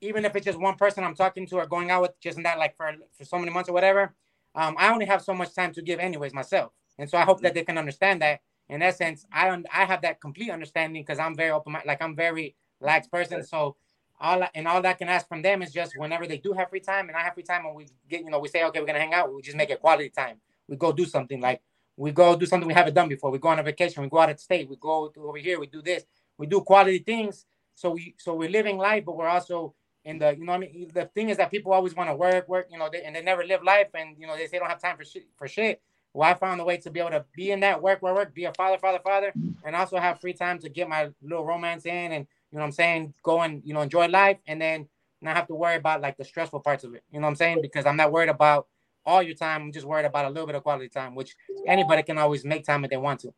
even 0.00 0.24
if 0.24 0.36
it's 0.36 0.44
just 0.46 0.58
one 0.58 0.76
person 0.76 1.04
I'm 1.04 1.14
talking 1.14 1.46
to 1.48 1.56
or 1.56 1.66
going 1.66 1.90
out 1.90 2.02
with 2.02 2.20
just 2.20 2.36
in 2.36 2.44
that 2.44 2.58
like 2.58 2.76
for 2.76 2.92
for 3.16 3.24
so 3.24 3.38
many 3.38 3.50
months 3.52 3.68
or 3.68 3.72
whatever, 3.72 4.14
um, 4.54 4.74
I 4.78 4.92
only 4.92 5.06
have 5.06 5.22
so 5.22 5.34
much 5.34 5.54
time 5.54 5.72
to 5.74 5.82
give 5.82 5.98
anyways 6.00 6.34
myself. 6.34 6.72
And 6.98 7.08
so 7.08 7.18
I 7.18 7.22
hope 7.22 7.40
that 7.42 7.54
they 7.54 7.64
can 7.64 7.78
understand 7.78 8.22
that. 8.22 8.40
In 8.68 8.82
essence, 8.82 9.24
I 9.32 9.50
un- 9.50 9.66
I 9.72 9.84
have 9.84 10.02
that 10.02 10.20
complete 10.20 10.50
understanding 10.50 11.02
because 11.02 11.18
I'm 11.18 11.36
very 11.36 11.50
open 11.50 11.76
like 11.86 12.02
I'm 12.02 12.16
very 12.16 12.56
lax 12.80 13.06
person. 13.08 13.42
So 13.44 13.76
all 14.20 14.42
I- 14.42 14.50
and 14.54 14.66
all 14.66 14.80
that 14.82 14.88
I 14.90 14.94
can 14.94 15.08
ask 15.08 15.28
from 15.28 15.42
them 15.42 15.62
is 15.62 15.72
just 15.72 15.96
whenever 15.96 16.26
they 16.26 16.38
do 16.38 16.52
have 16.52 16.70
free 16.70 16.80
time 16.80 17.08
and 17.08 17.16
I 17.16 17.22
have 17.22 17.34
free 17.34 17.42
time 17.42 17.66
and 17.66 17.74
we 17.74 17.86
get 18.08 18.20
you 18.22 18.30
know 18.30 18.38
we 18.38 18.48
say 18.48 18.64
okay 18.64 18.80
we're 18.80 18.86
gonna 18.86 18.98
hang 18.98 19.14
out 19.14 19.32
we 19.32 19.42
just 19.42 19.56
make 19.56 19.70
it 19.70 19.80
quality 19.80 20.10
time 20.10 20.40
we 20.68 20.76
go 20.76 20.92
do 20.92 21.04
something 21.04 21.40
like 21.40 21.60
we 21.96 22.12
go 22.12 22.36
do 22.36 22.46
something 22.46 22.66
we 22.66 22.74
haven't 22.74 22.94
done 22.94 23.08
before 23.08 23.30
we 23.30 23.38
go 23.38 23.48
on 23.48 23.58
a 23.58 23.62
vacation 23.62 24.02
we 24.02 24.08
go 24.08 24.18
out 24.18 24.30
of 24.30 24.40
state 24.40 24.68
we 24.68 24.76
go 24.76 25.12
over 25.18 25.38
here 25.38 25.60
we 25.60 25.66
do 25.66 25.82
this 25.82 26.04
we 26.38 26.46
do 26.46 26.60
quality 26.60 26.98
things 26.98 27.44
so 27.74 27.90
we 27.90 28.14
so 28.18 28.34
we're 28.34 28.48
living 28.48 28.78
life 28.78 29.04
but 29.04 29.16
we're 29.16 29.28
also 29.28 29.74
in 30.06 30.18
the 30.18 30.36
you 30.38 30.44
know 30.44 30.52
I 30.52 30.58
mean? 30.58 30.90
The 30.94 31.06
thing 31.06 31.28
is 31.28 31.36
that 31.36 31.50
people 31.50 31.72
always 31.72 31.94
want 31.94 32.08
to 32.08 32.14
work 32.14 32.48
work 32.48 32.68
you 32.70 32.78
know 32.78 32.88
they, 32.90 33.02
and 33.02 33.14
they 33.14 33.22
never 33.22 33.44
live 33.44 33.62
life 33.62 33.88
and 33.94 34.16
you 34.18 34.26
know 34.26 34.36
they 34.36 34.44
say 34.44 34.52
they 34.52 34.58
don't 34.60 34.70
have 34.70 34.80
time 34.80 34.96
for 34.96 35.04
shit 35.04 35.26
for 35.36 35.48
shit. 35.48 35.82
Well 36.14 36.30
I 36.30 36.34
found 36.34 36.60
a 36.60 36.64
way 36.64 36.78
to 36.78 36.90
be 36.90 37.00
able 37.00 37.10
to 37.10 37.24
be 37.34 37.50
in 37.50 37.60
that 37.60 37.82
work 37.82 38.00
work 38.02 38.14
work 38.14 38.34
be 38.34 38.44
a 38.44 38.54
father 38.54 38.78
father 38.78 39.00
father 39.02 39.32
and 39.64 39.76
also 39.76 39.98
have 39.98 40.20
free 40.20 40.32
time 40.32 40.58
to 40.60 40.68
get 40.68 40.88
my 40.88 41.10
little 41.20 41.44
romance 41.44 41.84
in 41.84 42.12
and 42.12 42.26
you 42.52 42.58
know 42.58 42.64
I'm 42.64 42.72
saying 42.72 43.14
go 43.22 43.42
and 43.42 43.62
you 43.64 43.74
know 43.74 43.82
enjoy 43.82 44.06
life 44.06 44.38
and 44.46 44.62
then 44.62 44.88
not 45.20 45.36
have 45.36 45.48
to 45.48 45.54
worry 45.54 45.76
about 45.76 46.00
like 46.00 46.16
the 46.16 46.24
stressful 46.24 46.60
parts 46.60 46.84
of 46.84 46.94
it. 46.94 47.02
You 47.10 47.18
know 47.18 47.26
what 47.26 47.30
I'm 47.30 47.36
saying? 47.36 47.58
Because 47.60 47.84
I'm 47.84 47.96
not 47.96 48.12
worried 48.12 48.28
about 48.28 48.68
all 49.04 49.22
your 49.22 49.34
time 49.34 49.62
I'm 49.62 49.72
just 49.72 49.86
worried 49.86 50.06
about 50.06 50.24
a 50.26 50.28
little 50.28 50.46
bit 50.46 50.54
of 50.54 50.62
quality 50.62 50.88
time 50.88 51.16
which 51.16 51.34
anybody 51.66 52.04
can 52.04 52.16
always 52.16 52.44
make 52.44 52.64
time 52.64 52.84
if 52.84 52.90
they 52.90 52.96
want 52.96 53.20
to. 53.20 53.34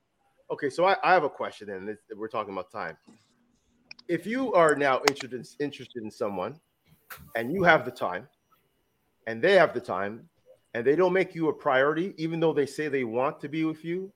Okay, 0.51 0.71
so 0.71 0.87
I, 0.87 0.97
I 1.03 1.13
have 1.13 1.25
a 1.25 1.29
question, 1.29 1.69
and 1.69 1.95
we're 2.17 2.29
talking 2.29 2.55
about 2.55 2.71
time. 2.71 2.97
If 4.09 4.27
you 4.27 4.53
are 4.55 4.75
now 4.75 5.01
interested 5.09 5.47
interested 5.61 6.03
in 6.03 6.11
someone, 6.11 6.59
and 7.37 7.53
you 7.53 7.63
have 7.63 7.85
the 7.85 7.91
time, 7.91 8.27
and 9.27 9.43
they 9.43 9.55
have 9.55 9.75
the 9.75 9.81
time, 9.81 10.29
and 10.75 10.87
they 10.87 10.97
don't 10.97 11.13
make 11.13 11.35
you 11.35 11.49
a 11.49 11.53
priority, 11.53 12.15
even 12.17 12.41
though 12.41 12.53
they 12.53 12.67
say 12.67 12.89
they 12.89 13.05
want 13.05 13.41
to 13.41 13.49
be 13.49 13.65
with 13.65 13.85
you, 13.85 14.11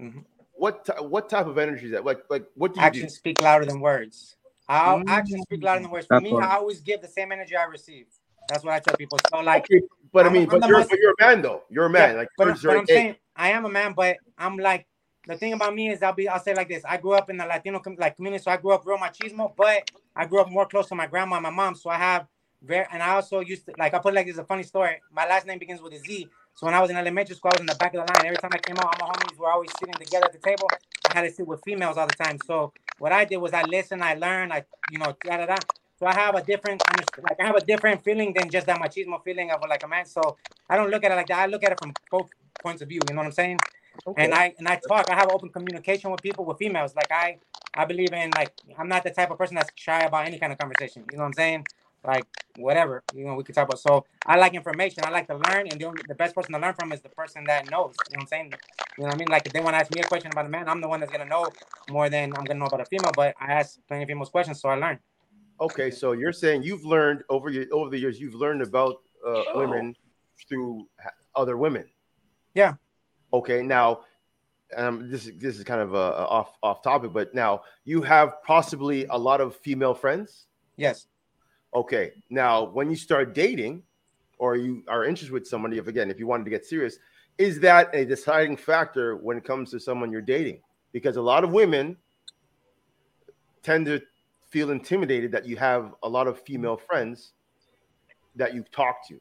Mhm. 0.00 0.24
what 0.52 0.84
ty- 0.84 1.00
what 1.00 1.28
type 1.28 1.46
of 1.46 1.58
energy 1.58 1.86
is 1.86 1.92
that? 1.92 2.04
Like 2.04 2.22
like 2.30 2.44
what 2.54 2.74
do 2.74 2.80
you 2.80 2.86
actions 2.86 3.16
speak 3.16 3.40
louder 3.40 3.64
than 3.66 3.80
words 3.80 4.36
I'll 4.68 5.00
Mm. 5.00 5.08
actions 5.08 5.42
speak 5.42 5.62
louder 5.64 5.82
than 5.82 5.90
words 5.90 6.06
for 6.06 6.14
That's 6.14 6.24
me 6.24 6.32
right. 6.32 6.48
I 6.48 6.54
always 6.56 6.80
give 6.80 7.02
the 7.02 7.08
same 7.08 7.32
energy 7.32 7.56
I 7.56 7.64
receive 7.64 8.06
that's 8.48 8.64
what 8.64 8.74
I 8.74 8.78
tell 8.80 8.96
people 8.96 9.18
so 9.28 9.40
like 9.40 9.64
Okay, 9.64 9.82
but 10.12 10.24
I 10.24 10.28
I'm- 10.28 10.32
mean, 10.34 10.42
I'm 10.50 10.60
but 10.60 10.68
you're 10.68 10.78
most- 10.78 10.90
but 10.90 10.98
you're 11.00 11.14
a 11.18 11.24
man 11.26 11.42
though. 11.42 11.64
You're 11.68 11.86
a 11.86 11.90
man. 11.90 12.10
Yeah, 12.10 12.16
like 12.18 12.28
but, 12.36 12.62
but 12.62 12.76
I'm 12.76 12.86
saying 12.86 13.16
I 13.34 13.50
am 13.50 13.64
a 13.64 13.68
man, 13.68 13.92
but 13.94 14.18
I'm 14.38 14.56
like 14.56 14.86
the 15.26 15.36
thing 15.36 15.52
about 15.52 15.74
me 15.74 15.90
is 15.90 16.02
I'll 16.02 16.12
be 16.14 16.28
I'll 16.28 16.40
say 16.40 16.54
like 16.54 16.68
this. 16.68 16.84
I 16.84 16.96
grew 16.96 17.12
up 17.12 17.30
in 17.30 17.36
the 17.36 17.46
Latino 17.46 17.78
com- 17.80 17.96
like 17.98 18.16
community, 18.16 18.42
so 18.42 18.50
I 18.50 18.56
grew 18.56 18.72
up 18.72 18.84
real 18.86 18.98
machismo, 18.98 19.54
but 19.56 19.90
I 20.16 20.26
grew 20.26 20.40
up 20.40 20.50
more 20.50 20.66
close 20.66 20.88
to 20.88 20.94
my 20.94 21.06
grandma 21.06 21.36
and 21.36 21.44
my 21.44 21.50
mom. 21.50 21.74
So 21.74 21.90
I 21.90 21.98
have 21.98 22.26
very 22.62 22.86
and 22.92 23.02
I 23.02 23.10
also 23.14 23.40
used 23.40 23.66
to 23.66 23.72
like 23.78 23.94
I 23.94 23.98
put 23.98 24.14
like 24.14 24.26
this 24.26 24.34
is 24.34 24.40
a 24.40 24.44
funny 24.44 24.64
story. 24.64 25.00
My 25.12 25.26
last 25.26 25.46
name 25.46 25.58
begins 25.58 25.80
with 25.80 25.92
a 25.94 25.98
Z. 25.98 26.28
So 26.54 26.66
when 26.66 26.74
I 26.74 26.80
was 26.80 26.90
in 26.90 26.96
elementary 26.96 27.36
school, 27.36 27.50
I 27.52 27.56
was 27.56 27.60
in 27.60 27.66
the 27.66 27.76
back 27.76 27.94
of 27.94 28.06
the 28.06 28.12
line. 28.12 28.26
Every 28.26 28.36
time 28.36 28.50
I 28.52 28.58
came 28.58 28.76
out, 28.78 28.86
all 29.00 29.08
my 29.08 29.12
homies 29.12 29.38
were 29.38 29.50
always 29.50 29.70
sitting 29.78 29.94
together 29.94 30.26
at 30.26 30.32
the 30.32 30.38
table. 30.38 30.68
I 31.10 31.14
had 31.18 31.22
to 31.22 31.30
sit 31.30 31.46
with 31.46 31.62
females 31.64 31.96
all 31.96 32.06
the 32.06 32.14
time. 32.14 32.38
So 32.46 32.72
what 32.98 33.12
I 33.12 33.24
did 33.24 33.38
was 33.38 33.52
I 33.52 33.62
listened, 33.62 34.02
I 34.02 34.14
learned, 34.14 34.52
I 34.52 34.64
you 34.90 34.98
know, 34.98 35.16
da 35.24 35.38
da 35.38 35.46
da. 35.46 35.56
So 35.98 36.06
I 36.06 36.14
have 36.14 36.34
a 36.34 36.42
different 36.42 36.82
like 37.28 37.40
I 37.40 37.46
have 37.46 37.56
a 37.56 37.64
different 37.64 38.02
feeling 38.02 38.32
than 38.34 38.50
just 38.50 38.66
that 38.66 38.80
machismo 38.80 39.22
feeling 39.22 39.50
of 39.52 39.60
like 39.68 39.84
a 39.84 39.88
man. 39.88 40.04
So 40.06 40.36
I 40.68 40.76
don't 40.76 40.90
look 40.90 41.04
at 41.04 41.12
it 41.12 41.14
like 41.16 41.28
that. 41.28 41.38
I 41.38 41.46
look 41.46 41.62
at 41.64 41.72
it 41.72 41.78
from 41.80 41.92
both 42.10 42.28
points 42.62 42.82
of 42.82 42.88
view. 42.88 43.00
You 43.08 43.14
know 43.14 43.20
what 43.20 43.26
I'm 43.26 43.32
saying? 43.32 43.58
Okay. 44.06 44.24
And 44.24 44.34
I 44.34 44.54
and 44.58 44.68
I 44.68 44.80
talk. 44.88 45.08
I 45.10 45.14
have 45.14 45.30
open 45.30 45.48
communication 45.48 46.10
with 46.10 46.22
people, 46.22 46.44
with 46.44 46.58
females. 46.58 46.94
Like 46.94 47.10
I, 47.10 47.38
I 47.74 47.84
believe 47.84 48.12
in 48.12 48.30
like 48.30 48.52
I'm 48.78 48.88
not 48.88 49.04
the 49.04 49.10
type 49.10 49.30
of 49.30 49.38
person 49.38 49.54
that's 49.56 49.70
shy 49.76 50.00
about 50.00 50.26
any 50.26 50.38
kind 50.38 50.52
of 50.52 50.58
conversation. 50.58 51.04
You 51.10 51.18
know 51.18 51.24
what 51.24 51.28
I'm 51.28 51.34
saying? 51.34 51.66
Like 52.04 52.26
whatever 52.56 53.04
you 53.14 53.24
know 53.24 53.34
we 53.34 53.44
could 53.44 53.54
talk 53.54 53.68
about. 53.68 53.78
So 53.78 54.04
I 54.26 54.36
like 54.36 54.54
information. 54.54 55.04
I 55.04 55.10
like 55.10 55.28
to 55.28 55.34
learn, 55.34 55.68
and 55.68 55.80
the, 55.80 55.84
only, 55.84 56.02
the 56.08 56.14
best 56.14 56.34
person 56.34 56.52
to 56.52 56.58
learn 56.58 56.74
from 56.74 56.92
is 56.92 57.00
the 57.00 57.10
person 57.10 57.44
that 57.44 57.70
knows. 57.70 57.94
You 58.10 58.16
know 58.16 58.20
what 58.20 58.20
I'm 58.22 58.26
saying? 58.26 58.52
You 58.98 59.04
know 59.04 59.08
what 59.08 59.14
I 59.14 59.18
mean? 59.18 59.28
Like 59.28 59.46
if 59.46 59.52
they 59.52 59.60
want 59.60 59.74
to 59.74 59.80
ask 59.80 59.94
me 59.94 60.00
a 60.00 60.04
question 60.04 60.32
about 60.32 60.46
a 60.46 60.48
man, 60.48 60.68
I'm 60.68 60.80
the 60.80 60.88
one 60.88 61.00
that's 61.00 61.12
gonna 61.12 61.26
know 61.26 61.48
more 61.90 62.10
than 62.10 62.32
I'm 62.36 62.44
gonna 62.44 62.58
know 62.58 62.66
about 62.66 62.80
a 62.80 62.86
female. 62.86 63.12
But 63.14 63.34
I 63.40 63.52
ask 63.52 63.78
plenty 63.86 64.02
of 64.02 64.08
females 64.08 64.30
questions, 64.30 64.60
so 64.60 64.68
I 64.68 64.74
learn. 64.74 64.98
Okay, 65.60 65.92
so 65.92 66.10
you're 66.10 66.32
saying 66.32 66.64
you've 66.64 66.84
learned 66.84 67.22
over 67.28 67.48
your 67.48 67.66
over 67.70 67.88
the 67.88 67.98
years, 67.98 68.20
you've 68.20 68.34
learned 68.34 68.62
about 68.62 68.96
uh, 69.24 69.44
women 69.54 69.94
through 70.48 70.88
other 71.36 71.56
women. 71.56 71.84
Yeah. 72.54 72.74
Okay, 73.32 73.62
now 73.62 74.00
um, 74.76 75.10
this 75.10 75.26
is 75.26 75.38
this 75.38 75.58
is 75.58 75.64
kind 75.64 75.80
of 75.80 75.94
a, 75.94 75.96
a 75.96 76.26
off 76.26 76.56
off 76.62 76.82
topic, 76.82 77.12
but 77.12 77.34
now 77.34 77.62
you 77.84 78.02
have 78.02 78.42
possibly 78.42 79.06
a 79.06 79.16
lot 79.16 79.40
of 79.40 79.56
female 79.56 79.94
friends. 79.94 80.46
Yes. 80.76 81.06
Okay, 81.74 82.12
now 82.30 82.64
when 82.64 82.90
you 82.90 82.96
start 82.96 83.34
dating, 83.34 83.82
or 84.38 84.56
you 84.56 84.82
are 84.88 85.04
interested 85.04 85.32
with 85.32 85.46
somebody, 85.46 85.78
if 85.78 85.86
again, 85.86 86.10
if 86.10 86.18
you 86.18 86.26
wanted 86.26 86.44
to 86.44 86.50
get 86.50 86.64
serious, 86.64 86.98
is 87.38 87.60
that 87.60 87.94
a 87.94 88.04
deciding 88.04 88.56
factor 88.56 89.16
when 89.16 89.36
it 89.36 89.44
comes 89.44 89.70
to 89.70 89.80
someone 89.80 90.12
you're 90.12 90.20
dating? 90.20 90.60
Because 90.92 91.16
a 91.16 91.22
lot 91.22 91.44
of 91.44 91.52
women 91.52 91.96
tend 93.62 93.86
to 93.86 94.00
feel 94.50 94.70
intimidated 94.70 95.32
that 95.32 95.46
you 95.46 95.56
have 95.56 95.94
a 96.02 96.08
lot 96.08 96.26
of 96.26 96.40
female 96.42 96.76
friends 96.76 97.32
that 98.36 98.54
you 98.54 98.64
talk 98.72 99.06
to. 99.08 99.18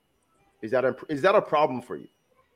Is 0.61 0.71
that 0.71 0.83
a 0.83 0.95
is 1.09 1.21
that 1.21 1.35
a 1.35 1.41
problem 1.41 1.81
for 1.81 1.95
you? 1.95 2.07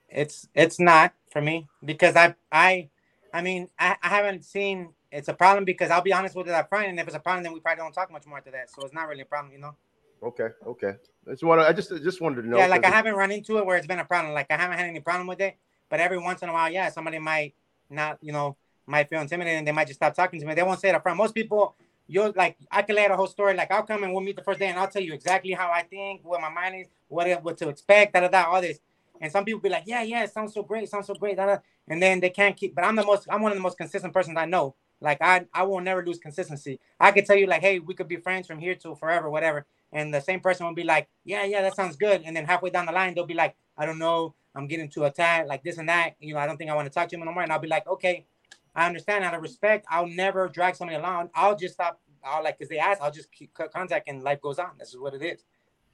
It's 0.09 0.47
it's 0.53 0.79
not 0.79 1.13
for 1.31 1.41
me 1.41 1.67
because 1.83 2.15
I 2.15 2.35
I 2.51 2.89
I 3.33 3.41
mean 3.41 3.69
I, 3.77 3.95
I 4.01 4.07
haven't 4.09 4.45
seen 4.45 4.89
it's 5.11 5.27
a 5.27 5.33
problem 5.33 5.65
because 5.65 5.89
I'll 5.91 6.01
be 6.01 6.13
honest 6.13 6.35
with 6.35 6.47
it 6.47 6.53
up 6.53 6.69
front 6.69 6.87
and 6.87 6.99
if 6.99 7.07
it's 7.07 7.15
a 7.15 7.19
problem 7.19 7.43
then 7.43 7.53
we 7.53 7.59
probably 7.59 7.81
don't 7.83 7.93
talk 7.93 8.11
much 8.11 8.25
more 8.25 8.37
after 8.37 8.51
that 8.51 8.69
so 8.69 8.83
it's 8.83 8.93
not 8.93 9.07
really 9.07 9.21
a 9.21 9.25
problem 9.25 9.51
you 9.51 9.59
know 9.59 9.75
Okay, 10.23 10.47
okay. 10.65 10.93
That's 11.25 11.43
what 11.43 11.59
I 11.59 11.71
just 11.73 11.91
I 11.91 11.97
just 11.97 12.21
wanted 12.21 12.43
to 12.43 12.47
know. 12.47 12.57
yeah 12.57 12.67
like 12.67 12.85
I 12.85 12.89
haven't 12.89 13.15
run 13.15 13.31
into 13.31 13.57
it 13.57 13.65
where 13.65 13.77
it's 13.77 13.87
been 13.87 13.99
a 13.99 14.05
problem 14.05 14.33
like 14.33 14.47
I 14.49 14.57
haven't 14.57 14.77
had 14.77 14.87
any 14.87 14.99
problem 14.99 15.27
with 15.27 15.41
it 15.41 15.57
but 15.89 15.99
every 15.99 16.17
once 16.17 16.41
in 16.41 16.49
a 16.49 16.53
while 16.53 16.71
yeah 16.71 16.89
somebody 16.89 17.19
might 17.19 17.53
not 17.89 18.17
you 18.21 18.31
know 18.31 18.55
might 18.87 19.09
feel 19.09 19.21
intimidated 19.21 19.57
and 19.57 19.67
they 19.67 19.71
might 19.71 19.87
just 19.87 19.99
stop 19.99 20.13
talking 20.13 20.39
to 20.39 20.45
me 20.45 20.53
they 20.53 20.63
won't 20.63 20.79
say 20.79 20.89
it 20.89 20.95
up 20.95 21.03
front 21.03 21.17
most 21.17 21.33
people 21.35 21.75
you'll 22.07 22.33
like 22.35 22.57
I 22.71 22.81
can 22.81 22.95
lay 22.95 23.05
out 23.05 23.11
a 23.11 23.15
whole 23.15 23.27
story. 23.27 23.53
Like 23.55 23.71
I'll 23.71 23.83
come 23.83 24.03
and 24.03 24.13
we'll 24.13 24.21
meet 24.23 24.35
the 24.35 24.43
first 24.43 24.59
day, 24.59 24.67
and 24.67 24.79
I'll 24.79 24.87
tell 24.87 25.01
you 25.01 25.13
exactly 25.13 25.51
how 25.53 25.71
I 25.71 25.83
think, 25.83 26.21
what 26.23 26.41
my 26.41 26.49
mind 26.49 26.75
is, 26.81 26.87
what 27.07 27.43
what 27.43 27.57
to 27.57 27.69
expect, 27.69 28.13
da 28.13 28.21
da 28.21 28.27
da, 28.27 28.43
all 28.51 28.61
this. 28.61 28.79
And 29.21 29.31
some 29.31 29.45
people 29.45 29.61
be 29.61 29.69
like, 29.69 29.83
yeah, 29.85 30.01
yeah, 30.03 30.23
it 30.23 30.31
sounds 30.33 30.53
so 30.53 30.63
great, 30.63 30.89
sounds 30.89 31.07
so 31.07 31.13
great, 31.13 31.37
and 31.39 32.01
then 32.01 32.19
they 32.19 32.29
can't 32.29 32.55
keep. 32.57 32.75
But 32.75 32.83
I'm 32.83 32.95
the 32.95 33.05
most, 33.05 33.27
I'm 33.29 33.41
one 33.41 33.51
of 33.51 33.57
the 33.57 33.61
most 33.61 33.77
consistent 33.77 34.13
persons 34.13 34.37
I 34.37 34.45
know. 34.45 34.75
Like 35.01 35.17
I, 35.21 35.45
I 35.53 35.63
will 35.63 35.81
never 35.81 36.05
lose 36.05 36.19
consistency. 36.19 36.79
I 36.99 37.11
could 37.11 37.25
tell 37.25 37.35
you 37.35 37.47
like, 37.47 37.61
hey, 37.61 37.79
we 37.79 37.93
could 37.93 38.07
be 38.07 38.15
friends 38.17 38.47
from 38.47 38.59
here 38.59 38.75
to 38.75 38.95
forever, 38.95 39.29
whatever. 39.29 39.65
And 39.91 40.13
the 40.13 40.21
same 40.21 40.39
person 40.39 40.65
will 40.65 40.73
be 40.73 40.83
like, 40.83 41.07
yeah, 41.23 41.43
yeah, 41.43 41.61
that 41.61 41.75
sounds 41.75 41.95
good. 41.95 42.23
And 42.25 42.35
then 42.35 42.45
halfway 42.45 42.69
down 42.69 42.85
the 42.85 42.91
line, 42.91 43.13
they'll 43.13 43.25
be 43.25 43.33
like, 43.33 43.55
I 43.77 43.85
don't 43.85 43.99
know, 43.99 44.35
I'm 44.55 44.67
getting 44.67 44.89
too 44.89 45.03
attached, 45.05 45.47
like 45.47 45.63
this 45.63 45.77
and 45.77 45.87
that. 45.89 46.15
You 46.19 46.33
know, 46.33 46.39
I 46.39 46.47
don't 46.47 46.57
think 46.57 46.71
I 46.71 46.75
want 46.75 46.87
to 46.87 46.93
talk 46.93 47.09
to 47.09 47.15
him 47.15 47.23
no 47.25 47.31
more. 47.31 47.43
And 47.43 47.51
I'll 47.51 47.59
be 47.59 47.67
like, 47.67 47.87
okay, 47.87 48.25
I 48.73 48.87
understand 48.87 49.23
out 49.23 49.33
of 49.33 49.41
respect. 49.41 49.85
I'll 49.89 50.07
never 50.07 50.47
drag 50.49 50.75
somebody 50.75 50.97
along. 50.97 51.29
I'll 51.35 51.55
just 51.55 51.75
stop. 51.75 52.01
I'll 52.23 52.43
like, 52.43 52.57
cause 52.57 52.67
they 52.69 52.79
ask, 52.79 53.01
I'll 53.01 53.11
just 53.11 53.31
keep 53.31 53.53
cut 53.53 53.71
contact 53.71 54.07
and 54.09 54.23
life 54.23 54.41
goes 54.41 54.59
on. 54.59 54.71
This 54.79 54.89
is 54.89 54.97
what 54.97 55.13
it 55.13 55.21
is. 55.21 55.43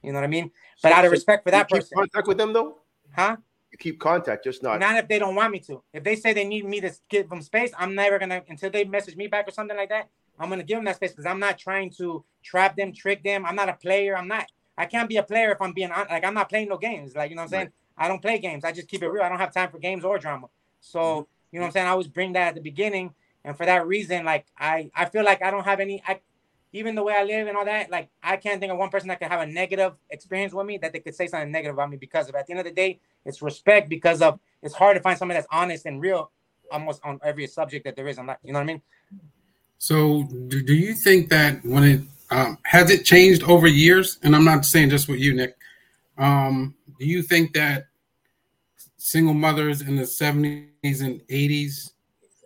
You 0.01 0.11
know 0.13 0.19
what 0.19 0.23
I 0.23 0.27
mean? 0.27 0.51
But 0.81 0.89
So- 0.89 0.95
out 0.95 1.05
of 1.05 1.11
respect 1.11 1.43
for 1.43 1.51
that 1.51 1.69
person, 1.69 1.89
contact 1.95 2.27
with 2.27 2.37
them 2.37 2.53
though. 2.53 2.77
Huh? 3.15 3.37
You 3.71 3.77
keep 3.77 3.99
contact, 3.99 4.43
just 4.43 4.63
not. 4.63 4.79
Not 4.79 4.97
if 4.97 5.07
they 5.07 5.19
don't 5.19 5.35
want 5.35 5.51
me 5.51 5.59
to. 5.61 5.81
If 5.93 6.03
they 6.03 6.15
say 6.15 6.33
they 6.33 6.43
need 6.43 6.65
me 6.65 6.81
to 6.81 6.91
give 7.09 7.29
them 7.29 7.41
space, 7.41 7.71
I'm 7.77 7.95
never 7.95 8.19
gonna 8.19 8.43
until 8.49 8.69
they 8.69 8.83
message 8.83 9.15
me 9.15 9.27
back 9.27 9.47
or 9.47 9.51
something 9.51 9.77
like 9.77 9.89
that. 9.89 10.09
I'm 10.39 10.49
gonna 10.49 10.63
give 10.63 10.77
them 10.77 10.85
that 10.85 10.97
space 10.97 11.11
because 11.11 11.25
I'm 11.25 11.39
not 11.39 11.57
trying 11.57 11.91
to 11.97 12.25
trap 12.43 12.75
them, 12.75 12.91
trick 12.93 13.23
them. 13.23 13.45
I'm 13.45 13.55
not 13.55 13.69
a 13.69 13.73
player. 13.73 14.17
I'm 14.17 14.27
not. 14.27 14.45
I 14.77 14.85
can't 14.85 15.07
be 15.07 15.17
a 15.17 15.23
player 15.23 15.51
if 15.51 15.61
I'm 15.61 15.73
being 15.73 15.91
on. 15.91 16.07
Like 16.09 16.25
I'm 16.25 16.33
not 16.33 16.49
playing 16.49 16.69
no 16.69 16.77
games. 16.77 17.15
Like 17.15 17.29
you 17.29 17.35
know 17.35 17.43
what 17.43 17.53
I'm 17.53 17.59
saying. 17.59 17.69
I 17.97 18.07
don't 18.07 18.21
play 18.21 18.39
games. 18.39 18.65
I 18.65 18.71
just 18.71 18.87
keep 18.87 19.03
it 19.03 19.07
real. 19.07 19.23
I 19.23 19.29
don't 19.29 19.37
have 19.37 19.53
time 19.53 19.69
for 19.69 19.77
games 19.77 20.03
or 20.03 20.17
drama. 20.17 20.47
So 20.79 20.99
mm-hmm. 20.99 21.19
you 21.51 21.59
know 21.59 21.63
what 21.63 21.67
I'm 21.67 21.71
saying. 21.73 21.87
I 21.87 21.91
always 21.91 22.07
bring 22.07 22.33
that 22.33 22.49
at 22.49 22.55
the 22.55 22.61
beginning, 22.61 23.13
and 23.45 23.55
for 23.55 23.65
that 23.65 23.87
reason, 23.87 24.25
like 24.25 24.45
I 24.57 24.89
I 24.95 25.05
feel 25.05 25.23
like 25.23 25.41
I 25.41 25.51
don't 25.51 25.63
have 25.63 25.79
any. 25.79 26.01
I 26.05 26.19
even 26.73 26.95
the 26.95 27.03
way 27.03 27.13
I 27.13 27.23
live 27.23 27.47
and 27.47 27.57
all 27.57 27.65
that, 27.65 27.89
like 27.89 28.09
I 28.23 28.37
can't 28.37 28.59
think 28.59 28.71
of 28.71 28.77
one 28.77 28.89
person 28.89 29.09
that 29.09 29.19
could 29.19 29.27
have 29.27 29.41
a 29.41 29.45
negative 29.45 29.93
experience 30.09 30.53
with 30.53 30.65
me 30.65 30.77
that 30.77 30.93
they 30.93 30.99
could 30.99 31.15
say 31.15 31.27
something 31.27 31.51
negative 31.51 31.75
about 31.75 31.89
me 31.89 31.97
because 31.97 32.29
of. 32.29 32.35
At 32.35 32.47
the 32.47 32.53
end 32.53 32.59
of 32.59 32.65
the 32.65 32.71
day, 32.71 32.99
it's 33.25 33.41
respect 33.41 33.89
because 33.89 34.21
of. 34.21 34.39
It's 34.61 34.73
hard 34.73 34.95
to 34.95 35.01
find 35.01 35.17
somebody 35.17 35.39
that's 35.39 35.47
honest 35.51 35.85
and 35.85 35.99
real, 35.99 36.31
almost 36.71 37.01
on 37.03 37.19
every 37.23 37.47
subject 37.47 37.83
that 37.85 37.95
there 37.95 38.07
is. 38.07 38.17
I'm 38.17 38.27
not, 38.27 38.39
you 38.43 38.53
know 38.53 38.59
what 38.59 38.63
I 38.63 38.73
mean? 38.73 38.81
So, 39.79 40.23
do, 40.47 40.61
do 40.61 40.75
you 40.75 40.93
think 40.93 41.29
that 41.29 41.65
when 41.65 41.83
it 41.83 42.01
um, 42.29 42.57
has 42.63 42.89
it 42.89 43.03
changed 43.03 43.43
over 43.43 43.67
years? 43.67 44.19
And 44.23 44.35
I'm 44.35 44.45
not 44.45 44.65
saying 44.65 44.91
just 44.91 45.09
with 45.09 45.19
you, 45.19 45.33
Nick. 45.33 45.57
Um, 46.17 46.75
do 46.99 47.05
you 47.05 47.21
think 47.21 47.53
that 47.53 47.87
single 48.97 49.33
mothers 49.33 49.81
in 49.81 49.95
the 49.95 50.03
70s 50.03 51.03
and 51.03 51.19
80s 51.27 51.91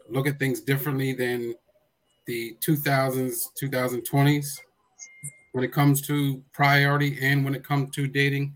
look 0.10 0.28
at 0.28 0.40
things 0.40 0.62
differently 0.62 1.14
than 1.14 1.54
the 2.26 2.56
2000s, 2.66 3.50
2020s 3.62 4.60
when 5.52 5.64
it 5.64 5.72
comes 5.72 6.02
to 6.02 6.44
priority 6.52 7.18
and 7.22 7.46
when 7.46 7.56
it 7.56 7.64
comes 7.64 7.94
to 7.96 8.08
dating 8.08 8.56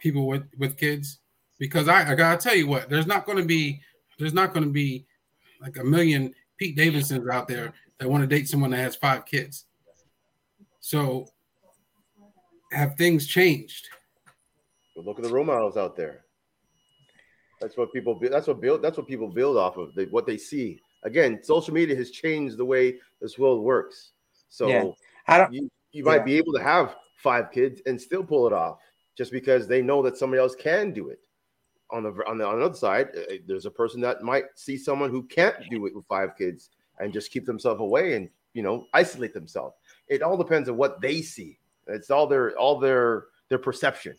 people 0.00 0.26
with 0.26 0.44
with 0.58 0.76
kids? 0.76 1.18
Because 1.58 1.88
I, 1.88 2.12
I 2.12 2.14
gotta 2.14 2.40
tell 2.40 2.54
you 2.54 2.66
what, 2.66 2.88
there's 2.88 3.06
not 3.06 3.26
to 3.38 3.44
be 3.44 3.80
there's 4.18 4.34
not 4.34 4.52
to 4.64 4.72
be 4.72 5.06
like 5.60 5.76
a 5.78 5.84
million 5.84 6.34
Pete 6.58 6.76
Davidsons 6.76 7.28
out 7.28 7.48
there 7.48 7.72
that 7.98 8.08
want 8.08 8.22
to 8.22 8.26
date 8.26 8.48
someone 8.48 8.70
that 8.70 8.78
has 8.78 8.96
five 8.96 9.26
kids. 9.26 9.66
So, 10.80 11.26
have 12.72 12.96
things 12.96 13.26
changed? 13.26 13.88
But 14.94 15.04
look 15.04 15.18
at 15.18 15.24
the 15.24 15.30
role 15.30 15.44
models 15.44 15.76
out 15.76 15.96
there. 15.96 16.24
That's 17.60 17.76
what 17.76 17.92
people. 17.92 18.18
That's 18.20 18.46
what 18.46 18.60
build. 18.60 18.82
That's 18.82 18.96
what 18.96 19.06
people 19.06 19.28
build 19.28 19.56
off 19.56 19.76
of. 19.76 19.94
They, 19.94 20.04
what 20.04 20.26
they 20.26 20.36
see. 20.36 20.80
Again, 21.02 21.42
social 21.42 21.72
media 21.74 21.94
has 21.96 22.10
changed 22.10 22.56
the 22.56 22.64
way 22.64 22.98
this 23.20 23.38
world 23.38 23.62
works. 23.62 24.12
So 24.48 24.68
Yeah. 24.68 24.84
I 25.28 25.38
don't. 25.38 25.52
you, 25.52 25.70
you 25.92 26.04
might 26.04 26.18
Yeah. 26.18 26.24
be 26.24 26.36
able 26.38 26.52
to 26.54 26.62
have 26.62 26.96
five 27.18 27.50
kids 27.50 27.80
and 27.86 28.00
still 28.00 28.24
pull 28.24 28.46
it 28.46 28.52
off, 28.52 28.78
just 29.16 29.32
because 29.32 29.66
they 29.68 29.82
know 29.82 30.02
that 30.02 30.16
somebody 30.16 30.40
else 30.40 30.54
can 30.54 30.92
do 30.92 31.08
it. 31.10 31.20
On 31.90 32.02
the 32.02 32.10
on 32.26 32.38
the 32.38 32.46
on 32.46 32.58
the 32.58 32.64
other 32.64 32.74
side, 32.74 33.10
uh, 33.16 33.34
there's 33.46 33.66
a 33.66 33.70
person 33.70 34.00
that 34.00 34.22
might 34.22 34.46
see 34.56 34.76
someone 34.76 35.08
who 35.10 35.22
can't 35.22 35.54
do 35.70 35.86
it 35.86 35.94
with 35.94 36.04
five 36.06 36.36
kids 36.36 36.70
and 36.98 37.12
just 37.12 37.30
keep 37.30 37.46
themselves 37.46 37.80
away 37.80 38.14
and 38.14 38.28
you 38.54 38.62
know 38.62 38.86
isolate 38.92 39.32
themselves. 39.32 39.76
It 40.08 40.20
all 40.22 40.36
depends 40.36 40.68
on 40.68 40.76
what 40.76 41.00
they 41.00 41.22
see. 41.22 41.58
It's 41.86 42.10
all 42.10 42.26
their 42.26 42.58
all 42.58 42.80
their 42.80 43.26
their 43.48 43.58
perception. 43.58 44.16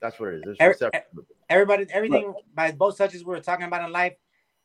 That's 0.00 0.20
what 0.20 0.28
it 0.28 0.36
is. 0.36 0.42
There's 0.44 0.56
Every- 0.60 0.74
perception. 0.74 1.02
everybody 1.50 1.86
everything 1.90 2.32
by 2.54 2.70
both 2.70 2.94
subjects 2.96 3.26
we 3.26 3.30
were 3.34 3.40
talking 3.40 3.66
about 3.66 3.84
in 3.84 3.90
life 3.90 4.14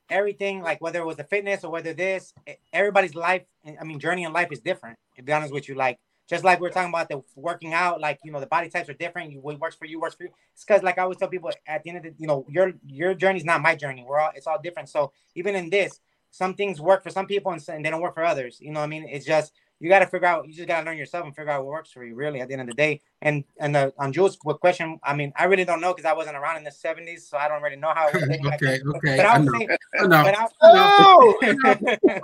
everything 0.09 0.61
like 0.61 0.81
whether 0.81 0.99
it 0.99 1.05
was 1.05 1.17
the 1.17 1.23
fitness 1.23 1.63
or 1.63 1.71
whether 1.71 1.93
this 1.93 2.33
everybody's 2.71 3.15
life 3.15 3.43
i 3.79 3.83
mean 3.83 3.99
journey 3.99 4.23
in 4.23 4.33
life 4.33 4.51
is 4.51 4.59
different 4.59 4.97
to 5.15 5.23
be 5.23 5.31
honest 5.31 5.53
with 5.53 5.67
you. 5.69 5.75
Like 5.75 5.99
just 6.29 6.43
like 6.43 6.59
we 6.59 6.67
are 6.67 6.71
talking 6.71 6.89
about 6.89 7.09
the 7.09 7.21
working 7.35 7.73
out 7.73 7.99
like 7.99 8.19
you 8.23 8.31
know 8.31 8.39
the 8.39 8.47
body 8.47 8.69
types 8.69 8.89
are 8.89 8.93
different. 8.93 9.31
You 9.31 9.39
what 9.39 9.59
works 9.59 9.75
for 9.75 9.85
you 9.85 9.99
works 9.99 10.15
for 10.15 10.23
you. 10.23 10.29
It's 10.53 10.63
because 10.63 10.83
like 10.83 10.97
i 10.97 11.03
always 11.03 11.17
tell 11.17 11.27
people 11.27 11.51
at 11.67 11.83
the 11.83 11.89
end 11.89 11.97
of 11.97 12.03
the 12.03 12.13
you 12.17 12.27
know 12.27 12.45
your 12.49 12.73
your 12.85 13.13
journey's 13.13 13.45
not 13.45 13.61
my 13.61 13.75
journey. 13.75 14.05
We're 14.07 14.19
all 14.19 14.31
it's 14.35 14.47
all 14.47 14.59
different. 14.61 14.89
So 14.89 15.11
even 15.35 15.55
in 15.55 15.69
this 15.69 15.99
some 16.31 16.55
things 16.55 16.81
work 16.81 17.03
for 17.03 17.11
some 17.11 17.27
people 17.27 17.51
and, 17.51 17.63
and 17.69 17.85
they 17.85 17.89
don't 17.89 18.01
work 18.01 18.15
for 18.15 18.23
others. 18.23 18.57
You 18.59 18.71
know 18.71 18.81
i 18.81 18.87
mean? 18.87 19.07
It's 19.07 19.25
just 19.25 19.53
you 19.83 19.89
got 19.89 19.99
to 19.99 20.07
figure 20.07 20.27
out 20.27 20.47
you 20.47 20.53
just 20.53 20.67
got 20.67 20.79
to 20.79 20.85
learn 20.85 20.97
yourself 20.97 21.25
and 21.25 21.35
figure 21.35 21.51
out 21.51 21.63
what 21.65 21.71
works 21.71 21.91
for 21.91 22.03
you 22.03 22.15
really 22.15 22.41
at 22.41 22.47
the 22.47 22.53
end 22.53 22.61
of 22.61 22.67
the 22.67 22.73
day 22.73 23.01
and 23.21 23.43
and 23.59 23.73
the, 23.73 23.93
on 23.97 24.11
Jules' 24.11 24.35
question, 24.35 24.99
I 25.03 25.15
mean, 25.15 25.31
I 25.37 25.45
really 25.45 25.63
don't 25.63 25.79
know 25.79 25.93
because 25.93 26.05
I 26.05 26.13
wasn't 26.13 26.35
around 26.35 26.57
in 26.57 26.63
the 26.63 26.69
'70s, 26.71 27.21
so 27.21 27.37
I 27.37 27.47
don't 27.47 27.61
really 27.61 27.77
know 27.77 27.93
how. 27.95 28.09
It 28.09 28.13
was 28.15 28.23
okay, 28.23 28.37
then. 28.37 28.83
okay. 28.95 29.17
But 29.17 29.25
I 29.25 29.35
I 29.35 29.39
would 29.39 29.45
know. 29.45 29.59
say, 29.59 29.67
I 29.99 30.07
know. 30.07 30.23
but 30.23 30.37
I, 30.37 30.47
Oh! 30.61 31.39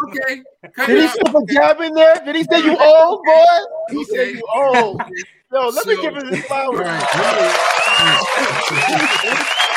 Okay. 0.10 0.44
Did 0.86 0.98
he 1.00 1.06
out. 1.06 1.12
slip 1.14 1.36
a 1.36 1.54
jab 1.54 1.80
in 1.82 1.94
there? 1.94 2.16
Did 2.26 2.36
he 2.36 2.44
say 2.44 2.60
you 2.64 2.78
old, 2.78 3.24
boy? 3.24 3.44
He 3.92 4.04
said 4.06 4.28
you 4.32 4.44
old. 4.54 5.02
Yo, 5.52 5.70
let 5.70 5.88
me 5.88 5.96
give 6.02 6.16
him 6.16 6.28
his 6.28 6.44
All 6.52 6.74
flowers. 6.74 7.04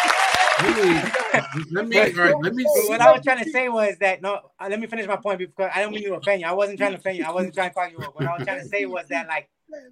right. 0.65 1.45
Let 1.55 1.55
me, 1.55 1.71
let 1.71 1.89
me, 1.89 1.99
all 1.99 2.25
right, 2.25 2.35
let 2.43 2.55
me 2.55 2.65
see. 2.65 2.89
what 2.89 3.01
I 3.01 3.13
was 3.13 3.23
trying 3.23 3.45
to 3.45 3.51
say 3.51 3.69
was 3.69 3.97
that 3.99 4.23
no. 4.23 4.41
uh, 4.61 4.67
Let 4.69 4.81
me 4.81 4.87
finish 4.87 5.07
my 5.07 5.17
point 5.17 5.39
because 5.39 5.71
I 5.75 5.81
don't 5.81 5.93
mean 5.93 6.05
to 6.05 6.15
offend 6.15 6.41
you. 6.41 6.47
I 6.47 6.53
wasn't 6.53 6.79
trying 6.79 6.93
to 6.93 6.99
offend 6.99 7.19
you. 7.19 7.25
I 7.25 7.31
wasn't 7.31 7.55
trying 7.55 7.71
to 7.71 7.75
call 7.75 7.89
you. 7.89 7.99
up. 7.99 8.15
What 8.15 8.27
I 8.27 8.37
was 8.37 8.47
trying 8.47 8.61
to 8.61 8.69
say 8.69 8.87
was 8.87 9.07
that 9.09 9.29
like, 9.29 9.49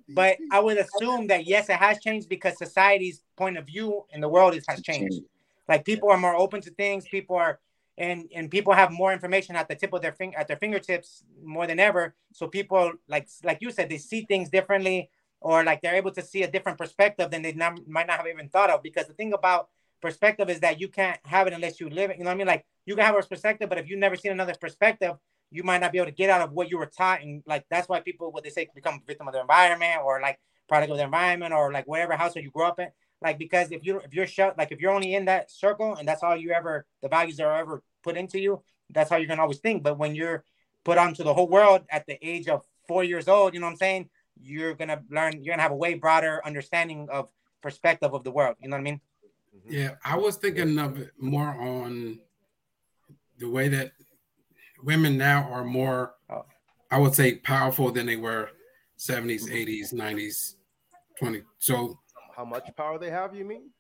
but 0.09 0.37
I 0.51 0.61
would 0.61 0.79
assume 0.79 1.29
that 1.29 1.47
yes, 1.47 1.69
it 1.69 1.77
has 1.77 1.99
changed 2.01 2.29
because 2.29 2.59
society's 2.59 3.23
point 3.37 3.57
of 3.57 3.67
view 3.67 4.05
in 4.11 4.21
the 4.21 4.29
world 4.29 4.55
is 4.55 4.65
has 4.69 4.83
changed. 4.83 5.21
Like 5.69 5.85
people 5.85 6.11
are 6.11 6.19
more 6.19 6.35
open 6.35 6.61
to 6.63 6.71
things. 6.71 7.07
People 7.09 7.37
are 7.37 7.61
and 7.97 8.29
and 8.35 8.51
people 8.51 8.73
have 8.73 8.91
more 8.91 9.13
information 9.13 9.57
at 9.57 9.69
the 9.69 9.75
tip 9.75 9.93
of 9.93 10.03
their 10.03 10.13
finger 10.13 10.39
at 10.39 10.49
their 10.49 10.57
fingertips 10.57 11.23
more 11.45 11.67
than 11.67 11.79
ever. 11.79 12.15
So 12.33 12.49
people 12.49 12.93
like 13.09 13.29
like 13.45 13.59
you 13.61 13.71
said, 13.71 13.89
they 13.89 13.99
see 13.99 14.23
things 14.23 14.49
differently, 14.49 15.11
or 15.41 15.63
like 15.65 15.81
they're 15.83 15.97
able 15.97 16.13
to 16.13 16.23
see 16.23 16.43
a 16.43 16.51
different 16.51 16.79
perspective 16.79 17.31
than 17.31 17.43
they 17.43 17.53
not, 17.53 17.87
might 17.87 18.07
not 18.07 18.19
have 18.19 18.27
even 18.27 18.49
thought 18.49 18.71
of. 18.71 18.83
Because 18.83 19.07
the 19.07 19.13
thing 19.13 19.33
about 19.33 19.69
perspective 20.01 20.49
is 20.51 20.61
that 20.61 20.81
you 20.81 20.89
can't 20.89 21.19
have 21.25 21.47
it 21.47 21.53
unless 21.53 21.81
you 21.81 21.89
live 21.89 22.11
it. 22.11 22.19
You 22.19 22.25
know 22.25 22.31
what 22.31 22.35
I 22.35 22.39
mean? 22.39 22.47
Like 22.47 22.65
you 22.87 22.95
can 22.95 23.05
have 23.05 23.17
a 23.17 23.23
perspective, 23.23 23.69
but 23.69 23.79
if 23.79 23.89
you've 23.89 23.99
never 23.99 24.17
seen 24.17 24.33
another 24.33 24.55
perspective, 24.61 25.15
you 25.51 25.63
might 25.63 25.81
not 25.81 25.93
be 25.93 25.99
able 25.99 26.07
to 26.07 26.15
get 26.15 26.31
out 26.31 26.41
of 26.41 26.53
what 26.53 26.71
you 26.71 26.79
were 26.79 26.87
taught. 26.87 27.23
And 27.23 27.43
like 27.47 27.65
that's 27.71 27.89
why 27.89 28.01
people 28.01 28.33
what 28.33 28.45
they 28.45 28.51
say 28.51 28.69
become 28.75 29.03
victim 29.07 29.27
of 29.27 29.33
their 29.33 29.43
environment 29.43 30.01
or 30.05 30.21
like 30.21 30.39
product 30.69 30.91
of 30.91 30.97
their 30.97 31.07
environment 31.07 31.53
or 31.53 31.73
like 31.73 31.87
whatever 31.87 32.17
household 32.17 32.45
you 32.45 32.51
grew 32.51 32.65
up 32.65 32.79
in. 32.79 32.89
Like 33.21 33.39
because 33.39 33.71
if 33.71 33.85
you 33.85 33.99
if 33.99 34.15
you're 34.15 34.27
shut 34.27 34.57
like 34.57 34.73
if 34.73 34.81
you're 34.81 34.93
only 34.93 35.15
in 35.15 35.27
that 35.27 35.51
circle 35.51 35.95
and 35.97 36.07
that's 36.09 36.23
all 36.23 36.37
you 36.37 36.53
ever 36.53 36.87
the 37.03 37.09
values 37.09 37.41
are 37.41 37.59
ever 37.59 37.83
put 38.03 38.17
into 38.17 38.39
you, 38.39 38.63
that's 38.91 39.11
how 39.11 39.17
you're 39.17 39.29
gonna 39.29 39.43
always 39.43 39.59
think. 39.59 39.83
But 39.83 39.99
when 39.99 40.15
you're 40.15 40.45
put 40.85 40.99
onto 40.99 41.23
the 41.23 41.35
whole 41.35 41.49
world 41.49 41.83
at 41.91 42.07
the 42.07 42.19
age 42.27 42.49
of 42.49 42.65
four 42.89 43.05
years 43.05 43.29
old, 43.29 43.55
you 43.55 43.61
know 43.61 43.67
what 43.67 43.73
I'm 43.73 43.79
saying? 43.79 44.09
You're 44.41 44.75
gonna 44.75 45.03
learn. 45.11 45.43
You're 45.43 45.53
gonna 45.53 45.63
have 45.63 45.73
a 45.73 45.77
way 45.77 45.95
broader 45.95 46.41
understanding 46.45 47.09
of 47.11 47.29
perspective 47.63 48.15
of 48.15 48.25
the 48.25 48.31
world. 48.31 48.57
You 48.61 48.69
know 48.69 48.77
what 48.77 48.81
I 48.81 48.85
mean? 48.85 49.01
Yeah, 49.69 49.97
I 50.05 50.17
was 50.17 50.37
thinking 50.37 50.79
of 50.79 50.99
it 50.99 51.11
more 51.19 51.49
on 51.49 52.19
the 53.39 53.49
way 53.49 53.69
that 53.69 53.93
women 54.83 55.17
now 55.17 55.49
are 55.51 55.65
more, 55.65 56.15
Oh. 56.29 56.45
I 56.91 56.99
would 56.99 57.15
say, 57.15 57.37
powerful 57.37 57.91
than 57.93 58.07
they 58.07 58.17
were 58.17 58.51
70s, 58.99 59.49
80s, 59.51 59.93
90s, 59.93 60.57
20. 61.19 61.43
So, 61.59 61.99
How 62.35 62.45
much 62.45 62.69
power 62.77 62.99
they 62.99 63.11
have? 63.11 63.35
You 63.35 63.45
mean? 63.45 63.71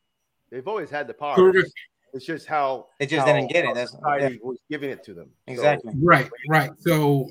They've 0.50 0.66
always 0.66 0.90
had 0.90 1.06
the 1.06 1.14
power. 1.14 1.34
correct. 1.36 1.70
It's 2.12 2.24
just 2.26 2.46
how 2.46 2.88
They 2.98 3.06
just 3.06 3.26
how- 3.26 3.32
didn't 3.32 3.50
get 3.50 3.64
it. 3.64 3.68
how 3.68 3.74
That's 3.74 3.92
society 3.92 4.40
was 4.42 4.58
giving 4.68 4.90
it 4.90 5.02
to 5.04 5.14
them. 5.14 5.30
So, 5.46 5.52
exactly. 5.52 5.92
right, 6.02 6.28
right. 6.48 6.70
So 6.80 7.28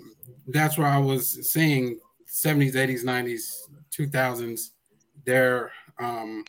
that's 0.48 0.78
why 0.78 0.90
I 0.90 0.98
was 0.98 1.52
saying 1.52 1.99
70s, 2.26 2.76
80s, 2.76 3.03
90s, 3.03 3.68
2000s. 3.91 4.72
They're, 5.26 5.72
um, 5.99 6.45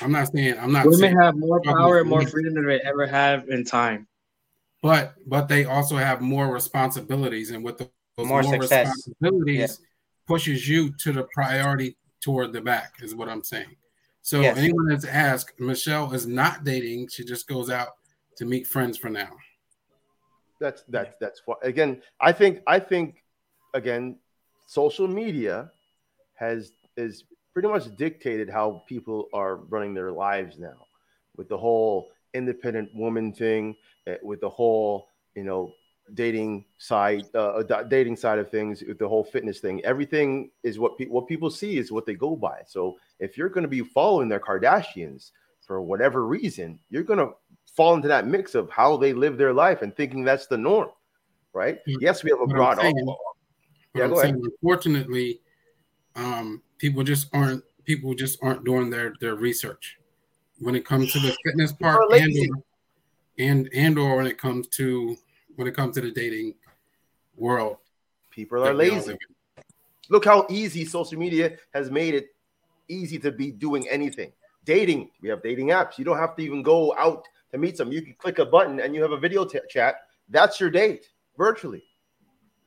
I'm 0.00 0.12
not 0.12 0.28
saying, 0.32 0.58
I'm 0.58 0.72
not 0.72 0.84
saying, 0.84 1.00
Women 1.00 1.16
have 1.20 1.36
more 1.36 1.60
power 1.62 2.00
and 2.00 2.08
more 2.08 2.26
freedom 2.26 2.54
than 2.54 2.66
they 2.66 2.80
ever 2.80 3.06
have 3.06 3.48
in 3.48 3.64
time. 3.64 4.06
but 4.82 5.14
but 5.26 5.48
they 5.48 5.64
also 5.64 5.96
have 5.96 6.20
more 6.20 6.52
responsibilities 6.52 7.50
and 7.50 7.64
with 7.64 7.78
the, 7.78 7.90
those 8.16 8.28
More 8.28 8.42
more, 8.42 8.52
success. 8.54 8.86
responsibilities 8.86 9.80
pushes 10.26 10.68
you 10.68 10.92
to 10.98 11.12
the 11.12 11.24
priority 11.34 11.96
toward 12.20 12.52
the 12.52 12.60
back 12.60 12.94
is 13.00 13.14
what 13.14 13.28
i'm 13.28 13.42
saying 13.42 13.74
so 14.22 14.42
Yes. 14.42 14.58
anyone 14.58 14.86
that's 14.88 15.04
asked 15.06 15.58
michelle 15.58 16.12
is 16.12 16.26
not 16.26 16.64
dating 16.64 17.08
she 17.08 17.24
just 17.24 17.46
goes 17.48 17.70
out 17.70 17.88
to 18.36 18.44
meet 18.44 18.66
friends 18.66 18.98
for 18.98 19.08
now 19.08 19.30
That's 20.60 20.82
that's 20.88 21.14
that's 21.20 21.40
what 21.46 21.58
again. 21.64 22.02
I 22.20 22.32
think 22.32 22.60
I 22.66 22.78
think 22.80 23.22
again, 23.74 24.18
social 24.66 25.06
media 25.06 25.70
has 26.34 26.72
is 26.96 27.24
pretty 27.58 27.66
much 27.68 27.96
dictated 27.96 28.48
how 28.48 28.84
people 28.86 29.28
are 29.32 29.56
running 29.56 29.92
their 29.92 30.12
lives 30.12 30.58
now, 30.58 30.86
with 31.36 31.48
the 31.48 31.58
whole 31.58 32.08
independent 32.34 32.88
woman 32.94 33.32
thing, 33.32 33.74
eh, 34.06 34.14
with 34.22 34.40
the 34.40 34.48
whole 34.48 35.08
you 35.34 35.42
know 35.42 35.72
dating 36.14 36.64
side 36.78 37.24
uh, 37.34 37.48
uh, 37.58 37.82
dating 37.82 38.14
side 38.14 38.38
of 38.38 38.48
things, 38.48 38.84
with 38.86 38.96
the 39.00 39.08
whole 39.08 39.24
fitness 39.24 39.58
thing. 39.58 39.84
Everything 39.84 40.50
is 40.62 40.78
what 40.78 40.96
pe- 40.96 41.06
what 41.06 41.26
people 41.26 41.50
see 41.50 41.78
is 41.78 41.90
what 41.90 42.06
they 42.06 42.14
go 42.14 42.36
by. 42.36 42.60
So 42.64 42.94
if 43.18 43.36
you're 43.36 43.48
going 43.48 43.62
to 43.62 43.68
be 43.68 43.80
following 43.82 44.28
their 44.28 44.38
Kardashians 44.38 45.32
for 45.66 45.82
whatever 45.82 46.26
reason, 46.28 46.78
you're 46.90 47.02
going 47.02 47.18
to 47.18 47.32
fall 47.74 47.94
into 47.96 48.06
that 48.06 48.24
mix 48.28 48.54
of 48.54 48.70
how 48.70 48.96
they 48.96 49.12
live 49.12 49.36
their 49.36 49.52
life 49.52 49.82
and 49.82 49.96
thinking 49.96 50.22
that's 50.22 50.46
the 50.46 50.56
norm, 50.56 50.90
right? 51.52 51.78
Mm. 51.88 51.96
Yes, 52.00 52.22
we 52.22 52.30
have 52.30 52.40
a 52.40 52.46
broad. 52.46 52.78
saying- 52.78 52.94
Yeah, 53.96 54.06
go 54.06 54.20
ahead. 54.20 54.34
unfortunately, 54.36 55.40
um, 56.18 56.62
people 56.78 57.02
just 57.02 57.28
aren't 57.32 57.62
people 57.84 58.14
just 58.14 58.38
aren't 58.42 58.64
doing 58.64 58.90
their 58.90 59.14
their 59.20 59.36
research 59.36 59.98
when 60.58 60.74
it 60.74 60.84
comes 60.84 61.12
to 61.12 61.20
the 61.20 61.34
fitness 61.44 61.72
part 61.72 62.00
and 62.12 62.36
or, 62.36 62.62
and 63.38 63.68
and 63.72 63.98
or 63.98 64.16
when 64.16 64.26
it 64.26 64.38
comes 64.38 64.66
to 64.68 65.16
when 65.56 65.68
it 65.68 65.74
comes 65.74 65.94
to 65.94 66.00
the 66.00 66.10
dating 66.10 66.54
world. 67.36 67.76
People 68.30 68.58
are 68.58 68.66
that 68.66 68.76
we 68.76 68.90
all 68.90 68.96
lazy. 68.96 69.16
Look 70.10 70.24
how 70.24 70.46
easy 70.50 70.84
social 70.84 71.18
media 71.18 71.56
has 71.74 71.90
made 71.90 72.14
it 72.14 72.28
easy 72.88 73.18
to 73.18 73.30
be 73.30 73.50
doing 73.50 73.88
anything. 73.88 74.32
Dating, 74.64 75.10
we 75.22 75.28
have 75.28 75.42
dating 75.42 75.68
apps. 75.68 75.98
You 75.98 76.04
don't 76.04 76.18
have 76.18 76.34
to 76.36 76.42
even 76.42 76.62
go 76.62 76.94
out 76.98 77.26
to 77.52 77.58
meet 77.58 77.76
some. 77.76 77.92
You 77.92 78.02
can 78.02 78.14
click 78.18 78.38
a 78.38 78.46
button 78.46 78.80
and 78.80 78.94
you 78.94 79.02
have 79.02 79.12
a 79.12 79.18
video 79.18 79.44
t- 79.44 79.60
chat. 79.68 79.96
That's 80.28 80.60
your 80.60 80.70
date 80.70 81.06
virtually. 81.36 81.84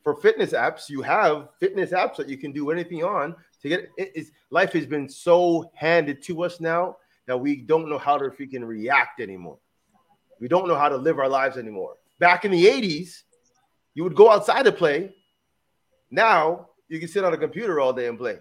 For 0.03 0.15
fitness 0.15 0.51
apps, 0.51 0.89
you 0.89 1.01
have 1.01 1.49
fitness 1.59 1.91
apps 1.91 2.15
that 2.17 2.27
you 2.27 2.37
can 2.37 2.51
do 2.51 2.71
anything 2.71 3.03
on 3.03 3.35
to 3.61 3.69
get 3.69 3.89
it 3.97 4.11
is 4.15 4.31
life 4.49 4.73
has 4.73 4.85
been 4.85 5.07
so 5.07 5.71
handed 5.75 6.23
to 6.23 6.43
us 6.43 6.59
now 6.59 6.97
that 7.27 7.37
we 7.37 7.57
don't 7.57 7.87
know 7.87 7.99
how 7.99 8.17
to 8.17 8.29
freaking 8.29 8.65
react 8.65 9.19
anymore. 9.19 9.59
We 10.39 10.47
don't 10.47 10.67
know 10.67 10.75
how 10.75 10.89
to 10.89 10.97
live 10.97 11.19
our 11.19 11.29
lives 11.29 11.57
anymore. 11.57 11.95
Back 12.19 12.45
in 12.45 12.51
the 12.51 12.65
80s, 12.65 13.21
you 13.93 14.03
would 14.03 14.15
go 14.15 14.31
outside 14.31 14.65
to 14.65 14.71
play. 14.71 15.13
Now 16.09 16.69
you 16.89 16.99
can 16.99 17.07
sit 17.07 17.23
on 17.23 17.33
a 17.33 17.37
computer 17.37 17.79
all 17.79 17.93
day 17.93 18.07
and 18.07 18.17
play. 18.17 18.39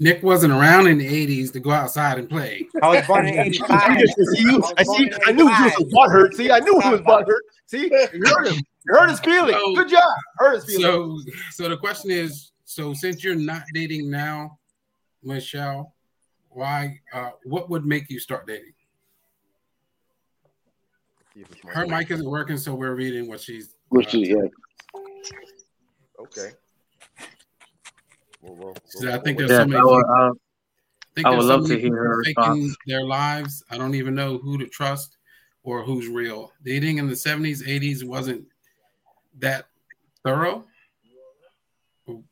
Nick 0.00 0.22
wasn't 0.22 0.52
around 0.52 0.88
in 0.88 0.98
the 0.98 1.06
'80s 1.06 1.52
to 1.52 1.60
go 1.60 1.70
outside 1.70 2.18
and 2.18 2.28
play. 2.28 2.66
I 2.82 2.88
was 2.88 3.06
born 3.06 3.28
in 3.28 3.38
'85. 3.38 3.70
I 3.70 4.04
see 4.04 4.42
you. 4.42 4.64
I 4.76 4.82
see. 4.82 5.10
I 5.26 5.32
knew 5.32 5.46
he 5.46 5.62
was 5.62 5.92
butthurt. 5.94 6.34
See, 6.34 6.50
I 6.50 6.58
knew 6.58 6.80
he 6.80 6.88
was 6.88 7.00
butthurt. 7.02 7.42
See, 7.66 7.84
you 8.12 8.22
heard 8.26 8.48
him. 8.48 8.62
You 8.86 8.94
heard 8.98 9.10
his 9.10 9.20
feelings. 9.20 9.52
So- 9.56 9.74
Good 9.74 9.88
job. 9.90 10.02
Hurt 10.38 10.54
his 10.56 10.64
feelings. 10.64 11.24
So, 11.50 11.64
so 11.64 11.68
the 11.68 11.76
question 11.76 12.10
is: 12.10 12.52
so 12.64 12.92
since 12.94 13.22
you're 13.22 13.34
not 13.34 13.62
dating 13.74 14.10
now, 14.10 14.58
Michelle, 15.22 15.94
why? 16.48 17.00
Uh, 17.12 17.30
what 17.44 17.70
would 17.70 17.84
make 17.86 18.10
you 18.10 18.18
start 18.18 18.46
dating? 18.46 18.72
Her 21.66 21.86
mic 21.86 22.10
isn't 22.10 22.28
working, 22.28 22.58
so 22.58 22.74
we're 22.74 22.94
reading 22.94 23.28
what 23.28 23.40
she's. 23.40 23.74
Which 23.88 24.14
is 24.14 24.28
yeah. 24.28 24.36
Okay. 26.20 26.50
Well, 28.42 28.54
well, 28.56 28.76
So 28.86 29.10
I 29.12 29.18
think 29.18 29.38
there's 29.38 29.50
Yeah, 29.50 29.58
so 29.58 29.66
many 29.66 29.80
I 29.80 29.84
would, 29.84 29.96
people- 30.02 30.14
I, 30.14 30.30
think 31.14 31.26
I 31.26 31.30
would 31.30 31.44
love 31.44 31.66
to 31.68 31.78
hear 31.78 31.94
her 31.94 32.18
response. 32.18 32.76
their 32.86 33.04
lives. 33.04 33.62
I 33.70 33.78
don't 33.78 33.94
even 33.94 34.14
know 34.14 34.38
who 34.38 34.58
to 34.58 34.66
trust 34.66 35.16
or 35.62 35.82
who's 35.82 36.08
real. 36.08 36.52
Dating 36.64 36.98
in 36.98 37.06
the 37.06 37.14
70s, 37.14 37.62
80s 37.66 38.04
wasn't 38.04 38.44
that 39.38 39.66
thorough. 40.24 40.64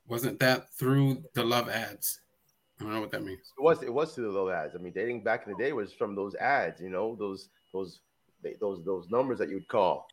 Wasn't 0.09 0.41
that 0.41 0.73
through 0.73 1.23
the 1.35 1.45
love 1.45 1.69
ads? 1.69 2.21
I 2.81 2.85
don't 2.85 2.93
know 2.93 3.01
what 3.01 3.13
that 3.13 3.23
means. 3.23 3.53
It 3.59 3.63
was. 3.63 3.83
It 3.83 3.93
was 3.93 4.15
through 4.15 4.33
those 4.33 4.53
ads. 4.53 4.75
I 4.75 4.79
mean, 4.79 4.93
dating 4.93 5.23
back 5.23 5.47
in 5.47 5.53
the 5.53 5.59
day 5.63 5.73
was 5.73 5.93
from 5.93 6.15
those 6.15 6.35
ads. 6.35 6.81
You 6.81 6.91
know, 6.91 7.15
those 7.17 7.49
those 7.73 8.01
they, 8.43 8.57
those 8.61 8.85
those 8.85 9.09
numbers 9.11 9.39
that 9.39 9.49
you 9.49 9.57
would 9.57 9.69
call 9.69 10.09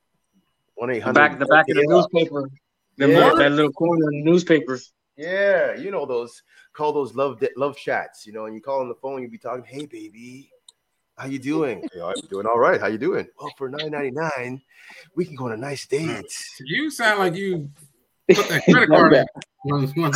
one 0.76 0.90
eight 0.92 1.00
hundred. 1.00 1.16
back 1.16 1.40
the 1.40 1.46
back 1.46 1.68
of 1.70 1.76
the 1.76 1.86
newspaper. 1.88 2.50
The 2.98 3.10
Yeah. 3.10 3.34
that 3.36 3.52
little 3.52 3.72
corner 3.72 4.12
in 4.12 4.24
the 4.24 4.32
newspaper. 4.32 4.80
Yeah, 5.16 5.76
you 5.76 5.90
know 5.92 6.06
those 6.06 6.44
call 6.74 6.94
those 6.94 7.16
love 7.16 7.42
love 7.56 7.78
chats. 7.78 8.28
You 8.28 8.34
know, 8.34 8.46
and 8.46 8.54
you 8.54 8.62
call 8.62 8.82
on 8.82 8.90
the 8.90 8.96
phone, 8.96 9.22
you'd 9.22 9.32
be 9.32 9.38
talking, 9.40 9.64
"Hey, 9.64 9.86
baby, 9.86 10.52
how 11.18 11.26
you 11.28 11.40
doing? 11.40 11.82
You 11.94 12.00
know, 12.00 12.08
I'm 12.08 12.28
doing 12.30 12.46
all 12.46 12.60
right. 12.60 12.80
How 12.80 12.88
you 12.88 12.98
doing? 12.98 13.28
Well, 13.40 13.52
for 13.58 13.70
nine 13.70 13.92
ninety 13.92 14.12
nine, 14.12 14.62
we 15.16 15.26
can 15.26 15.36
go 15.36 15.46
on 15.46 15.52
a 15.54 15.58
nice 15.58 15.86
date. 15.88 16.26
You 16.60 16.90
sound 16.92 17.20
like 17.20 17.36
you 17.36 17.70
put 18.34 18.48
that 18.50 18.64
credit 18.66 18.90
card 18.90 19.14
in. 19.14 19.26
One- 19.64 19.88
one- 19.96 20.14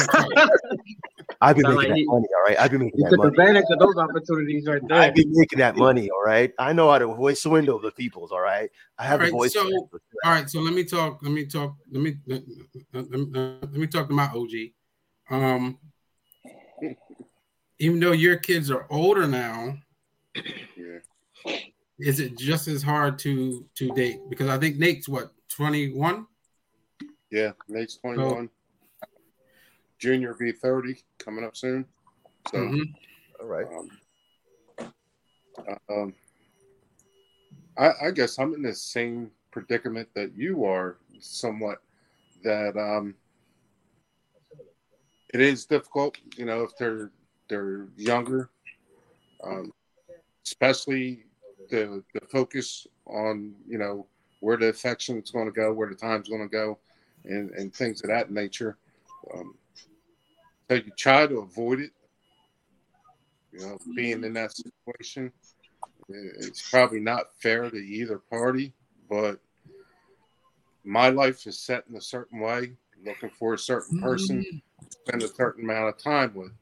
I've 1.43 1.55
been 1.55 1.63
making 1.63 1.75
like 1.77 1.87
that 1.89 1.97
he- 1.97 2.05
money. 2.05 2.27
All 2.37 2.43
right, 2.45 2.59
I've 2.59 2.69
been 2.71 2.81
making 2.81 2.99
You 2.99 3.03
that 3.05 3.09
took 3.09 3.17
money. 3.19 3.29
advantage 3.29 3.65
of 3.71 3.79
those 3.79 3.97
opportunities 3.97 4.65
right 4.67 4.81
there. 4.87 4.97
I've 4.99 5.15
been 5.15 5.31
making 5.33 5.57
that 5.59 5.75
money. 5.75 6.09
All 6.11 6.23
right, 6.23 6.51
I 6.59 6.71
know 6.73 6.91
how 6.91 6.99
to 6.99 7.07
voice 7.07 7.41
swindle 7.41 7.79
the 7.79 7.91
peoples. 7.91 8.31
All 8.31 8.39
right, 8.41 8.69
I 8.99 9.03
have 9.05 9.21
All 9.21 9.27
a 9.27 9.31
voice. 9.31 9.53
so- 9.53 9.67
All 9.73 9.89
right, 10.25 10.47
so 10.49 10.59
let 10.61 10.73
me 10.73 10.83
talk. 10.83 11.19
Let 11.23 11.31
me 11.31 11.45
talk. 11.45 11.75
Let 11.91 12.01
me 12.03 12.15
let, 12.27 12.43
let, 12.93 13.11
let- 13.11 13.61
let 13.63 13.73
me 13.73 13.87
talk 13.87 14.07
to 14.07 14.13
my 14.13 14.25
OG. 14.25 14.51
Um, 15.31 15.79
even 17.79 17.99
though 17.99 18.11
your 18.11 18.35
kids 18.37 18.69
are 18.69 18.85
older 18.89 19.27
now, 19.27 19.77
Yeah. 20.35 20.41
Is 21.99 22.19
it 22.19 22.37
just 22.37 22.67
as 22.67 22.81
hard 22.83 23.19
to 23.19 23.65
to 23.75 23.91
date? 23.93 24.19
Because 24.29 24.47
I 24.49 24.57
think 24.57 24.77
Nate's 24.77 25.07
what 25.07 25.31
twenty 25.49 25.93
one. 25.93 26.27
Yeah, 27.31 27.53
Nate's 27.69 27.95
21. 27.95 28.49
Junior 29.99 30.33
be 30.33 30.51
30 30.51 31.01
coming 31.17 31.45
up 31.45 31.55
soon. 31.55 31.85
So, 32.51 32.57
Mhm. 32.57 32.93
all 33.39 33.45
right. 33.45 33.67
um, 33.67 33.89
um, 35.89 36.13
I, 37.77 38.07
I 38.07 38.11
guess 38.11 38.37
I'm 38.37 38.53
in 38.53 38.63
the 38.63 38.73
same 38.73 39.31
predicament 39.51 40.09
that 40.13 40.35
you 40.35 40.65
are, 40.65 40.97
somewhat. 41.19 41.81
That 42.43 42.75
um, 42.75 43.15
it 45.33 45.39
is 45.39 45.65
difficult, 45.65 46.17
you 46.35 46.45
know, 46.45 46.63
if 46.63 46.75
they're 46.77 47.11
they're 47.47 47.87
younger, 47.95 48.49
um, 49.43 49.71
especially 50.45 51.25
the 51.69 52.03
the 52.13 52.21
focus 52.31 52.87
on 53.05 53.53
you 53.67 53.77
know 53.77 54.07
where 54.39 54.57
the 54.57 54.67
affection's 54.67 55.31
going 55.31 55.45
to 55.45 55.51
go, 55.51 55.71
where 55.71 55.89
the 55.89 55.95
time's 55.95 56.29
going 56.29 56.41
to 56.41 56.47
go, 56.47 56.77
and 57.25 57.51
and 57.51 57.73
things 57.73 58.01
of 58.01 58.09
that 58.09 58.31
nature. 58.31 58.77
Um, 59.33 59.55
so 60.69 60.75
you 60.75 60.91
try 60.97 61.27
to 61.27 61.39
avoid 61.39 61.79
it. 61.79 61.91
You 63.51 63.59
know, 63.59 63.77
being 63.95 64.23
in 64.23 64.33
that 64.33 64.53
situation, 64.55 65.31
it's 66.07 66.69
probably 66.69 67.01
not 67.01 67.35
fair 67.39 67.69
to 67.69 67.77
either 67.77 68.17
party. 68.17 68.73
But 69.09 69.39
my 70.83 71.09
life 71.09 71.45
is 71.45 71.59
set 71.59 71.83
in 71.89 71.95
a 71.97 72.01
certain 72.01 72.39
way, 72.39 72.73
looking 73.05 73.29
for 73.29 73.53
a 73.53 73.59
certain 73.59 74.01
person, 74.01 74.45
spend 74.89 75.21
a 75.21 75.27
certain 75.27 75.65
amount 75.65 75.89
of 75.89 75.97
time 75.97 76.33
with. 76.33 76.53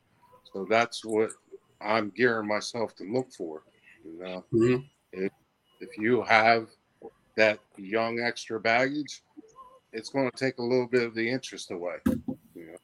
So 0.51 0.65
that's 0.67 1.05
what 1.05 1.30
I'm 1.80 2.11
gearing 2.15 2.47
myself 2.47 2.95
to 2.95 3.03
look 3.03 3.31
for. 3.31 3.61
You 4.03 4.19
know, 4.19 4.45
Mhm. 4.53 4.89
if 5.13 5.31
if 5.81 5.97
you 5.97 6.21
have 6.23 6.69
that 7.35 7.59
young 7.77 8.19
extra 8.19 8.59
baggage, 8.59 9.23
it's 9.93 10.09
going 10.09 10.30
to 10.30 10.38
take 10.38 10.57
a 10.57 10.61
little 10.63 10.88
bit 10.88 11.03
of 11.03 11.15
the 11.15 11.30
interest 11.30 11.71
away. 11.71 11.97
You 12.55 12.77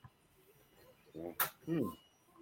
know, 1.14 1.36
so, 1.66 1.94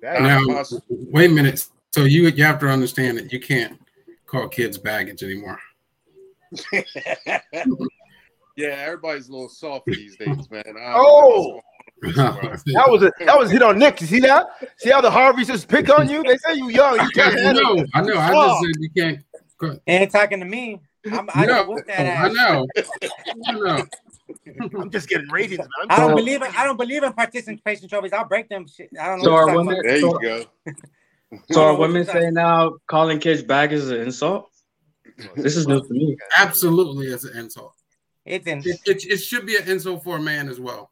That- 0.02 0.22
Now, 0.22 0.44
Us- 0.58 0.80
wait 0.90 1.32
a 1.32 1.34
minute. 1.34 1.68
So 1.92 2.04
you 2.04 2.28
you 2.28 2.44
have 2.44 2.60
to 2.60 2.68
understand 2.68 3.18
that 3.18 3.32
you 3.32 3.40
can't 3.40 3.80
call 4.26 4.48
kids 4.50 4.78
baggage 4.78 5.24
anymore. 5.24 5.60
yeah, 8.56 8.76
everybody's 8.86 9.30
a 9.30 9.32
little 9.32 9.50
soft 9.50 9.86
these 9.86 10.16
days, 10.18 10.50
man. 10.52 10.64
I 10.68 10.72
don't 10.72 10.76
know 10.76 10.94
Oh! 10.96 11.62
What's. 12.04 12.64
That 12.64 12.86
was 12.90 13.04
a 13.04 13.12
that 13.20 13.38
was 13.38 13.52
hit 13.52 13.62
on 13.62 13.80
Nick. 13.80 14.02
You 14.02 14.08
see 14.08 14.20
that? 14.22 14.48
See 14.78 14.90
how 14.90 15.02
the 15.02 15.12
Harveys 15.12 15.48
just 15.48 15.68
pick 15.68 15.90
on 15.90 16.10
you? 16.10 16.24
They 16.24 16.38
say 16.38 16.56
you 16.56 16.70
young. 16.70 16.96
You 17.00 17.10
can't 17.14 17.40
handle 17.40 17.76
know. 17.76 17.86
I 17.94 18.02
know. 18.02 18.18
I 18.18 18.34
just 18.34 18.62
said 18.62 18.72
you 18.80 18.90
can't. 18.90 19.20
Ain't 19.88 20.12
talking 20.12 20.40
to 20.40 20.46
me. 20.46 20.82
I'm, 21.12 21.30
I 21.34 21.46
No, 21.46 21.66
don't 21.66 21.88
that 21.88 22.00
I 22.00 22.28
know. 22.30 22.68
I 23.48 23.52
know. 23.54 23.86
I'm 24.80 24.90
just 24.90 25.10
getting 25.10 25.30
ratings, 25.30 25.60
man. 25.60 25.68
I 25.90 26.00
don't 26.00 26.16
believe 26.16 26.42
in. 26.42 26.52
I 26.56 26.64
don't 26.66 26.78
believe 26.78 27.04
in 27.04 27.14
participation 27.14 27.88
trophies. 27.88 28.14
I'll 28.14 28.28
break 28.28 28.50
them. 28.50 28.66
Shit. 28.68 28.90
I 29.00 29.08
don't 29.08 29.20
know. 29.20 29.26
So 29.26 29.32
what 29.32 29.50
are 29.50 29.58
women- 29.58 29.74
about. 29.74 29.84
There 29.84 29.98
you 29.98 30.20
go. 30.22 30.46
So 31.52 31.64
are 31.64 31.76
women 31.76 32.04
you 32.06 32.12
saying 32.12 32.36
now 32.36 32.74
calling 32.86 33.20
kids 33.20 33.42
baggage 33.42 33.80
is 33.80 33.90
an 33.90 34.02
insult? 34.02 34.52
This 35.36 35.58
is 35.58 35.68
new 35.68 35.82
to 35.82 35.92
me. 35.94 36.16
Absolutely, 36.38 37.12
as 37.12 37.24
an 37.24 37.36
insult. 37.36 37.74
It's 38.24 38.46
in. 38.46 38.60
It, 38.60 38.80
it, 38.86 39.06
it 39.06 39.18
should 39.18 39.48
be 39.48 39.56
an 39.58 39.68
insult 39.68 40.04
for 40.04 40.18
a 40.18 40.22
man 40.22 40.48
as 40.48 40.60
well. 40.60 40.92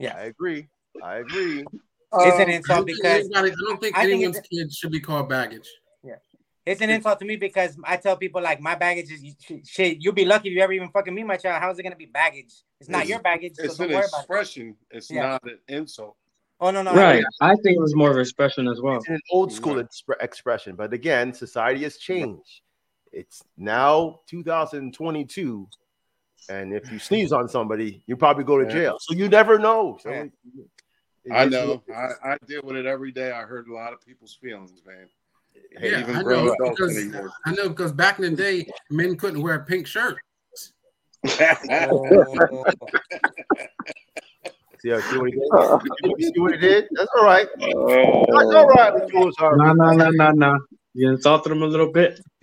I 0.00 0.24
agree. 0.24 0.68
I 1.02 1.16
agree. 1.16 1.60
It's 1.60 2.36
an 2.36 2.42
um, 2.42 2.48
I 2.50 2.52
insult 2.54 2.78
don't 2.78 2.86
think 2.86 2.98
because 3.02 3.30
I 3.34 3.50
don't 3.66 3.80
think 3.80 3.96
I 3.98 4.04
anyone's 4.04 4.36
it's- 4.36 4.48
kids 4.48 4.76
should 4.76 4.92
be 4.92 5.00
called 5.00 5.28
baggage. 5.28 5.68
Yeah, 6.02 6.14
it's 6.64 6.80
an 6.80 6.90
insult 6.90 7.18
to 7.18 7.24
me 7.24 7.36
because 7.36 7.76
I 7.84 7.96
tell 7.96 8.16
people 8.16 8.40
like 8.40 8.60
my 8.60 8.74
baggage 8.74 9.10
is 9.10 9.22
shit. 9.68 9.98
You'll 10.00 10.14
be 10.14 10.24
lucky 10.24 10.48
if 10.48 10.54
you 10.54 10.62
ever 10.62 10.72
even 10.72 10.88
fucking 10.90 11.14
meet 11.14 11.24
my 11.26 11.36
child. 11.36 11.60
How 11.60 11.70
is 11.70 11.78
it 11.78 11.82
gonna 11.82 11.96
be 11.96 12.06
baggage? 12.06 12.52
It's 12.80 12.88
not 12.88 12.98
It's- 12.98 13.08
your 13.10 13.20
baggage. 13.20 13.56
So 13.56 13.64
It's 13.64 13.76
don't 13.76 13.88
an 13.90 13.94
worry 13.96 14.04
about 14.06 14.18
it. 14.18 14.20
expression. 14.20 14.76
It's 14.90 15.10
Yeah. 15.10 15.22
not 15.22 15.42
an 15.44 15.58
insult. 15.68 16.16
Oh 16.60 16.70
no 16.70 16.82
no. 16.82 16.94
Right. 16.94 17.22
I 17.42 17.54
think 17.56 17.76
it 17.76 17.80
was 17.80 17.94
more 17.94 18.08
of 18.10 18.16
an 18.16 18.22
expression 18.22 18.66
as 18.68 18.80
well. 18.80 18.96
It's 18.96 19.08
an 19.08 19.20
old 19.30 19.52
school 19.52 19.74
expre- 19.74 20.22
expression, 20.22 20.74
but 20.76 20.92
again, 20.94 21.34
society 21.34 21.82
has 21.82 21.98
changed. 21.98 22.62
It's 23.12 23.42
now 23.58 24.20
2022, 24.26 25.68
and 26.48 26.72
if 26.72 26.90
you 26.92 26.98
sneeze 27.08 27.32
on 27.32 27.48
somebody, 27.48 28.02
you 28.06 28.16
probably 28.16 28.44
go 28.44 28.58
to 28.58 28.64
Yeah. 28.64 28.72
jail. 28.72 28.96
So 29.00 29.14
you 29.14 29.28
never 29.28 29.58
know. 29.58 29.98
So 30.02 30.10
it- 30.10 30.32
it 31.24 31.32
I 31.32 31.44
know. 31.46 31.82
what 31.86 31.96
it 31.96 32.16
I, 32.24 32.34
I 32.34 32.38
deal 32.46 32.60
with 32.62 32.76
it 32.76 32.86
every 32.86 33.10
day. 33.10 33.32
I 33.32 33.42
hurt 33.42 33.66
a 33.68 33.74
lot 33.74 33.92
of 33.92 34.00
people's 34.06 34.38
feelings, 34.40 34.80
man. 34.86 35.08
Hey, 35.78 35.90
Yeah, 35.90 36.00
even 36.00 36.16
I 36.16 36.22
know 36.22 36.54
because 36.70 36.96
anymore. 36.96 37.30
I 37.44 37.52
know 37.52 37.68
because 37.68 37.90
back 37.92 38.18
in 38.20 38.30
the 38.30 38.36
day, 38.36 38.68
men 38.90 39.16
couldn't 39.16 39.42
wear 39.42 39.54
a 39.54 39.64
pink 39.64 39.86
shirt. 39.88 40.18
Oh, 41.28 42.64
See, 44.78 44.90
how- 44.90 45.00
see 45.00 45.18
what 45.18 45.30
he 45.32 45.32
did? 45.32 45.42
Uh. 45.52 45.78
You 46.18 46.26
see 46.32 46.40
what 46.40 46.52
he 46.52 46.58
did? 46.58 46.84
That's 46.92 47.10
all 47.16 47.24
right. 47.24 47.46
Uh. 47.48 47.56
That's 47.56 47.74
Oh, 48.30 48.56
all 48.56 48.66
right 48.68 48.94
with 48.94 49.10
Jules 49.10 49.34
Harvey. 49.38 49.64
No, 49.64 49.72
no, 49.72 49.90
no, 49.92 50.10
no, 50.10 50.30
no. 50.30 50.58
You 50.96 51.10
insulted 51.10 51.52
him 51.52 51.62
a 51.62 51.66
little 51.66 51.92
bit. 51.92 52.20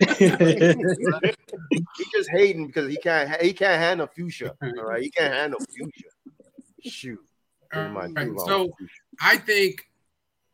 He 1.70 2.04
just 2.12 2.30
hating 2.30 2.66
because 2.68 2.88
he 2.88 2.96
can't 2.96 3.40
he 3.40 3.52
can't 3.52 3.80
handle 3.80 4.06
fuchsia. 4.06 4.54
All 4.62 4.84
right, 4.84 5.02
he 5.02 5.10
can't 5.10 5.34
handle 5.34 5.58
fuchsia. 5.60 6.08
Shoot. 6.84 7.18
Never 7.72 7.94
Right, 7.94 8.14
too 8.14 8.34
long. 8.34 8.46
so 8.46 8.72
I 9.20 9.38
think 9.38 9.88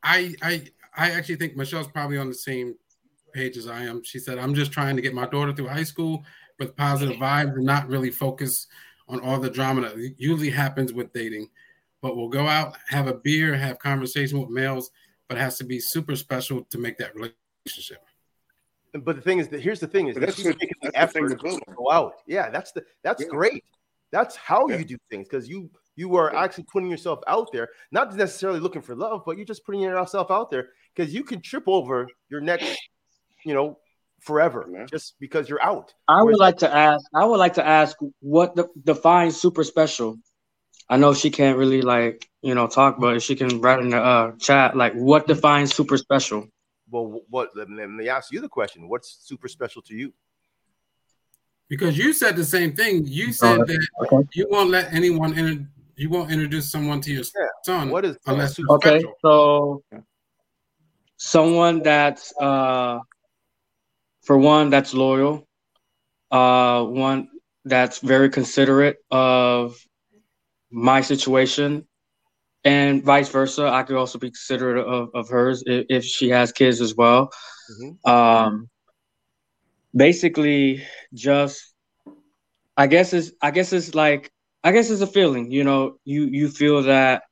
I 0.03 0.35
I 0.43 0.63
I 0.97 1.11
actually 1.11 1.37
think 1.37 1.57
Michelle's 1.57 1.89
probably 1.89 2.17
on 2.17 2.29
the 2.29 2.35
same 2.35 2.75
page 3.35 3.57
as 3.57 3.67
I 3.67 3.83
am. 3.83 4.03
She 4.03 4.19
said, 4.19 4.39
"I'm 4.39 4.55
just 4.55 4.73
trying 4.73 4.97
to 4.97 5.03
get 5.03 5.15
my 5.15 5.27
daughter 5.27 5.53
through 5.53 5.69
high 5.69 5.85
school 5.85 6.25
with 6.59 6.77
positive 6.77 7.17
vibes 7.17 7.55
and 7.55 7.65
not 7.65 7.89
really 7.89 8.11
focus 8.11 8.67
on 9.09 9.21
all 9.21 9.39
the 9.39 9.51
drama 9.51 9.83
that 9.83 10.15
usually 10.19 10.51
happens 10.51 10.93
with 10.93 11.13
dating. 11.13 11.49
But 12.01 12.17
we'll 12.17 12.29
go 12.29 12.47
out, 12.47 12.77
have 12.89 13.09
a 13.09 13.15
beer, 13.15 13.55
have 13.57 13.79
conversation 13.79 14.41
with 14.41 14.49
males, 14.51 14.91
but 15.29 15.37
it 15.37 15.41
has 15.41 15.59
to 15.59 15.65
be 15.65 15.81
super 15.81 16.17
special 16.17 16.65
to 16.65 16.79
make 16.79 16.97
that 16.99 17.15
relationship." 17.15 17.37
But 18.93 19.17
the 19.17 19.23
thing 19.23 19.39
is 19.39 19.49
that 19.49 19.61
here's 19.61 19.79
the 19.81 19.87
thing 19.87 20.09
is 20.09 20.15
But 20.15 20.21
that 20.21 20.27
that's 20.27 20.37
she's 20.37 20.47
good- 20.47 20.59
making 20.61 20.77
the 20.83 20.91
that's 20.93 21.13
the 21.13 21.19
effort 21.21 21.29
to 21.31 21.43
build 21.43 21.63
to 21.63 21.69
on. 21.71 21.75
go 21.77 21.91
out. 21.91 22.15
Yeah, 22.27 22.51
that's 22.51 22.73
the 22.73 22.85
that's 23.05 23.23
Yeah. 23.23 23.29
great. 23.29 23.65
That's 24.11 24.35
how 24.37 24.69
Yeah. 24.69 24.79
you 24.79 24.85
do 24.85 24.97
things 25.11 25.29
because 25.29 25.49
you 25.49 25.71
you 25.97 26.17
are 26.17 26.35
actually 26.35 26.65
putting 26.73 26.91
yourself 26.91 27.21
out 27.27 27.53
there, 27.53 27.69
not 27.93 28.15
necessarily 28.15 28.59
looking 28.59 28.81
for 28.83 28.95
love, 28.97 29.23
but 29.27 29.37
you're 29.37 29.45
just 29.45 29.65
putting 29.67 29.83
yourself 29.83 30.31
out 30.31 30.51
there 30.51 30.71
because 30.95 31.13
you 31.15 31.23
can 31.23 31.41
trip 31.43 31.65
over 31.67 32.09
your 32.31 32.41
next, 32.41 32.79
you 33.45 33.53
know, 33.55 33.79
forever 34.21 34.67
Yeah. 34.73 34.87
just 34.87 35.15
because 35.21 35.49
you're 35.49 35.63
out. 35.63 35.93
I 36.09 36.23
would 36.23 36.27
Whereas- 36.27 36.39
like 36.41 36.57
to 36.59 36.75
ask. 36.75 37.05
I 37.15 37.25
would 37.25 37.39
like 37.39 37.55
to 37.55 37.67
ask 37.67 37.97
what 38.21 38.57
the, 38.57 38.67
defines 38.83 39.41
super 39.41 39.63
special. 39.63 40.17
I 40.89 40.97
know 40.97 41.13
she 41.15 41.31
can't 41.31 41.57
really 41.59 41.83
like 41.83 42.29
you 42.43 42.55
know 42.55 42.67
talk, 42.67 42.99
but 42.99 43.21
she 43.23 43.37
can 43.37 43.61
write 43.61 43.81
in 43.81 43.91
the 43.91 43.99
uh, 44.03 44.33
chat, 44.39 44.77
like 44.77 44.95
what 44.95 45.27
defines 45.29 45.75
super 45.75 45.97
special? 45.99 46.49
Well, 46.91 47.23
what? 47.29 47.51
Let 47.57 47.69
me, 47.69 48.09
ask 48.09 48.33
you 48.33 48.41
the 48.41 48.49
question: 48.49 48.89
What's 48.89 49.19
super 49.23 49.49
special 49.49 49.83
to 49.83 49.95
you? 49.95 50.13
Because 51.69 51.97
you 51.97 52.13
said 52.13 52.37
the 52.37 52.45
same 52.45 52.75
thing. 52.75 53.07
You 53.07 53.33
said 53.33 53.59
that 53.59 53.89
okay. 54.03 54.29
you 54.35 54.49
won't 54.51 54.71
let 54.71 54.93
anyone 54.93 55.39
inter- 55.39 55.67
you 55.97 56.11
won't 56.11 56.31
introduce 56.33 56.71
someone 56.71 57.01
to 57.03 57.13
your 57.13 57.23
Yeah. 57.23 57.47
son 57.65 57.91
What 57.91 58.05
is 58.05 58.19
unless 58.27 58.57
super 58.57 58.75
Okay, 58.75 58.99
special? 59.01 59.15
so 59.23 59.83
someone 61.17 61.83
that's 61.83 62.33
uh 62.41 62.99
for 64.23 64.37
one 64.37 64.71
that's 64.71 64.95
loyal, 64.95 65.47
uh 66.33 66.85
one 66.85 67.29
that's 67.65 67.99
very 67.99 68.31
considerate 68.31 68.97
of 69.11 69.79
my 70.71 71.01
situation 71.03 71.87
and 72.65 73.03
vice 73.05 73.29
versa. 73.29 73.67
I 73.69 73.83
could 73.83 73.97
also 73.97 74.19
be 74.19 74.31
considerate 74.31 74.87
of, 74.87 75.09
of 75.15 75.29
hers 75.29 75.63
if, 75.67 75.87
if 75.89 76.05
she 76.05 76.31
has 76.31 76.53
kids 76.53 76.81
as 76.81 76.95
well. 76.95 77.31
Mhm. 77.71 77.97
Um 78.05 78.69
basically 79.95 80.83
just 81.15 81.75
I 82.77 82.87
guess 82.87 83.13
it's 83.13 83.33
I 83.43 83.51
guess 83.51 83.73
it's 83.73 83.95
like 83.95 84.31
I 84.65 84.73
guess 84.73 84.91
it's 84.91 85.01
a 85.03 85.07
feeling, 85.07 85.51
you 85.51 85.65
know, 85.65 85.97
you 86.05 86.25
you 86.25 86.49
feel 86.49 86.83
that 86.85 87.23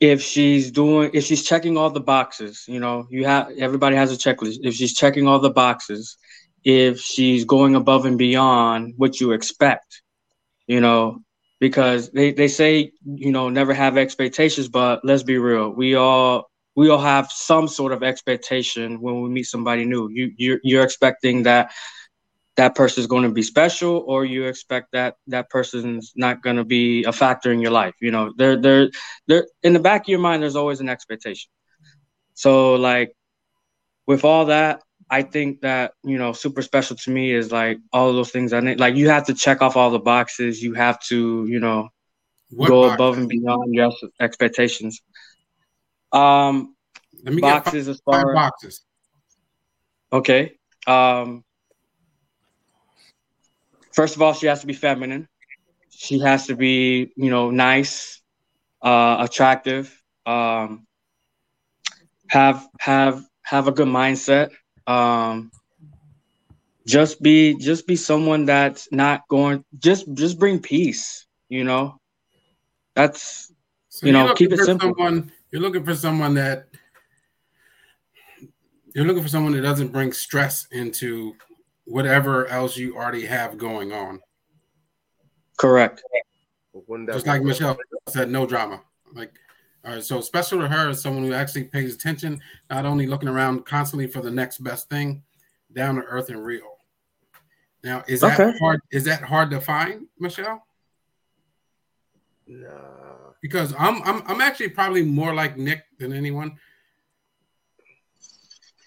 if 0.00 0.20
she's 0.22 0.70
doing 0.70 1.10
if 1.14 1.24
she's 1.24 1.44
checking 1.44 1.76
all 1.76 1.90
the 1.90 2.00
boxes 2.00 2.64
you 2.68 2.78
know 2.80 3.06
you 3.10 3.24
have 3.24 3.48
everybody 3.58 3.96
has 3.96 4.12
a 4.12 4.16
checklist 4.16 4.56
if 4.62 4.74
she's 4.74 4.94
checking 4.94 5.26
all 5.26 5.38
the 5.38 5.50
boxes 5.50 6.16
if 6.64 6.98
she's 7.00 7.44
going 7.44 7.74
above 7.74 8.04
and 8.06 8.18
beyond 8.18 8.94
what 8.96 9.20
you 9.20 9.32
expect 9.32 10.02
you 10.66 10.80
know 10.80 11.18
because 11.62 12.10
they, 12.10 12.32
they 12.32 12.48
say 12.48 12.90
you 13.04 13.30
know 13.30 13.48
never 13.48 13.72
have 13.72 13.96
expectations 13.96 14.68
but 14.68 15.00
let's 15.04 15.22
be 15.22 15.38
real. 15.38 15.70
We 15.70 15.94
all 15.94 16.50
we 16.74 16.90
all 16.90 16.98
have 16.98 17.30
some 17.30 17.68
sort 17.68 17.92
of 17.92 18.02
expectation 18.02 19.00
when 19.00 19.22
we 19.22 19.28
meet 19.30 19.44
somebody 19.44 19.84
new. 19.84 20.08
You 20.10 20.32
you're, 20.36 20.58
you're 20.64 20.82
expecting 20.82 21.44
that 21.44 21.70
that 22.56 22.74
person's 22.74 23.06
going 23.06 23.22
to 23.22 23.30
be 23.30 23.44
special 23.44 24.02
or 24.08 24.24
you 24.24 24.46
expect 24.46 24.88
that 24.92 25.14
that 25.28 25.50
person's 25.50 26.12
not 26.16 26.42
going 26.42 26.56
to 26.56 26.64
be 26.64 27.04
a 27.04 27.12
factor 27.12 27.52
in 27.52 27.60
your 27.60 27.70
life. 27.70 27.94
You 28.00 28.10
know 28.10 28.32
they're 28.36 28.60
they're 28.60 28.90
there 29.28 29.46
in 29.62 29.72
the 29.72 29.78
back 29.78 30.00
of 30.02 30.08
your 30.08 30.18
mind 30.18 30.42
there's 30.42 30.56
always 30.56 30.80
an 30.80 30.88
expectation. 30.88 31.48
So 32.34 32.74
like 32.74 33.12
with 34.08 34.24
all 34.24 34.46
that 34.46 34.82
i 35.12 35.22
think 35.22 35.60
that 35.62 35.94
you 36.04 36.18
know 36.18 36.32
super 36.32 36.62
special 36.62 36.96
to 36.96 37.10
me 37.10 37.32
is 37.32 37.52
like 37.52 37.78
all 37.92 38.10
of 38.10 38.16
those 38.16 38.30
things 38.32 38.52
i 38.54 38.60
need. 38.60 38.80
Like 38.80 38.96
you 38.96 39.10
have 39.10 39.26
to 39.26 39.34
check 39.34 39.62
off 39.62 39.76
all 39.76 39.90
the 39.90 40.00
boxes. 40.00 40.62
You 40.62 40.74
have 40.74 41.00
to 41.10 41.46
you 41.48 41.60
know 41.60 41.90
what 42.50 42.72
go 42.72 42.84
boxes? 42.84 42.94
above 42.94 43.18
and 43.18 43.28
beyond 43.28 43.74
your 43.74 43.92
expectations. 44.20 45.00
Um 46.12 46.74
Let 47.24 47.34
me 47.34 47.42
get 47.42 47.62
five, 47.64 47.74
boxes 47.74 47.88
as 47.88 48.00
far 48.00 48.24
boxes. 48.32 48.84
okay 50.12 50.52
um 50.86 51.44
first 53.92 54.16
of 54.16 54.22
all 54.22 54.34
she 54.34 54.46
has 54.46 54.60
to 54.60 54.66
be 54.66 54.74
feminine. 54.74 55.28
She 55.90 56.18
has 56.20 56.46
to 56.46 56.56
be 56.56 57.12
you 57.16 57.30
know 57.30 57.50
nice 57.50 58.22
uh 58.82 59.16
attractive 59.28 60.02
um 60.26 60.86
have 62.28 62.66
have 62.80 63.22
have 63.42 63.68
a 63.68 63.72
good 63.72 63.88
mindset 63.88 64.50
um 64.86 65.50
just 66.86 67.22
be 67.22 67.54
just 67.58 67.86
be 67.86 67.96
someone 67.96 68.44
that's 68.44 68.90
not 68.90 69.26
going 69.28 69.64
just 69.78 70.12
just 70.14 70.38
bring 70.38 70.58
peace 70.60 71.26
you 71.48 71.64
know 71.64 72.00
that's 72.94 73.52
So 73.88 74.06
You 74.06 74.12
know, 74.12 74.34
keep 74.34 74.52
it 74.52 74.58
simple. 74.58 74.94
Someone, 74.96 75.30
you're 75.50 75.60
looking 75.60 75.84
for 75.84 75.94
someone 75.94 76.34
that 76.34 76.66
you're 78.94 79.06
looking 79.06 79.22
for 79.22 79.28
someone 79.28 79.52
that 79.52 79.62
doesn't 79.62 79.88
bring 79.88 80.12
stress 80.12 80.66
into 80.70 81.34
whatever 81.84 82.46
else 82.48 82.76
you 82.76 82.96
already 82.96 83.26
have 83.26 83.58
going 83.58 83.92
on. 83.92 84.20
correct 85.58 86.02
Just 87.06 87.26
like 87.26 87.42
Michelle 87.42 87.76
said, 88.08 88.30
no 88.30 88.46
drama. 88.46 88.80
Like, 89.12 89.32
all 89.84 89.92
right, 89.94 90.04
so 90.04 90.20
special 90.20 90.60
to 90.60 90.68
her 90.68 90.90
is 90.90 91.00
someone 91.00 91.24
who 91.24 91.32
actually 91.32 91.64
pays 91.64 91.94
attention, 91.94 92.40
not 92.70 92.86
only 92.86 93.06
looking 93.06 93.28
around 93.28 93.66
constantly 93.66 94.06
for 94.06 94.20
the 94.20 94.30
next 94.30 94.58
best 94.58 94.88
thing, 94.88 95.22
down 95.72 95.96
to 95.96 96.02
earth 96.02 96.28
and 96.28 96.44
real. 96.44 96.78
Now, 97.82 98.04
is 98.06 98.20
that 98.20 98.38
Okay. 98.38 98.56
hard? 98.60 98.80
Is 98.92 99.04
that 99.04 99.22
hard 99.22 99.50
to 99.50 99.60
find, 99.60 100.06
Michelle? 100.20 100.64
Nah. 102.46 102.68
Because 103.40 103.74
I'm 103.76 104.00
I'm 104.04 104.22
I'm 104.26 104.40
actually 104.40 104.68
probably 104.68 105.02
more 105.02 105.34
like 105.34 105.56
Nick 105.56 105.84
than 105.98 106.12
anyone. 106.12 106.56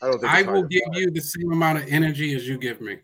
I 0.02 0.08
don't 0.08 0.20
think 0.22 0.32
I 0.32 0.44
will 0.44 0.64
give 0.64 0.84
you 0.94 1.12
the 1.12 1.20
same 1.20 1.52
amount 1.52 1.80
of 1.80 1.86
energy 1.90 2.36
as 2.36 2.48
you 2.48 2.58
give 2.58 2.80
me. 2.80 3.00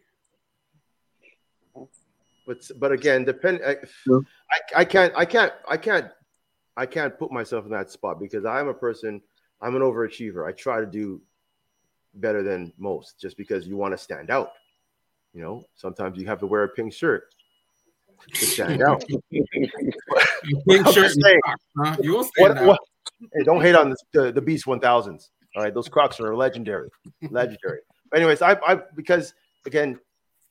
but 2.48 2.72
but 2.80 2.92
again, 2.94 3.26
depend. 3.26 3.60
I, 3.66 3.72
I, 3.72 4.82
I 4.82 4.86
can't 4.86 5.14
I 5.16 5.26
can't 5.26 5.54
I 5.68 5.76
can't 5.78 6.08
I 6.78 6.86
can't 6.86 7.18
put 7.18 7.32
myself 7.32 7.66
in 7.66 7.72
that 7.72 7.90
spot 7.92 8.20
because 8.20 8.46
I'm 8.46 8.68
a 8.68 8.74
person. 8.74 9.22
I'm 9.62 9.76
an 9.76 9.82
overachiever. 9.82 10.48
I 10.48 10.52
try 10.54 10.80
to 10.80 10.86
do 10.86 11.22
better 12.14 12.44
than 12.44 12.74
most 12.78 13.20
just 13.20 13.38
because 13.38 13.68
you 13.68 13.78
want 13.78 13.94
to 13.94 13.98
stand 13.98 14.30
out. 14.30 14.52
You 15.34 15.42
know, 15.42 15.66
sometimes 15.76 16.18
you 16.18 16.28
have 16.28 16.40
to 16.40 16.48
wear 16.48 16.64
a 16.64 16.70
pink 16.70 16.94
shirt 16.94 17.34
to 18.34 18.46
stand 18.46 18.82
out. 18.82 19.04
Pink 19.32 20.88
shirt 20.90 21.12
saying. 21.12 21.40
Huh? 21.78 21.98
You'll 22.02 22.24
stand 22.24 22.50
What, 22.50 22.58
out. 22.58 22.66
what? 22.66 22.80
Hey, 23.34 23.44
don't 23.44 23.62
hate 23.62 23.76
on 23.76 23.92
the, 23.92 23.96
the, 24.14 24.32
the 24.32 24.42
Beast 24.42 24.66
1000s. 24.66 25.30
All 25.56 25.64
right, 25.64 25.74
those 25.74 25.90
Crocs 25.90 26.20
are 26.20 26.36
legendary, 26.36 26.90
legendary. 27.30 27.80
Anyways, 28.16 28.42
I, 28.42 28.58
I 28.66 28.80
because 28.96 29.34
again, 29.66 30.00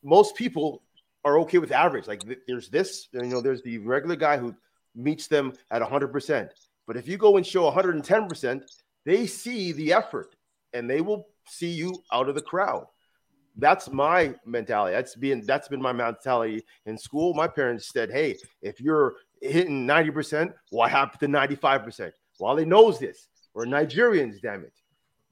most 0.02 0.34
people 0.36 0.82
are 1.24 1.38
okay 1.40 1.58
with 1.58 1.72
average. 1.72 2.06
Like 2.06 2.24
th- 2.24 2.40
there's 2.46 2.68
this, 2.68 3.08
you 3.12 3.22
know, 3.22 3.40
there's 3.40 3.62
the 3.62 3.78
regular 3.78 4.16
guy 4.16 4.36
who 4.36 4.54
meets 4.94 5.26
them 5.26 5.52
at 5.70 5.82
100%. 5.82 6.48
But 6.86 6.96
if 6.96 7.06
you 7.06 7.16
go 7.16 7.36
and 7.36 7.46
show 7.46 7.70
110%, 7.70 8.62
they 9.04 9.26
see 9.26 9.72
the 9.72 9.92
effort. 9.92 10.34
and 10.72 10.88
they 10.88 11.00
will 11.00 11.26
see 11.46 11.70
you 11.70 12.02
out 12.12 12.28
of 12.28 12.34
the 12.34 12.40
crowd. 12.40 12.86
That's 13.56 13.90
my 13.90 14.34
mentality. 14.46 14.94
That's 14.94 15.16
been 15.16 15.44
that's 15.44 15.68
been 15.68 15.82
my 15.82 15.92
mentality 15.92 16.64
in 16.86 16.96
school. 16.96 17.34
My 17.34 17.48
parents 17.48 17.88
said, 17.92 18.10
"Hey, 18.10 18.36
if 18.62 18.80
you're 18.80 19.16
hitting 19.42 19.86
90%, 19.86 20.54
what 20.70 20.90
happened 20.90 21.20
to 21.20 21.26
95%?" 21.28 22.12
Wally 22.38 22.64
knows 22.64 22.98
this. 22.98 23.28
We're 23.52 23.66
Nigerians, 23.66 24.40
damn 24.40 24.62
it. 24.62 24.72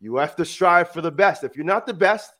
You 0.00 0.16
have 0.16 0.34
to 0.36 0.44
strive 0.44 0.90
for 0.90 1.00
the 1.00 1.10
best. 1.12 1.44
If 1.44 1.56
you're 1.56 1.64
not 1.64 1.86
the 1.86 1.94
best, 1.94 2.32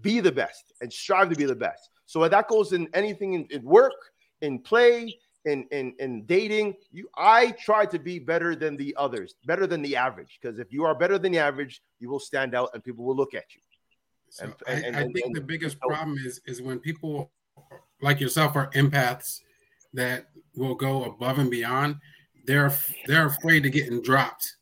be 0.00 0.20
the 0.20 0.32
best 0.32 0.72
and 0.80 0.92
strive 0.92 1.28
to 1.30 1.36
be 1.36 1.44
the 1.44 1.54
best. 1.54 1.90
So 2.06 2.26
that 2.26 2.48
goes 2.48 2.72
in 2.72 2.88
anything 2.94 3.34
in, 3.34 3.46
in 3.50 3.62
work, 3.62 3.92
in 4.40 4.58
play, 4.58 5.14
in, 5.46 5.66
in 5.70 5.94
in 5.98 6.24
dating. 6.26 6.74
You 6.92 7.08
I 7.16 7.52
try 7.52 7.86
to 7.86 7.98
be 7.98 8.18
better 8.18 8.54
than 8.54 8.76
the 8.76 8.94
others, 8.98 9.34
better 9.46 9.66
than 9.66 9.80
the 9.80 9.96
average. 9.96 10.38
Because 10.40 10.58
if 10.58 10.72
you 10.72 10.84
are 10.84 10.94
better 10.94 11.18
than 11.18 11.32
the 11.32 11.38
average, 11.38 11.82
you 12.00 12.10
will 12.10 12.20
stand 12.20 12.54
out 12.54 12.70
and 12.74 12.84
people 12.84 13.04
will 13.04 13.16
look 13.16 13.34
at 13.34 13.44
you. 13.54 13.60
So 14.28 14.44
And- 14.44 14.54
I, 14.66 14.72
and- 14.86 14.96
I 14.96 15.02
think 15.04 15.26
and- 15.26 15.34
the 15.36 15.40
biggest 15.40 15.80
problem 15.80 16.18
is 16.18 16.40
is 16.46 16.60
when 16.60 16.78
people 16.80 17.30
like 18.02 18.20
yourself 18.20 18.56
are 18.56 18.70
empaths 18.72 19.40
that 19.94 20.26
will 20.54 20.74
go 20.74 21.04
above 21.04 21.38
and 21.38 21.50
beyond. 21.50 21.96
They're 22.44 22.72
they're 23.06 23.26
afraid 23.26 23.66
of 23.66 23.72
getting 23.72 24.02
dropped. 24.02 24.56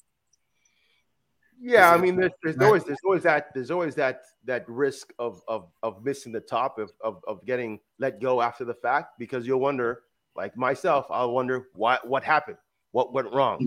Yeah, 1.60 1.90
I 1.90 1.96
mean, 1.98 2.16
there's, 2.16 2.32
there's 2.42 2.58
always 2.58 2.84
there's 2.84 2.98
always 3.04 3.22
that 3.22 3.52
there's 3.54 3.70
always 3.70 3.94
that 3.94 4.22
that 4.44 4.68
risk 4.68 5.12
of 5.18 5.40
of 5.48 5.70
of 5.82 6.04
missing 6.04 6.32
the 6.32 6.40
top 6.40 6.78
of, 6.78 6.92
of 7.02 7.22
of 7.26 7.44
getting 7.46 7.80
let 7.98 8.20
go 8.20 8.40
after 8.42 8.64
the 8.64 8.74
fact 8.74 9.18
because 9.18 9.46
you'll 9.46 9.60
wonder, 9.60 10.02
like 10.36 10.56
myself, 10.56 11.06
I'll 11.10 11.32
wonder 11.32 11.68
what 11.74 12.06
what 12.06 12.24
happened, 12.24 12.58
what 12.92 13.12
went 13.12 13.32
wrong, 13.32 13.58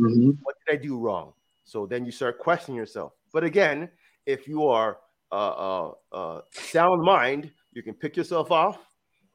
what 0.44 0.56
did 0.65 0.80
I 0.80 0.81
do 0.81 0.98
wrong? 0.98 1.34
So 1.64 1.85
then 1.85 2.06
you 2.06 2.11
start 2.11 2.39
questioning 2.39 2.77
yourself. 2.77 3.14
But 3.34 3.44
again, 3.44 3.89
if 4.26 4.48
you 4.48 4.68
are 4.68 4.98
uh, 5.31 5.35
uh, 5.35 5.91
uh, 6.11 6.41
sound 6.52 7.03
mind, 7.03 7.52
you 7.73 7.84
can 7.84 7.94
pick 7.94 8.15
yourself 8.15 8.52
off 8.52 8.80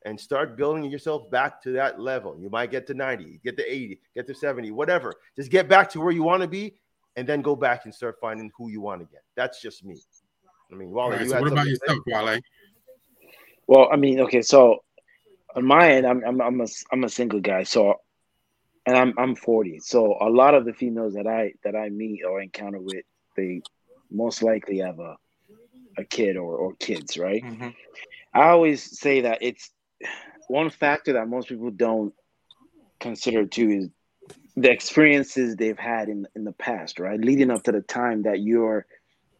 and 0.04 0.18
start 0.18 0.56
building 0.56 0.90
yourself 0.90 1.30
back 1.30 1.62
to 1.62 1.72
that 1.72 2.00
level. 2.00 2.36
You 2.38 2.50
might 2.50 2.70
get 2.70 2.86
to 2.88 2.94
90, 2.94 3.40
get 3.44 3.56
to 3.58 3.72
80, 3.72 4.00
get 4.14 4.26
to 4.26 4.34
70, 4.34 4.70
whatever. 4.70 5.12
Just 5.36 5.50
get 5.50 5.68
back 5.68 5.90
to 5.90 6.00
where 6.00 6.10
you 6.10 6.22
want 6.22 6.42
to 6.42 6.48
be 6.48 6.76
and 7.16 7.28
then 7.28 7.42
go 7.42 7.54
back 7.54 7.84
and 7.84 7.94
start 7.94 8.16
finding 8.20 8.50
who 8.56 8.70
you 8.70 8.80
want 8.80 9.00
to 9.00 9.06
get. 9.06 9.22
That's 9.36 9.60
just 9.60 9.84
me. 9.84 10.00
I 10.72 10.74
mean, 10.74 10.90
Wally, 10.90 11.12
right, 11.12 11.22
you 11.22 11.28
so 11.28 11.34
had 11.34 11.42
what 11.42 11.52
about 11.52 11.66
something 11.66 11.74
to 11.74 11.80
say? 11.86 11.94
yourself, 11.94 12.26
Wale? 12.26 12.40
Well, 13.68 13.88
I 13.92 13.96
mean, 13.96 14.20
okay, 14.20 14.42
so 14.42 14.78
on 15.54 15.64
my 15.64 15.92
end, 15.92 16.06
I'm 16.06 16.24
I'm 16.24 16.40
I'm 16.40 16.60
a 16.60 16.66
I'm 16.90 17.04
a 17.04 17.08
single 17.08 17.40
guy, 17.40 17.62
so 17.64 17.96
and 18.86 18.96
I'm 18.96 19.14
I'm 19.18 19.34
40. 19.34 19.80
So 19.80 20.16
a 20.20 20.28
lot 20.28 20.54
of 20.54 20.64
the 20.64 20.72
females 20.72 21.14
that 21.14 21.26
I 21.26 21.52
that 21.64 21.76
I 21.76 21.88
meet 21.88 22.24
or 22.24 22.40
encounter 22.40 22.80
with, 22.80 23.04
they 23.36 23.62
most 24.10 24.42
likely 24.42 24.78
have 24.78 24.98
a 24.98 25.16
a 25.98 26.04
kid 26.04 26.36
or 26.36 26.56
or 26.56 26.74
kids, 26.76 27.16
right? 27.16 27.42
Mhm. 27.44 27.74
I 28.34 28.48
always 28.48 28.98
say 28.98 29.22
that 29.22 29.38
it's 29.42 29.70
one 30.48 30.70
factor 30.70 31.14
that 31.14 31.28
most 31.28 31.48
people 31.48 31.70
don't 31.70 32.14
consider 33.00 33.46
too 33.46 33.70
is 33.70 33.88
the 34.56 34.70
experiences 34.70 35.56
they've 35.56 35.78
had 35.78 36.08
in 36.08 36.26
in 36.34 36.44
the 36.44 36.52
past, 36.52 36.98
right? 36.98 37.20
Leading 37.20 37.50
up 37.50 37.62
to 37.64 37.72
the 37.72 37.82
time 37.82 38.22
that 38.22 38.40
you're 38.40 38.86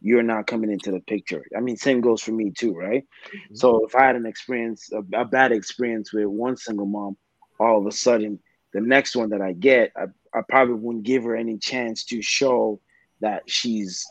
you're 0.03 0.21
not 0.23 0.47
coming 0.47 0.71
into 0.71 0.91
the 0.91 0.99
picture. 0.99 1.45
I 1.57 1.61
mean, 1.61 1.77
same 1.77 2.01
goes 2.01 2.21
for 2.21 2.33
me 2.33 2.51
too, 2.51 2.73
right? 2.75 3.05
So 3.53 3.85
if 3.85 3.95
I 3.95 4.05
had 4.05 4.17
an 4.17 4.27
experience, 4.27 4.91
a, 4.91 4.99
a 5.21 5.25
bad 5.25 5.51
experience 5.53 6.13
with 6.13 6.25
one 6.27 6.57
single 6.57 6.85
mom, 6.85 7.17
all 7.59 7.79
of 7.79 7.87
a 7.87 7.91
sudden 7.91 8.39
the 8.73 8.81
next 8.81 9.15
one 9.15 9.29
that 9.29 9.41
I 9.41 9.53
get, 9.53 9.91
I, 9.97 10.05
I 10.37 10.41
probably 10.49 10.75
wouldn't 10.75 11.05
give 11.05 11.23
her 11.23 11.35
any 11.35 11.57
chance 11.57 12.03
to 12.05 12.21
show 12.21 12.81
that 13.21 13.43
she's 13.47 14.05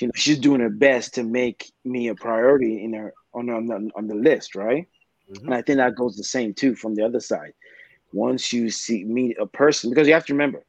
you 0.00 0.06
know 0.08 0.12
she's 0.14 0.38
doing 0.38 0.60
her 0.60 0.70
best 0.70 1.14
to 1.14 1.24
make 1.24 1.70
me 1.84 2.08
a 2.08 2.14
priority 2.14 2.84
in 2.84 2.94
her 2.94 3.12
on 3.34 3.50
on 3.50 3.66
the, 3.66 3.90
on 3.96 4.06
the 4.06 4.14
list, 4.14 4.54
right? 4.54 4.86
Mhm. 5.30 5.46
And 5.46 5.54
I 5.54 5.62
think 5.62 5.78
that 5.78 5.96
goes 5.96 6.16
the 6.16 6.24
same 6.24 6.54
too 6.54 6.76
from 6.76 6.94
the 6.94 7.04
other 7.04 7.20
side. 7.20 7.52
Once 8.12 8.52
you 8.52 8.70
see 8.70 9.04
meet 9.04 9.36
a 9.40 9.46
person, 9.46 9.90
because 9.90 10.06
you 10.06 10.14
have 10.14 10.26
to 10.26 10.34
remember, 10.34 10.64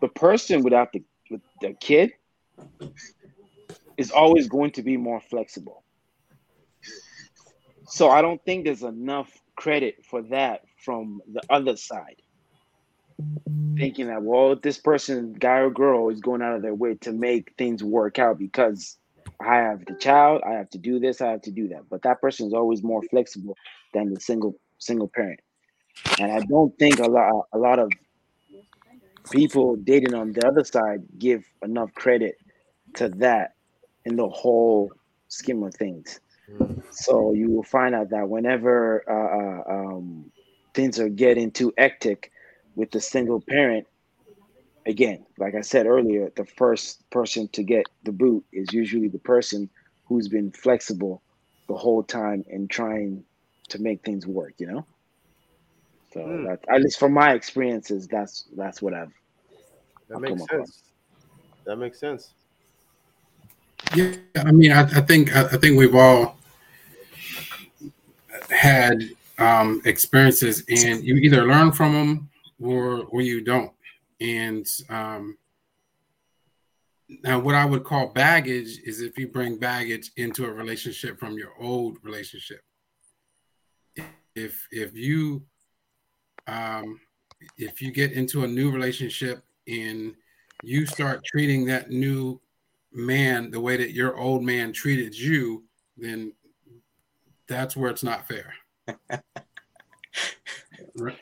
the 0.00 0.08
person 0.08 0.62
without 0.62 0.92
the 0.92 1.02
with 1.30 1.42
the 1.60 1.74
kid 1.74 2.12
is 3.98 4.12
always 4.12 4.48
going 4.48 4.70
to 4.70 4.82
be 4.82 4.96
more 4.96 5.20
flexible. 5.20 5.82
So 7.88 8.08
I 8.08 8.22
don't 8.22 8.42
think 8.44 8.64
there's 8.64 8.84
enough 8.84 9.30
credit 9.56 10.04
for 10.08 10.22
that 10.22 10.62
from 10.84 11.20
the 11.30 11.42
other 11.50 11.76
side. 11.76 12.22
Thinking 13.76 14.06
that 14.06 14.22
well, 14.22 14.54
this 14.54 14.78
person, 14.78 15.32
guy 15.32 15.58
or 15.58 15.70
girl, 15.70 16.08
is 16.10 16.20
going 16.20 16.40
out 16.40 16.54
of 16.54 16.62
their 16.62 16.74
way 16.74 16.94
to 17.00 17.12
make 17.12 17.54
things 17.58 17.82
work 17.82 18.18
out 18.20 18.38
because 18.38 18.96
I 19.40 19.56
have 19.56 19.84
the 19.86 19.94
child, 19.94 20.42
I 20.46 20.52
have 20.52 20.70
to 20.70 20.78
do 20.78 21.00
this, 21.00 21.20
I 21.20 21.32
have 21.32 21.42
to 21.42 21.50
do 21.50 21.68
that. 21.68 21.88
But 21.90 22.02
that 22.02 22.20
person 22.20 22.46
is 22.46 22.52
always 22.52 22.82
more 22.84 23.02
flexible 23.02 23.56
than 23.92 24.14
the 24.14 24.20
single 24.20 24.54
single 24.78 25.08
parent. 25.08 25.40
And 26.20 26.30
I 26.30 26.40
don't 26.40 26.76
think 26.78 27.00
a 27.00 27.08
lot 27.08 27.46
a 27.52 27.58
lot 27.58 27.80
of 27.80 27.90
people 29.30 29.74
dating 29.76 30.14
on 30.14 30.32
the 30.32 30.46
other 30.46 30.64
side 30.64 31.02
give 31.18 31.44
enough 31.62 31.92
credit 31.94 32.36
to 32.94 33.08
that 33.08 33.54
in 34.08 34.16
the 34.16 34.28
whole 34.28 34.96
scheme 35.28 35.62
of 35.64 35.74
things. 35.74 36.20
So 36.90 37.32
you 37.34 37.50
will 37.50 37.64
find 37.64 37.94
out 37.94 38.10
that 38.10 38.28
whenever 38.28 39.04
uh, 39.08 39.38
uh, 39.40 39.74
um, 39.74 40.32
things 40.74 40.98
are 41.00 41.08
getting 41.10 41.50
too 41.52 41.72
hectic 41.78 42.32
with 42.76 42.90
the 42.92 43.00
single 43.00 43.40
parent, 43.48 43.86
again, 44.86 45.26
like 45.38 45.54
I 45.54 45.60
said 45.62 45.86
earlier, 45.86 46.30
the 46.36 46.44
first 46.46 47.08
person 47.10 47.48
to 47.52 47.62
get 47.62 47.90
the 48.04 48.12
boot 48.12 48.44
is 48.52 48.72
usually 48.72 49.08
the 49.08 49.18
person 49.20 49.70
who's 50.06 50.28
been 50.28 50.52
flexible 50.52 51.22
the 51.68 51.76
whole 51.76 52.02
time 52.02 52.44
and 52.48 52.70
trying 52.70 53.24
to 53.70 53.78
make 53.80 54.04
things 54.04 54.26
work. 54.26 54.54
You 54.58 54.66
know. 54.68 54.86
So 56.12 56.20
Hmm. 56.24 56.44
that, 56.44 56.60
at 56.72 56.82
least 56.82 56.98
from 56.98 57.12
my 57.12 57.32
experiences, 57.34 58.08
that's 58.08 58.48
that's 58.56 58.82
what 58.82 58.94
I've 58.94 59.12
That 60.08 60.16
I'll 60.16 60.20
makes 60.20 60.46
sense. 60.46 60.82
That 61.66 61.76
makes 61.76 62.00
sense. 62.00 62.34
Yeah, 63.98 64.14
I 64.36 64.52
mean, 64.52 64.70
I, 64.70 64.82
I 64.82 65.00
think 65.00 65.34
I, 65.34 65.46
I 65.46 65.56
think 65.56 65.76
we've 65.76 65.94
all 65.94 66.36
had 68.48 69.02
um, 69.38 69.82
experiences, 69.84 70.62
and 70.68 71.02
you 71.02 71.16
either 71.16 71.46
learn 71.46 71.72
from 71.72 71.92
them 71.94 72.30
or 72.60 73.04
or 73.10 73.22
you 73.22 73.40
don't. 73.40 73.72
And 74.20 74.66
um, 74.88 75.36
now, 77.24 77.40
what 77.40 77.56
I 77.56 77.64
would 77.64 77.82
call 77.82 78.08
baggage 78.08 78.78
is 78.84 79.00
if 79.00 79.18
you 79.18 79.26
bring 79.26 79.58
baggage 79.58 80.12
into 80.16 80.44
a 80.44 80.52
relationship 80.52 81.18
from 81.18 81.36
your 81.36 81.52
old 81.60 81.98
relationship. 82.02 82.60
If 84.36 84.64
if 84.70 84.94
you 84.94 85.42
um, 86.46 87.00
if 87.56 87.82
you 87.82 87.90
get 87.90 88.12
into 88.12 88.44
a 88.44 88.46
new 88.46 88.70
relationship 88.70 89.42
and 89.66 90.14
you 90.62 90.86
start 90.86 91.24
treating 91.24 91.64
that 91.66 91.90
new 91.90 92.40
man 92.92 93.50
the 93.50 93.60
way 93.60 93.76
that 93.76 93.92
your 93.92 94.16
old 94.16 94.42
man 94.42 94.72
treated 94.72 95.16
you, 95.16 95.64
then 95.96 96.32
that's 97.48 97.76
where 97.76 97.90
it's 97.90 98.02
not 98.04 98.26
fair. 98.28 98.54
Right. 100.94 101.18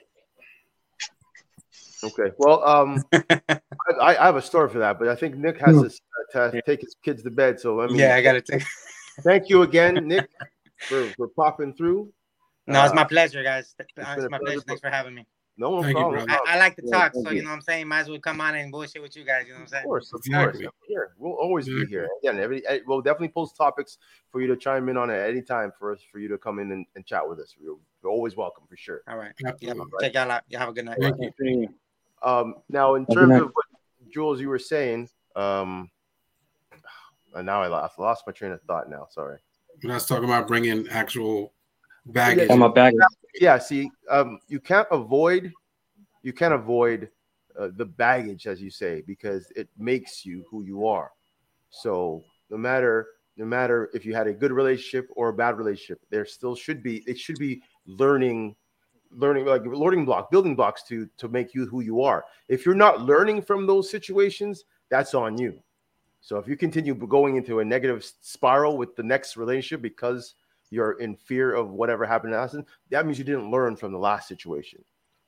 Okay. 2.05 2.31
Well, 2.39 2.63
um, 2.65 3.03
I, 3.13 3.59
I 4.01 4.25
have 4.27 4.37
a 4.37 4.43
story 4.43 4.69
for 4.69 4.79
that, 4.79 4.99
but 4.99 5.09
I 5.09 5.15
think 5.17 5.37
Nick 5.37 5.59
has 5.61 5.75
Hmm. 5.77 5.87
to, 6.33 6.41
uh, 6.43 6.51
to 6.51 6.63
take 6.63 6.81
his 6.81 6.95
kids 7.05 7.23
to 7.25 7.31
bed. 7.31 7.61
So 7.61 7.81
I 7.81 7.87
mean, 7.89 7.97
yeah, 7.99 8.15
I 8.15 8.23
gotta 8.23 8.41
take. 8.41 8.63
thank 9.23 9.49
you 9.49 9.63
again, 9.63 10.07
Nick, 10.07 10.29
for, 10.89 11.13
for 11.17 11.29
popping 11.29 11.75
through. 11.75 12.13
No, 12.67 12.83
it's 12.85 12.93
Uh, 12.93 12.97
my 12.97 13.05
pleasure, 13.05 13.43
guys. 13.43 13.75
It's 13.79 13.93
been 13.93 14.05
my 14.05 14.15
pleasure. 14.15 14.29
pleasure. 14.39 14.61
Thanks 14.67 14.81
for 14.81 14.91
having 14.91 15.15
me. 15.15 15.27
No, 15.59 15.77
no 15.77 15.83
Thank 15.83 15.97
you, 15.97 16.05
problem. 16.05 16.27
brother. 16.27 16.41
I, 16.47 16.55
I 16.55 16.59
like 16.59 16.77
to 16.77 16.83
talk, 16.83 17.15
thank 17.15 17.27
so 17.27 17.31
you. 17.31 17.39
you 17.39 17.43
know 17.43 17.51
what 17.51 17.57
I'm 17.57 17.63
saying. 17.63 17.89
Might 17.89 18.01
as 18.01 18.09
well 18.09 18.19
come 18.19 18.41
on 18.41 18.55
and 18.55 18.71
bullshit 18.71 19.01
with 19.01 19.17
you 19.17 19.25
guys. 19.25 19.45
You 19.47 19.55
know 19.55 19.61
what 19.61 19.63
I'm 19.63 19.69
saying? 19.69 19.69
Of 19.69 19.71
saying? 19.71 19.85
course, 19.85 20.13
of 20.13 20.21
Exactly. 20.27 20.65
course. 20.65 20.75
Here. 20.87 21.15
We'll 21.19 21.33
always 21.33 21.67
be 21.67 21.87
here. 21.87 22.09
Again, 22.23 22.39
every 22.39 22.67
eh, 22.67 22.81
we'll 22.87 23.01
definitely 23.01 23.29
post 23.29 23.57
topics 23.57 23.97
for 24.31 24.43
you 24.43 24.47
to 24.49 24.57
chime 24.57 24.89
in 24.91 24.99
on 24.99 25.11
at 25.11 25.29
any 25.31 25.41
time 25.41 25.73
for 25.79 25.93
us 25.93 26.01
for 26.13 26.19
you 26.19 26.29
to 26.29 26.37
come 26.37 26.59
in 26.59 26.73
and, 26.73 26.85
and 26.95 27.07
chat 27.07 27.27
with 27.27 27.41
us. 27.41 27.55
You're, 27.59 27.79
you're 28.03 28.13
always 28.13 28.37
welcome 28.37 28.65
for 28.69 28.77
sure. 28.77 29.01
All 29.09 29.17
right. 29.17 29.33
Yeah. 29.41 29.49
Absolutely. 29.51 29.85
Check 30.01 30.15
y'all 30.15 30.31
out. 30.31 30.43
You 30.49 30.59
have 30.59 30.69
a 30.69 30.73
good 30.73 30.85
night. 30.85 30.99
Thank 31.01 31.17
you. 31.41 31.69
Um, 32.23 32.57
now, 32.69 32.95
in 32.97 33.07
Have 33.07 33.15
terms 33.15 33.41
of 33.41 33.51
what 33.53 33.65
Jules 34.13 34.41
you 34.41 34.49
were 34.49 34.59
saying, 34.59 35.09
um, 35.37 35.91
and 37.35 37.47
now 37.47 37.63
I 37.63 37.67
lost, 37.69 37.99
lost 37.99 38.25
my 38.27 38.33
train 38.33 38.53
of 38.53 38.61
thought. 38.63 38.91
Now, 38.91 39.07
sorry. 39.11 39.39
Let's 39.83 40.07
talk 40.07 40.23
about 40.23 40.49
bringing 40.49 40.89
actual 40.89 41.53
baggage. 42.07 42.51
I'm 42.51 42.63
a 42.63 42.71
bag. 42.71 42.95
Yeah, 43.41 43.59
see, 43.59 43.91
um, 44.11 44.41
you 44.49 44.61
can't 44.61 44.89
avoid, 44.91 45.53
you 46.23 46.33
can't 46.33 46.55
avoid 46.55 47.11
uh, 47.59 47.69
the 47.77 47.85
baggage, 47.85 48.47
as 48.47 48.61
you 48.61 48.71
say, 48.71 49.03
because 49.07 49.51
it 49.57 49.69
makes 49.79 50.25
you 50.25 50.45
who 50.51 50.63
you 50.63 50.87
are. 50.87 51.11
So 51.71 52.23
no 52.51 52.57
matter, 52.57 53.07
no 53.37 53.45
matter 53.45 53.91
if 53.93 54.05
you 54.07 54.15
had 54.15 54.27
a 54.27 54.33
good 54.33 54.53
relationship 54.53 55.09
or 55.17 55.29
a 55.29 55.33
bad 55.33 55.59
relationship, 55.59 56.01
there 56.11 56.25
still 56.25 56.55
should 56.55 56.83
be, 56.83 57.03
it 57.07 57.19
should 57.19 57.39
be 57.39 57.63
learning, 57.87 58.57
learning 59.11 59.47
like 59.47 59.65
learning 59.65 60.05
block, 60.05 60.31
building 60.31 60.57
blocks 60.57 60.83
to 60.85 61.09
to 61.19 61.29
make 61.29 61.55
you 61.55 61.67
who 61.67 61.81
you 61.81 62.03
are. 62.03 62.25
If 62.49 62.65
you're 62.65 62.75
not 62.75 63.03
learning 63.03 63.43
from 63.43 63.67
those 63.67 63.91
situations, 63.91 64.65
that's 64.91 65.15
on 65.15 65.39
you. 65.39 65.59
So 66.21 66.39
if 66.39 66.49
you 66.49 66.57
continue 66.57 66.95
going 66.95 67.37
into 67.37 67.61
a 67.61 67.65
negative 67.65 68.05
spiral 68.21 68.77
with 68.77 68.97
the 68.97 69.03
next 69.03 69.37
relationship 69.37 69.81
because 69.81 70.35
you're 70.71 71.01
in 71.01 71.17
fear 71.17 71.55
of 71.55 71.71
whatever 71.71 72.05
happened 72.05 72.33
last, 72.33 72.53
time, 72.53 72.67
that 72.91 73.07
means 73.07 73.19
you 73.19 73.25
didn't 73.25 73.51
learn 73.51 73.77
from 73.77 73.93
the 73.93 73.99
last 73.99 74.29
situation. 74.29 74.85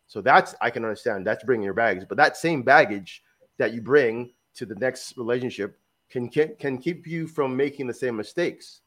So 0.07 0.21
that's 0.21 0.55
I 0.61 0.71
can 0.71 0.85
understand. 0.85 1.27
That's 1.27 1.45
bringing 1.45 1.65
your 1.65 1.75
baggage, 1.75 2.07
but 2.09 2.17
that 2.17 2.37
same 2.37 2.63
baggage 2.63 3.23
that 3.59 3.73
you 3.73 3.81
bring 3.81 4.33
to 4.55 4.65
the 4.67 4.75
next 4.77 5.17
relationship 5.17 5.79
can 6.11 6.29
can, 6.29 6.55
can 6.59 6.79
keep 6.79 7.07
you 7.07 7.27
from 7.27 7.57
making 7.57 7.87
the 7.87 7.95
same 7.95 8.17
mistakes, 8.17 8.81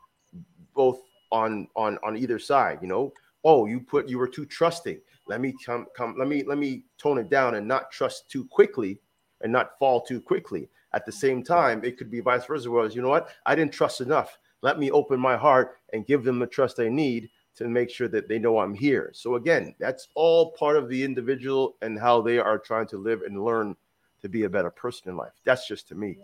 both 0.73 1.01
on 1.31 1.67
on 1.75 1.99
on 2.03 2.17
either 2.17 2.39
side. 2.39 2.79
You 2.81 2.87
know, 2.87 3.13
oh, 3.43 3.67
you 3.67 3.79
put 3.79 4.09
you 4.09 4.17
were 4.17 4.27
too 4.27 4.45
trusting. 4.45 4.99
Let 5.27 5.41
me 5.41 5.53
come 5.63 5.85
come. 5.95 6.15
Let 6.17 6.27
me 6.27 6.43
let 6.43 6.57
me 6.57 6.85
tone 6.97 7.19
it 7.19 7.29
down 7.29 7.55
and 7.55 7.67
not 7.67 7.91
trust 7.91 8.29
too 8.29 8.45
quickly 8.45 8.99
and 9.41 9.51
not 9.51 9.77
fall 9.79 10.01
too 10.01 10.21
quickly. 10.21 10.69
At 10.93 11.05
the 11.05 11.11
same 11.11 11.43
time, 11.43 11.83
it 11.83 11.97
could 11.97 12.11
be 12.11 12.19
vice 12.19 12.45
versa. 12.45 12.69
Whereas, 12.69 12.95
you 12.95 13.01
know 13.01 13.09
what? 13.09 13.29
I 13.45 13.55
didn't 13.55 13.73
trust 13.73 14.01
enough. 14.01 14.37
Let 14.61 14.79
me 14.79 14.91
open 14.91 15.19
my 15.19 15.37
heart 15.37 15.77
and 15.93 16.05
give 16.05 16.23
them 16.23 16.39
the 16.39 16.47
trust 16.47 16.77
they 16.77 16.89
need 16.89 17.29
to 17.55 17.67
make 17.67 17.89
sure 17.89 18.07
that 18.07 18.27
they 18.27 18.39
know 18.39 18.59
I'm 18.59 18.73
here. 18.73 19.11
So 19.13 19.35
again, 19.35 19.75
that's 19.79 20.07
all 20.15 20.51
part 20.51 20.77
of 20.77 20.89
the 20.89 21.03
individual 21.03 21.75
and 21.81 21.99
how 21.99 22.21
they 22.21 22.39
are 22.39 22.57
trying 22.57 22.87
to 22.87 22.97
live 22.97 23.21
and 23.23 23.43
learn 23.43 23.75
to 24.21 24.29
be 24.29 24.43
a 24.43 24.49
better 24.49 24.69
person 24.69 25.09
in 25.09 25.17
life. 25.17 25.33
That's 25.43 25.67
just 25.67 25.87
to 25.89 25.95
me. 25.95 26.17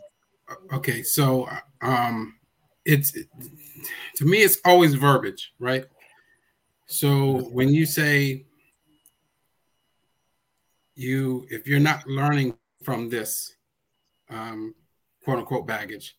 Okay, 0.71 1.03
so 1.03 1.49
um 1.81 2.35
it's 2.85 3.11
to 3.11 4.25
me 4.25 4.37
it's 4.39 4.59
always 4.63 4.93
verbiage, 4.93 5.53
right? 5.59 5.85
So 6.85 7.49
when 7.51 7.73
you 7.73 7.85
say 7.85 8.45
you 10.95 11.45
if 11.49 11.67
you're 11.67 11.79
not 11.79 12.07
learning 12.07 12.57
from 12.83 13.09
this 13.09 13.55
um 14.29 14.73
quote 15.25 15.39
unquote 15.39 15.67
baggage, 15.67 16.15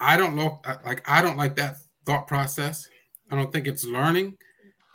I 0.00 0.16
don't 0.16 0.36
know 0.36 0.60
like 0.84 1.08
I 1.08 1.22
don't 1.22 1.36
like 1.36 1.56
that 1.56 1.76
thought 2.04 2.26
process. 2.26 2.88
I 3.30 3.36
don't 3.36 3.52
think 3.52 3.66
it's 3.66 3.84
learning. 3.84 4.36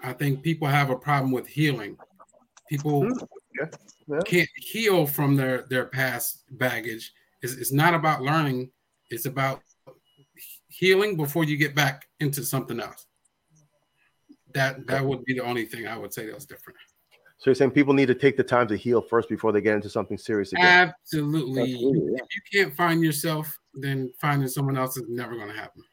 I 0.03 0.13
think 0.13 0.43
people 0.43 0.67
have 0.67 0.89
a 0.89 0.95
problem 0.95 1.31
with 1.31 1.47
healing. 1.47 1.97
People 2.69 3.03
Hmm, 3.03 3.11
yeah, 3.59 3.65
yeah. 4.07 4.19
can't 4.25 4.49
heal 4.55 5.05
from 5.05 5.35
their 5.35 5.63
their 5.69 5.85
past 5.85 6.43
baggage. 6.51 7.13
It's, 7.41 7.53
it's 7.53 7.71
not 7.71 7.93
about 7.93 8.21
learning. 8.21 8.71
It's 9.09 9.25
about 9.25 9.61
healing 10.67 11.17
before 11.17 11.43
you 11.43 11.57
get 11.57 11.73
back 11.75 12.07
into 12.19 12.43
something 12.43 12.79
else. 12.79 13.07
That 14.53 14.85
that 14.87 15.03
would 15.03 15.25
be 15.25 15.33
the 15.33 15.43
only 15.43 15.65
thing 15.65 15.87
I 15.87 15.97
would 15.97 16.13
say 16.13 16.25
that 16.25 16.35
was 16.35 16.45
different. 16.45 16.77
So 17.39 17.49
you're 17.49 17.55
saying 17.55 17.71
people 17.71 17.93
need 17.93 18.07
to 18.07 18.15
take 18.15 18.35
the 18.35 18.43
time 18.43 18.67
to 18.67 18.75
heal 18.75 19.01
first 19.01 19.29
before 19.29 19.53
they 19.53 19.61
get 19.61 19.73
into 19.73 19.89
something 19.89 20.17
serious 20.17 20.51
again. 20.51 20.89
Absolutely. 20.89 21.61
Absolutely, 21.61 22.11
yeah. 22.13 22.23
If 22.23 22.53
you 22.53 22.63
can't 22.63 22.75
find 22.75 23.01
yourself, 23.01 23.57
then 23.81 24.11
finding 24.19 24.47
someone 24.47 24.77
else 24.77 24.97
is 24.97 25.05
never 25.07 25.35
going 25.35 25.49
to 25.49 25.55
happen. 25.55 25.83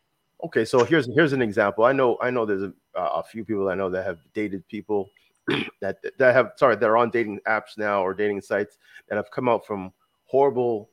Okay, 0.45 0.65
so 0.65 0.85
here's 0.85 1.09
here's 1.15 1.33
an 1.33 1.43
example. 1.43 1.85
I 1.85 1.93
know 1.93 2.19
I 2.21 2.31
know 2.31 2.45
there's 2.45 2.63
a, 2.63 2.73
a 2.95 3.23
few 3.23 3.45
people 3.45 3.69
I 3.69 3.75
know 3.75 3.89
that 3.91 4.05
have 4.05 4.19
dated 4.35 4.67
people 4.69 5.09
that 5.81 5.99
that 6.19 6.35
have 6.35 6.53
sorry 6.57 6.77
that 6.77 6.87
are 6.87 6.97
on 6.97 7.11
dating 7.11 7.41
apps 7.49 7.79
now 7.79 8.05
or 8.05 8.13
dating 8.13 8.43
sites 8.43 8.79
that 9.09 9.17
have 9.17 9.31
come 9.31 9.49
out 9.49 9.67
from 9.67 9.93
horrible 10.25 10.91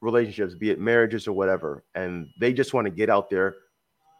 relationships, 0.00 0.54
be 0.54 0.70
it 0.70 0.80
marriages 0.80 1.28
or 1.28 1.32
whatever, 1.32 1.84
and 1.94 2.28
they 2.38 2.52
just 2.52 2.74
want 2.74 2.86
to 2.86 2.90
get 2.90 3.10
out 3.10 3.28
there 3.28 3.54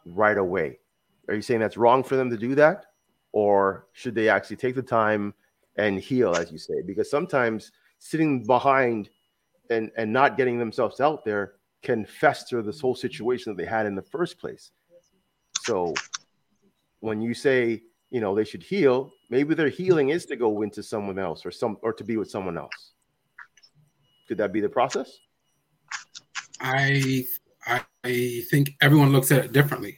right 0.05 0.37
away. 0.37 0.79
Are 1.27 1.35
you 1.35 1.41
saying 1.41 1.59
that's 1.59 1.77
wrong 1.77 2.03
for 2.03 2.15
them 2.15 2.29
to 2.29 2.37
do 2.37 2.55
that, 2.55 2.85
or 3.31 3.87
should 3.93 4.13
they 4.13 4.29
actually 4.29 4.57
take 4.57 4.75
the 4.75 4.83
time 4.83 5.33
and 5.77 5.99
heal, 5.99 6.35
as 6.35 6.51
you 6.51 6.57
say? 6.57 6.81
Because 6.85 7.09
sometimes 7.09 7.71
sitting 7.97 8.43
behind 8.43 9.09
and 9.69 9.91
and 9.97 10.13
not 10.13 10.37
getting 10.37 10.59
themselves 10.59 11.01
out 11.01 11.25
there 11.25 11.54
can 11.85 12.05
fester 12.05 12.61
this 12.61 12.81
whole 12.81 12.95
situation 12.95 13.51
that 13.51 13.61
they 13.61 13.69
had 13.69 13.85
in 13.85 13.95
the 13.95 14.01
first 14.01 14.39
place. 14.39 14.71
So 15.61 15.93
when 16.99 17.21
you 17.21 17.33
say, 17.33 17.83
you 18.09 18.19
know, 18.19 18.35
they 18.35 18.43
should 18.43 18.63
heal, 18.63 19.11
maybe 19.29 19.53
their 19.53 19.69
healing 19.69 20.09
is 20.09 20.25
to 20.25 20.35
go 20.35 20.63
into 20.63 20.81
someone 20.83 21.19
else 21.19 21.45
or 21.45 21.51
some 21.51 21.77
or 21.81 21.93
to 21.93 22.03
be 22.03 22.17
with 22.17 22.29
someone 22.29 22.57
else. 22.57 22.93
Could 24.27 24.39
that 24.39 24.51
be 24.51 24.61
the 24.61 24.69
process? 24.69 25.19
I 26.59 27.25
I, 27.67 28.43
think 28.51 28.75
everyone 28.81 29.11
looks 29.11 29.31
at 29.31 29.45
it 29.45 29.51
differently, 29.51 29.97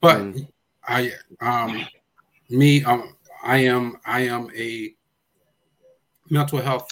but 0.00 0.18
Mm. 0.18 0.48
I 0.84 1.12
um 1.40 1.86
me 2.50 2.84
um 2.84 3.16
I 3.42 3.58
am 3.58 3.98
I 4.04 4.20
am 4.20 4.50
a 4.56 4.94
mental 6.30 6.60
health 6.60 6.88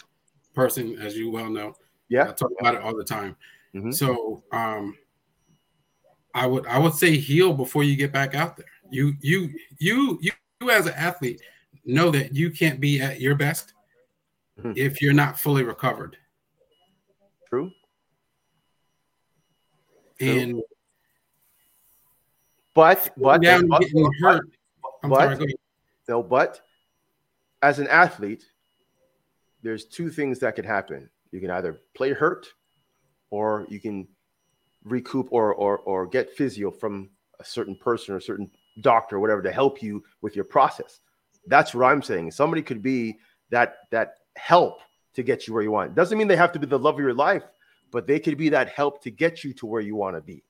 person, 0.55 0.99
as 0.99 1.17
you 1.17 1.31
well 1.31 1.51
know. 1.51 1.75
Yeah. 2.09 2.29
I 2.29 2.33
talk 2.33 2.53
about 2.61 2.75
it 2.75 2.83
all 2.83 2.97
the 2.97 3.05
time. 3.05 3.37
Mhm. 3.75 3.93
So 3.95 4.43
um 4.53 4.97
I 6.35 6.47
would 6.47 6.67
I 6.67 6.79
would 6.79 6.95
say 6.95 7.17
heal 7.17 7.53
before 7.55 7.83
you 7.85 7.97
get 7.97 8.13
back 8.13 8.35
out 8.35 8.57
there. 8.57 8.67
You 8.91 9.15
you 9.21 9.51
you 9.79 10.19
you, 10.21 10.33
you 10.61 10.71
as 10.71 10.87
an 10.87 10.95
athlete 10.95 11.41
know 11.85 12.11
that 12.11 12.35
you 12.35 12.51
can't 12.51 12.81
be 12.81 13.01
at 13.01 13.21
your 13.21 13.35
best 13.35 13.73
Mhm. 14.59 14.77
if 14.77 15.01
you're 15.03 15.13
not 15.13 15.39
fully 15.39 15.63
recovered. 15.65 16.17
True. 17.49 17.71
True. 20.19 20.29
And 20.29 20.63
But 22.75 23.11
but, 23.17 23.41
but, 23.41 23.41
getting 23.43 24.13
hurt. 24.21 24.49
I'm 25.03 25.11
but- 25.11 25.37
sorry, 25.39 25.55
no, 26.09 26.23
but 26.23 26.61
as 27.63 27.79
an 27.79 27.89
athlete, 27.89 28.45
there's 29.63 29.87
two 29.87 30.11
things 30.11 30.39
that 30.41 30.55
could 30.55 30.67
happen. 30.67 31.09
You 31.33 31.41
can 31.41 31.51
either 31.51 31.81
play 31.95 32.13
hurt 32.13 32.47
or 33.31 33.66
you 33.69 33.81
can 33.81 34.07
recoup 34.85 35.28
or 35.31 35.55
or 35.55 35.78
or 35.78 36.07
get 36.07 36.32
physio 36.32 36.70
from 36.70 37.11
a 37.40 37.44
certain 37.44 37.77
person 37.77 38.15
or 38.15 38.19
a 38.19 38.23
certain 38.23 38.51
doctor 38.81 39.16
or 39.16 39.20
whatever 39.20 39.43
to 39.43 39.53
help 39.53 39.82
you 39.82 40.03
with 40.23 40.36
your 40.36 40.44
process. 40.44 41.01
That's 41.47 41.74
what 41.74 41.85
I'm 41.86 42.03
saying. 42.03 42.31
Somebody 42.31 42.62
could 42.62 42.82
be 42.82 43.19
that 43.51 43.77
that 43.90 44.15
help 44.36 44.81
to 45.15 45.23
get 45.23 45.47
you 45.47 45.55
where 45.55 45.62
you 45.62 45.70
want. 45.70 45.94
Doesn't 45.94 46.19
mean 46.19 46.28
they 46.28 46.36
have 46.36 46.53
to 46.53 46.59
be 46.59 46.66
the 46.66 46.78
love 46.78 46.94
of 46.94 47.01
your 47.01 47.15
life, 47.15 47.44
but 47.90 48.07
they 48.07 48.19
could 48.19 48.36
be 48.36 48.48
that 48.51 48.69
help 48.69 49.03
to 49.03 49.11
get 49.11 49.44
you 49.44 49.53
to 49.55 49.66
where 49.66 49.81
you 49.81 49.97
want 49.97 50.16
to 50.16 50.20
be. 50.20 50.43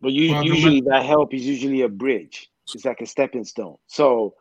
But 0.00 0.12
you, 0.12 0.32
Well, 0.32 0.44
usually 0.44 0.80
that 0.82 1.04
help 1.04 1.34
is 1.34 1.46
usually 1.46 1.82
a 1.82 1.88
bridge. 1.88 2.50
It's 2.74 2.84
like 2.84 3.00
a 3.00 3.06
stepping 3.06 3.44
stone. 3.44 3.76
So 3.86 4.34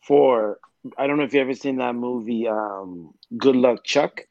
for 0.00 0.58
I 0.96 1.06
don't 1.06 1.16
know 1.16 1.24
if 1.24 1.34
you've 1.34 1.42
ever 1.42 1.54
seen 1.54 1.76
that 1.78 1.94
movie, 1.94 2.46
um, 2.46 3.12
Good 3.36 3.56
Luck 3.56 3.84
Chuck. 3.84 4.22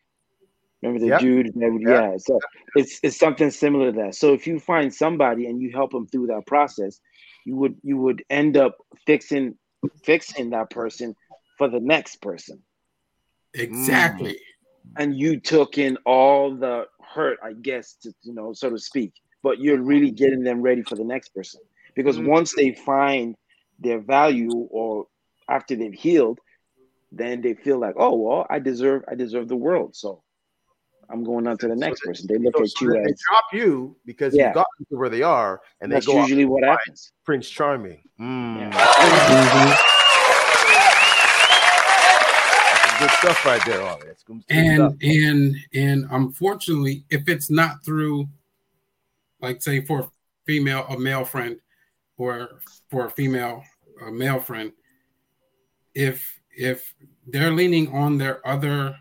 Remember 0.85 1.05
the 1.05 1.11
Yeah. 1.11 1.19
dude? 1.19 1.53
That 1.55 1.71
would, 1.71 1.81
Yeah. 1.81 2.11
yeah. 2.11 2.17
So 2.17 2.39
it's 2.75 2.99
it's 3.03 3.17
something 3.17 3.49
similar 3.49 3.91
to 3.91 3.97
that. 4.03 4.15
So 4.15 4.33
if 4.33 4.45
you 4.45 4.59
find 4.59 4.93
somebody 4.93 5.47
and 5.47 5.61
you 5.61 5.71
help 5.71 5.91
them 5.91 6.07
through 6.07 6.27
that 6.27 6.45
process, 6.45 6.99
you 7.45 7.55
would 7.55 7.75
you 7.83 7.97
would 7.97 8.23
end 8.29 8.57
up 8.57 8.77
fixing 9.05 9.57
fixing 10.03 10.51
that 10.51 10.69
person 10.69 11.15
for 11.57 11.67
the 11.67 11.79
next 11.79 12.21
person. 12.21 12.61
Exactly. 13.53 14.37
and 14.97 15.17
you 15.17 15.39
took 15.39 15.77
in 15.77 15.97
all 16.05 16.55
the 16.55 16.85
hurt, 17.01 17.37
I 17.43 17.51
guess, 17.53 17.95
to, 18.03 18.13
you 18.23 18.33
know, 18.33 18.53
so 18.53 18.69
to 18.69 18.77
speak. 18.77 19.13
But 19.43 19.59
you're 19.59 19.81
really 19.81 20.11
getting 20.11 20.43
them 20.43 20.61
ready 20.61 20.83
for 20.83 20.95
the 20.95 21.03
next 21.03 21.29
person 21.29 21.61
because 21.95 22.17
Mm. 22.17 22.27
once 22.27 22.53
they 22.55 22.71
find 22.73 23.35
their 23.79 23.99
value, 23.99 24.53
or 24.71 25.07
after 25.49 25.75
they've 25.75 25.93
healed, 25.93 26.39
then 27.11 27.41
they 27.41 27.53
feel 27.55 27.77
like, 27.79 27.95
oh 27.97 28.15
well, 28.15 28.47
I 28.49 28.59
deserve, 28.59 29.03
I 29.09 29.15
deserve 29.15 29.47
the 29.47 29.55
world. 29.55 29.95
So 29.95 30.23
I'm 31.09 31.23
going 31.23 31.45
on 31.47 31.57
to 31.59 31.67
the 31.67 31.75
next 31.75 32.01
they- 32.03 32.09
person. 32.09 32.27
They 32.27 32.37
look 32.37 32.57
So, 32.57 32.63
at 32.63 32.69
so 32.69 32.85
you 32.85 32.91
they 32.93 32.99
as 33.11 33.21
drop 33.29 33.43
you 33.53 33.95
because 34.05 34.35
Yeah. 34.35 34.49
you 34.49 34.53
got 34.55 34.67
to 34.89 34.97
where 34.97 35.09
they 35.09 35.21
are, 35.21 35.61
and 35.81 35.91
they 35.91 35.95
that's 35.97 36.05
go 36.07 36.17
out 36.19 36.23
usually 36.23 36.45
what 36.45 36.63
happens. 36.63 37.11
Prince 37.23 37.49
Charming. 37.49 38.01
Mm. 38.19 38.59
Yeah. 38.59 38.69
That's 42.69 42.81
some 42.89 42.99
good 42.99 43.11
stuff 43.17 43.45
right 43.45 43.61
there, 43.65 43.81
Ollie. 43.81 44.07
That's 44.07 44.23
good 44.23 44.43
good 44.47 44.55
and 44.57 44.77
stuff. 44.77 44.93
and 45.03 45.55
and 45.73 46.05
unfortunately 46.11 47.05
if 47.09 47.27
it's 47.27 47.49
not 47.49 47.83
through 47.83 48.27
like 49.41 49.61
say 49.61 49.81
for 49.81 49.99
a 50.01 50.09
female 50.45 50.85
a 50.89 50.97
male 50.97 51.25
friend 51.25 51.59
or 52.17 52.49
for 52.89 53.05
a 53.05 53.09
female 53.09 53.63
a 54.07 54.11
male 54.11 54.39
friend 54.39 54.71
if 55.93 56.39
if 56.51 56.93
they're 57.27 57.51
leaning 57.51 57.91
on 57.93 58.17
their 58.17 58.45
other 58.47 58.95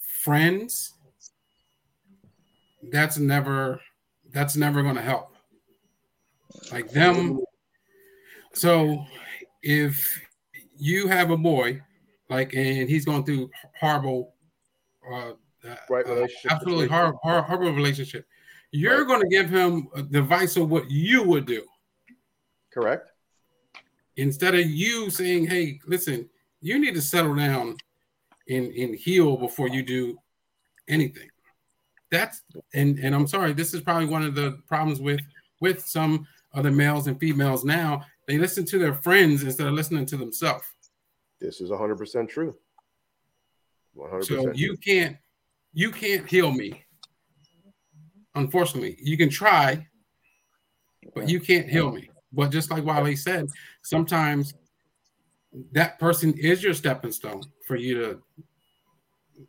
friends 0.00 0.94
that's 2.90 3.18
never 3.18 3.80
that's 4.32 4.56
never 4.56 4.82
going 4.82 4.94
to 4.96 5.02
help 5.02 5.36
like 6.72 6.90
them 6.90 7.38
so 8.52 9.04
if 9.62 10.20
you 10.76 11.06
have 11.06 11.30
a 11.30 11.36
boy 11.36 11.80
like 12.28 12.54
and 12.54 12.88
he's 12.88 13.04
going 13.04 13.24
through 13.24 13.50
horrible 13.78 14.34
uh, 15.10 15.32
Right 15.88 16.06
uh, 16.06 16.14
relationship 16.14 16.50
absolutely 16.50 16.88
horrible, 16.88 17.20
horrible, 17.22 17.72
relationship 17.72 18.26
you're 18.72 19.00
Right. 19.00 19.06
going 19.06 19.20
to 19.20 19.28
give 19.28 19.48
him 19.50 19.88
advice 19.94 20.56
of 20.56 20.70
what 20.70 20.90
you 20.90 21.22
would 21.22 21.46
do 21.46 21.64
Correct. 22.72 23.12
instead 24.16 24.54
of 24.54 24.66
you 24.66 25.10
saying 25.10 25.46
hey 25.46 25.78
listen 25.86 26.28
you 26.60 26.78
need 26.78 26.94
to 26.94 27.02
settle 27.02 27.34
down 27.34 27.76
and, 28.48 28.66
and 28.72 28.94
heal 28.94 29.36
before 29.36 29.68
you 29.68 29.82
do 29.82 30.18
anything 30.88 31.28
that's 32.12 32.42
and 32.74 32.98
and 33.00 33.14
I'm 33.14 33.26
sorry, 33.26 33.52
this 33.52 33.74
is 33.74 33.80
probably 33.80 34.06
one 34.06 34.22
of 34.22 34.36
the 34.36 34.58
problems 34.68 35.00
with 35.00 35.20
with 35.60 35.84
some 35.84 36.26
other 36.54 36.70
males 36.70 37.08
and 37.08 37.18
females 37.18 37.64
now. 37.64 38.04
They 38.28 38.38
listen 38.38 38.64
to 38.66 38.78
their 38.78 38.94
friends 38.94 39.42
instead 39.42 39.66
of 39.66 39.72
listening 39.72 40.06
to 40.06 40.16
themselves. 40.16 40.64
This 41.40 41.60
is 41.60 41.70
100% 41.70 42.28
true. 42.28 42.54
100%. 43.96 44.24
So 44.24 44.52
you 44.52 44.76
can't 44.76 45.16
you 45.72 45.90
can't 45.90 46.28
heal 46.28 46.52
me. 46.52 46.84
Unfortunately, 48.34 48.96
you 49.02 49.16
can 49.16 49.30
try, 49.30 49.86
but 51.14 51.28
you 51.28 51.40
can't 51.40 51.68
heal 51.68 51.90
me. 51.90 52.10
But 52.32 52.50
just 52.50 52.70
like 52.70 52.84
Wale 52.84 53.16
said, 53.16 53.48
sometimes 53.82 54.54
that 55.72 55.98
person 55.98 56.32
is 56.38 56.62
your 56.62 56.74
stepping 56.74 57.12
stone 57.12 57.42
for 57.66 57.76
you 57.76 57.94
to 58.00 58.22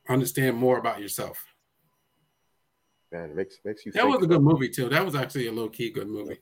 understand 0.10 0.58
more 0.58 0.78
about 0.78 1.00
yourself. 1.02 1.38
Man, 3.14 3.30
it 3.30 3.36
makes 3.36 3.60
makes 3.64 3.86
you. 3.86 3.92
That 3.92 4.08
was 4.08 4.24
a 4.24 4.28
good 4.28 4.42
movie 4.42 4.70
too. 4.70 4.90
That 4.90 5.06
was 5.06 5.14
actually 5.14 5.46
a 5.48 5.52
low 5.52 5.70
key 5.70 5.92
good 5.92 6.08
movie. 6.10 6.40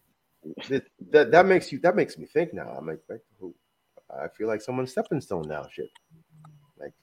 that, 0.69 0.85
that 1.11 1.29
that 1.31 1.45
makes 1.45 1.69
you 1.71 1.79
that 1.79 1.97
makes 1.97 2.17
me 2.17 2.25
think 2.25 2.53
now. 2.53 2.69
I'm 2.77 2.87
like, 2.87 3.01
like 3.09 3.21
who? 3.39 3.53
I 4.09 4.27
feel 4.29 4.47
like 4.47 4.61
someone's 4.61 4.91
stepping 4.91 5.19
stone 5.19 5.47
now. 5.49 5.67
Shit. 5.71 5.89
Like, 6.79 6.93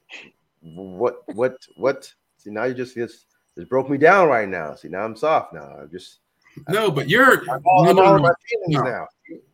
what 0.61 1.21
what 1.35 1.55
what? 1.77 2.11
See 2.37 2.49
now 2.49 2.63
you 2.63 2.73
just 2.73 2.95
just 2.95 3.27
just 3.55 3.69
broke 3.69 3.89
me 3.91 3.97
down 3.99 4.27
right 4.27 4.49
now. 4.49 4.73
See 4.73 4.87
now 4.87 5.05
I'm 5.05 5.15
soft 5.15 5.53
now. 5.53 5.75
I'm 5.81 5.91
just 5.91 6.19
No, 6.67 6.89
but 6.89 7.07
you're 7.07 7.47
I'm 7.49 7.61
all, 7.65 7.83
no, 7.85 7.91
I'm 7.91 7.99
all 7.99 8.15
no. 8.17 8.23
my 8.23 8.31
feelings 8.49 8.69
No. 8.69 8.81
now. 8.81 9.07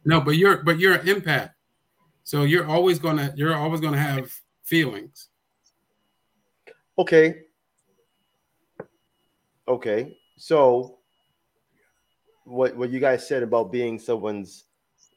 No, 0.06 0.22
but 0.22 0.38
you're 0.38 0.64
but 0.64 0.80
you're 0.80 0.94
an 0.94 1.06
empath. 1.06 1.52
So 2.24 2.44
you're 2.44 2.66
always 2.68 3.00
gonna 3.00 3.34
you're 3.36 3.54
always 3.56 3.82
gonna 3.82 3.98
have 3.98 4.32
feelings. 4.64 5.28
Okay. 6.98 7.42
Okay. 9.68 10.18
So 10.38 10.98
what 12.46 12.76
what 12.76 12.90
you 12.92 13.00
guys 13.00 13.28
said 13.28 13.44
about 13.44 13.72
being 13.72 13.98
someone's 14.00 14.66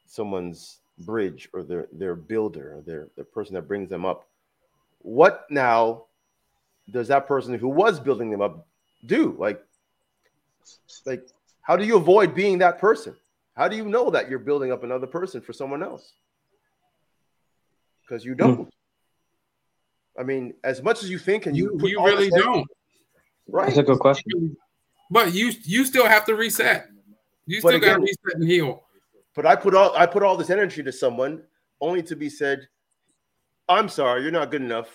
someone's 0.07 0.79
bridge 0.99 1.49
or 1.53 1.63
their 1.63 1.87
their 1.93 2.15
builder 2.15 2.79
or 2.79 2.81
their 2.83 3.09
the 3.17 3.25
person 3.25 3.55
that 3.55 3.69
brings 3.69 3.89
them 3.89 4.05
up. 4.05 4.29
What 5.01 5.47
now 5.51 6.05
does 6.91 7.09
that 7.09 7.27
person 7.27 7.55
who 7.59 7.69
was 7.69 8.01
building 8.01 8.31
them 8.31 8.41
up 8.41 8.67
do? 9.07 9.37
Like 9.39 9.63
like 11.05 11.29
how 11.61 11.77
do 11.77 11.85
you 11.85 11.97
avoid 11.97 12.35
being 12.35 12.59
that 12.59 12.79
person? 12.79 13.15
How 13.55 13.69
do 13.69 13.77
you 13.77 13.85
know 13.85 14.11
that 14.11 14.31
you're 14.31 14.39
building 14.39 14.73
up 14.73 14.85
another 14.85 15.07
person 15.07 15.41
for 15.41 15.53
someone 15.53 15.83
else? 15.83 16.13
Because 18.03 18.25
you 18.25 18.35
don't. 18.35 18.57
Hmm. 18.57 18.63
I 20.19 20.23
mean, 20.23 20.55
as 20.65 20.83
much 20.83 21.03
as 21.03 21.11
you 21.11 21.19
think 21.19 21.47
and 21.47 21.57
you 21.57 21.79
You, 21.79 21.89
you 21.89 22.05
really 22.05 22.31
don't. 22.31 22.67
Right? 23.49 23.67
That's 23.67 23.79
a 23.79 23.83
good 23.83 23.99
question. 23.99 24.57
But 25.11 25.33
you 25.35 25.53
you 25.65 25.85
still 25.85 26.07
have 26.07 26.25
to 26.27 26.35
reset. 26.35 26.89
You 27.47 27.61
But 27.63 27.69
still 27.71 27.81
gotta 27.81 28.01
reset 28.01 28.35
and 28.35 28.49
heal. 28.49 28.85
But 29.35 29.47
I 29.47 29.57
put 29.57 29.75
all 29.75 29.97
I 29.97 30.07
put 30.07 30.23
all 30.23 30.37
this 30.37 30.51
energy 30.51 30.83
to 30.83 30.93
someone 30.93 31.43
only 31.81 32.03
to 32.05 32.17
be 32.17 32.29
said, 32.29 32.69
"I'm 33.69 33.89
sorry, 33.89 34.23
you're 34.23 34.31
not 34.31 34.51
good 34.51 34.63
enough. 34.63 34.95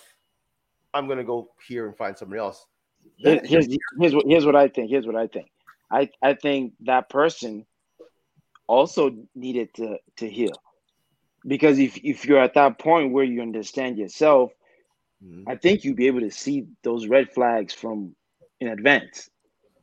I'm 0.92 1.08
gonna 1.08 1.24
go 1.24 1.50
here 1.66 1.86
and 1.86 1.96
find 1.96 2.16
somebody 2.16 2.38
else." 2.40 2.64
Here- 3.16 3.40
here's 3.44 3.66
here's 3.98 4.14
what 4.14 4.26
here's 4.26 4.46
what 4.46 4.56
I 4.56 4.68
think. 4.68 4.90
Here's 4.90 5.06
what 5.06 5.16
I 5.16 5.26
think. 5.26 5.50
I 5.90 6.10
I 6.22 6.34
think 6.34 6.74
that 6.80 7.08
person 7.08 7.66
also 8.66 9.16
needed 9.34 9.74
to 9.74 9.98
to 10.16 10.28
heal 10.28 10.52
because 11.46 11.78
if 11.78 11.96
if 12.04 12.24
you're 12.24 12.38
at 12.40 12.54
that 12.54 12.78
point 12.78 13.12
where 13.12 13.24
you 13.24 13.42
understand 13.42 13.98
yourself, 13.98 14.52
Mhm. 15.24 15.44
I 15.46 15.56
think 15.56 15.84
you'd 15.84 15.96
be 15.96 16.06
able 16.06 16.20
to 16.20 16.30
see 16.30 16.66
those 16.82 17.06
red 17.08 17.32
flags 17.32 17.72
from 17.74 18.14
in 18.60 18.68
advance. 18.68 19.30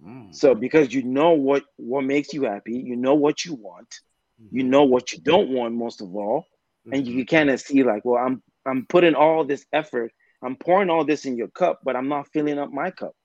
Mm. 0.02 0.40
So 0.40 0.56
because 0.56 0.94
you 0.94 1.04
know 1.04 1.32
what 1.32 1.64
what 1.78 2.04
makes 2.04 2.34
you 2.34 2.44
happy, 2.44 2.74
you 2.78 2.96
know 2.96 3.16
what 3.16 3.46
you 3.46 3.56
want, 3.56 3.94
you 4.52 4.64
know 4.64 4.84
what 4.84 5.12
you 5.14 5.20
don't 5.20 5.50
want 5.50 5.74
most 5.76 6.02
of 6.02 6.16
all, 6.16 6.46
and 6.92 7.06
you 7.08 7.14
Mhm. 7.14 7.26
can 7.26 7.38
kind 7.40 7.50
of 7.50 7.60
see 7.62 7.84
like, 7.84 8.04
well, 8.06 8.24
I'm 8.24 8.42
I'm 8.66 8.86
putting 8.88 9.16
all 9.16 9.46
this 9.46 9.66
effort, 9.74 10.12
I'm 10.42 10.56
pouring 10.56 10.90
all 10.90 11.06
this 11.06 11.26
in 11.26 11.38
your 11.38 11.50
cup, 11.50 11.82
but 11.84 11.96
I'm 11.96 12.08
not 12.10 12.28
filling 12.32 12.60
up 12.60 12.72
my 12.72 12.92
cup. 12.92 13.16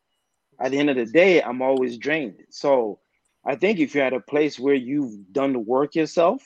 At 0.61 0.71
the 0.73 0.79
end 0.79 0.91
of 0.91 0.97
the 0.97 1.07
day, 1.07 1.43
I'm 1.43 1.63
always 1.63 1.99
drained. 1.99 2.41
So 2.51 3.01
I 3.45 3.57
think 3.57 3.79
if 3.79 3.95
you're 3.95 4.05
at 4.05 4.13
a 4.13 4.21
place 4.21 4.59
where 4.59 4.75
you've 4.75 5.33
done 5.33 5.53
the 5.53 5.59
work 5.61 5.95
yourself, 5.95 6.43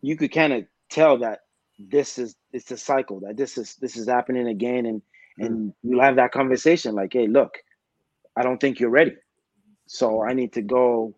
you 0.00 0.16
could 0.16 0.32
kind 0.32 0.52
of 0.52 0.64
tell 0.90 1.18
that 1.18 1.40
this 1.78 2.18
is 2.18 2.36
it's 2.52 2.70
a 2.70 2.76
cycle, 2.76 3.20
that 3.20 3.36
this 3.36 3.56
is 3.58 3.76
this 3.76 3.96
is 3.96 4.08
happening 4.08 4.48
again, 4.48 4.86
and 4.86 5.02
and 5.38 5.72
you'll 5.82 6.02
have 6.02 6.16
that 6.16 6.32
conversation 6.32 6.94
like, 6.94 7.12
hey, 7.12 7.26
look, 7.26 7.52
I 8.38 8.42
don't 8.44 8.60
think 8.60 8.78
you're 8.78 8.90
ready. 8.90 9.16
So 9.86 10.22
I 10.22 10.32
need 10.32 10.52
to 10.52 10.62
go 10.62 11.14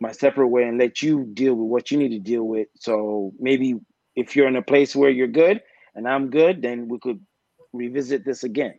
my 0.00 0.10
separate 0.10 0.48
way 0.48 0.64
and 0.64 0.78
let 0.78 1.00
you 1.00 1.24
deal 1.32 1.54
with 1.54 1.68
what 1.70 1.90
you 1.90 1.98
need 1.98 2.08
to 2.10 2.18
deal 2.18 2.42
with. 2.42 2.66
So 2.78 3.32
maybe 3.38 3.76
if 4.16 4.34
you're 4.34 4.48
in 4.48 4.56
a 4.56 4.62
place 4.62 4.96
where 4.96 5.10
you're 5.10 5.28
good 5.28 5.62
and 5.94 6.08
I'm 6.08 6.28
good, 6.28 6.60
then 6.60 6.88
we 6.88 6.98
could 6.98 7.20
revisit 7.72 8.24
this 8.24 8.42
again. 8.42 8.74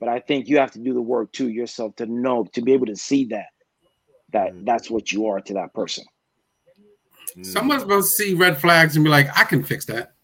But 0.00 0.08
I 0.08 0.18
think 0.18 0.48
you 0.48 0.58
have 0.58 0.72
to 0.72 0.80
do 0.80 0.92
the 0.92 1.00
work 1.00 1.30
to 1.34 1.48
yourself 1.48 1.94
to 1.96 2.06
know 2.06 2.46
to 2.54 2.62
be 2.62 2.72
able 2.72 2.86
to 2.86 2.96
see 2.96 3.26
that 3.26 3.46
that 4.32 4.52
Mhm. 4.52 4.64
that's 4.64 4.90
what 4.90 5.12
you 5.12 5.26
are 5.26 5.40
to 5.40 5.54
that 5.54 5.72
person. 5.74 6.04
Mm. 7.36 7.46
Someone's 7.46 7.84
gonna 7.84 8.02
see 8.02 8.34
red 8.34 8.58
flags 8.58 8.96
and 8.96 9.04
be 9.04 9.10
like, 9.10 9.28
I 9.38 9.44
can 9.44 9.62
fix 9.62 9.84
that. 9.86 10.14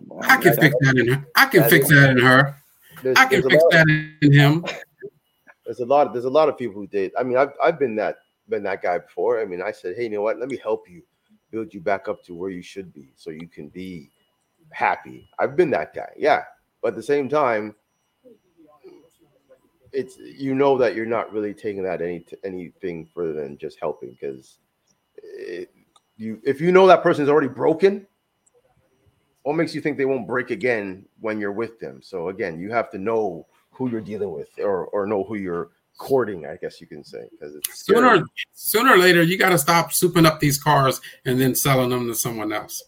Well, 0.00 0.20
I 0.22 0.36
can 0.36 0.54
that- 0.54 0.60
fix 0.60 0.74
that 0.80 0.98
in 0.98 1.08
her. 1.12 1.26
I 1.36 1.46
can 1.46 1.60
that 1.60 1.70
fix 1.70 1.88
that 1.90 2.10
in 2.10 2.18
her. 2.18 2.56
There's, 3.02 3.16
I 3.16 3.26
can 3.26 3.42
fix 3.42 3.62
lot, 3.62 3.72
that 3.72 4.12
in 4.22 4.32
him. 4.32 4.64
there's 5.64 5.80
a 5.80 5.86
lot. 5.86 6.12
There's 6.12 6.24
a 6.24 6.30
lot 6.30 6.48
of 6.48 6.58
people 6.58 6.74
who 6.74 6.86
did. 6.86 7.12
I 7.18 7.22
mean, 7.22 7.36
I've 7.36 7.52
I've 7.62 7.78
been 7.78 7.96
that 7.96 8.18
been 8.48 8.62
that 8.64 8.82
guy 8.82 8.98
before. 8.98 9.40
I 9.40 9.44
mean, 9.44 9.62
I 9.62 9.72
said, 9.72 9.96
hey, 9.96 10.04
you 10.04 10.10
know 10.10 10.22
what? 10.22 10.38
Let 10.38 10.48
me 10.48 10.58
help 10.62 10.88
you 10.88 11.02
build 11.50 11.72
you 11.72 11.80
back 11.80 12.08
up 12.08 12.22
to 12.24 12.34
where 12.34 12.50
you 12.50 12.62
should 12.62 12.92
be, 12.92 13.12
so 13.16 13.30
you 13.30 13.48
can 13.48 13.68
be 13.68 14.10
happy. 14.72 15.28
I've 15.38 15.56
been 15.56 15.70
that 15.70 15.94
guy, 15.94 16.10
yeah. 16.16 16.42
But 16.82 16.88
at 16.88 16.96
the 16.96 17.02
same 17.02 17.28
time, 17.28 17.74
it's 19.92 20.18
you 20.18 20.54
know 20.54 20.78
that 20.78 20.94
you're 20.94 21.06
not 21.06 21.32
really 21.32 21.54
taking 21.54 21.82
that 21.84 22.02
any 22.02 22.24
anything 22.44 23.08
further 23.14 23.32
than 23.32 23.58
just 23.58 23.78
helping 23.80 24.10
because 24.10 24.58
you 26.16 26.40
if 26.44 26.60
you 26.60 26.72
know 26.72 26.86
that 26.86 27.02
person's 27.02 27.28
already 27.28 27.48
broken 27.48 28.06
what 29.42 29.56
makes 29.56 29.74
you 29.74 29.80
think 29.80 29.96
they 29.96 30.04
won't 30.04 30.26
break 30.26 30.50
again 30.50 31.04
when 31.20 31.40
you're 31.40 31.52
with 31.52 31.78
them 31.80 32.00
so 32.02 32.28
again 32.28 32.58
you 32.58 32.70
have 32.70 32.90
to 32.90 32.98
know 32.98 33.46
who 33.70 33.90
you're 33.90 34.00
dealing 34.00 34.32
with 34.32 34.48
or 34.58 34.86
or 34.86 35.06
know 35.06 35.24
who 35.24 35.36
you're 35.36 35.70
courting 35.98 36.46
i 36.46 36.56
guess 36.56 36.80
you 36.80 36.86
can 36.86 37.04
say 37.04 37.28
because 37.30 37.54
scary. 37.72 38.00
Sooner 38.00 38.24
sooner 38.52 38.94
or 38.94 38.98
later, 38.98 39.22
you 39.22 39.36
gotta 39.36 39.58
stop 39.58 39.90
souping 39.90 40.26
up 40.26 40.40
these 40.40 40.62
cars 40.62 41.00
and 41.24 41.40
then 41.40 41.54
selling 41.54 41.90
them 41.90 42.06
to 42.06 42.14
someone 42.14 42.52
else. 42.52 42.82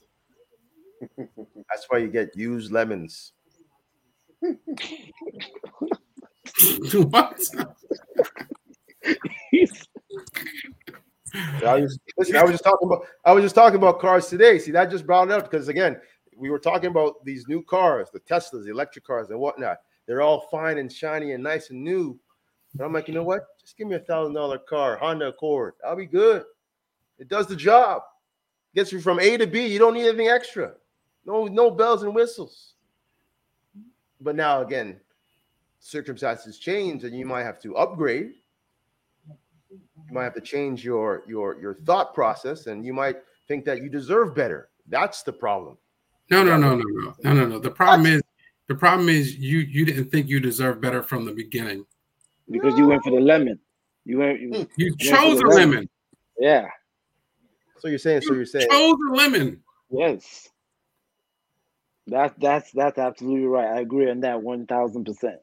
that's 1.19 1.87
why 1.89 1.99
you 1.99 2.09
get 2.09 2.37
used 2.37 2.73
lemons 2.73 3.33
what? 6.95 7.41
I 11.65 11.81
was 11.81 11.99
listen, 12.19 12.37
I 12.37 12.43
was 12.43 12.53
just 12.53 12.65
talking 12.65 12.89
about 12.89 13.07
I 13.25 13.33
was 13.33 13.43
just 13.43 13.55
talking 13.55 13.77
about 13.77 14.01
cars 14.01 14.27
today. 14.27 14.59
See, 14.59 14.73
that 14.73 14.91
just 14.91 15.07
brought 15.07 15.29
it 15.29 15.33
up 15.33 15.51
because 15.51 15.69
again, 15.69 15.99
we 16.43 16.51
were 16.51 16.59
talking 16.59 16.91
about 16.91 17.25
these 17.25 17.47
new 17.47 17.63
cars, 17.63 18.09
the 18.13 18.21
Teslas, 18.21 18.65
the 18.65 18.71
electric 18.71 19.07
cars, 19.07 19.31
and 19.31 19.39
whatnot. 19.39 19.79
They're 20.07 20.23
all 20.23 20.49
fine 20.51 20.79
and 20.79 20.93
shiny 20.93 21.33
and 21.33 21.43
nice 21.43 21.71
and 21.71 21.83
new. 21.83 22.19
And 22.73 22.83
I'm 22.83 22.93
like, 22.93 23.07
you 23.07 23.15
know 23.15 23.23
what? 23.23 23.47
Just 23.61 23.79
give 23.79 23.87
me 23.87 23.95
a 23.95 24.01
thousand 24.01 24.35
dollar 24.35 24.59
car, 24.59 24.97
Honda 24.97 25.29
Accord. 25.29 25.75
I'll 25.87 25.95
be 25.95 26.07
good. 26.07 26.45
It 27.19 27.29
does 27.29 27.47
the 27.47 27.55
job. 27.55 28.03
Gets 28.75 28.91
you 28.91 29.01
from 29.01 29.21
A 29.21 29.37
to 29.37 29.47
B. 29.47 29.67
You 29.67 29.79
don't 29.79 29.95
need 29.95 30.09
anything 30.09 30.29
extra. 30.29 30.73
No, 31.25 31.47
no 31.47 31.71
bells 31.71 32.03
and 32.03 32.15
whistles. 32.15 32.75
But 34.21 34.35
now 34.35 34.63
again, 34.63 34.99
circumstances 35.79 36.59
change 36.59 37.05
and 37.05 37.17
you 37.17 37.27
might 37.27 37.43
have 37.43 37.61
to 37.61 37.77
upgrade 37.77 38.35
you 39.69 40.15
might 40.15 40.23
have 40.23 40.35
to 40.35 40.41
change 40.41 40.85
your 40.85 41.25
your 41.27 41.61
your 41.61 41.75
thought 41.75 42.15
process 42.15 42.69
and 42.69 42.87
you 42.87 42.93
might 42.93 43.17
think 43.49 43.65
that 43.65 43.83
you 43.83 43.89
deserve 43.89 44.33
better 44.33 44.69
that's 44.87 45.23
the 45.25 45.33
problem 45.33 45.77
No, 46.31 46.43
no, 46.43 46.57
no, 46.57 46.75
no, 46.77 46.85
no, 46.85 47.15
no, 47.23 47.33
no, 47.35 47.47
no. 47.47 47.59
The 47.59 47.71
problem 47.71 48.07
is 48.07 48.23
the 48.69 48.75
problem 48.75 49.09
is 49.09 49.37
you 49.37 49.59
you 49.59 49.85
didn't 49.85 50.11
think 50.11 50.29
you 50.29 50.41
deserved 50.41 50.81
better 50.81 51.03
from 51.03 51.25
the 51.25 51.33
beginning. 51.33 51.85
because 52.51 52.77
you 52.79 52.87
went 52.87 53.03
for 53.03 53.11
the 53.11 53.21
lemon. 53.21 53.59
You 54.05 54.19
went 54.19 54.41
you, 54.41 54.49
hmm. 54.55 54.63
You 54.77 54.95
Yeah, 54.99 55.17
chose 55.17 55.39
a 55.41 55.43
the 55.43 55.49
lemon. 55.49 55.71
lemon. 55.71 55.89
yeah. 56.39 56.69
so 57.79 57.89
you're 57.89 57.99
saying 57.99 58.23
so 58.23 58.35
you're 58.35 58.47
saying 58.47 58.69
Chose 58.71 58.97
a 59.11 59.15
lemon. 59.15 59.63
Yes. 59.91 60.49
That 62.07 62.35
that's 62.41 62.71
that's 62.73 62.99
absolutely 62.99 63.47
right. 63.47 63.77
I 63.77 63.81
agree 63.81 64.11
on 64.11 64.21
that 64.21 64.43
one 64.43 64.67
thousand 64.67 65.05
percent. 65.05 65.39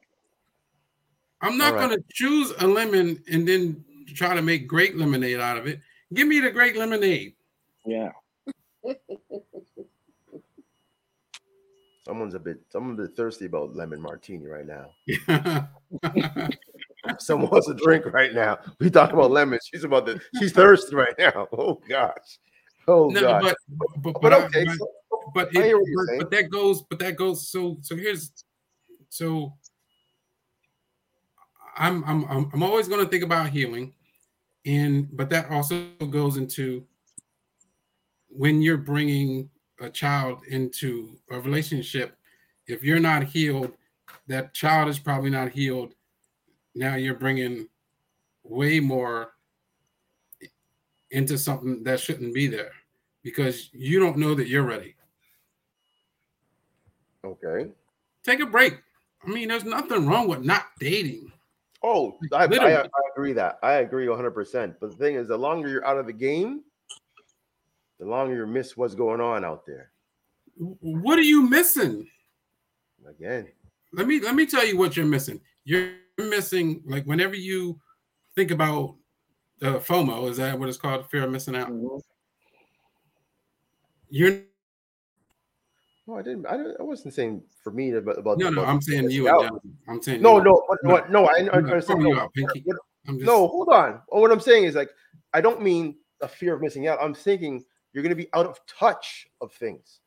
I'm 1.42 1.58
not 1.58 1.74
All 1.74 1.80
right. 1.80 1.90
gonna 1.92 2.02
choose 2.12 2.52
a 2.60 2.68
lemon 2.68 3.24
and 3.32 3.48
then 3.48 3.84
try 4.14 4.36
to 4.36 4.42
make 4.42 4.68
great 4.68 4.98
lemonade 4.98 5.40
out 5.40 5.58
of 5.58 5.68
it. 5.68 5.80
Give 6.14 6.28
me 6.28 6.40
the 6.40 6.52
great 6.52 6.76
lemonade. 6.76 7.36
Yeah. 7.86 8.12
someone's 12.10 12.34
a 12.34 12.40
bit 12.40 12.58
someone's 12.72 13.00
a 13.00 13.04
bit 13.04 13.16
thirsty 13.16 13.46
about 13.46 13.76
lemon 13.76 14.02
martini 14.02 14.48
right 14.48 14.66
now 14.66 14.90
Someone 17.20 17.50
wants 17.50 17.70
a 17.70 17.74
drink 17.76 18.06
right 18.08 18.34
now. 18.34 18.58
We 18.80 18.90
talk 18.90 19.14
about 19.14 19.32
lemons. 19.32 19.62
She's 19.72 19.84
about 19.86 20.06
to 20.08 20.20
She's 20.38 20.52
thirsty 20.52 20.96
right 20.96 21.14
now. 21.18 21.48
Oh 21.54 21.80
gosh. 21.88 22.40
Oh 22.88 23.08
No, 23.10 23.22
gosh. 23.22 23.42
but 23.44 23.56
but 23.70 24.14
But 24.14 24.22
but, 24.22 24.34
okay, 24.34 24.66
but, 24.66 24.76
so- 24.78 24.88
but, 25.34 25.48
it, 25.56 25.64
hear 25.64 25.78
what 25.80 25.88
you're 25.88 26.06
but, 26.08 26.20
but 26.20 26.32
that 26.32 26.50
goes 26.50 26.82
but 26.90 27.00
that 27.00 27.16
goes 27.16 27.48
so 27.48 27.78
so 27.82 27.96
here's 27.96 28.32
so 29.10 29.54
I'm 31.78 32.04
I'm 32.06 32.26
I'm, 32.26 32.50
I'm 32.54 32.64
always 32.64 32.88
going 32.88 33.04
to 33.04 33.10
think 33.10 33.24
about 33.24 33.50
healing 33.50 33.94
and 34.66 35.08
but 35.16 35.30
that 35.30 35.50
also 35.52 35.86
goes 36.10 36.36
into 36.38 36.84
when 38.30 38.62
you're 38.62 38.78
bringing 38.78 39.50
a 39.82 39.90
child 39.90 40.42
into 40.50 41.18
a 41.32 41.40
relationship 41.40 42.16
if 42.68 42.84
you're 42.84 43.00
not 43.00 43.24
healed 43.24 43.72
that 44.28 44.54
child 44.54 44.90
is 44.90 45.00
probably 45.00 45.30
not 45.30 45.50
healed 45.50 45.94
now 46.76 46.96
you're 46.96 47.16
bringing 47.16 47.68
way 48.44 48.80
more 48.80 49.34
into 51.12 51.38
something 51.38 51.84
that 51.84 52.00
shouldn't 52.00 52.34
be 52.34 52.48
there 52.48 52.72
because 53.24 53.70
you 53.74 54.00
don't 54.00 54.18
know 54.18 54.36
that 54.36 54.48
you're 54.48 54.64
ready 54.64 54.96
Okay. 57.24 57.70
take 58.24 58.40
a 58.40 58.46
break. 58.46 58.80
I 59.26 59.30
mean, 59.30 59.50
there's 59.50 59.66
nothing 59.66 60.08
wrong 60.08 60.28
with 60.28 60.44
not 60.44 60.68
dating. 60.80 61.32
Oh, 61.84 62.18
I, 62.34 62.46
I, 62.46 62.82
I 62.82 62.88
agree 63.14 63.34
that. 63.34 63.60
I 63.64 63.74
agree 63.76 64.08
100%. 64.08 64.76
But 64.80 64.92
the 64.92 64.96
thing 64.98 65.16
is, 65.16 65.28
the 65.28 65.38
longer 65.38 65.70
you're 65.70 65.86
out 65.86 65.98
of 65.98 66.06
the 66.06 66.14
game, 66.14 66.62
the 68.00 68.06
longer 68.06 68.36
you 68.36 68.48
miss 68.48 68.78
what's 68.78 68.96
going 68.96 69.22
on 69.22 69.44
out 69.44 69.66
there. 69.66 69.92
What 70.58 71.20
are 71.20 71.24
you 71.24 71.48
missing? 71.48 72.08
Again. 73.08 73.48
Let 73.94 74.08
me 74.08 74.20
let 74.20 74.36
me 74.36 74.46
tell 74.46 74.66
you 74.66 74.78
what 74.78 74.96
you're 74.96 75.06
missing. 75.06 75.42
You're 75.64 75.92
missing 76.18 76.82
like 76.86 77.06
whenever 77.06 77.36
you 77.36 77.80
think 78.36 78.52
about 78.52 78.96
uh, 79.62 79.80
FOMO, 79.80 80.30
is 80.30 80.38
that 80.38 80.58
what 80.58 80.70
it's 80.70 80.78
called? 80.78 81.10
Fear 81.10 81.24
of 81.26 81.32
missing 81.32 81.56
out. 81.56 81.72
You're 84.10 84.42
No, 86.08 86.18
I 86.18 86.22
didn't. 86.22 86.46
I, 86.46 86.58
didn't, 86.58 86.78
I 86.80 86.84
wasn't 86.84 87.14
saying 87.14 87.44
for 87.64 87.72
me 87.72 87.92
about. 87.92 88.18
about 88.18 88.38
no, 88.38 88.50
no. 88.50 88.64
I'm 88.64 88.82
saying 88.82 89.10
you. 89.12 89.28
And 89.28 89.60
I'm 89.88 90.02
saying 90.02 90.22
No, 90.22 90.40
no, 90.40 90.64
what, 90.68 90.80
No. 90.84 91.22
no. 91.22 91.26
I, 91.26 91.32
I, 91.32 91.38
I'm 91.40 91.50
I 91.50 91.60
not 91.62 91.72
understand. 91.72 92.02
you 92.02 92.14
No, 92.14 92.20
out, 92.22 92.34
Pinky. 92.34 92.64
I'm 93.08 93.18
just, 93.18 93.26
no, 93.26 93.48
hold 93.48 93.70
on. 93.70 94.02
Oh, 94.12 94.22
what 94.22 94.32
I'm 94.32 94.40
saying 94.40 94.66
is 94.66 94.76
like 94.76 94.90
I 95.34 95.42
don't 95.42 95.62
mean 95.62 95.98
a 96.22 96.28
fear 96.28 96.54
of 96.54 96.62
missing 96.62 96.88
out. 96.88 97.00
I'm 97.02 97.14
thinking 97.14 97.64
you're 97.94 98.04
going 98.04 98.16
to 98.16 98.24
be 98.24 98.30
out 98.34 98.46
of 98.46 98.60
touch 98.68 99.28
of 99.42 99.52
things. 99.54 100.00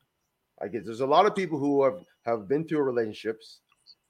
I 0.61 0.67
guess 0.67 0.83
there's 0.85 1.01
a 1.01 1.05
lot 1.05 1.25
of 1.25 1.35
people 1.35 1.59
who 1.59 1.83
have 1.83 1.99
have 2.25 2.47
been 2.47 2.65
through 2.65 2.81
relationships, 2.81 3.59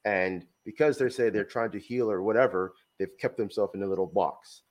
and 0.06 0.46
because 0.66 0.98
they 0.98 1.10
say 1.10 1.30
they're 1.30 1.44
trying 1.44 1.72
to 1.72 1.80
heal 1.80 2.10
or 2.10 2.22
whatever, 2.22 2.74
they've 3.00 3.18
kept 3.20 3.38
themselves 3.38 3.74
in 3.76 3.84
a 3.84 3.88
little 3.88 4.06
box. 4.06 4.62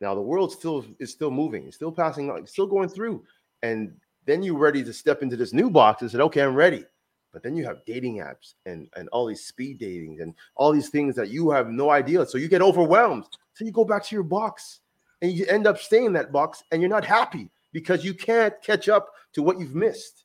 Now 0.00 0.14
the 0.14 0.20
world 0.20 0.52
still 0.52 0.84
is 0.98 1.10
still 1.10 1.30
moving, 1.30 1.66
it's 1.66 1.76
still 1.76 1.92
passing, 1.92 2.30
it's 2.30 2.52
still 2.52 2.66
going 2.66 2.88
through, 2.88 3.24
and 3.62 3.94
then 4.26 4.42
you're 4.42 4.58
ready 4.58 4.84
to 4.84 4.92
step 4.92 5.22
into 5.22 5.36
this 5.36 5.52
new 5.52 5.70
box 5.70 6.02
and 6.02 6.10
said, 6.10 6.20
"Okay, 6.20 6.42
I'm 6.42 6.54
ready." 6.54 6.84
But 7.32 7.42
then 7.42 7.56
you 7.56 7.64
have 7.64 7.84
dating 7.84 8.18
apps 8.18 8.54
and 8.64 8.88
and 8.96 9.08
all 9.08 9.26
these 9.26 9.44
speed 9.44 9.80
datings 9.80 10.20
and 10.20 10.34
all 10.54 10.72
these 10.72 10.90
things 10.90 11.16
that 11.16 11.30
you 11.30 11.50
have 11.50 11.68
no 11.68 11.90
idea. 11.90 12.24
So 12.26 12.38
you 12.38 12.48
get 12.48 12.62
overwhelmed. 12.62 13.24
So 13.54 13.64
you 13.64 13.72
go 13.72 13.84
back 13.84 14.04
to 14.04 14.14
your 14.14 14.24
box 14.24 14.80
and 15.20 15.32
you 15.32 15.46
end 15.46 15.66
up 15.66 15.78
staying 15.78 16.06
in 16.06 16.12
that 16.12 16.30
box 16.30 16.62
and 16.70 16.80
you're 16.80 16.90
not 16.90 17.04
happy 17.04 17.50
because 17.74 18.02
you 18.04 18.14
can't 18.14 18.54
catch 18.62 18.88
up 18.88 19.10
to 19.34 19.42
what 19.42 19.60
you've 19.60 19.74
missed. 19.74 20.24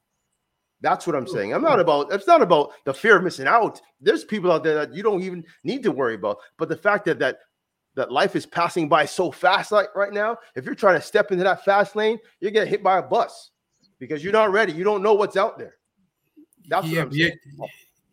That's 0.79 1.05
what 1.05 1.15
I'm 1.17 1.27
saying. 1.27 1.53
I'm 1.53 1.61
not 1.61 1.81
about 1.81 2.13
it's 2.13 2.27
not 2.27 2.41
about 2.41 2.71
the 2.85 2.93
fear 2.93 3.17
of 3.17 3.23
missing 3.25 3.47
out. 3.47 3.81
There's 3.99 4.23
people 4.23 4.49
out 4.49 4.63
there 4.63 4.75
that 4.75 4.93
you 4.93 5.03
don't 5.03 5.21
even 5.21 5.43
need 5.65 5.83
to 5.83 5.91
worry 5.91 6.15
about. 6.15 6.37
But 6.57 6.69
the 6.69 6.77
fact 6.77 7.03
that 7.05 7.19
that 7.19 7.39
that 7.95 8.13
life 8.13 8.37
is 8.37 8.45
passing 8.45 8.87
by 8.87 9.03
so 9.03 9.29
fast 9.29 9.73
like 9.73 9.93
right 9.93 10.13
now, 10.13 10.37
if 10.55 10.63
you're 10.63 10.75
trying 10.75 10.95
to 10.97 11.05
step 11.05 11.33
into 11.33 11.43
that 11.43 11.65
fast 11.65 11.97
lane, 11.97 12.17
you're 12.39 12.51
getting 12.51 12.69
hit 12.69 12.81
by 12.81 12.99
a 12.99 13.03
bus 13.03 13.51
because 13.97 14.23
you're 14.23 14.31
not 14.31 14.51
ready. 14.53 14.71
You 14.71 14.85
don't 14.85 15.03
know 15.03 15.15
what's 15.15 15.35
out 15.35 15.57
there. 15.57 15.75
That's 16.69 16.87
yeah, 16.87 16.99
what 16.99 17.07
I'm 17.07 17.13
yeah, 17.17 17.25
saying. 17.25 17.37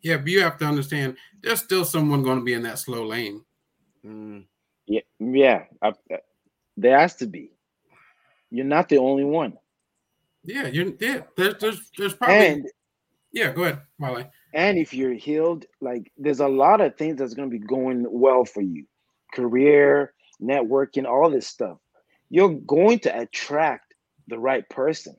yeah. 0.01 0.17
But 0.17 0.27
you 0.27 0.41
have 0.41 0.57
to 0.57 0.65
understand, 0.65 1.15
there's 1.41 1.61
still 1.61 1.85
someone 1.85 2.23
going 2.23 2.39
to 2.39 2.43
be 2.43 2.53
in 2.53 2.63
that 2.63 2.79
slow 2.79 3.05
lane. 3.05 3.45
Mm, 4.05 4.45
Yeah, 4.87 5.01
yeah. 5.19 5.63
I, 5.81 5.93
I- 6.11 6.19
there 6.75 6.99
has 6.99 7.15
to 7.15 7.27
be. 7.27 7.51
You're 8.49 8.65
not 8.65 8.89
the 8.89 8.97
only 8.97 9.23
one. 9.23 9.53
Yeah, 10.43 10.67
you're. 10.67 10.93
Yeah, 10.99 11.21
there's 11.35 11.55
there's 11.59 11.91
there's 11.97 12.13
probably. 12.13 12.47
And 12.47 12.69
yeah, 13.33 13.51
go 13.51 13.63
ahead, 13.63 13.81
Wale. 13.99 14.31
and 14.53 14.77
if 14.77 14.93
you're 14.93 15.13
healed, 15.13 15.65
like 15.81 16.11
there's 16.17 16.39
a 16.39 16.47
lot 16.47 16.81
of 16.81 16.95
things 16.95 17.17
that's 17.17 17.33
gonna 17.33 17.49
be 17.49 17.59
going 17.59 18.05
well 18.09 18.45
for 18.45 18.61
you. 18.61 18.85
Career, 19.33 20.13
networking, 20.41 21.05
all 21.05 21.29
this 21.29 21.47
stuff. 21.47 21.77
You're 22.29 22.53
going 22.53 22.99
to 22.99 23.19
attract 23.19 23.93
the 24.27 24.39
right 24.39 24.67
person. 24.69 25.15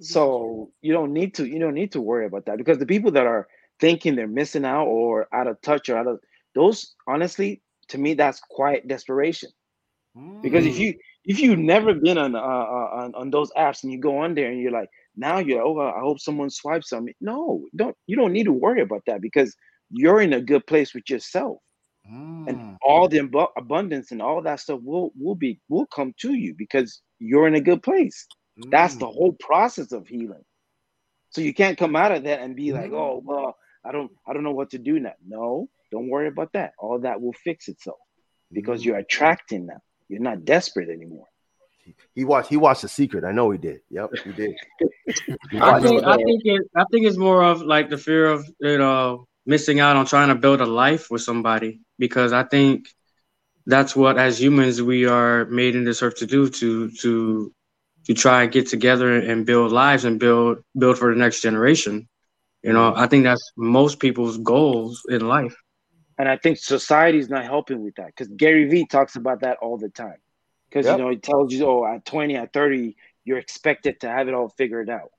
So 0.00 0.70
you 0.80 0.92
don't 0.92 1.12
need 1.12 1.34
to 1.34 1.46
you 1.46 1.58
don't 1.58 1.74
need 1.74 1.92
to 1.92 2.00
worry 2.00 2.26
about 2.26 2.46
that 2.46 2.58
because 2.58 2.78
the 2.78 2.86
people 2.86 3.10
that 3.12 3.26
are 3.26 3.48
thinking 3.80 4.14
they're 4.14 4.28
missing 4.28 4.64
out 4.64 4.86
or 4.86 5.26
out 5.32 5.48
of 5.48 5.60
touch 5.60 5.88
or 5.88 5.96
out 5.96 6.06
of 6.06 6.20
those 6.54 6.94
honestly 7.06 7.62
to 7.88 7.98
me 7.98 8.14
that's 8.14 8.40
quiet 8.40 8.86
desperation 8.88 9.50
because 10.42 10.66
if 10.66 10.76
mm. 10.76 10.78
you 10.78 10.94
if 11.28 11.40
you've 11.40 11.58
never 11.60 11.94
been 11.94 12.18
on 12.18 12.34
uh, 12.36 12.40
uh, 12.40 12.90
on 13.00 13.14
on 13.14 13.30
those 13.30 13.52
apps 13.52 13.84
and 13.84 13.92
you 13.92 14.00
go 14.00 14.18
on 14.18 14.34
there 14.34 14.50
and 14.50 14.60
you're 14.60 14.72
like 14.72 14.90
now 15.16 15.38
you're 15.38 15.58
like, 15.58 15.66
oh 15.66 15.80
I 15.98 16.00
hope 16.00 16.20
someone 16.20 16.50
swipes 16.50 16.92
on 16.92 17.04
me. 17.06 17.14
No 17.20 17.66
don't 17.76 17.96
you 18.08 18.16
don't 18.16 18.32
need 18.32 18.44
to 18.46 18.52
worry 18.52 18.82
about 18.82 19.02
that 19.06 19.22
because 19.22 19.56
you're 19.90 20.22
in 20.22 20.34
a 20.34 20.40
good 20.42 20.66
place 20.66 20.94
with 20.94 21.08
yourself. 21.10 21.58
Mm. 22.10 22.48
and 22.48 22.60
all 22.82 23.08
the 23.08 23.20
abu- 23.20 23.54
abundance 23.56 24.12
and 24.12 24.22
all 24.22 24.42
that 24.42 24.60
stuff 24.60 24.80
will 24.82 25.12
will 25.20 25.34
be 25.34 25.60
will 25.68 25.86
come 25.86 26.14
to 26.22 26.34
you 26.34 26.54
because 26.56 27.02
you're 27.18 27.46
in 27.48 27.54
a 27.56 27.60
good 27.70 27.82
place. 27.82 28.26
That's 28.70 28.96
Mm. 28.96 29.00
the 29.00 29.06
whole 29.06 29.34
process 29.40 29.92
of 29.92 30.06
healing. 30.08 30.44
So 31.30 31.40
you 31.42 31.54
can't 31.54 31.78
come 31.78 31.96
out 31.96 32.12
of 32.12 32.24
that 32.24 32.40
and 32.40 32.56
be 32.56 32.72
like 32.72 32.92
oh 32.92 33.22
well 33.24 33.56
i 33.84 33.92
don't 33.92 34.10
i 34.26 34.32
don't 34.32 34.44
know 34.44 34.52
what 34.60 34.70
to 34.70 34.78
do 34.78 34.98
now. 35.00 35.14
No 35.26 35.68
don't 35.92 36.08
worry 36.10 36.28
about 36.28 36.52
that. 36.54 36.72
All 36.78 36.98
that 37.00 37.20
will 37.20 37.34
fix 37.44 37.68
itself 37.68 37.98
because 38.52 38.82
Mm. 38.82 38.84
you're 38.84 38.98
attracting 38.98 39.66
them 39.66 39.80
you're 40.08 40.20
not 40.20 40.44
desperate 40.44 40.88
anymore 40.88 41.26
He 42.14 42.24
watched. 42.24 42.50
He 42.50 42.56
watched 42.56 42.82
The 42.82 42.88
Secret. 42.88 43.24
I 43.24 43.32
know 43.32 43.50
he 43.50 43.58
did. 43.58 43.80
Yep, 43.90 44.10
he 44.24 44.32
did. 44.32 44.54
He 45.50 45.58
I 45.60 45.80
think. 45.80 46.04
I 46.04 46.16
think 46.16 46.42
it 46.44 46.62
I 46.76 46.84
think 46.90 47.06
it's 47.06 47.16
more 47.16 47.42
of 47.42 47.62
like 47.62 47.88
the 47.90 47.98
fear 47.98 48.26
of 48.26 48.46
you 48.60 48.78
know 48.78 49.26
missing 49.46 49.80
out 49.80 49.96
on 49.96 50.06
trying 50.06 50.28
to 50.28 50.34
build 50.34 50.60
a 50.60 50.66
life 50.66 51.10
with 51.10 51.22
somebody 51.22 51.80
because 51.98 52.32
I 52.32 52.44
think 52.44 52.88
that's 53.66 53.94
what 53.96 54.18
as 54.18 54.40
humans 54.40 54.82
we 54.82 55.06
are 55.06 55.46
made 55.46 55.74
in 55.76 55.84
this 55.84 56.02
earth 56.02 56.16
to 56.16 56.26
do 56.26 56.48
to 56.48 56.90
to 57.02 57.52
to 58.06 58.14
try 58.14 58.42
and 58.42 58.52
get 58.52 58.68
together 58.68 59.14
and 59.16 59.46
build 59.46 59.72
lives 59.72 60.04
and 60.04 60.18
build 60.18 60.58
build 60.78 60.98
for 60.98 61.12
the 61.12 61.18
next 61.20 61.40
generation. 61.42 62.08
You 62.62 62.72
know, 62.72 62.92
I 62.96 63.06
think 63.06 63.24
that's 63.24 63.52
most 63.56 64.00
people's 64.00 64.38
goals 64.38 65.02
in 65.08 65.26
life. 65.28 65.56
And 66.18 66.28
i 66.28 66.36
think 66.36 66.58
society's 66.58 67.28
not 67.28 67.44
helping 67.44 67.82
with 67.84 67.94
that 67.96 68.06
because 68.06 68.28
gary 68.28 68.68
vee 68.68 68.86
talks 68.86 69.16
about 69.16 69.40
that 69.40 69.56
all 69.62 69.76
the 69.78 69.88
time 69.90 70.18
because 70.68 70.86
Yep. 70.86 70.98
you 70.98 71.04
know 71.04 71.10
he 71.10 71.16
tells 71.16 71.52
you 71.52 71.66
oh 71.66 71.84
at 71.86 72.04
20 72.04 72.36
at 72.36 72.52
30 72.52 72.96
you're 73.24 73.38
expected 73.38 74.00
to 74.00 74.08
have 74.08 74.28
it 74.28 74.34
all 74.34 74.48
figured 74.48 74.90
out 74.90 75.10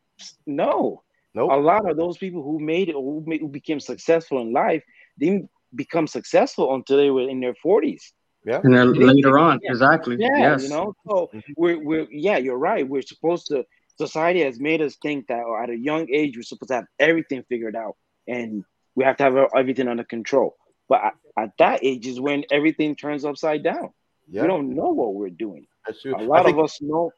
no 0.45 1.03
Nope. 1.35 1.51
a 1.51 1.57
lot 1.57 1.89
of 1.89 1.95
those 1.95 2.17
people 2.17 2.41
who 2.41 2.59
made 2.59 2.89
it 2.89 2.93
who, 2.95 3.23
made, 3.25 3.41
who 3.41 3.47
became 3.47 3.79
successful 3.79 4.41
in 4.41 4.51
life 4.51 4.83
didn't 5.19 5.49
become 5.75 6.07
successful 6.07 6.73
until 6.73 6.97
they 6.97 7.11
were 7.11 7.29
in 7.29 7.39
their 7.39 7.53
40s 7.65 8.01
Yeah. 8.45 8.61
And 8.63 8.73
then 8.73 8.93
later 8.93 9.37
on, 9.37 9.59
yeah. 9.61 9.69
exactly. 9.71 10.15
yeah 10.19 10.37
yes. 10.47 10.63
you 10.63 10.69
know 10.69 10.93
so 11.07 11.29
Mhm. 11.33 11.43
we're, 11.61 11.79
we're 11.87 12.07
yeah 12.09 12.37
you're 12.37 12.57
right 12.57 12.83
we're 12.87 13.03
supposed 13.13 13.45
to 13.51 13.57
society 13.97 14.41
has 14.49 14.59
made 14.59 14.81
us 14.81 14.95
think 15.05 15.27
that 15.27 15.41
oh, 15.47 15.55
at 15.63 15.69
a 15.69 15.77
young 15.89 16.03
age 16.19 16.31
we're 16.35 16.49
supposed 16.51 16.69
to 16.69 16.75
have 16.75 16.87
everything 16.99 17.43
figured 17.51 17.75
out 17.83 17.95
and 18.27 18.63
we 18.95 19.03
have 19.07 19.17
to 19.17 19.23
have 19.27 19.35
everything 19.61 19.87
under 19.87 20.03
control 20.17 20.49
but 20.89 21.01
at, 21.03 21.13
at 21.37 21.51
that 21.59 21.83
age 21.83 22.05
is 22.07 22.19
when 22.19 22.43
everything 22.51 22.95
turns 22.95 23.23
upside 23.23 23.63
down 23.63 23.89
Yeah, 24.27 24.41
we 24.41 24.47
don't 24.47 24.75
know 24.75 24.89
what 24.89 25.13
we're 25.13 25.29
doing 25.29 25.65
that's 25.85 26.01
true. 26.01 26.15
a 26.15 26.21
lot 26.21 26.41
I 26.41 26.43
think, 26.43 26.57
of 26.57 26.63
us 26.65 26.81
know 26.81 27.11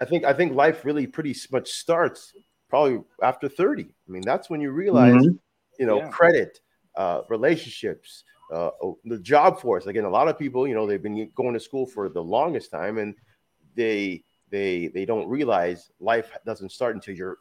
I 0.00 0.04
think. 0.04 0.24
I 0.24 0.32
think 0.34 0.54
life 0.54 0.84
really 0.84 1.06
pretty 1.06 1.34
much 1.52 1.70
starts 1.70 2.32
probably 2.68 3.00
after 3.22 3.48
thirty. 3.48 3.86
I 4.06 4.10
mean, 4.10 4.22
that's 4.22 4.50
when 4.50 4.60
you 4.60 4.72
realize, 4.72 5.14
Mhm. 5.14 5.38
you 5.78 5.86
know, 5.86 5.98
Yeah. 5.98 6.10
credit, 6.10 6.60
uh, 6.96 7.22
relationships, 7.30 8.24
uh, 8.52 8.70
the 9.04 9.18
job 9.18 9.58
force. 9.58 9.86
Again, 9.86 10.04
a 10.04 10.10
lot 10.10 10.28
of 10.28 10.38
people, 10.38 10.68
you 10.68 10.74
know, 10.74 10.86
they've 10.86 11.02
been 11.02 11.30
going 11.34 11.54
to 11.54 11.60
school 11.60 11.86
for 11.86 12.10
the 12.10 12.22
longest 12.22 12.70
time, 12.70 12.98
and 12.98 13.14
they 13.74 14.22
they 14.50 14.88
they 14.88 15.06
don't 15.06 15.28
realize 15.28 15.90
life 15.98 16.30
doesn't 16.44 16.72
start 16.72 16.94
until 16.94 17.14
you're, 17.14 17.38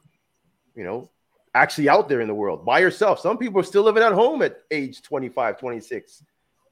you 0.75 0.83
know, 0.85 1.11
actually 1.55 1.89
out 1.89 2.09
there 2.09 2.21
in 2.21 2.27
the 2.27 2.33
world 2.33 2.65
by 2.65 2.79
yourself. 2.79 3.19
Some 3.19 3.37
people 3.37 3.59
are 3.59 3.65
still 3.65 3.83
living 3.83 4.03
at 4.03 4.13
home 4.13 4.41
at 4.41 4.57
age 4.71 5.01
25, 5.01 5.57
26, 5.57 6.23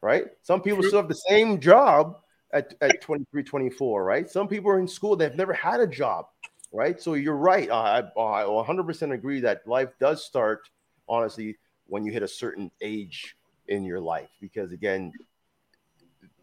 right? 0.02 0.26
Some 0.42 0.62
people 0.62 0.84
still 0.84 1.00
have 1.00 1.10
the 1.10 1.16
same 1.16 1.60
job 1.60 2.18
at, 2.54 2.74
at 2.82 3.02
23, 3.02 3.44
24, 3.44 4.04
right? 4.04 4.30
Some 4.30 4.48
people 4.48 4.72
are 4.72 4.80
in 4.80 4.88
school, 4.88 5.16
they've 5.16 5.36
never 5.36 5.54
had 5.54 5.80
a 5.80 5.88
job, 5.88 6.26
right? 6.72 7.02
So 7.02 7.16
you're 7.16 7.36
right. 7.36 7.70
I, 7.70 8.00
I 8.00 8.44
100% 8.44 9.14
agree 9.14 9.42
that 9.42 9.68
life 9.68 9.90
does 10.00 10.24
start, 10.24 10.70
honestly, 11.10 11.58
when 11.88 12.06
you 12.06 12.12
hit 12.12 12.24
a 12.24 12.28
certain 12.28 12.72
age 12.82 13.36
in 13.68 13.84
your 13.84 14.00
life. 14.00 14.30
Because 14.40 14.72
again, 14.72 15.14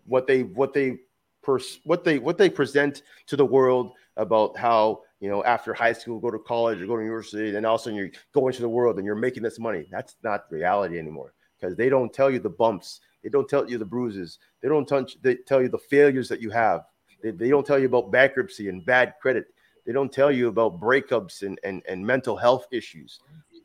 what 0.06 0.27
they 0.27 0.43
what 0.43 0.73
they 0.73 0.98
pers- 1.43 1.81
what 1.85 2.05
they 2.05 2.19
what 2.19 2.39
they 2.39 2.51
present 2.51 3.02
to 3.27 3.36
the 3.36 3.44
world 3.44 3.93
about 4.16 4.56
how 4.56 5.02
you 5.20 5.28
know 5.28 5.45
after 5.45 5.73
high 5.73 5.93
school 5.93 6.19
go 6.19 6.31
to 6.31 6.39
college 6.39 6.81
or 6.81 6.86
go 6.86 6.97
to 6.97 7.03
university 7.03 7.55
and 7.55 7.65
all 7.65 7.77
of 7.77 7.81
a 7.81 7.85
sudden 7.85 7.99
you're 7.99 8.11
going 8.32 8.53
to 8.53 8.62
the 8.62 8.69
world 8.69 8.97
and 8.97 9.07
you're 9.07 9.15
making 9.15 9.43
this 9.43 9.59
money. 9.59 9.86
That's 9.91 10.16
not 10.23 10.45
reality 10.51 10.99
anymore 10.99 11.35
because 11.59 11.77
they 11.77 11.89
don't 11.89 12.12
tell 12.12 12.31
you 12.31 12.39
the 12.39 12.51
bumps. 12.51 13.01
They 13.23 13.31
don't 13.31 13.49
tell 13.49 13.69
you 13.69 13.78
the 13.78 13.85
bruises. 13.85 14.39
They 14.61 14.69
don't 14.69 14.86
touch 14.86 15.16
they 15.23 15.36
tell 15.36 15.62
you 15.62 15.69
the 15.69 15.78
failures 15.78 16.28
that 16.28 16.41
you 16.41 16.51
have. 16.51 16.82
They, 17.23 17.31
they 17.31 17.49
don't 17.49 17.66
tell 17.66 17.78
you 17.78 17.86
about 17.86 18.12
bankruptcy 18.12 18.69
and 18.69 18.85
bad 18.85 19.15
credit. 19.20 19.47
They 19.86 19.93
don't 19.93 20.12
tell 20.12 20.32
you 20.32 20.49
about 20.49 20.81
breakups 20.81 21.43
and 21.43 21.59
and, 21.65 21.82
and 21.89 22.05
mental 22.05 22.36
health 22.36 22.66
issues. 22.70 23.20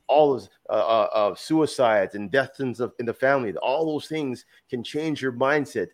All 0.07 0.33
those 0.33 0.49
uh, 0.69 0.73
uh, 0.73 1.09
uh, 1.13 1.35
suicides 1.35 2.15
and 2.15 2.31
deaths 2.31 2.61
in 2.61 2.73
the, 2.73 2.89
in 2.99 3.05
the 3.05 3.13
family. 3.13 3.55
All 3.57 3.85
those 3.85 4.07
things 4.07 4.45
can 4.67 4.83
change 4.83 5.21
your 5.21 5.33
mindset 5.33 5.87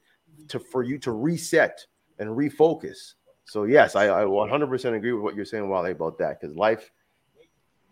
to 0.49 0.59
for 0.59 0.83
you 0.83 0.97
to 0.99 1.11
reset 1.11 1.85
and 2.19 2.29
refocus 2.29 3.15
so 3.45 3.63
yes, 3.63 3.95
I, 3.95 4.07
I 4.07 4.23
100% 4.23 4.95
agree 4.95 5.13
with 5.13 5.23
what 5.23 5.35
you're 5.35 5.45
saying, 5.45 5.69
Wale, 5.69 5.85
about 5.85 6.17
that 6.17 6.39
because 6.41 6.55
life 6.55 6.91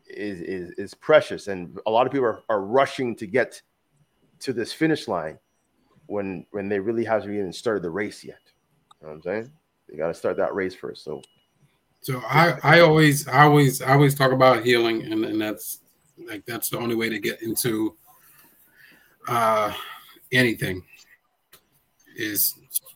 is, 0.07 0.41
is 0.41 0.71
is 0.77 0.93
precious, 0.93 1.47
and 1.47 1.79
a 1.85 1.91
lot 1.91 2.05
of 2.05 2.11
people 2.11 2.27
are, 2.27 2.43
are 2.49 2.61
rushing 2.61 3.15
to 3.15 3.27
get 3.27 3.61
to 4.39 4.53
this 4.53 4.73
finish 4.73 5.07
line 5.07 5.39
when 6.07 6.45
when 6.51 6.69
they 6.69 6.79
really 6.79 7.05
haven't 7.05 7.33
even 7.33 7.53
started 7.53 7.83
the 7.83 7.89
race 7.89 8.23
yet. 8.23 8.39
You 9.01 9.07
know 9.07 9.09
what 9.09 9.15
I'm 9.15 9.21
saying? 9.21 9.51
They 9.89 9.97
got 9.97 10.07
to 10.07 10.13
start 10.13 10.37
that 10.37 10.53
race 10.53 10.75
first. 10.75 11.03
So 11.03 11.21
So 12.01 12.21
I, 12.27 12.57
I 12.63 12.79
always, 12.81 13.27
I 13.27 13.43
always, 13.43 13.81
I 13.81 13.93
always 13.93 14.15
talk 14.15 14.31
about 14.31 14.63
healing, 14.65 15.03
and, 15.03 15.23
and 15.23 15.39
that's 15.39 15.79
like 16.27 16.45
that's 16.45 16.69
the 16.69 16.77
only 16.79 16.95
way 16.95 17.09
to 17.09 17.19
get 17.19 17.41
into 17.41 17.95
uh, 19.27 19.73
anything 20.31 20.83
is 22.15 22.55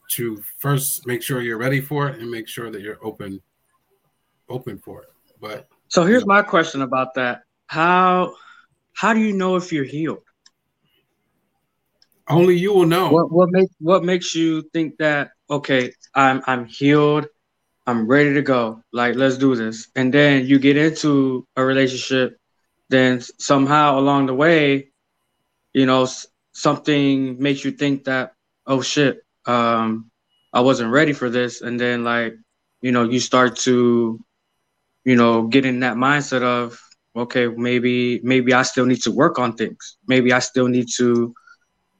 to 0.09 0.41
first 0.57 1.05
make 1.05 1.21
sure 1.21 1.41
you're 1.41 1.57
ready 1.57 1.81
for 1.81 2.09
it 2.09 2.19
and 2.19 2.29
make 2.29 2.47
sure 2.47 2.71
that 2.71 2.81
you're 2.81 3.03
open, 3.03 3.41
open 4.49 4.77
for 4.77 5.03
it. 5.03 5.09
But 5.39 5.67
So 5.89 6.03
here's 6.03 6.25
my 6.25 6.41
question 6.41 6.81
about 6.81 7.13
that. 7.15 7.41
How 7.67 8.35
how 8.93 9.13
do 9.13 9.19
you 9.19 9.33
know 9.33 9.55
if 9.55 9.71
you're 9.71 9.83
healed? 9.83 10.23
only 12.29 12.57
you 12.57 12.73
will 12.73 12.85
know. 12.85 13.09
What 13.09 13.31
what 13.31 13.49
makes 13.51 13.73
what 13.79 14.03
makes 14.03 14.35
you 14.35 14.63
think 14.73 14.97
that 14.97 15.31
okay, 15.49 15.93
I'm 16.13 16.41
I'm 16.45 16.65
healed, 16.65 17.27
I'm 17.85 18.07
ready 18.07 18.33
to 18.33 18.41
go. 18.41 18.83
Like 18.91 19.15
let's 19.15 19.37
do 19.37 19.55
this. 19.55 19.87
And 19.95 20.13
then 20.13 20.45
you 20.45 20.59
get 20.59 20.77
into 20.77 21.47
a 21.55 21.63
relationship, 21.63 22.37
then 22.89 23.21
somehow 23.39 23.99
along 23.99 24.27
the 24.27 24.33
way, 24.33 24.91
you 25.73 25.85
know, 25.85 26.07
something 26.51 27.39
makes 27.41 27.63
you 27.63 27.71
think 27.71 28.05
that 28.05 28.33
oh 28.65 28.81
shit, 28.81 29.19
um 29.47 30.11
I 30.53 30.61
wasn't 30.61 30.91
ready 30.91 31.13
for 31.13 31.29
this 31.29 31.61
and 31.61 31.79
then 31.79 32.03
like, 32.03 32.35
you 32.81 32.91
know, 32.91 33.03
you 33.03 33.19
start 33.19 33.57
to 33.59 34.19
you 35.07 35.15
know, 35.15 35.47
get 35.47 35.65
in 35.65 35.79
that 35.79 35.95
mindset 35.95 36.41
of 36.41 36.77
okay, 37.15 37.47
maybe 37.47 38.19
maybe 38.23 38.53
I 38.53 38.63
still 38.63 38.85
need 38.85 39.01
to 39.03 39.11
work 39.11 39.39
on 39.39 39.53
things. 39.53 39.97
Maybe 40.05 40.33
I 40.33 40.39
still 40.39 40.67
need 40.67 40.87
to 40.97 41.33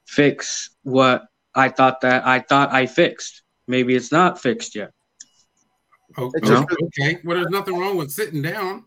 fix 0.05 0.71
what 0.83 1.23
I 1.55 1.69
thought 1.69 2.01
that 2.01 2.27
I 2.27 2.39
thought 2.39 2.73
I 2.73 2.85
fixed. 2.85 3.43
Maybe 3.65 3.95
it's 3.95 4.11
not 4.11 4.41
fixed 4.41 4.75
yet. 4.75 4.91
It's 6.17 6.49
oh, 6.51 6.65
okay. 6.83 7.19
Well, 7.23 7.37
there's 7.37 7.49
nothing 7.49 7.77
wrong 7.77 7.95
with 7.95 8.11
sitting 8.11 8.41
down. 8.41 8.83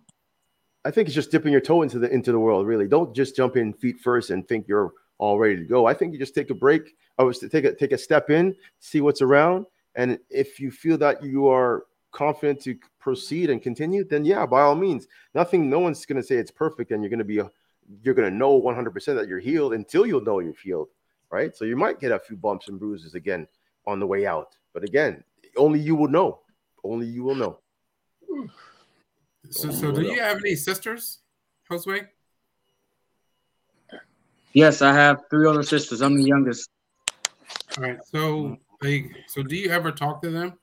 I 0.85 0.91
think 0.91 1.09
it's 1.09 1.15
just 1.15 1.31
dipping 1.31 1.53
your 1.53 1.63
toe 1.63 1.81
into 1.81 1.99
the 1.99 2.13
into 2.13 2.31
the 2.31 2.39
world. 2.39 2.67
Really, 2.67 2.89
don't 2.89 3.15
just 3.17 3.37
jump 3.37 3.57
in 3.57 3.73
feet 3.73 4.01
first 4.01 4.29
and 4.29 4.47
think 4.47 4.69
you're 4.69 4.93
all 5.17 5.39
ready 5.39 5.57
to 5.57 5.65
go. 5.65 5.87
I 5.87 5.95
think 5.95 6.13
you 6.13 6.19
just 6.19 6.35
take 6.35 6.51
a 6.51 6.55
break. 6.55 6.95
I 7.21 7.23
was 7.23 7.39
to 7.41 7.51
take 7.51 7.67
a 7.67 7.75
take 7.75 7.93
a 7.93 7.99
step 7.99 8.31
in, 8.31 8.57
see 8.79 9.03
what's 9.03 9.21
around, 9.21 9.67
and 9.95 10.19
if 10.31 10.59
you 10.59 10.71
feel 10.71 10.97
that 10.99 11.23
you 11.23 11.49
are 11.49 11.85
confident 12.13 12.63
to 12.63 12.79
proceed 12.99 13.51
and 13.51 13.61
continue, 13.61 14.05
then 14.05 14.25
yeah, 14.25 14.47
by 14.47 14.63
all 14.63 14.75
means. 14.75 15.07
Nothing. 15.35 15.69
No 15.69 15.81
one's 15.81 16.07
going 16.07 16.21
to 16.21 16.27
say 16.27 16.37
it's 16.37 16.51
perfect, 16.51 16.93
and 16.93 17.03
you're 17.03 17.11
going 17.11 17.19
to 17.19 17.25
be 17.27 17.43
you're 18.03 18.15
going 18.15 18.31
to 18.31 18.35
know 18.35 18.53
100 18.53 18.91
percent 18.91 19.19
that 19.19 19.29
you're 19.29 19.39
healed 19.39 19.75
until 19.75 20.07
you'll 20.07 20.23
know 20.23 20.39
you're 20.39 20.55
healed, 20.55 20.89
right? 21.31 21.55
So 21.55 21.67
you 21.67 21.77
might 21.77 22.01
get 22.01 22.11
a 22.11 22.19
few 22.19 22.39
bumps 22.39 22.69
and 22.69 22.81
bruises 22.81 23.15
again 23.15 23.47
on 23.87 24.01
the 24.01 24.07
way 24.07 24.27
out, 24.27 24.57
but 24.73 24.83
again, 24.83 25.23
only 25.59 25.79
you 25.79 25.95
will 25.95 26.09
know. 26.09 26.41
Only 26.83 27.07
you 27.07 27.23
will 27.23 27.35
know. 27.35 27.59
So, 29.51 29.71
so 29.71 29.93
do 29.93 30.01
you 30.01 30.21
have 30.21 30.39
any 30.39 30.57
sisters, 30.57 31.19
Josue? 31.71 32.07
Yes, 34.55 34.81
I 34.81 34.95
have 34.95 35.25
three 35.29 35.47
older 35.47 35.63
sisters. 35.63 36.01
I'm 36.01 36.17
the 36.17 36.25
youngest. 36.25 36.71
All 37.79 37.85
right. 37.85 37.99
So, 38.05 38.57
like, 38.83 39.11
so 39.29 39.43
do 39.43 39.57
you 39.57 39.71
ever 39.71 39.93
talk 39.93 40.23
to 40.23 40.31
them? 40.31 40.59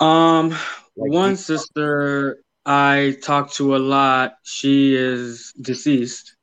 Um, 0.00 0.50
Like 0.50 1.12
one 1.12 1.36
sister 1.36 2.38
I 2.64 3.16
talk 3.22 3.52
to 3.54 3.76
a 3.76 3.78
lot. 3.78 4.34
She 4.42 4.94
is 4.94 5.52
deceased, 5.60 6.36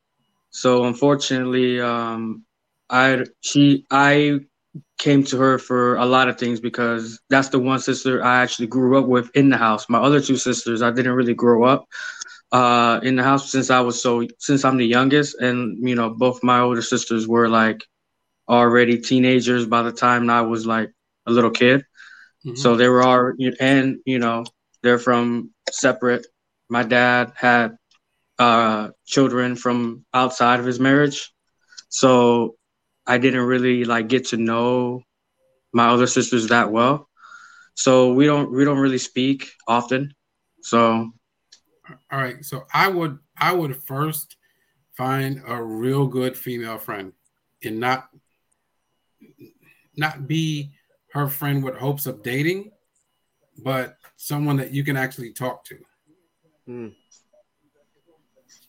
so 0.50 0.86
unfortunately, 0.86 1.80
um, 1.82 2.44
I 2.90 3.26
she 3.42 3.86
I 3.92 4.40
came 4.98 5.24
to 5.26 5.38
her 5.38 5.58
for 5.60 5.96
a 5.96 6.06
lot 6.06 6.28
of 6.30 6.38
things 6.38 6.60
because 6.60 7.20
that's 7.30 7.50
the 7.50 7.60
one 7.60 7.80
sister 7.80 8.24
I 8.24 8.42
actually 8.42 8.68
grew 8.68 8.98
up 8.98 9.08
with 9.08 9.30
in 9.36 9.50
the 9.50 9.58
house. 9.58 9.88
My 9.90 10.00
other 10.00 10.20
two 10.22 10.38
sisters, 10.38 10.82
I 10.82 10.92
didn't 10.92 11.14
really 11.14 11.34
grow 11.34 11.64
up 11.66 11.86
uh 12.60 13.00
in 13.04 13.16
the 13.18 13.24
house 13.24 13.52
since 13.52 13.70
I 13.70 13.82
was 13.82 14.02
so 14.02 14.12
since 14.40 14.64
I'm 14.66 14.78
the 14.78 14.88
youngest, 14.98 15.32
and 15.48 15.88
you 15.90 15.96
know 15.96 16.10
both 16.26 16.44
my 16.44 16.60
older 16.60 16.82
sisters 16.94 17.28
were 17.28 17.50
like 17.50 17.82
already 18.48 18.98
teenagers 19.00 19.66
by 19.66 19.82
the 19.84 19.92
time 19.92 20.30
I 20.30 20.42
was 20.42 20.66
like 20.66 20.90
a 21.28 21.32
little 21.32 21.52
kid. 21.52 21.84
Mhm. 22.46 22.58
So 22.58 22.76
they 22.76 22.88
were 22.90 23.04
all, 23.04 23.32
and 23.60 23.98
you 24.06 24.20
know, 24.20 24.44
they're 24.84 25.00
from 25.00 25.52
separate. 25.72 26.26
My 26.70 26.84
dad 26.84 27.32
had 27.36 27.78
uh, 28.40 28.90
children 29.06 29.56
from 29.56 30.06
outside 30.14 30.60
of 30.60 30.66
his 30.66 30.80
marriage, 30.80 31.32
so 31.90 32.56
I 33.08 33.18
didn't 33.18 33.46
really 33.54 33.86
like 33.86 34.08
get 34.08 34.28
to 34.30 34.38
know 34.38 35.02
my 35.74 35.88
other 35.90 36.08
sisters 36.08 36.48
that 36.50 36.72
well. 36.72 37.08
So 37.76 38.14
we 38.14 38.26
don't 38.26 38.52
we 38.52 38.64
don't 38.66 38.80
really 38.80 38.98
speak 39.00 39.52
often. 39.68 40.14
So 40.62 41.12
All 42.12 42.20
right. 42.20 42.44
So 42.44 42.66
I 42.74 42.88
would 42.88 43.20
I 43.38 43.52
would 43.54 43.76
first 43.84 44.38
find 44.94 45.42
a 45.48 45.62
real 45.62 46.08
good 46.08 46.38
female 46.38 46.78
friend 46.78 47.14
and 47.64 47.80
not 47.80 48.10
not 49.96 50.28
be 50.28 50.72
her 51.14 51.28
friend 51.28 51.64
with 51.64 51.76
hopes 51.76 52.06
of 52.06 52.24
dating, 52.24 52.72
but 53.64 53.98
someone 54.18 54.58
that 54.58 54.72
you 54.72 54.84
can 54.84 54.98
actually 54.98 55.32
talk 55.32 55.64
to. 55.66 55.78
Hmm. 56.66 56.88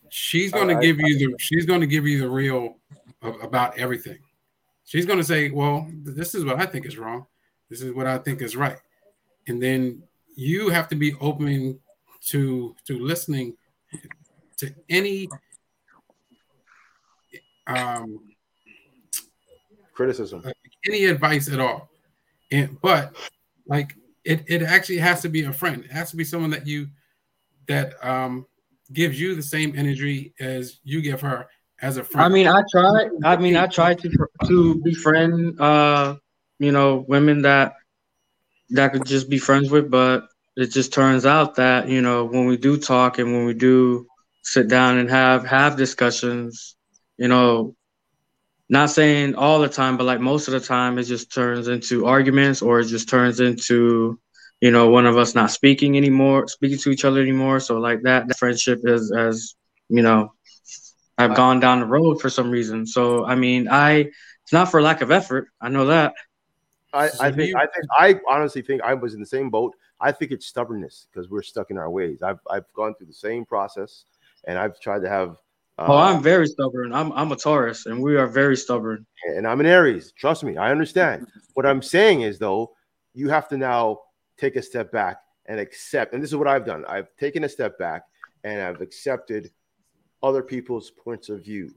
She's 0.08 0.52
going 0.52 0.68
to 0.68 0.76
I- 0.76 0.80
give 0.80 1.00
you 1.00 1.18
the 1.18 1.36
she's 1.38 1.66
going 1.66 1.80
to 1.80 1.86
give 1.86 2.06
you 2.06 2.20
the 2.20 2.30
real 2.30 2.76
about 3.22 3.76
everything. 3.78 4.18
She's 4.84 5.04
going 5.06 5.18
to 5.18 5.24
say, 5.24 5.50
"Well, 5.50 5.90
this 6.04 6.34
is 6.34 6.44
what 6.44 6.60
I 6.60 6.66
think 6.66 6.86
is 6.86 6.96
wrong. 6.96 7.26
This 7.68 7.82
is 7.82 7.92
what 7.92 8.06
I 8.06 8.18
think 8.18 8.40
is 8.40 8.56
right." 8.56 8.78
And 9.48 9.60
then 9.60 10.02
you 10.36 10.68
have 10.68 10.88
to 10.88 10.96
be 10.96 11.14
open 11.20 11.80
to 12.26 12.74
to 12.86 12.98
listening 12.98 13.56
to 14.58 14.74
any 14.88 15.28
um 17.66 18.20
criticism. 19.92 20.44
any 20.86 21.06
advice 21.06 21.50
at 21.50 21.60
all. 21.60 21.88
And 22.52 22.80
but 22.80 23.16
like 23.66 23.94
it, 24.24 24.44
it 24.48 24.62
actually 24.62 24.98
has 24.98 25.22
to 25.22 25.28
be 25.28 25.44
a 25.44 25.52
friend. 25.52 25.84
It 25.84 25.92
has 25.92 26.10
to 26.10 26.16
be 26.16 26.24
someone 26.24 26.50
that 26.50 26.66
you 26.66 26.88
that 27.68 27.94
um 28.06 28.46
gives 28.92 29.20
you 29.20 29.34
the 29.34 29.42
same 29.42 29.74
energy 29.76 30.32
as 30.38 30.80
you 30.84 31.02
give 31.02 31.20
her 31.20 31.48
as 31.80 31.96
a 31.96 32.04
friend. 32.04 32.24
I 32.24 32.28
mean, 32.28 32.46
I 32.46 32.62
try. 32.70 33.08
I 33.24 33.36
mean, 33.36 33.56
I 33.56 33.66
try 33.66 33.94
to 33.94 34.28
to 34.46 34.80
befriend, 34.82 35.60
uh, 35.60 36.16
you 36.58 36.72
know, 36.72 37.04
women 37.08 37.42
that 37.42 37.74
that 38.70 38.92
could 38.92 39.04
just 39.06 39.28
be 39.28 39.38
friends 39.38 39.70
with. 39.70 39.90
But 39.90 40.28
it 40.56 40.72
just 40.72 40.92
turns 40.92 41.26
out 41.26 41.56
that 41.56 41.88
you 41.88 42.00
know, 42.02 42.24
when 42.24 42.46
we 42.46 42.56
do 42.56 42.76
talk 42.78 43.18
and 43.18 43.32
when 43.32 43.44
we 43.44 43.54
do 43.54 44.06
sit 44.42 44.68
down 44.68 44.98
and 44.98 45.10
have 45.10 45.46
have 45.46 45.76
discussions, 45.76 46.76
you 47.18 47.28
know, 47.28 47.74
not 48.68 48.90
saying 48.90 49.34
all 49.36 49.60
the 49.60 49.68
time, 49.68 49.96
but 49.96 50.04
like 50.04 50.20
most 50.20 50.48
of 50.48 50.52
the 50.52 50.60
time, 50.60 50.98
it 50.98 51.04
just 51.04 51.32
turns 51.32 51.68
into 51.68 52.06
arguments 52.06 52.62
or 52.62 52.80
it 52.80 52.86
just 52.86 53.08
turns 53.08 53.40
into 53.40 54.18
you 54.60 54.70
know 54.70 54.88
one 54.88 55.06
of 55.06 55.16
us 55.18 55.34
not 55.34 55.50
speaking 55.50 55.96
anymore, 55.96 56.48
speaking 56.48 56.78
to 56.78 56.90
each 56.90 57.04
other 57.04 57.20
anymore. 57.20 57.60
So 57.60 57.78
like 57.78 58.02
that, 58.02 58.26
that 58.28 58.38
friendship 58.38 58.80
is 58.84 59.12
as 59.12 59.54
you 59.88 60.02
know 60.02 60.32
I've 61.18 61.34
gone 61.34 61.60
down 61.60 61.80
the 61.80 61.86
road 61.86 62.20
for 62.20 62.28
some 62.30 62.50
reason. 62.50 62.86
So 62.86 63.24
I 63.24 63.34
mean, 63.36 63.68
I 63.68 64.10
it's 64.42 64.52
not 64.52 64.70
for 64.70 64.80
lack 64.82 65.00
of 65.00 65.10
effort. 65.10 65.48
I 65.60 65.68
know 65.68 65.86
that. 65.86 66.14
I, 66.92 67.08
So 67.08 67.16
I 67.20 67.30
think 67.30 67.48
you- 67.50 67.56
I 67.56 67.66
think 67.66 67.86
I 67.98 68.20
honestly 68.28 68.62
think 68.62 68.82
I 68.82 68.94
was 68.94 69.14
in 69.14 69.20
the 69.20 69.26
same 69.26 69.50
boat. 69.50 69.74
I 70.00 70.12
think 70.12 70.30
it's 70.32 70.46
stubbornness 70.46 71.06
because 71.10 71.30
we're 71.30 71.42
stuck 71.42 71.70
in 71.70 71.78
our 71.78 71.90
ways. 71.90 72.22
I've 72.22 72.40
I've 72.50 72.70
gone 72.74 72.94
through 72.94 73.06
the 73.08 73.12
same 73.14 73.44
process 73.44 74.04
and 74.44 74.58
I've 74.58 74.78
tried 74.80 75.02
to 75.02 75.08
have 75.08 75.36
Oh, 75.78 75.92
Uh, 75.92 76.04
I'm 76.04 76.22
very 76.22 76.46
stubborn. 76.46 76.94
I'm 76.94 77.12
I'm 77.12 77.32
a 77.32 77.36
Taurus, 77.36 77.84
and 77.84 78.02
we 78.02 78.16
are 78.16 78.26
very 78.26 78.56
stubborn. 78.56 79.06
and 79.26 79.46
I'm 79.46 79.60
an 79.60 79.66
Aries. 79.66 80.12
Trust 80.12 80.42
me, 80.42 80.56
I 80.56 80.70
understand. 80.70 81.26
What 81.52 81.66
I'm 81.66 81.82
saying 81.82 82.22
is, 82.22 82.38
though, 82.38 82.74
you 83.12 83.28
have 83.28 83.46
to 83.48 83.58
now 83.58 84.00
take 84.38 84.56
a 84.56 84.62
step 84.62 84.90
back 84.90 85.18
and 85.46 85.60
accept. 85.60 86.14
And 86.14 86.22
this 86.22 86.30
is 86.30 86.36
what 86.36 86.48
I've 86.48 86.64
done. 86.64 86.84
I've 86.86 87.14
taken 87.18 87.44
a 87.44 87.48
step 87.48 87.78
back 87.78 88.04
and 88.44 88.60
I've 88.62 88.80
accepted 88.80 89.50
other 90.22 90.42
people's 90.42 90.90
points 90.90 91.28
of 91.28 91.44
view, 91.44 91.74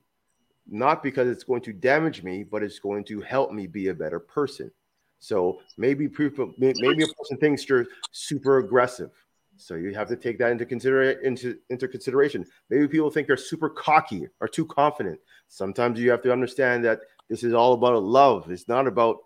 not 0.67 1.03
because 1.03 1.27
it's 1.27 1.43
going 1.43 1.61
to 1.63 1.73
damage 1.73 2.23
me, 2.23 2.43
but 2.43 2.63
it's 2.63 2.79
going 2.79 3.03
to 3.05 3.19
help 3.19 3.51
me 3.51 3.67
be 3.67 3.87
a 3.89 3.93
better 3.93 4.19
person. 4.19 4.71
So 5.19 5.61
maybe 5.77 6.07
people, 6.07 6.53
maybe 6.57 7.03
a 7.03 7.07
person 7.07 7.37
thinks 7.39 7.67
you're 7.67 7.85
super 8.11 8.59
aggressive. 8.59 9.11
So 9.57 9.75
you 9.75 9.93
have 9.93 10.07
to 10.07 10.15
take 10.15 10.39
that 10.39 10.51
into 10.51 10.65
consider 10.65 11.11
into 11.11 11.57
into 11.69 11.87
consideration. 11.89 12.45
Maybe 12.69 12.87
people 12.87 13.09
think 13.09 13.27
you're 13.27 13.35
super 13.35 13.69
cocky 13.69 14.27
or 14.39 14.47
too 14.47 14.65
confident. 14.65 15.19
Sometimes 15.49 15.99
you 15.99 16.09
have 16.11 16.21
to 16.21 16.31
understand 16.31 16.85
that 16.85 17.01
this 17.29 17.43
is 17.43 17.53
all 17.53 17.73
about 17.73 18.01
love. 18.01 18.49
It's 18.49 18.69
not 18.69 18.87
about 18.87 19.17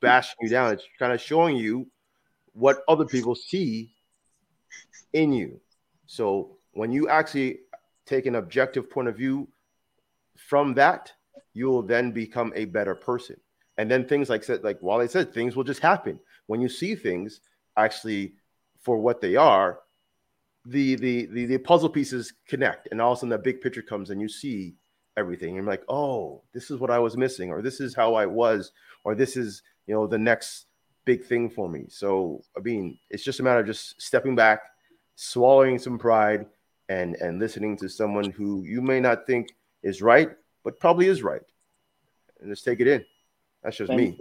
bashing 0.00 0.36
you 0.42 0.48
down. 0.48 0.72
It's 0.72 0.84
kind 0.98 1.12
of 1.12 1.20
showing 1.20 1.56
you 1.56 1.88
what 2.52 2.82
other 2.88 3.04
people 3.04 3.34
see 3.34 3.92
in 5.12 5.32
you. 5.32 5.60
So 6.06 6.56
when 6.72 6.92
you 6.92 7.08
actually 7.08 7.60
take 8.06 8.26
an 8.26 8.36
objective 8.36 8.88
point 8.90 9.08
of 9.08 9.16
view 9.16 9.48
from 10.36 10.74
that, 10.74 11.12
you 11.52 11.66
will 11.66 11.82
then 11.82 12.12
become 12.12 12.52
a 12.54 12.64
better 12.64 12.94
person. 12.94 13.36
And 13.80 13.90
then 13.90 14.04
things 14.04 14.28
like 14.28 14.44
said, 14.44 14.62
like 14.62 14.76
Wale 14.82 15.08
said, 15.08 15.32
things 15.32 15.56
will 15.56 15.64
just 15.64 15.80
happen. 15.80 16.20
When 16.48 16.60
you 16.60 16.68
see 16.68 16.94
things 16.94 17.40
actually 17.78 18.34
for 18.82 18.98
what 18.98 19.22
they 19.22 19.36
are, 19.36 19.78
the 20.66 20.96
the 20.96 21.24
the, 21.32 21.46
the 21.46 21.56
puzzle 21.56 21.88
pieces 21.88 22.34
connect, 22.46 22.88
and 22.90 23.00
all 23.00 23.12
of 23.12 23.16
a 23.16 23.20
sudden 23.20 23.30
that 23.30 23.42
big 23.42 23.62
picture 23.62 23.80
comes, 23.80 24.10
and 24.10 24.20
you 24.20 24.28
see 24.28 24.74
everything. 25.16 25.54
You're 25.54 25.64
like, 25.64 25.82
oh, 25.88 26.42
this 26.52 26.70
is 26.70 26.78
what 26.78 26.90
I 26.90 26.98
was 26.98 27.16
missing, 27.16 27.50
or 27.50 27.62
this 27.62 27.80
is 27.80 27.94
how 27.94 28.12
I 28.14 28.26
was, 28.26 28.70
or 29.02 29.14
this 29.14 29.34
is 29.34 29.62
you 29.86 29.94
know 29.94 30.06
the 30.06 30.18
next 30.18 30.66
big 31.06 31.24
thing 31.24 31.48
for 31.48 31.66
me. 31.66 31.86
So 31.88 32.44
I 32.54 32.60
mean, 32.60 32.98
it's 33.08 33.24
just 33.24 33.40
a 33.40 33.42
matter 33.42 33.60
of 33.60 33.66
just 33.66 33.98
stepping 33.98 34.36
back, 34.36 34.60
swallowing 35.14 35.78
some 35.78 35.98
pride, 35.98 36.44
and 36.90 37.14
and 37.16 37.40
listening 37.40 37.78
to 37.78 37.88
someone 37.88 38.30
who 38.30 38.62
you 38.62 38.82
may 38.82 39.00
not 39.00 39.26
think 39.26 39.54
is 39.82 40.02
right, 40.02 40.32
but 40.64 40.78
probably 40.78 41.06
is 41.06 41.22
right, 41.22 41.46
and 42.42 42.52
just 42.52 42.66
take 42.66 42.80
it 42.80 42.86
in. 42.86 43.06
That's 43.62 43.76
just 43.76 43.90
And- 43.90 44.00
me. 44.00 44.18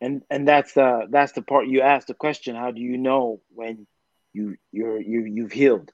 and 0.00 0.22
and 0.30 0.46
that's 0.46 0.72
the 0.74 1.06
that's 1.10 1.32
the 1.32 1.42
part 1.42 1.68
you 1.68 1.80
asked 1.80 2.08
the 2.08 2.14
question 2.14 2.54
how 2.54 2.70
do 2.70 2.80
you 2.80 2.98
know 2.98 3.40
when 3.54 3.86
you 4.32 4.56
you're 4.72 5.00
you 5.00 5.20
you've 5.24 5.52
healed? 5.52 5.90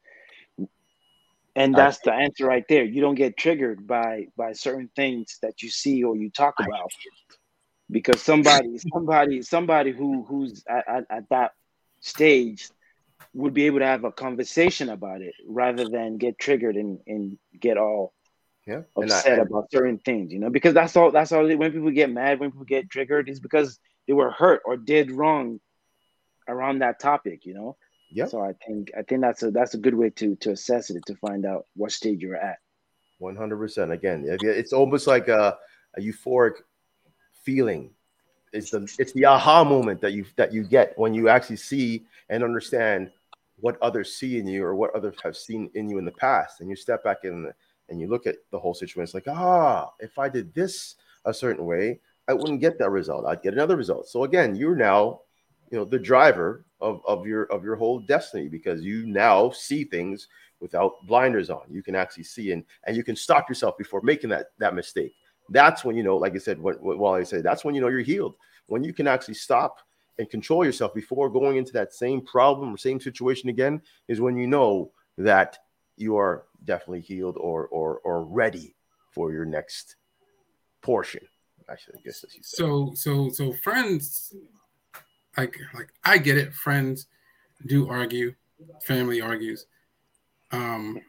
And 1.54 1.74
that's 1.74 1.98
the 1.98 2.12
answer 2.12 2.46
right 2.46 2.64
there. 2.66 2.82
You 2.84 3.02
don't 3.02 3.14
get 3.14 3.36
triggered 3.36 3.86
by 3.86 4.28
by 4.36 4.52
certain 4.54 4.88
things 4.96 5.38
that 5.42 5.62
you 5.62 5.68
see 5.68 6.02
or 6.02 6.16
you 6.16 6.30
talk 6.30 6.54
about. 6.58 6.90
because 7.90 8.22
somebody 8.22 8.78
somebody 8.78 9.42
somebody 9.42 9.92
who 9.92 10.24
who's 10.24 10.64
at, 10.66 10.88
at, 10.88 11.04
at 11.10 11.28
that 11.28 11.52
stage 12.00 12.70
would 13.34 13.54
be 13.54 13.64
able 13.66 13.78
to 13.80 13.86
have 13.86 14.04
a 14.04 14.12
conversation 14.12 14.88
about 14.88 15.20
it 15.20 15.34
rather 15.46 15.88
than 15.88 16.16
get 16.16 16.38
triggered 16.38 16.76
and 16.76 17.00
and 17.06 17.38
get 17.60 17.76
all 17.76 18.14
Yeah, 18.66 18.82
and 18.96 19.12
I- 19.12 19.16
upset 19.16 19.38
about 19.40 19.70
certain 19.72 19.98
things, 19.98 20.32
you 20.32 20.38
know, 20.38 20.50
because 20.50 20.74
that's 20.74 20.96
all. 20.96 21.10
That's 21.10 21.32
all. 21.32 21.44
When 21.44 21.72
people 21.72 21.90
get 21.90 22.10
mad, 22.10 22.38
when 22.38 22.52
people 22.52 22.64
get 22.64 22.88
triggered, 22.90 23.28
is 23.28 23.40
because 23.40 23.80
they 24.06 24.12
were 24.12 24.30
hurt 24.30 24.62
or 24.64 24.76
did 24.76 25.10
wrong 25.10 25.60
around 26.48 26.80
that 26.80 27.00
topic, 27.00 27.44
you 27.44 27.54
know. 27.54 27.76
Yeah. 28.12 28.26
So 28.26 28.40
I 28.40 28.52
think 28.66 28.92
I 28.96 29.02
think 29.02 29.20
that's 29.22 29.42
a 29.42 29.50
that's 29.50 29.74
a 29.74 29.78
good 29.78 29.94
way 29.94 30.10
to 30.10 30.36
to 30.36 30.50
assess 30.52 30.90
it 30.90 31.04
to 31.06 31.16
find 31.16 31.44
out 31.44 31.66
what 31.74 31.92
stage 31.92 32.20
you're 32.20 32.36
at. 32.36 32.58
One 33.18 33.36
hundred 33.36 33.58
percent. 33.58 33.90
Again, 33.90 34.24
it's 34.26 34.72
almost 34.72 35.06
like 35.06 35.28
a, 35.28 35.56
a 35.96 36.00
euphoric 36.00 36.56
feeling. 37.44 37.90
It's 38.52 38.70
the 38.70 38.82
it's 38.98 39.12
the 39.12 39.24
aha 39.24 39.64
moment 39.64 40.00
that 40.02 40.12
you 40.12 40.26
that 40.36 40.52
you 40.52 40.62
get 40.62 40.96
when 40.98 41.14
you 41.14 41.28
actually 41.28 41.56
see 41.56 42.04
and 42.28 42.44
understand 42.44 43.10
what 43.56 43.80
others 43.80 44.14
see 44.14 44.38
in 44.38 44.46
you 44.46 44.64
or 44.64 44.74
what 44.74 44.94
others 44.94 45.16
have 45.22 45.36
seen 45.36 45.70
in 45.74 45.88
you 45.88 45.98
in 45.98 46.04
the 46.04 46.12
past, 46.12 46.60
and 46.60 46.68
you 46.68 46.76
step 46.76 47.02
back 47.02 47.18
in 47.24 47.44
the, 47.44 47.54
and 47.92 48.00
you 48.00 48.08
look 48.08 48.26
at 48.26 48.36
the 48.50 48.58
whole 48.58 48.74
situation. 48.74 49.02
It's 49.02 49.14
like, 49.14 49.28
ah, 49.28 49.92
if 50.00 50.18
I 50.18 50.28
did 50.28 50.52
this 50.54 50.96
a 51.26 51.34
certain 51.34 51.66
way, 51.66 52.00
I 52.26 52.32
wouldn't 52.32 52.60
get 52.60 52.78
that 52.78 52.90
result. 52.90 53.26
I'd 53.26 53.42
get 53.42 53.52
another 53.52 53.76
result. 53.76 54.08
So 54.08 54.24
again, 54.24 54.56
you're 54.56 54.74
now, 54.74 55.20
you 55.70 55.78
know, 55.78 55.84
the 55.84 55.98
driver 55.98 56.64
of, 56.80 57.02
of 57.06 57.26
your 57.26 57.44
of 57.44 57.62
your 57.62 57.76
whole 57.76 58.00
destiny 58.00 58.48
because 58.48 58.82
you 58.82 59.06
now 59.06 59.50
see 59.50 59.84
things 59.84 60.28
without 60.58 60.94
blinders 61.06 61.50
on. 61.50 61.62
You 61.70 61.82
can 61.82 61.94
actually 61.94 62.24
see 62.24 62.52
and 62.52 62.64
and 62.84 62.96
you 62.96 63.04
can 63.04 63.14
stop 63.14 63.48
yourself 63.48 63.76
before 63.76 64.00
making 64.02 64.30
that 64.30 64.46
that 64.58 64.74
mistake. 64.74 65.12
That's 65.50 65.84
when 65.84 65.94
you 65.94 66.02
know, 66.02 66.16
like 66.16 66.34
I 66.34 66.38
said, 66.38 66.58
what, 66.58 66.80
what 66.80 66.98
Wally 66.98 67.26
said, 67.26 67.42
that's 67.42 67.64
when 67.64 67.74
you 67.74 67.82
know 67.82 67.88
you're 67.88 68.00
healed. 68.00 68.36
When 68.66 68.82
you 68.82 68.94
can 68.94 69.06
actually 69.06 69.34
stop 69.34 69.80
and 70.18 70.30
control 70.30 70.64
yourself 70.64 70.94
before 70.94 71.28
going 71.28 71.58
into 71.58 71.72
that 71.72 71.92
same 71.92 72.22
problem 72.22 72.72
or 72.72 72.78
same 72.78 73.00
situation 73.00 73.50
again, 73.50 73.82
is 74.08 74.20
when 74.20 74.36
you 74.36 74.46
know 74.46 74.92
that 75.18 75.58
you 75.96 76.16
are 76.16 76.44
definitely 76.64 77.00
healed 77.00 77.36
or 77.38 77.66
or 77.68 77.98
or 77.98 78.24
ready 78.24 78.74
for 79.12 79.32
your 79.32 79.44
next 79.44 79.96
portion. 80.82 81.26
Actually, 81.70 81.98
I 81.98 82.02
guess 82.02 82.24
as 82.24 82.34
you 82.34 82.42
said. 82.42 82.56
So 82.56 82.92
so 82.94 83.30
so 83.30 83.52
friends 83.52 84.34
like 85.36 85.56
like 85.74 85.92
I 86.04 86.18
get 86.18 86.38
it. 86.38 86.54
Friends 86.54 87.06
do 87.66 87.88
argue, 87.88 88.34
family 88.82 89.20
argues. 89.20 89.66
Um, 90.50 91.00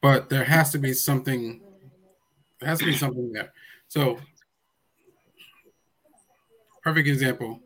but 0.00 0.28
there 0.28 0.44
has 0.44 0.70
to 0.72 0.78
be 0.78 0.92
something 0.92 1.60
there 2.60 2.68
has 2.68 2.78
to 2.78 2.84
be 2.84 2.96
something 2.96 3.32
there. 3.32 3.52
So 3.88 4.18
perfect 6.82 7.08
example. 7.08 7.60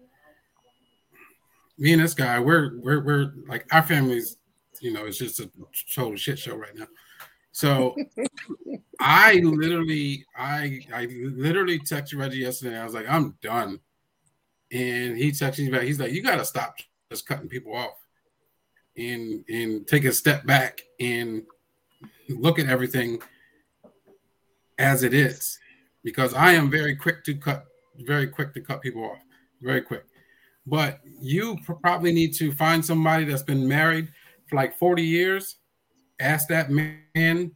Me 1.79 1.93
and 1.93 2.03
this 2.03 2.15
guy, 2.15 2.39
we're 2.39 2.79
we're 2.81 3.03
we're 3.03 3.33
like 3.47 3.67
our 3.73 3.83
families, 3.83 4.37
you 4.81 4.93
know, 4.93 5.07
it's 5.07 5.19
just 5.19 5.41
a 5.41 5.51
total 5.95 6.17
shit 6.17 6.39
show 6.39 6.57
right 6.57 6.75
now. 6.75 6.87
So 7.53 7.97
I 9.01 9.35
literally, 9.43 10.25
I 10.37 10.81
I 10.95 11.07
literally 11.07 11.79
texted 11.79 12.19
Reggie 12.19 12.39
yesterday. 12.39 12.79
I 12.79 12.85
was 12.85 12.95
like, 12.95 13.09
I'm 13.09 13.37
done. 13.43 13.81
And 14.73 15.17
he 15.17 15.31
texted 15.31 15.65
me 15.65 15.71
back. 15.71 15.83
He's 15.83 15.99
like, 15.99 16.13
you 16.13 16.23
gotta 16.23 16.45
stop 16.45 16.77
just 17.11 17.27
cutting 17.27 17.49
people 17.49 17.75
off 17.75 17.97
and 18.97 19.45
and 19.49 19.87
take 19.87 20.05
a 20.05 20.13
step 20.13 20.47
back 20.47 20.83
and 21.01 21.43
look 22.29 22.59
at 22.59 22.69
everything 22.69 23.21
as 24.79 25.03
it 25.03 25.15
is. 25.15 25.59
Because 26.03 26.33
I 26.35 26.53
am 26.53 26.71
very 26.71 26.97
quick 26.97 27.25
to 27.25 27.35
cut, 27.35 27.67
very 27.99 28.27
quick 28.27 28.55
to 28.55 28.61
cut 28.61 28.81
people 28.81 29.05
off. 29.05 29.19
Very 29.61 29.83
quick. 29.83 30.05
But 30.67 31.01
you 31.21 31.59
probably 31.83 32.13
need 32.13 32.35
to 32.35 32.53
find 32.53 32.85
somebody 32.85 33.25
that's 33.25 33.43
been 33.43 33.67
married 33.67 34.09
for 34.49 34.57
like 34.57 34.79
40 34.79 35.03
years. 35.03 35.57
Ask 36.21 36.49
that 36.49 36.71
man 36.71 37.53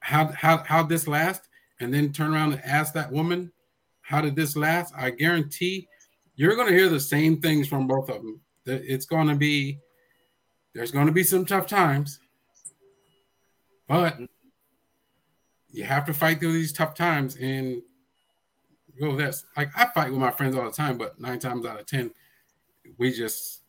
how 0.00 0.28
how 0.28 0.58
how 0.64 0.82
this 0.82 1.06
last, 1.06 1.48
and 1.80 1.92
then 1.92 2.12
turn 2.12 2.32
around 2.32 2.52
and 2.52 2.64
ask 2.64 2.94
that 2.94 3.12
woman 3.12 3.52
how 4.02 4.20
did 4.20 4.36
this 4.36 4.56
last. 4.56 4.94
I 4.96 5.10
guarantee 5.10 5.88
you're 6.36 6.56
going 6.56 6.68
to 6.68 6.74
hear 6.74 6.88
the 6.88 7.00
same 7.00 7.40
things 7.40 7.68
from 7.68 7.86
both 7.86 8.08
of 8.08 8.16
them. 8.16 8.40
It's 8.66 9.06
going 9.06 9.28
to 9.28 9.34
be 9.34 9.78
there's 10.74 10.90
going 10.90 11.06
to 11.06 11.12
be 11.12 11.24
some 11.24 11.44
tough 11.44 11.66
times, 11.66 12.20
but 13.88 14.18
you 15.68 15.84
have 15.84 16.04
to 16.06 16.14
fight 16.14 16.40
through 16.40 16.52
these 16.52 16.72
tough 16.72 16.94
times 16.94 17.36
and 17.36 17.82
go 19.00 19.16
that's 19.16 19.44
like 19.56 19.70
I 19.76 19.86
fight 19.86 20.10
with 20.10 20.20
my 20.20 20.30
friends 20.30 20.56
all 20.56 20.64
the 20.64 20.70
time, 20.70 20.98
but 20.98 21.20
nine 21.20 21.38
times 21.38 21.66
out 21.66 21.80
of 21.80 21.86
ten, 21.86 22.12
we 22.98 23.12
just 23.12 23.62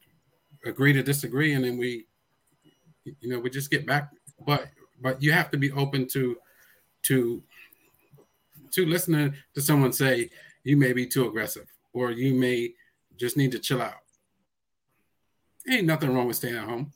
agree 0.65 0.93
to 0.93 1.03
disagree 1.03 1.53
and 1.53 1.65
then 1.65 1.77
we 1.77 2.05
you 3.03 3.29
know 3.29 3.39
we 3.39 3.49
just 3.49 3.71
get 3.71 3.85
back. 3.85 4.11
But 4.45 4.67
but 5.01 5.21
you 5.21 5.31
have 5.31 5.51
to 5.51 5.57
be 5.57 5.71
open 5.71 6.07
to 6.09 6.37
to 7.03 7.43
to 8.71 8.85
listening 8.85 9.33
to 9.53 9.61
someone 9.61 9.91
say 9.91 10.29
you 10.63 10.77
may 10.77 10.93
be 10.93 11.05
too 11.05 11.27
aggressive 11.27 11.67
or 11.93 12.11
you 12.11 12.33
may 12.33 12.73
just 13.17 13.37
need 13.37 13.51
to 13.51 13.59
chill 13.59 13.81
out. 13.81 13.95
Ain't 15.69 15.85
nothing 15.85 16.13
wrong 16.13 16.27
with 16.27 16.37
staying 16.37 16.55
at 16.55 16.63
home. 16.63 16.91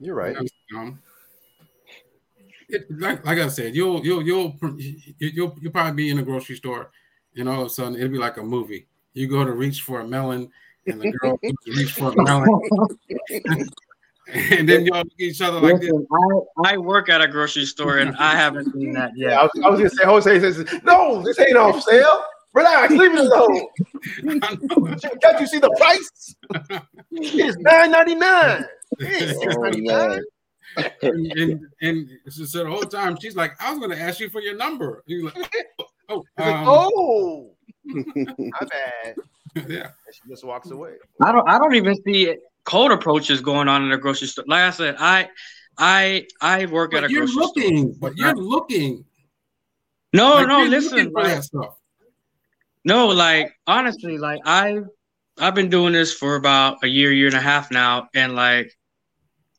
You're 0.00 0.14
right. 0.14 0.36
Um, 0.76 0.98
it, 2.68 2.86
like, 2.90 3.24
like 3.24 3.38
I 3.38 3.48
said, 3.48 3.74
you'll 3.74 4.04
you'll 4.04 4.22
you'll 4.22 4.56
you'll 5.18 5.56
you'll 5.60 5.72
probably 5.72 5.92
be 5.92 6.10
in 6.10 6.18
a 6.18 6.22
grocery 6.22 6.56
store, 6.56 6.90
and 7.36 7.48
all 7.48 7.62
of 7.62 7.66
a 7.66 7.70
sudden 7.70 7.96
it'll 7.96 8.08
be 8.08 8.18
like 8.18 8.36
a 8.36 8.42
movie. 8.42 8.86
You 9.14 9.26
go 9.28 9.44
to 9.44 9.52
reach 9.52 9.82
for 9.82 10.00
a 10.00 10.06
melon, 10.06 10.50
and 10.86 11.00
the 11.00 11.12
girl 11.12 11.38
reach 11.66 11.92
for 11.92 12.12
a 12.12 12.22
melon, 12.22 12.60
and 14.34 14.68
then 14.68 14.84
y'all 14.84 14.98
look 14.98 15.06
at 15.06 15.20
each 15.20 15.40
other 15.40 15.60
like 15.60 15.80
this. 15.80 15.90
Listen, 15.90 16.06
I, 16.64 16.74
I 16.74 16.76
work 16.76 17.08
at 17.08 17.22
a 17.22 17.28
grocery 17.28 17.64
store 17.64 17.98
and 17.98 18.14
I 18.16 18.34
haven't 18.34 18.72
seen 18.72 18.92
that 18.92 19.12
yet. 19.16 19.30
Yeah, 19.30 19.40
I 19.40 19.42
was, 19.42 19.50
I 19.64 19.68
was 19.70 19.78
gonna 19.78 20.22
say 20.22 20.30
Josue 20.36 20.40
says, 20.40 20.80
no, 20.84 21.22
this 21.22 21.38
ain't 21.40 21.56
off 21.56 21.82
sale. 21.82 22.24
Relax, 22.52 22.92
leave 22.92 23.12
it 23.14 23.20
alone. 23.20 23.68
Can't 25.22 25.40
you 25.40 25.46
see 25.46 25.58
the 25.58 25.70
price? 25.78 26.34
It's 27.12 27.56
nine 27.58 27.92
ninety 27.92 28.14
nine. 28.14 28.64
It's 28.98 29.40
six 29.40 29.56
ninety 29.56 29.82
nine. 29.82 30.22
and, 31.02 31.32
and, 31.32 31.60
and 31.80 32.08
she 32.30 32.46
said 32.46 32.66
the 32.66 32.70
whole 32.70 32.82
time 32.82 33.16
she's 33.20 33.36
like, 33.36 33.52
I 33.60 33.70
was 33.70 33.78
going 33.78 33.90
to 33.90 34.00
ask 34.00 34.20
you 34.20 34.28
for 34.28 34.40
your 34.40 34.56
number. 34.56 35.02
He's 35.06 35.22
like, 35.22 35.36
oh, 36.08 36.24
He's 36.36 36.46
like, 36.46 36.54
um, 36.54 36.64
oh, 36.68 37.50
my 37.84 38.58
bad. 38.60 39.16
yeah. 39.68 39.90
And 40.06 40.14
she 40.14 40.28
just 40.28 40.44
walks 40.44 40.70
away. 40.70 40.94
I 41.22 41.32
don't 41.32 41.48
I 41.48 41.58
don't 41.58 41.74
even 41.74 41.94
see 42.02 42.34
cold 42.68 42.92
approaches 42.92 43.40
going 43.40 43.66
on 43.68 43.82
in 43.82 43.90
the 43.90 43.96
grocery 43.96 44.28
store. 44.28 44.44
Like 44.46 44.62
I 44.62 44.70
said, 44.70 44.96
I 44.98 45.30
I 45.78 46.26
I 46.40 46.66
work 46.66 46.92
at 46.94 47.02
But 47.02 47.10
a 47.10 47.12
you're 47.12 47.26
grocery 47.26 47.42
looking, 47.42 47.78
store. 47.94 47.98
but 48.00 48.16
you're 48.18 48.34
looking. 48.36 49.04
No, 50.12 50.34
Like, 50.34 50.48
no, 50.48 50.58
you're 50.60 50.70
listen. 50.70 51.10
like-. 51.12 51.42
No, 52.84 53.08
like 53.08 53.52
honestly, 53.66 54.18
like 54.18 54.40
I 54.44 54.80
I've 55.38 55.54
been 55.54 55.70
doing 55.70 55.92
this 55.92 56.12
for 56.12 56.36
about 56.36 56.78
a 56.82 56.88
year, 56.88 57.12
year 57.12 57.26
and 57.28 57.36
a 57.36 57.40
half 57.40 57.70
now, 57.70 58.08
and 58.14 58.34
like, 58.34 58.72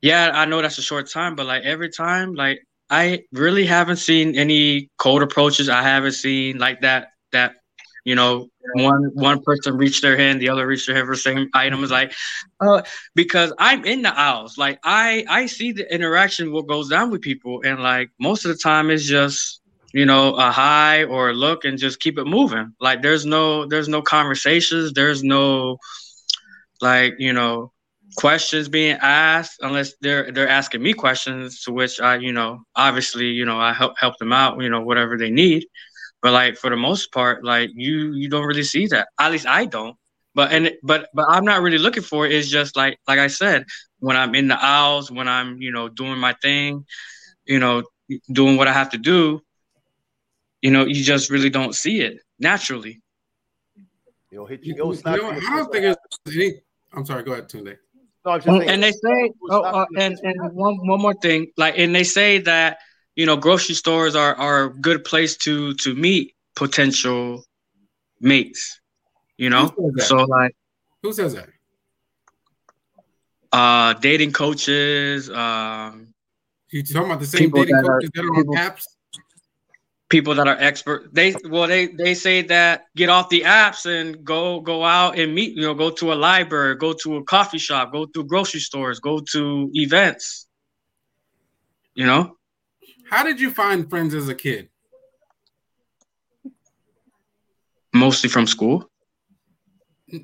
yeah, 0.02 0.32
I 0.34 0.46
know 0.46 0.62
that's 0.62 0.78
a 0.78 0.82
short 0.82 1.10
time, 1.10 1.36
but 1.36 1.46
like 1.46 1.64
every 1.64 1.90
time, 1.90 2.34
like 2.34 2.60
I 2.90 3.24
really 3.32 3.66
haven't 3.66 3.98
seen 3.98 4.36
any 4.38 4.90
cold 4.98 5.22
approaches. 5.24 5.70
I 5.70 5.82
haven't 5.82 6.14
seen 6.14 6.58
like 6.58 6.82
that 6.82 7.10
that 7.32 7.56
you 8.06 8.16
know 8.16 8.48
one 8.76 9.12
one 9.14 9.42
person 9.42 9.78
reach 9.78 10.02
their 10.02 10.18
hand, 10.18 10.42
the 10.42 10.50
other 10.50 10.66
reach 10.68 10.86
their 10.86 10.96
hand 10.96 11.08
for 11.08 11.16
the 11.16 11.22
same 11.22 11.50
item. 11.54 11.84
Is 11.84 11.92
like, 11.92 12.14
uh, 12.60 12.82
because 13.16 13.54
I'm 13.58 13.86
in 13.86 14.02
the 14.02 14.18
aisles, 14.18 14.58
like 14.58 14.80
I 14.84 15.26
I 15.30 15.46
see 15.46 15.72
the 15.72 15.92
interaction 15.94 16.52
what 16.52 16.68
goes 16.68 16.90
down 16.90 17.12
with 17.12 17.22
people, 17.22 17.62
and 17.64 17.82
like 17.82 18.12
most 18.20 18.46
of 18.46 18.52
the 18.52 18.58
time 18.58 18.90
it's 18.90 19.06
just 19.06 19.62
you 19.94 20.06
know 20.06 20.36
a 20.36 20.52
hi 20.52 21.04
or 21.06 21.30
a 21.30 21.34
look 21.34 21.66
and 21.66 21.78
just 21.78 22.00
keep 22.00 22.18
it 22.18 22.26
moving. 22.26 22.74
Like 22.80 23.02
there's 23.02 23.26
no 23.26 23.66
there's 23.66 23.90
no 23.90 24.02
conversations. 24.02 24.94
There's 24.94 25.24
no 25.24 25.78
like 26.82 27.16
you 27.20 27.34
know 27.34 27.72
questions 28.16 28.68
being 28.68 28.98
asked 29.02 29.60
unless 29.62 29.94
they're 30.02 30.32
they're 30.32 30.50
asking 30.50 30.82
me 30.82 30.94
questions 30.94 31.62
to 31.64 31.72
which 31.72 32.02
i 32.02 32.16
you 32.18 32.32
know 32.32 32.60
obviously 32.76 33.28
you 33.28 33.46
know 33.46 33.60
i 33.60 33.72
help 33.72 33.94
help 33.98 34.18
them 34.18 34.34
out 34.34 34.60
you 34.62 34.70
know 34.70 34.82
whatever 34.82 35.18
they 35.18 35.30
need 35.30 35.66
but 36.22 36.32
like 36.32 36.58
for 36.58 36.70
the 36.70 36.76
most 36.76 37.12
part 37.12 37.44
like 37.44 37.70
you 37.74 38.14
you 38.14 38.30
don't 38.30 38.46
really 38.46 38.64
see 38.64 38.88
that 38.88 39.08
at 39.20 39.32
least 39.32 39.48
i 39.48 39.66
don't 39.66 39.96
but 40.36 40.52
and 40.52 40.72
but 40.84 41.10
but 41.14 41.26
i'm 41.30 41.46
not 41.46 41.62
really 41.62 41.78
looking 41.78 42.04
for 42.04 42.26
it 42.26 42.32
it's 42.32 42.50
just 42.50 42.76
like 42.76 42.98
like 43.08 43.20
i 43.20 43.28
said 43.28 43.66
when 44.00 44.16
i'm 44.16 44.36
in 44.36 44.48
the 44.48 44.58
aisles 44.60 45.12
when 45.12 45.28
i'm 45.28 45.62
you 45.62 45.72
know 45.72 45.88
doing 45.90 46.18
my 46.18 46.34
thing 46.42 46.86
you 47.46 47.60
know 47.60 47.84
doing 48.32 48.58
what 48.58 48.68
i 48.68 48.74
have 48.74 48.90
to 48.90 48.98
do 48.98 49.42
you 50.62 50.72
know, 50.72 50.86
you 50.86 51.04
just 51.04 51.30
really 51.30 51.50
don't 51.50 51.74
see 51.74 52.02
it 52.02 52.20
naturally. 52.40 53.02
You'll 54.32 54.46
hit 54.46 54.64
you. 54.64 54.74
You 54.76 54.78
You'll 54.78 55.02
know. 55.04 55.32
I 55.32 55.58
don't 55.58 55.72
think 55.72 55.86
it's 55.86 55.98
any. 56.28 56.62
I'm 56.94 57.06
sorry. 57.06 57.24
Go 57.24 57.34
ahead, 57.34 57.50
Tunde. 57.50 57.78
No, 58.26 58.32
I'm 58.32 58.42
just 58.42 58.48
saying. 58.48 58.70
And 58.70 58.84
they 58.84 58.92
say, 58.92 59.32
oh, 59.50 59.62
uh, 59.62 59.86
you 59.92 60.02
in 60.02 60.14
the 60.14 60.20
and 60.26 60.40
and 60.42 60.54
one 60.54 60.86
one 60.86 61.02
more 61.02 61.14
thing, 61.14 61.48
like, 61.58 61.78
and 61.78 61.96
they 61.96 62.04
say 62.04 62.40
that 62.40 62.80
you 63.20 63.26
know, 63.26 63.36
grocery 63.36 63.76
stores 63.76 64.16
are 64.16 64.34
are 64.36 64.60
a 64.66 64.70
good 64.88 65.04
place 65.04 65.36
to 65.46 65.74
to 65.84 65.94
meet 65.94 66.26
potential 66.56 67.44
mates. 68.22 68.80
You 69.38 69.50
know, 69.50 69.66
Who 69.76 69.92
says 69.92 69.96
that? 69.96 70.04
so 70.12 70.16
like, 70.38 70.56
Who 71.04 71.12
says 71.14 71.34
that? 71.34 71.50
uh, 73.52 73.94
dating 74.00 74.32
coaches, 74.32 75.30
um, 75.30 76.14
You 76.72 76.84
talking 76.84 77.08
about 77.12 77.20
the 77.20 77.26
same 77.26 77.50
dating 77.50 77.76
that 77.76 77.86
are- 77.86 78.00
coaches 78.00 78.12
that 78.16 78.24
are 78.24 78.30
on 78.30 78.36
people- 78.36 78.56
apps? 78.56 78.84
people 80.10 80.34
that 80.34 80.48
are 80.48 80.58
expert 80.60 81.08
they 81.14 81.36
well 81.54 81.68
they 81.68 81.86
they 81.86 82.16
say 82.16 82.42
that 82.42 82.86
get 82.96 83.10
off 83.10 83.30
the 83.30 83.42
apps 83.42 83.86
and 83.86 84.26
go 84.26 84.60
go 84.60 84.84
out 84.84 85.20
and 85.20 85.36
meet 85.36 85.52
you 85.56 85.62
know 85.62 85.76
go 85.76 85.92
to 85.92 86.12
a 86.12 86.18
library 86.30 86.74
go 86.76 86.94
to 86.94 87.18
a 87.18 87.24
coffee 87.26 87.60
shop 87.60 87.92
go 87.92 88.08
to 88.08 88.24
grocery 88.24 88.60
stores 88.60 89.00
go 89.00 89.20
to 89.20 89.70
events 89.76 90.48
you 91.94 92.08
know 92.08 92.36
How 93.10 93.24
did 93.24 93.40
you 93.42 93.52
find 93.52 93.90
friends 93.90 94.14
as 94.14 94.30
a 94.30 94.36
kid? 94.36 94.70
mostly 97.92 98.30
from 98.30 98.46
school 98.46 98.90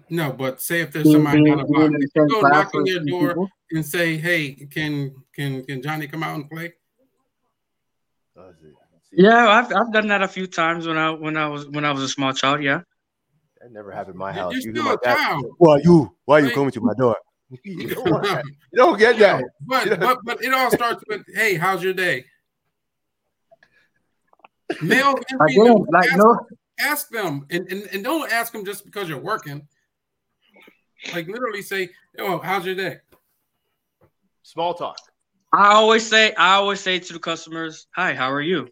No, 0.09 0.31
but 0.31 0.61
say 0.61 0.81
if 0.81 0.91
there's 0.91 1.11
somebody 1.11 1.49
on 1.49 1.57
the 1.57 1.63
block, 1.65 1.91
if 1.93 2.11
you 2.15 2.27
go 2.29 2.41
knock 2.47 2.73
on 2.75 2.83
their 2.85 3.03
door 3.03 3.49
and 3.71 3.83
say, 3.85 4.17
"Hey, 4.17 4.51
can 4.53 5.15
can 5.33 5.63
can 5.65 5.81
Johnny 5.81 6.07
come 6.07 6.23
out 6.23 6.35
and 6.35 6.49
play?" 6.49 6.73
Does 8.35 8.55
it? 8.63 8.75
See, 9.09 9.15
yeah 9.23 9.47
I've, 9.49 9.71
I've 9.73 9.91
done 9.91 10.07
that 10.07 10.21
a 10.21 10.27
few 10.27 10.45
times 10.47 10.87
when 10.87 10.97
i 10.97 11.09
when 11.11 11.37
i 11.37 11.47
was 11.47 11.67
when 11.69 11.85
i 11.85 11.91
was 11.91 12.01
a 12.03 12.09
small 12.09 12.33
child 12.33 12.61
yeah 12.63 12.81
That 13.61 13.71
never 13.71 13.91
happened 13.91 14.15
in 14.15 14.19
my 14.19 14.31
You're 14.33 14.43
house. 14.43 14.53
still 14.59 14.73
You 14.75 14.83
hear 14.83 14.93
a 14.93 14.97
dad. 15.03 15.17
child. 15.17 15.45
Why 15.57 15.77
you? 15.83 16.15
Why 16.25 16.39
you 16.39 16.45
Right. 16.45 16.53
coming 16.55 16.71
to 16.71 16.81
my 16.81 16.93
door? 16.93 17.15
you, 17.63 17.87
don't 17.89 18.09
want 18.11 18.23
that. 18.23 18.45
you 18.45 18.77
don't 18.77 18.97
get 18.99 19.17
that. 19.19 19.43
But 19.67 19.99
but 19.99 20.17
but 20.23 20.43
it 20.43 20.53
all 20.53 20.71
starts 20.71 21.03
with, 21.07 21.21
"Hey, 21.33 21.55
how's 21.55 21.83
your 21.83 21.93
day?" 21.93 22.25
Male 24.81 25.15
and 25.29 25.41
again 25.49 25.85
like 25.91 26.09
ask, 26.09 26.17
no 26.17 26.39
ask 26.79 27.09
them, 27.09 27.45
and, 27.51 27.67
and 27.71 27.83
and 27.93 28.03
don't 28.03 28.31
ask 28.31 28.51
them 28.51 28.65
just 28.65 28.83
because 28.85 29.07
you're 29.07 29.19
working. 29.19 29.67
Like 31.13 31.27
literally 31.27 31.61
say, 31.61 31.89
"Oh, 32.19 32.39
how's 32.39 32.65
your 32.65 32.75
day?" 32.75 32.97
Small 34.43 34.73
talk. 34.73 34.97
i 35.53 35.73
always 35.73 36.07
say 36.07 36.33
i 36.35 36.53
always 36.55 36.79
say 36.79 36.99
to 36.99 37.13
the 37.13 37.19
customers 37.19 37.87
hi 37.95 38.13
how 38.13 38.29
are 38.31 38.41
you 38.41 38.67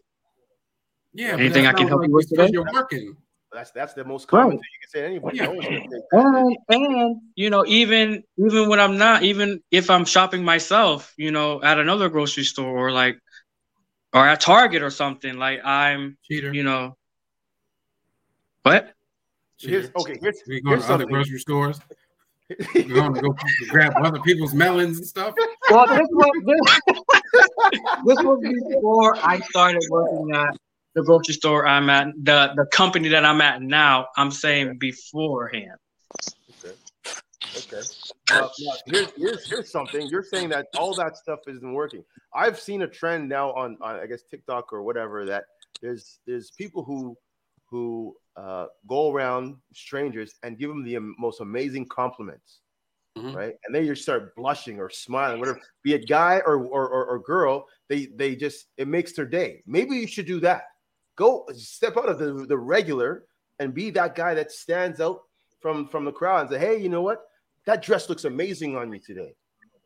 Yeah. 1.14 1.36
Anything 1.38 1.66
I 1.66 1.72
can 1.72 1.88
help 1.88 2.04
you 2.04 2.12
with 2.12 2.24
it's 2.24 2.30
'cause 2.36 2.46
today? 2.46 2.52
You're 2.52 2.72
working. 2.72 3.16
That's 3.52 3.70
that's 3.70 3.94
the 3.94 4.04
most 4.04 4.26
common 4.28 4.46
Right. 4.46 4.60
thing 4.60 4.70
you 4.74 4.80
can 4.82 4.90
say 4.90 5.00
to 5.02 5.06
anybody. 5.06 5.36
Yeah. 5.38 5.44
No 5.46 5.52
one's 5.52 5.66
gonna 5.66 5.80
take 5.80 5.90
that. 6.10 6.20
and 6.20 6.56
and 6.68 7.20
you 7.36 7.50
know 7.50 7.64
even 7.66 8.24
even 8.36 8.68
when 8.68 8.80
i'm 8.80 8.96
not 8.98 9.22
even 9.22 9.62
if 9.70 9.90
i'm 9.90 10.04
shopping 10.04 10.42
myself 10.44 11.12
you 11.16 11.30
know 11.30 11.62
at 11.62 11.78
another 11.78 12.08
grocery 12.08 12.44
store 12.44 12.76
or 12.76 12.90
like 12.92 13.16
or 14.14 14.26
at 14.26 14.40
target 14.40 14.82
or 14.82 14.90
something 14.90 15.36
like 15.36 15.60
i'm 15.64 16.16
Cheater. 16.22 16.54
you 16.54 16.62
know 16.62 16.96
what 18.62 18.94
Here's 19.58 19.88
okay. 19.96 20.18
Here's 20.20 20.42
We 20.48 20.60
go 20.60 20.70
here's 20.70 20.86
to 20.86 20.94
other 20.94 21.06
grocery 21.06 21.38
stores. 21.38 21.78
We're 22.74 22.88
going 22.88 23.14
to 23.14 23.20
go 23.20 23.34
grab 23.68 23.94
other 24.02 24.20
people's 24.20 24.52
melons 24.52 24.98
and 24.98 25.06
stuff. 25.06 25.32
well 25.70 25.86
this 25.86 26.06
was 26.10 26.30
this, 26.44 27.48
this 28.04 28.18
was 28.24 28.40
before 28.68 29.16
i 29.18 29.38
started 29.40 29.82
working 29.90 30.34
at 30.34 30.54
the 30.94 31.02
grocery 31.02 31.34
store 31.34 31.66
i'm 31.66 31.88
at 31.88 32.08
the 32.24 32.52
the 32.56 32.66
company 32.66 33.08
that 33.08 33.24
i'm 33.24 33.40
at 33.40 33.62
now 33.62 34.06
i'm 34.16 34.30
saying 34.30 34.76
beforehand 34.78 35.70
Okay. 35.70 35.83
Okay. 37.56 37.82
Now, 38.30 38.50
now, 38.58 38.72
here's, 38.86 39.10
here's 39.16 39.48
here's 39.48 39.70
something. 39.70 40.06
You're 40.08 40.22
saying 40.24 40.48
that 40.50 40.66
all 40.76 40.94
that 40.96 41.16
stuff 41.16 41.40
isn't 41.46 41.72
working. 41.72 42.04
I've 42.34 42.58
seen 42.58 42.82
a 42.82 42.88
trend 42.88 43.28
now 43.28 43.52
on, 43.52 43.76
on 43.80 43.96
I 43.96 44.06
guess 44.06 44.22
TikTok 44.22 44.72
or 44.72 44.82
whatever 44.82 45.24
that 45.26 45.44
there's 45.82 46.18
there's 46.26 46.50
people 46.52 46.84
who 46.84 47.16
who 47.70 48.16
uh, 48.36 48.66
go 48.88 49.12
around 49.12 49.56
strangers 49.72 50.34
and 50.42 50.58
give 50.58 50.68
them 50.68 50.84
the 50.84 50.98
most 51.18 51.40
amazing 51.40 51.86
compliments, 51.88 52.60
Mhm. 53.16 53.34
right? 53.34 53.54
And 53.64 53.74
then 53.74 53.84
you 53.84 53.94
start 53.94 54.34
blushing 54.34 54.80
or 54.80 54.90
smiling, 54.90 55.38
whatever. 55.38 55.60
Be 55.82 55.94
it 55.94 56.08
guy 56.08 56.40
or 56.46 56.56
or, 56.64 56.88
or 56.88 57.04
or 57.06 57.18
girl, 57.20 57.66
they 57.88 58.06
they 58.06 58.34
just 58.36 58.66
it 58.76 58.88
makes 58.88 59.12
their 59.12 59.26
day. 59.26 59.62
Maybe 59.66 59.96
you 59.96 60.06
should 60.06 60.26
do 60.26 60.40
that. 60.40 60.64
Go 61.16 61.46
step 61.54 61.96
out 61.96 62.08
of 62.08 62.18
the 62.18 62.46
the 62.46 62.58
regular 62.58 63.26
and 63.60 63.72
be 63.72 63.90
that 63.90 64.14
guy 64.16 64.34
that 64.34 64.50
stands 64.50 65.00
out 65.00 65.20
from 65.60 65.86
from 65.88 66.04
the 66.04 66.12
crowd 66.12 66.40
and 66.42 66.50
say, 66.50 66.58
"Hey, 66.58 66.78
you 66.78 66.88
know 66.88 67.02
what? 67.02 67.22
That 67.66 67.82
dress 67.82 68.08
looks 68.08 68.24
amazing 68.24 68.76
on 68.76 68.92
you 68.92 68.98
today." 69.00 69.34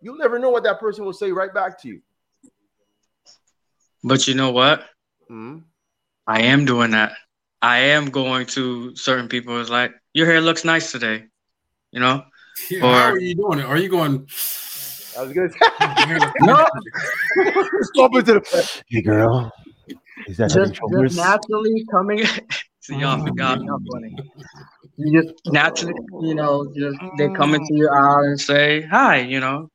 You'll 0.01 0.17
never 0.19 0.39
know 0.39 0.51
what 0.51 0.63
that 0.65 0.79
person 0.79 1.05
will 1.05 1.13
say 1.13 1.33
right 1.33 1.53
back 1.53 1.81
to 1.83 1.89
you. 1.89 2.03
but 4.05 4.29
you 4.29 4.35
know 4.35 4.53
what 4.53 4.89
Mhm. 5.31 5.65
I 6.27 6.43
am 6.43 6.65
doing 6.65 6.93
that. 6.93 7.13
I 7.61 7.79
am 7.79 8.11
going 8.11 8.47
to 8.47 8.95
certain 8.95 9.29
people. 9.29 9.61
It's 9.61 9.71
like 9.71 9.93
your 10.15 10.27
hair 10.27 10.41
looks 10.41 10.65
nice 10.65 10.93
today. 10.93 11.27
You 11.91 12.01
know, 12.01 12.25
Yeah, 12.71 12.81
how 12.81 13.11
are 13.13 13.19
you 13.19 13.35
doing 13.35 13.59
it? 13.59 13.65
Are 13.65 13.77
you 13.77 13.89
going? 13.89 14.29
I 15.19 15.23
was 15.23 15.33
gonna 15.33 15.51
say 15.51 16.33
No. 16.41 16.65
stop 17.93 18.15
into 18.15 18.35
the. 18.35 18.81
Hey, 18.89 19.03
girl, 19.03 19.51
is 20.29 20.37
that 20.37 20.53
head 20.53 20.69
just, 20.69 20.81
just 21.01 21.17
naturally 21.17 21.85
coming. 21.91 22.25
See, 22.89 22.97
y'all 22.97 23.23
forgot. 23.23 23.59
Mm-hmm. 23.59 23.67
Y'all 23.67 23.81
funny. 23.93 24.17
You 25.01 25.23
just 25.23 25.35
naturally, 25.47 25.95
you 26.23 26.35
know, 26.35 26.67
just 26.77 26.99
they 27.19 27.29
mm. 27.29 27.37
come 27.37 27.55
into 27.55 27.73
your 27.75 27.95
eye 27.95 28.25
and 28.31 28.41
say 28.41 28.83
hi. 28.83 29.19
You 29.21 29.39
know, 29.39 29.71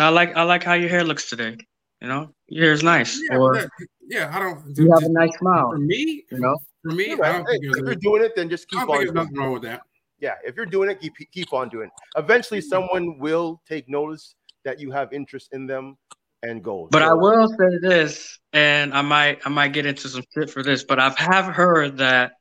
I 0.00 0.08
like 0.08 0.36
I 0.36 0.42
like 0.42 0.64
how 0.64 0.72
your 0.72 0.88
hair 0.88 1.04
looks 1.04 1.30
today. 1.30 1.56
You 2.00 2.08
know, 2.08 2.34
your 2.48 2.64
hair's 2.64 2.82
nice, 2.82 3.20
Yeah, 3.30 3.36
or 3.36 3.54
that- 3.54 3.70
yeah, 4.08 4.32
I 4.34 4.40
don't. 4.40 4.74
Do, 4.74 4.82
you 4.82 4.92
have 4.92 5.04
a 5.04 5.08
nice 5.08 5.36
smile. 5.38 5.70
for 5.70 5.78
me, 5.78 6.24
You 6.32 6.38
know, 6.40 6.58
for 6.82 6.90
me, 6.90 7.10
You're 7.10 7.24
I 7.24 7.30
right. 7.30 7.32
don't 7.36 7.46
Hey, 7.46 7.58
think 7.60 7.76
if 7.76 7.84
you're 7.84 7.94
doing 7.94 8.22
it, 8.24 8.34
then 8.34 8.50
just 8.50 8.66
I 8.72 8.80
keep 8.80 8.80
don't 8.80 8.90
on. 8.90 8.96
there's 8.96 9.04
doing 9.12 9.14
nothing 9.14 9.36
it. 9.36 9.38
wrong 9.38 9.52
with 9.52 9.62
that. 9.62 9.82
Yeah, 10.18 10.34
if 10.44 10.56
you're 10.56 10.66
doing 10.66 10.90
it, 10.90 11.00
keep 11.00 11.14
keep 11.30 11.52
on 11.52 11.68
doing. 11.68 11.86
it. 11.86 12.18
Eventually, 12.18 12.58
mm-hmm. 12.58 12.68
someone 12.68 13.18
will 13.20 13.62
take 13.68 13.88
notice 13.88 14.34
that 14.64 14.80
you 14.80 14.90
have 14.90 15.12
interest 15.12 15.50
in 15.52 15.66
them 15.68 15.96
and 16.42 16.64
go. 16.64 16.88
but 16.90 17.02
I 17.02 17.12
will 17.12 17.48
say 17.50 17.78
this, 17.80 18.40
and 18.52 18.92
I 18.92 19.02
might 19.02 19.38
I 19.46 19.48
might 19.50 19.72
get 19.72 19.86
into 19.86 20.08
some 20.08 20.24
shit 20.34 20.50
for 20.50 20.64
this, 20.64 20.82
but 20.82 20.98
I've 20.98 21.16
have 21.18 21.46
heard 21.54 21.98
that 21.98 22.32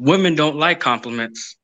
women 0.00 0.34
don't 0.34 0.56
like 0.56 0.80
compliments. 0.80 1.56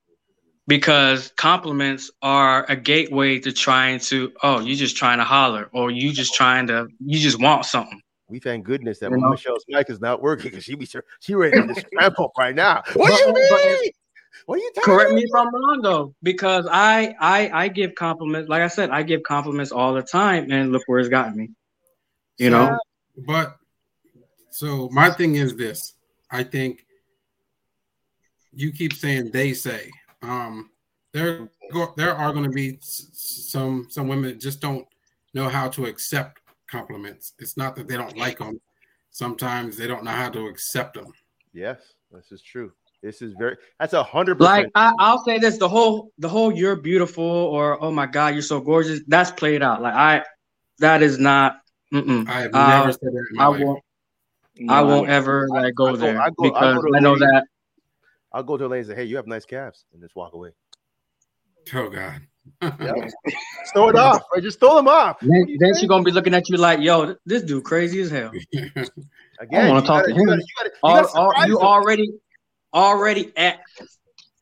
because 0.68 1.32
compliments 1.36 2.10
are 2.22 2.66
a 2.68 2.76
gateway 2.76 3.38
to 3.38 3.52
trying 3.52 3.98
to 4.00 4.32
oh 4.42 4.58
you're 4.60 4.76
just 4.86 4.96
trying 4.96 5.18
to 5.18 5.24
holler 5.24 5.68
or 5.72 5.90
you 5.92 6.12
just 6.12 6.34
trying 6.34 6.66
to 6.66 6.86
you 6.98 7.18
just 7.20 7.38
want 7.40 7.64
something 7.64 8.00
We 8.28 8.40
thank 8.40 8.64
goodness 8.66 8.98
that 9.00 9.10
You 9.12 9.16
know? 9.18 9.30
Michelle's 9.30 9.64
mic 9.68 9.88
is 9.90 10.00
not 10.00 10.20
working 10.22 10.50
because 10.50 10.64
she 10.64 10.74
be 10.74 10.86
sure 10.86 11.04
she 11.20 11.34
ready 11.34 11.54
to 11.60 11.66
just 11.74 11.86
ramp 11.98 12.18
up 12.18 12.32
right 12.36 12.54
now. 12.54 12.82
What 12.94 13.08
do 13.08 13.14
you 13.14 13.32
But- 13.32 13.42
but- 13.50 13.64
mean? 13.80 13.92
What 14.46 14.56
are 14.58 14.62
you 14.62 14.70
talking 14.74 14.92
correct 14.92 15.12
me 15.12 15.22
if 15.22 15.34
i'm 15.40 15.50
wrong 15.54 15.80
though 15.82 16.14
because 16.30 16.64
i 16.70 17.14
i 17.20 17.38
i 17.62 17.68
give 17.68 17.94
compliments 17.94 18.48
like 18.52 18.62
i 18.62 18.68
said 18.76 18.90
i 18.90 19.02
give 19.10 19.22
compliments 19.22 19.70
all 19.72 19.92
the 19.94 20.02
time 20.02 20.50
and 20.52 20.72
look 20.72 20.82
where 20.86 20.98
it's 21.00 21.08
gotten 21.08 21.34
me 21.36 21.46
you 22.38 22.50
know 22.50 22.76
But 23.26 23.56
so 24.50 24.88
my 25.00 25.08
thing 25.10 25.34
is 25.36 25.54
this: 25.56 25.94
I 26.30 26.42
think 26.44 26.85
you 28.56 28.72
keep 28.72 28.92
saying 28.94 29.30
they 29.30 29.52
say. 29.52 29.90
Um, 30.22 30.70
there 31.12 31.48
there 31.96 32.14
are 32.14 32.32
going 32.32 32.44
to 32.44 32.50
be 32.50 32.76
s- 32.76 33.06
s- 33.12 33.48
some 33.52 33.86
some 33.90 34.08
women 34.08 34.24
that 34.30 34.40
just 34.40 34.60
don't 34.60 34.86
know 35.34 35.48
how 35.48 35.68
to 35.68 35.84
accept 35.86 36.40
compliments. 36.70 37.34
It's 37.38 37.56
not 37.56 37.76
that 37.76 37.86
they 37.86 37.96
don't 37.96 38.16
like 38.16 38.38
them. 38.38 38.60
Sometimes 39.10 39.76
they 39.76 39.86
don't 39.86 40.04
know 40.04 40.10
how 40.10 40.30
to 40.30 40.46
accept 40.46 40.94
them. 40.94 41.12
Yes, 41.52 41.94
this 42.10 42.32
is 42.32 42.42
true. 42.42 42.72
This 43.02 43.22
is 43.22 43.34
very 43.38 43.56
that's 43.78 43.92
a 43.92 44.02
hundred 44.02 44.40
like. 44.40 44.70
I, 44.74 44.90
i'll 44.98 45.22
say 45.22 45.38
this 45.38 45.58
the 45.58 45.68
whole 45.68 46.10
the 46.18 46.28
whole 46.28 46.50
you're 46.50 46.76
beautiful 46.76 47.24
or 47.24 47.80
oh 47.84 47.92
my 47.92 48.06
god 48.06 48.32
you're 48.34 48.42
so 48.42 48.58
gorgeous 48.58 49.00
that's 49.06 49.30
played 49.30 49.62
out 49.62 49.80
like 49.82 49.94
i 49.94 50.24
that 50.78 51.02
is 51.02 51.18
not 51.18 51.58
mm-mm. 51.92 52.26
I 52.26 52.40
have 52.40 52.54
Uh, 52.54 52.68
never 52.68 52.92
said 52.92 53.12
that 53.12 53.26
in 53.30 53.36
my 53.36 53.44
i 53.44 53.48
life. 53.48 53.60
won't 53.60 53.82
i 54.70 54.82
won't 54.82 55.08
ever 55.10 55.46
like 55.50 55.74
go 55.74 55.88
I 55.88 55.90
go- 55.92 55.96
there 55.98 56.20
I 56.20 56.30
go- 56.30 56.54
I 56.54 56.74
go 56.74 56.80
because 56.80 56.84
i 56.96 57.00
know 57.00 57.18
that 57.18 57.44
I'll 58.36 58.42
go 58.42 58.58
to 58.58 58.66
a 58.66 58.68
lady 58.68 58.80
and 58.80 58.88
say, 58.88 58.94
Hey, 58.96 59.04
you 59.04 59.16
have 59.16 59.26
nice 59.26 59.46
calves, 59.46 59.86
and 59.92 60.02
just 60.02 60.14
walk 60.14 60.34
away. 60.34 60.50
Oh 61.74 61.88
God. 61.88 62.20
Yeah. 62.62 62.92
Just 63.02 63.16
throw 63.74 63.88
it 63.88 63.96
off, 63.96 64.22
right? 64.32 64.42
Just 64.42 64.60
throw 64.60 64.76
them 64.76 64.86
off. 64.88 65.16
then, 65.20 65.56
then 65.58 65.74
she 65.74 65.88
gonna 65.88 66.04
be 66.04 66.12
looking 66.12 66.34
at 66.34 66.48
you 66.48 66.56
like 66.58 66.80
yo 66.80 67.16
this 67.24 67.42
dude 67.42 67.64
crazy 67.64 68.00
as 68.02 68.10
hell 68.10 68.30
Again, 69.40 69.68
wanna 69.68 69.80
talk 69.84 70.02
gotta- 70.04 70.12
to 70.12 70.14
you 70.14 70.20
him. 70.20 70.26
gotta- 70.26 70.40
you 70.40 70.54
gotta- 70.58 70.70
you 70.70 70.88
Al- 70.88 71.02
gotta 71.02 71.18
al- 71.18 71.30
surprise 71.32 71.48
you 71.48 71.58
already 71.60 72.10
already 72.72 73.32
at 73.36 73.60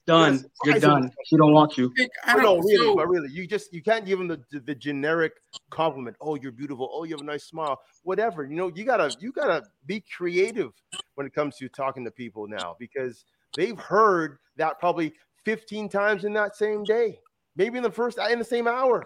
done 0.07 0.35
Yes, 0.35 0.43
you're 0.65 0.75
surprise 0.75 0.83
them. 0.83 1.01
done 1.03 1.11
she 1.25 1.37
don't 1.39 1.53
want 1.53 1.79
you 1.79 1.93
I 2.27 2.35
Oh, 2.35 2.37
no, 2.37 2.43
don't 2.43 2.67
really, 2.67 2.95
but 2.95 3.09
really, 3.09 3.29
you 3.31 3.47
just 3.47 3.73
you 3.73 3.83
can't 3.83 4.05
give 4.05 4.19
them 4.19 4.29
the, 4.29 4.41
the 4.53 4.61
the 4.61 4.75
generic 4.75 5.33
compliment. 5.71 6.17
Oh, 6.21 6.35
you're 6.35 6.53
beautiful. 6.53 6.91
Oh, 6.93 7.05
you 7.05 7.13
have 7.15 7.23
a 7.23 7.25
nice 7.25 7.45
smile. 7.45 7.81
Whatever. 8.03 8.45
You 8.45 8.55
know, 8.57 8.71
you 8.75 8.85
gotta 8.85 9.17
you 9.19 9.33
gotta 9.33 9.63
be 9.87 10.05
creative 10.17 10.73
when 11.15 11.27
it 11.27 11.33
comes 11.35 11.57
to 11.57 11.69
talking 11.71 12.05
to 12.05 12.11
people 12.11 12.47
now 12.47 12.77
because 12.79 13.25
they've 13.57 13.79
heard 13.79 14.39
that 14.57 14.79
probably 14.79 15.15
15 15.45 15.89
times 15.89 16.25
in 16.25 16.33
that 16.35 16.57
same 16.57 16.85
day, 16.85 17.21
maybe 17.57 17.77
in 17.77 17.83
the 17.83 17.91
first 17.91 18.19
in 18.19 18.39
the 18.39 18.45
same 18.45 18.67
hour. 18.67 19.05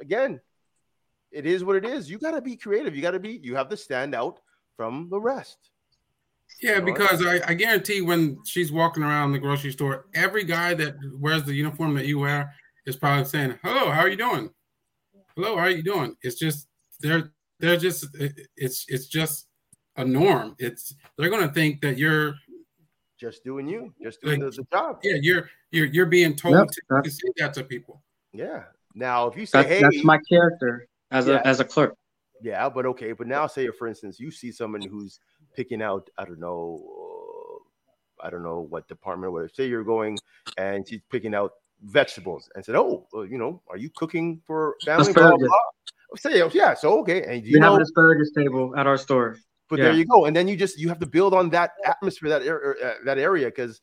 Again, 0.00 0.40
it 1.32 1.46
is 1.46 1.64
what 1.64 1.76
it 1.76 1.84
is. 1.84 2.10
You 2.10 2.18
gotta 2.18 2.40
be 2.40 2.56
creative. 2.56 2.94
You 2.94 3.02
gotta 3.02 3.18
be. 3.18 3.40
You 3.42 3.56
have 3.56 3.68
to 3.68 3.76
stand 3.76 4.14
out 4.14 4.40
from 4.76 5.08
the 5.10 5.20
rest. 5.20 5.58
Yeah, 6.62 6.74
You 6.74 6.78
know? 6.78 6.84
because 6.86 7.24
I, 7.24 7.40
I 7.46 7.54
guarantee 7.54 8.00
when 8.00 8.38
she's 8.44 8.72
walking 8.72 9.02
around 9.02 9.32
the 9.32 9.38
grocery 9.38 9.72
store, 9.72 10.06
every 10.14 10.44
guy 10.44 10.74
that 10.74 10.94
wears 11.14 11.44
the 11.44 11.54
uniform 11.54 11.94
that 11.94 12.06
you 12.06 12.18
wear 12.18 12.54
is 12.86 12.96
probably 12.96 13.24
saying, 13.24 13.58
"Hello, 13.62 13.90
how 13.90 14.00
are 14.00 14.08
you 14.08 14.16
doing? 14.16 14.50
Hello, 15.34 15.56
how 15.56 15.64
are 15.64 15.70
you 15.70 15.82
doing?" 15.82 16.16
It's 16.22 16.38
just 16.38 16.68
they're 17.00 17.30
they're 17.60 17.76
just 17.76 18.06
it's 18.56 18.84
it's 18.88 19.06
just 19.06 19.48
a 19.96 20.04
norm. 20.04 20.54
It's 20.58 20.94
they're 21.18 21.30
gonna 21.30 21.52
think 21.52 21.80
that 21.82 21.98
you're 21.98 22.34
Just 23.18 23.44
doing 23.44 23.66
you. 23.66 23.92
Just 24.02 24.20
doing 24.20 24.40
the, 24.40 24.50
the 24.50 24.64
job. 24.72 25.00
yeah 25.02 25.16
you're 25.20 25.48
you're 25.70 25.86
you're 25.86 26.06
being 26.06 26.36
told 26.36 26.54
Yep, 26.56 26.68
to, 26.68 27.02
to 27.02 27.10
say 27.10 27.28
that 27.38 27.54
to 27.54 27.64
people. 27.64 28.02
Yeah. 28.32 28.64
Now, 28.94 29.26
if 29.28 29.36
you 29.36 29.46
say, 29.46 29.58
that's, 29.62 29.68
"Hey," 29.68 29.82
that's 29.82 30.04
my 30.04 30.18
character 30.28 30.86
as 31.10 31.26
Yeah. 31.26 31.36
a 31.36 31.46
as 31.46 31.60
a 31.60 31.64
clerk 31.64 31.94
Yeah, 32.42 32.68
but 32.68 32.84
okay. 32.86 33.12
But 33.12 33.26
now, 33.26 33.46
say 33.46 33.68
for 33.68 33.88
instance, 33.88 34.20
you 34.20 34.30
see 34.30 34.52
someone 34.52 34.82
who's 34.82 35.20
picking 35.54 35.80
out, 35.80 36.08
I 36.18 36.24
don't 36.26 36.40
know, 36.40 36.82
uh, 38.22 38.26
I 38.26 38.30
don't 38.30 38.42
know 38.42 38.60
what 38.68 38.86
department, 38.88 39.32
whatever. 39.32 39.48
Say 39.54 39.66
you're 39.68 39.84
going 39.84 40.18
and 40.58 40.86
she's 40.86 41.00
picking 41.10 41.34
out 41.34 41.52
vegetables 41.82 42.48
and 42.54 42.64
said, 42.64 42.74
"Oh, 42.76 43.06
well, 43.12 43.24
you 43.24 43.38
know, 43.38 43.62
are 43.68 43.78
you 43.78 43.88
cooking 43.96 44.42
for 44.46 44.76
family?" 44.84 45.12
Blah, 45.12 45.22
blah, 45.22 45.32
Asparagus. 45.32 45.48
blah. 45.48 46.16
Say, 46.16 46.50
yeah, 46.52 46.74
so 46.74 47.00
okay. 47.00 47.22
And 47.24 47.42
we 47.42 47.50
you 47.50 47.60
have 47.60 47.74
an 47.74 47.82
asparagus 47.82 48.30
table 48.36 48.74
at 48.76 48.86
our 48.86 48.96
store 48.98 49.36
but 49.68 49.78
yeah. 49.78 49.86
there 49.86 49.94
you 49.94 50.04
go. 50.04 50.26
And 50.26 50.36
then 50.36 50.48
you 50.48 50.56
just 50.56 50.78
you 50.78 50.88
have 50.88 50.98
to 51.00 51.06
build 51.06 51.34
on 51.34 51.50
that 51.50 51.72
atmosphere, 51.84 52.28
that 52.28 52.42
area, 52.42 52.74
uh, 52.84 52.94
that 53.04 53.18
area, 53.18 53.46
because 53.46 53.80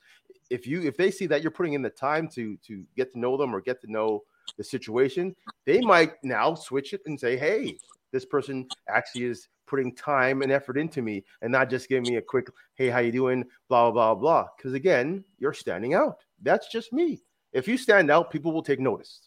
if 0.49 0.67
you 0.67 0.81
if 0.81 0.97
they 0.97 1.11
see 1.11 1.25
that 1.27 1.41
you're 1.41 1.51
putting 1.51 1.73
in 1.73 1.81
the 1.81 1.89
time 1.89 2.27
to 2.29 2.57
to 2.67 2.83
get 2.95 3.11
to 3.13 3.19
know 3.19 3.37
them 3.37 3.55
or 3.55 3.61
get 3.61 3.81
to 3.81 3.91
know 3.91 4.23
the 4.57 4.63
situation, 4.63 5.35
they 5.65 5.81
might 5.81 6.13
now 6.23 6.55
switch 6.55 6.93
it 6.93 7.01
and 7.05 7.19
say, 7.19 7.37
"Hey, 7.37 7.77
this 8.11 8.25
person 8.25 8.67
actually 8.87 9.25
is 9.25 9.47
putting 9.65 9.95
time 9.95 10.41
and 10.41 10.51
effort 10.51 10.77
into 10.77 11.01
me, 11.01 11.23
and 11.41 11.51
not 11.51 11.69
just 11.69 11.89
giving 11.89 12.09
me 12.09 12.17
a 12.17 12.21
quick, 12.21 12.47
hey, 12.75 12.89
how 12.89 12.99
you 12.99 13.11
doing?" 13.11 13.43
Blah 13.67 13.91
blah 13.91 14.13
blah 14.13 14.21
blah. 14.21 14.47
Because 14.55 14.73
again, 14.73 15.23
you're 15.39 15.53
standing 15.53 15.93
out. 15.93 16.19
That's 16.41 16.71
just 16.71 16.93
me. 16.93 17.21
If 17.51 17.67
you 17.67 17.77
stand 17.77 18.09
out, 18.09 18.31
people 18.31 18.51
will 18.51 18.63
take 18.63 18.79
notice. 18.79 19.21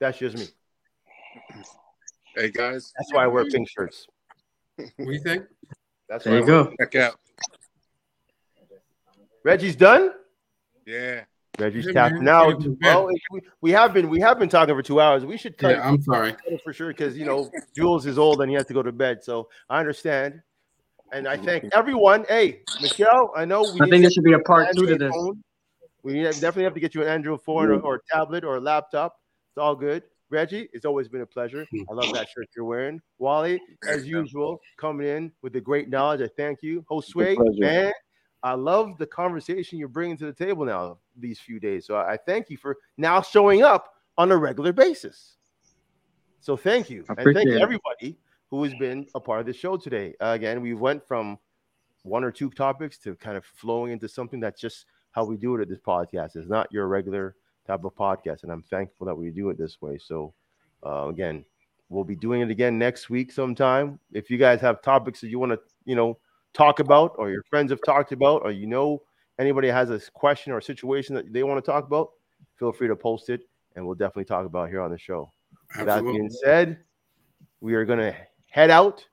That's 0.00 0.18
just 0.18 0.36
me. 0.36 0.46
Hey 2.34 2.50
guys, 2.50 2.92
That's 2.96 3.12
why 3.12 3.24
I 3.24 3.26
wear 3.26 3.44
pink 3.44 3.68
shirts. 3.68 4.06
What 4.76 4.88
do 4.98 5.12
you 5.12 5.20
think? 5.20 5.44
That's 6.08 6.24
there 6.24 6.38
you 6.38 6.42
I 6.42 6.46
go 6.46 6.72
check 6.80 6.94
out. 6.96 7.14
Reggie's 9.44 9.76
done. 9.76 10.12
Yeah. 10.86 11.24
Reggie's 11.58 11.86
Yeah, 11.86 11.92
tapping 11.92 12.24
man. 12.24 12.28
out. 12.28 12.62
Well, 12.80 13.08
we, 13.30 13.40
we 13.60 13.70
have 13.72 13.92
been 13.92 14.08
we 14.08 14.20
have 14.20 14.38
been 14.38 14.48
talking 14.48 14.74
for 14.74 14.82
two 14.82 15.00
hours. 15.00 15.24
We 15.24 15.36
should 15.36 15.58
cut 15.58 15.76
Yeah, 15.76 15.88
I'm 15.88 16.00
sorry. 16.02 16.34
for 16.64 16.72
sure 16.72 16.88
because 16.88 17.16
you 17.16 17.26
know 17.26 17.50
Jules 17.74 18.06
is 18.06 18.18
old 18.18 18.40
and 18.40 18.50
he 18.50 18.56
has 18.56 18.66
to 18.66 18.74
go 18.74 18.82
to 18.82 18.92
bed. 18.92 19.22
So 19.22 19.48
I 19.68 19.78
understand, 19.80 20.40
and 21.12 21.28
I 21.28 21.36
thank 21.36 21.64
everyone. 21.74 22.24
Hey, 22.28 22.62
Michelle, 22.80 23.32
I 23.36 23.44
know 23.44 23.62
we. 23.62 23.80
i 23.82 23.84
think 23.84 23.90
to 23.90 24.00
there 24.02 24.10
should 24.10 24.24
be 24.24 24.32
a 24.32 24.38
part 24.38 24.68
two 24.74 24.86
to 24.86 24.96
this 24.96 25.12
phone. 25.12 25.42
We 26.02 26.22
definitely 26.22 26.64
have 26.64 26.74
to 26.74 26.80
get 26.80 26.94
you 26.94 27.02
an 27.02 27.08
Android 27.08 27.42
phone 27.42 27.70
or, 27.70 27.78
or 27.80 28.02
tablet 28.10 28.44
or 28.44 28.58
laptop. 28.58 29.16
It's 29.50 29.58
all 29.58 29.76
good. 29.76 30.02
Reggie, 30.32 30.68
it's 30.72 30.86
always 30.86 31.08
been 31.08 31.20
a 31.20 31.26
pleasure. 31.26 31.66
I 31.90 31.92
love 31.92 32.12
that 32.14 32.28
shirt 32.30 32.48
you're 32.56 32.64
wearing. 32.64 33.00
Wally, 33.18 33.60
as 33.86 34.06
usual, 34.06 34.60
coming 34.78 35.06
in 35.06 35.32
with 35.42 35.52
the 35.52 35.60
great 35.60 35.90
knowledge. 35.90 36.22
I 36.22 36.28
thank 36.36 36.62
you. 36.62 36.84
Josue, 36.90 37.36
man, 37.58 37.92
I 38.42 38.54
love 38.54 38.96
the 38.98 39.06
conversation 39.06 39.78
you're 39.78 39.88
bringing 39.88 40.16
to 40.16 40.26
the 40.26 40.32
table 40.32 40.64
now 40.64 40.98
these 41.16 41.38
few 41.38 41.60
days. 41.60 41.86
So 41.86 41.96
I 41.96 42.16
thank 42.26 42.48
you 42.48 42.56
for 42.56 42.78
now 42.96 43.20
showing 43.20 43.62
up 43.62 43.94
on 44.16 44.32
a 44.32 44.36
regular 44.36 44.72
basis. 44.72 45.36
So 46.40 46.56
thank 46.56 46.90
you. 46.90 47.04
And 47.08 47.34
thank 47.34 47.50
everybody 47.50 48.18
who 48.50 48.64
has 48.64 48.74
been 48.74 49.06
a 49.14 49.20
part 49.20 49.40
of 49.40 49.46
the 49.46 49.52
show 49.52 49.76
today. 49.76 50.14
Uh, 50.20 50.32
again, 50.34 50.60
we 50.60 50.74
went 50.74 51.06
from 51.06 51.38
one 52.02 52.24
or 52.24 52.32
two 52.32 52.50
topics 52.50 52.98
to 52.98 53.14
kind 53.16 53.36
of 53.36 53.44
flowing 53.44 53.92
into 53.92 54.08
something 54.08 54.40
that's 54.40 54.60
just 54.60 54.86
how 55.12 55.24
we 55.24 55.36
do 55.36 55.54
it 55.54 55.60
at 55.60 55.68
this 55.68 55.78
podcast. 55.78 56.36
It's 56.36 56.48
not 56.48 56.72
your 56.72 56.88
regular 56.88 57.36
type 57.66 57.84
of 57.84 57.94
podcast, 57.94 58.42
and 58.42 58.52
I'm 58.52 58.62
thankful 58.62 59.06
that 59.06 59.14
we 59.14 59.30
do 59.30 59.50
it 59.50 59.58
this 59.58 59.80
way. 59.80 59.98
So, 59.98 60.32
uh, 60.84 61.08
again, 61.08 61.44
we'll 61.88 62.04
be 62.04 62.16
doing 62.16 62.40
it 62.40 62.50
again 62.50 62.78
next 62.78 63.10
week 63.10 63.30
sometime. 63.30 63.98
If 64.12 64.30
you 64.30 64.38
guys 64.38 64.60
have 64.60 64.82
topics 64.82 65.20
that 65.20 65.28
you 65.28 65.38
want 65.38 65.52
to, 65.52 65.60
you 65.84 65.94
know, 65.94 66.18
talk 66.54 66.80
about, 66.80 67.14
or 67.18 67.30
your 67.30 67.42
friends 67.44 67.70
have 67.70 67.80
talked 67.84 68.12
about, 68.12 68.42
or 68.44 68.50
you 68.50 68.66
know 68.66 69.02
anybody 69.38 69.68
has 69.68 69.90
a 69.90 70.00
question 70.12 70.52
or 70.52 70.58
a 70.58 70.62
situation 70.62 71.14
that 71.14 71.32
they 71.32 71.42
want 71.42 71.62
to 71.62 71.70
talk 71.70 71.86
about, 71.86 72.10
feel 72.58 72.72
free 72.72 72.88
to 72.88 72.96
post 72.96 73.30
it, 73.30 73.42
and 73.76 73.84
we'll 73.84 73.94
definitely 73.94 74.24
talk 74.24 74.46
about 74.46 74.68
it 74.68 74.70
here 74.70 74.80
on 74.80 74.90
the 74.90 74.98
show. 74.98 75.32
That 75.76 76.02
being 76.02 76.30
said, 76.30 76.78
we 77.60 77.74
are 77.74 77.84
gonna 77.84 78.14
head 78.48 78.70
out. 78.70 79.06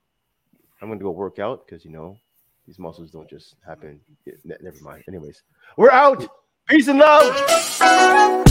I'm 0.81 0.89
gonna 0.89 0.99
go 0.99 1.11
work 1.11 1.39
out 1.39 1.65
because 1.65 1.85
you 1.85 1.91
know 1.91 2.17
these 2.65 2.79
muscles 2.79 3.11
don't 3.11 3.29
just 3.29 3.55
happen. 3.65 3.99
Never 4.43 4.79
mind. 4.81 5.03
Anyways, 5.07 5.43
we're 5.77 5.91
out. 5.91 6.27
Peace 6.69 6.87
and 6.87 6.99
love. 6.99 8.48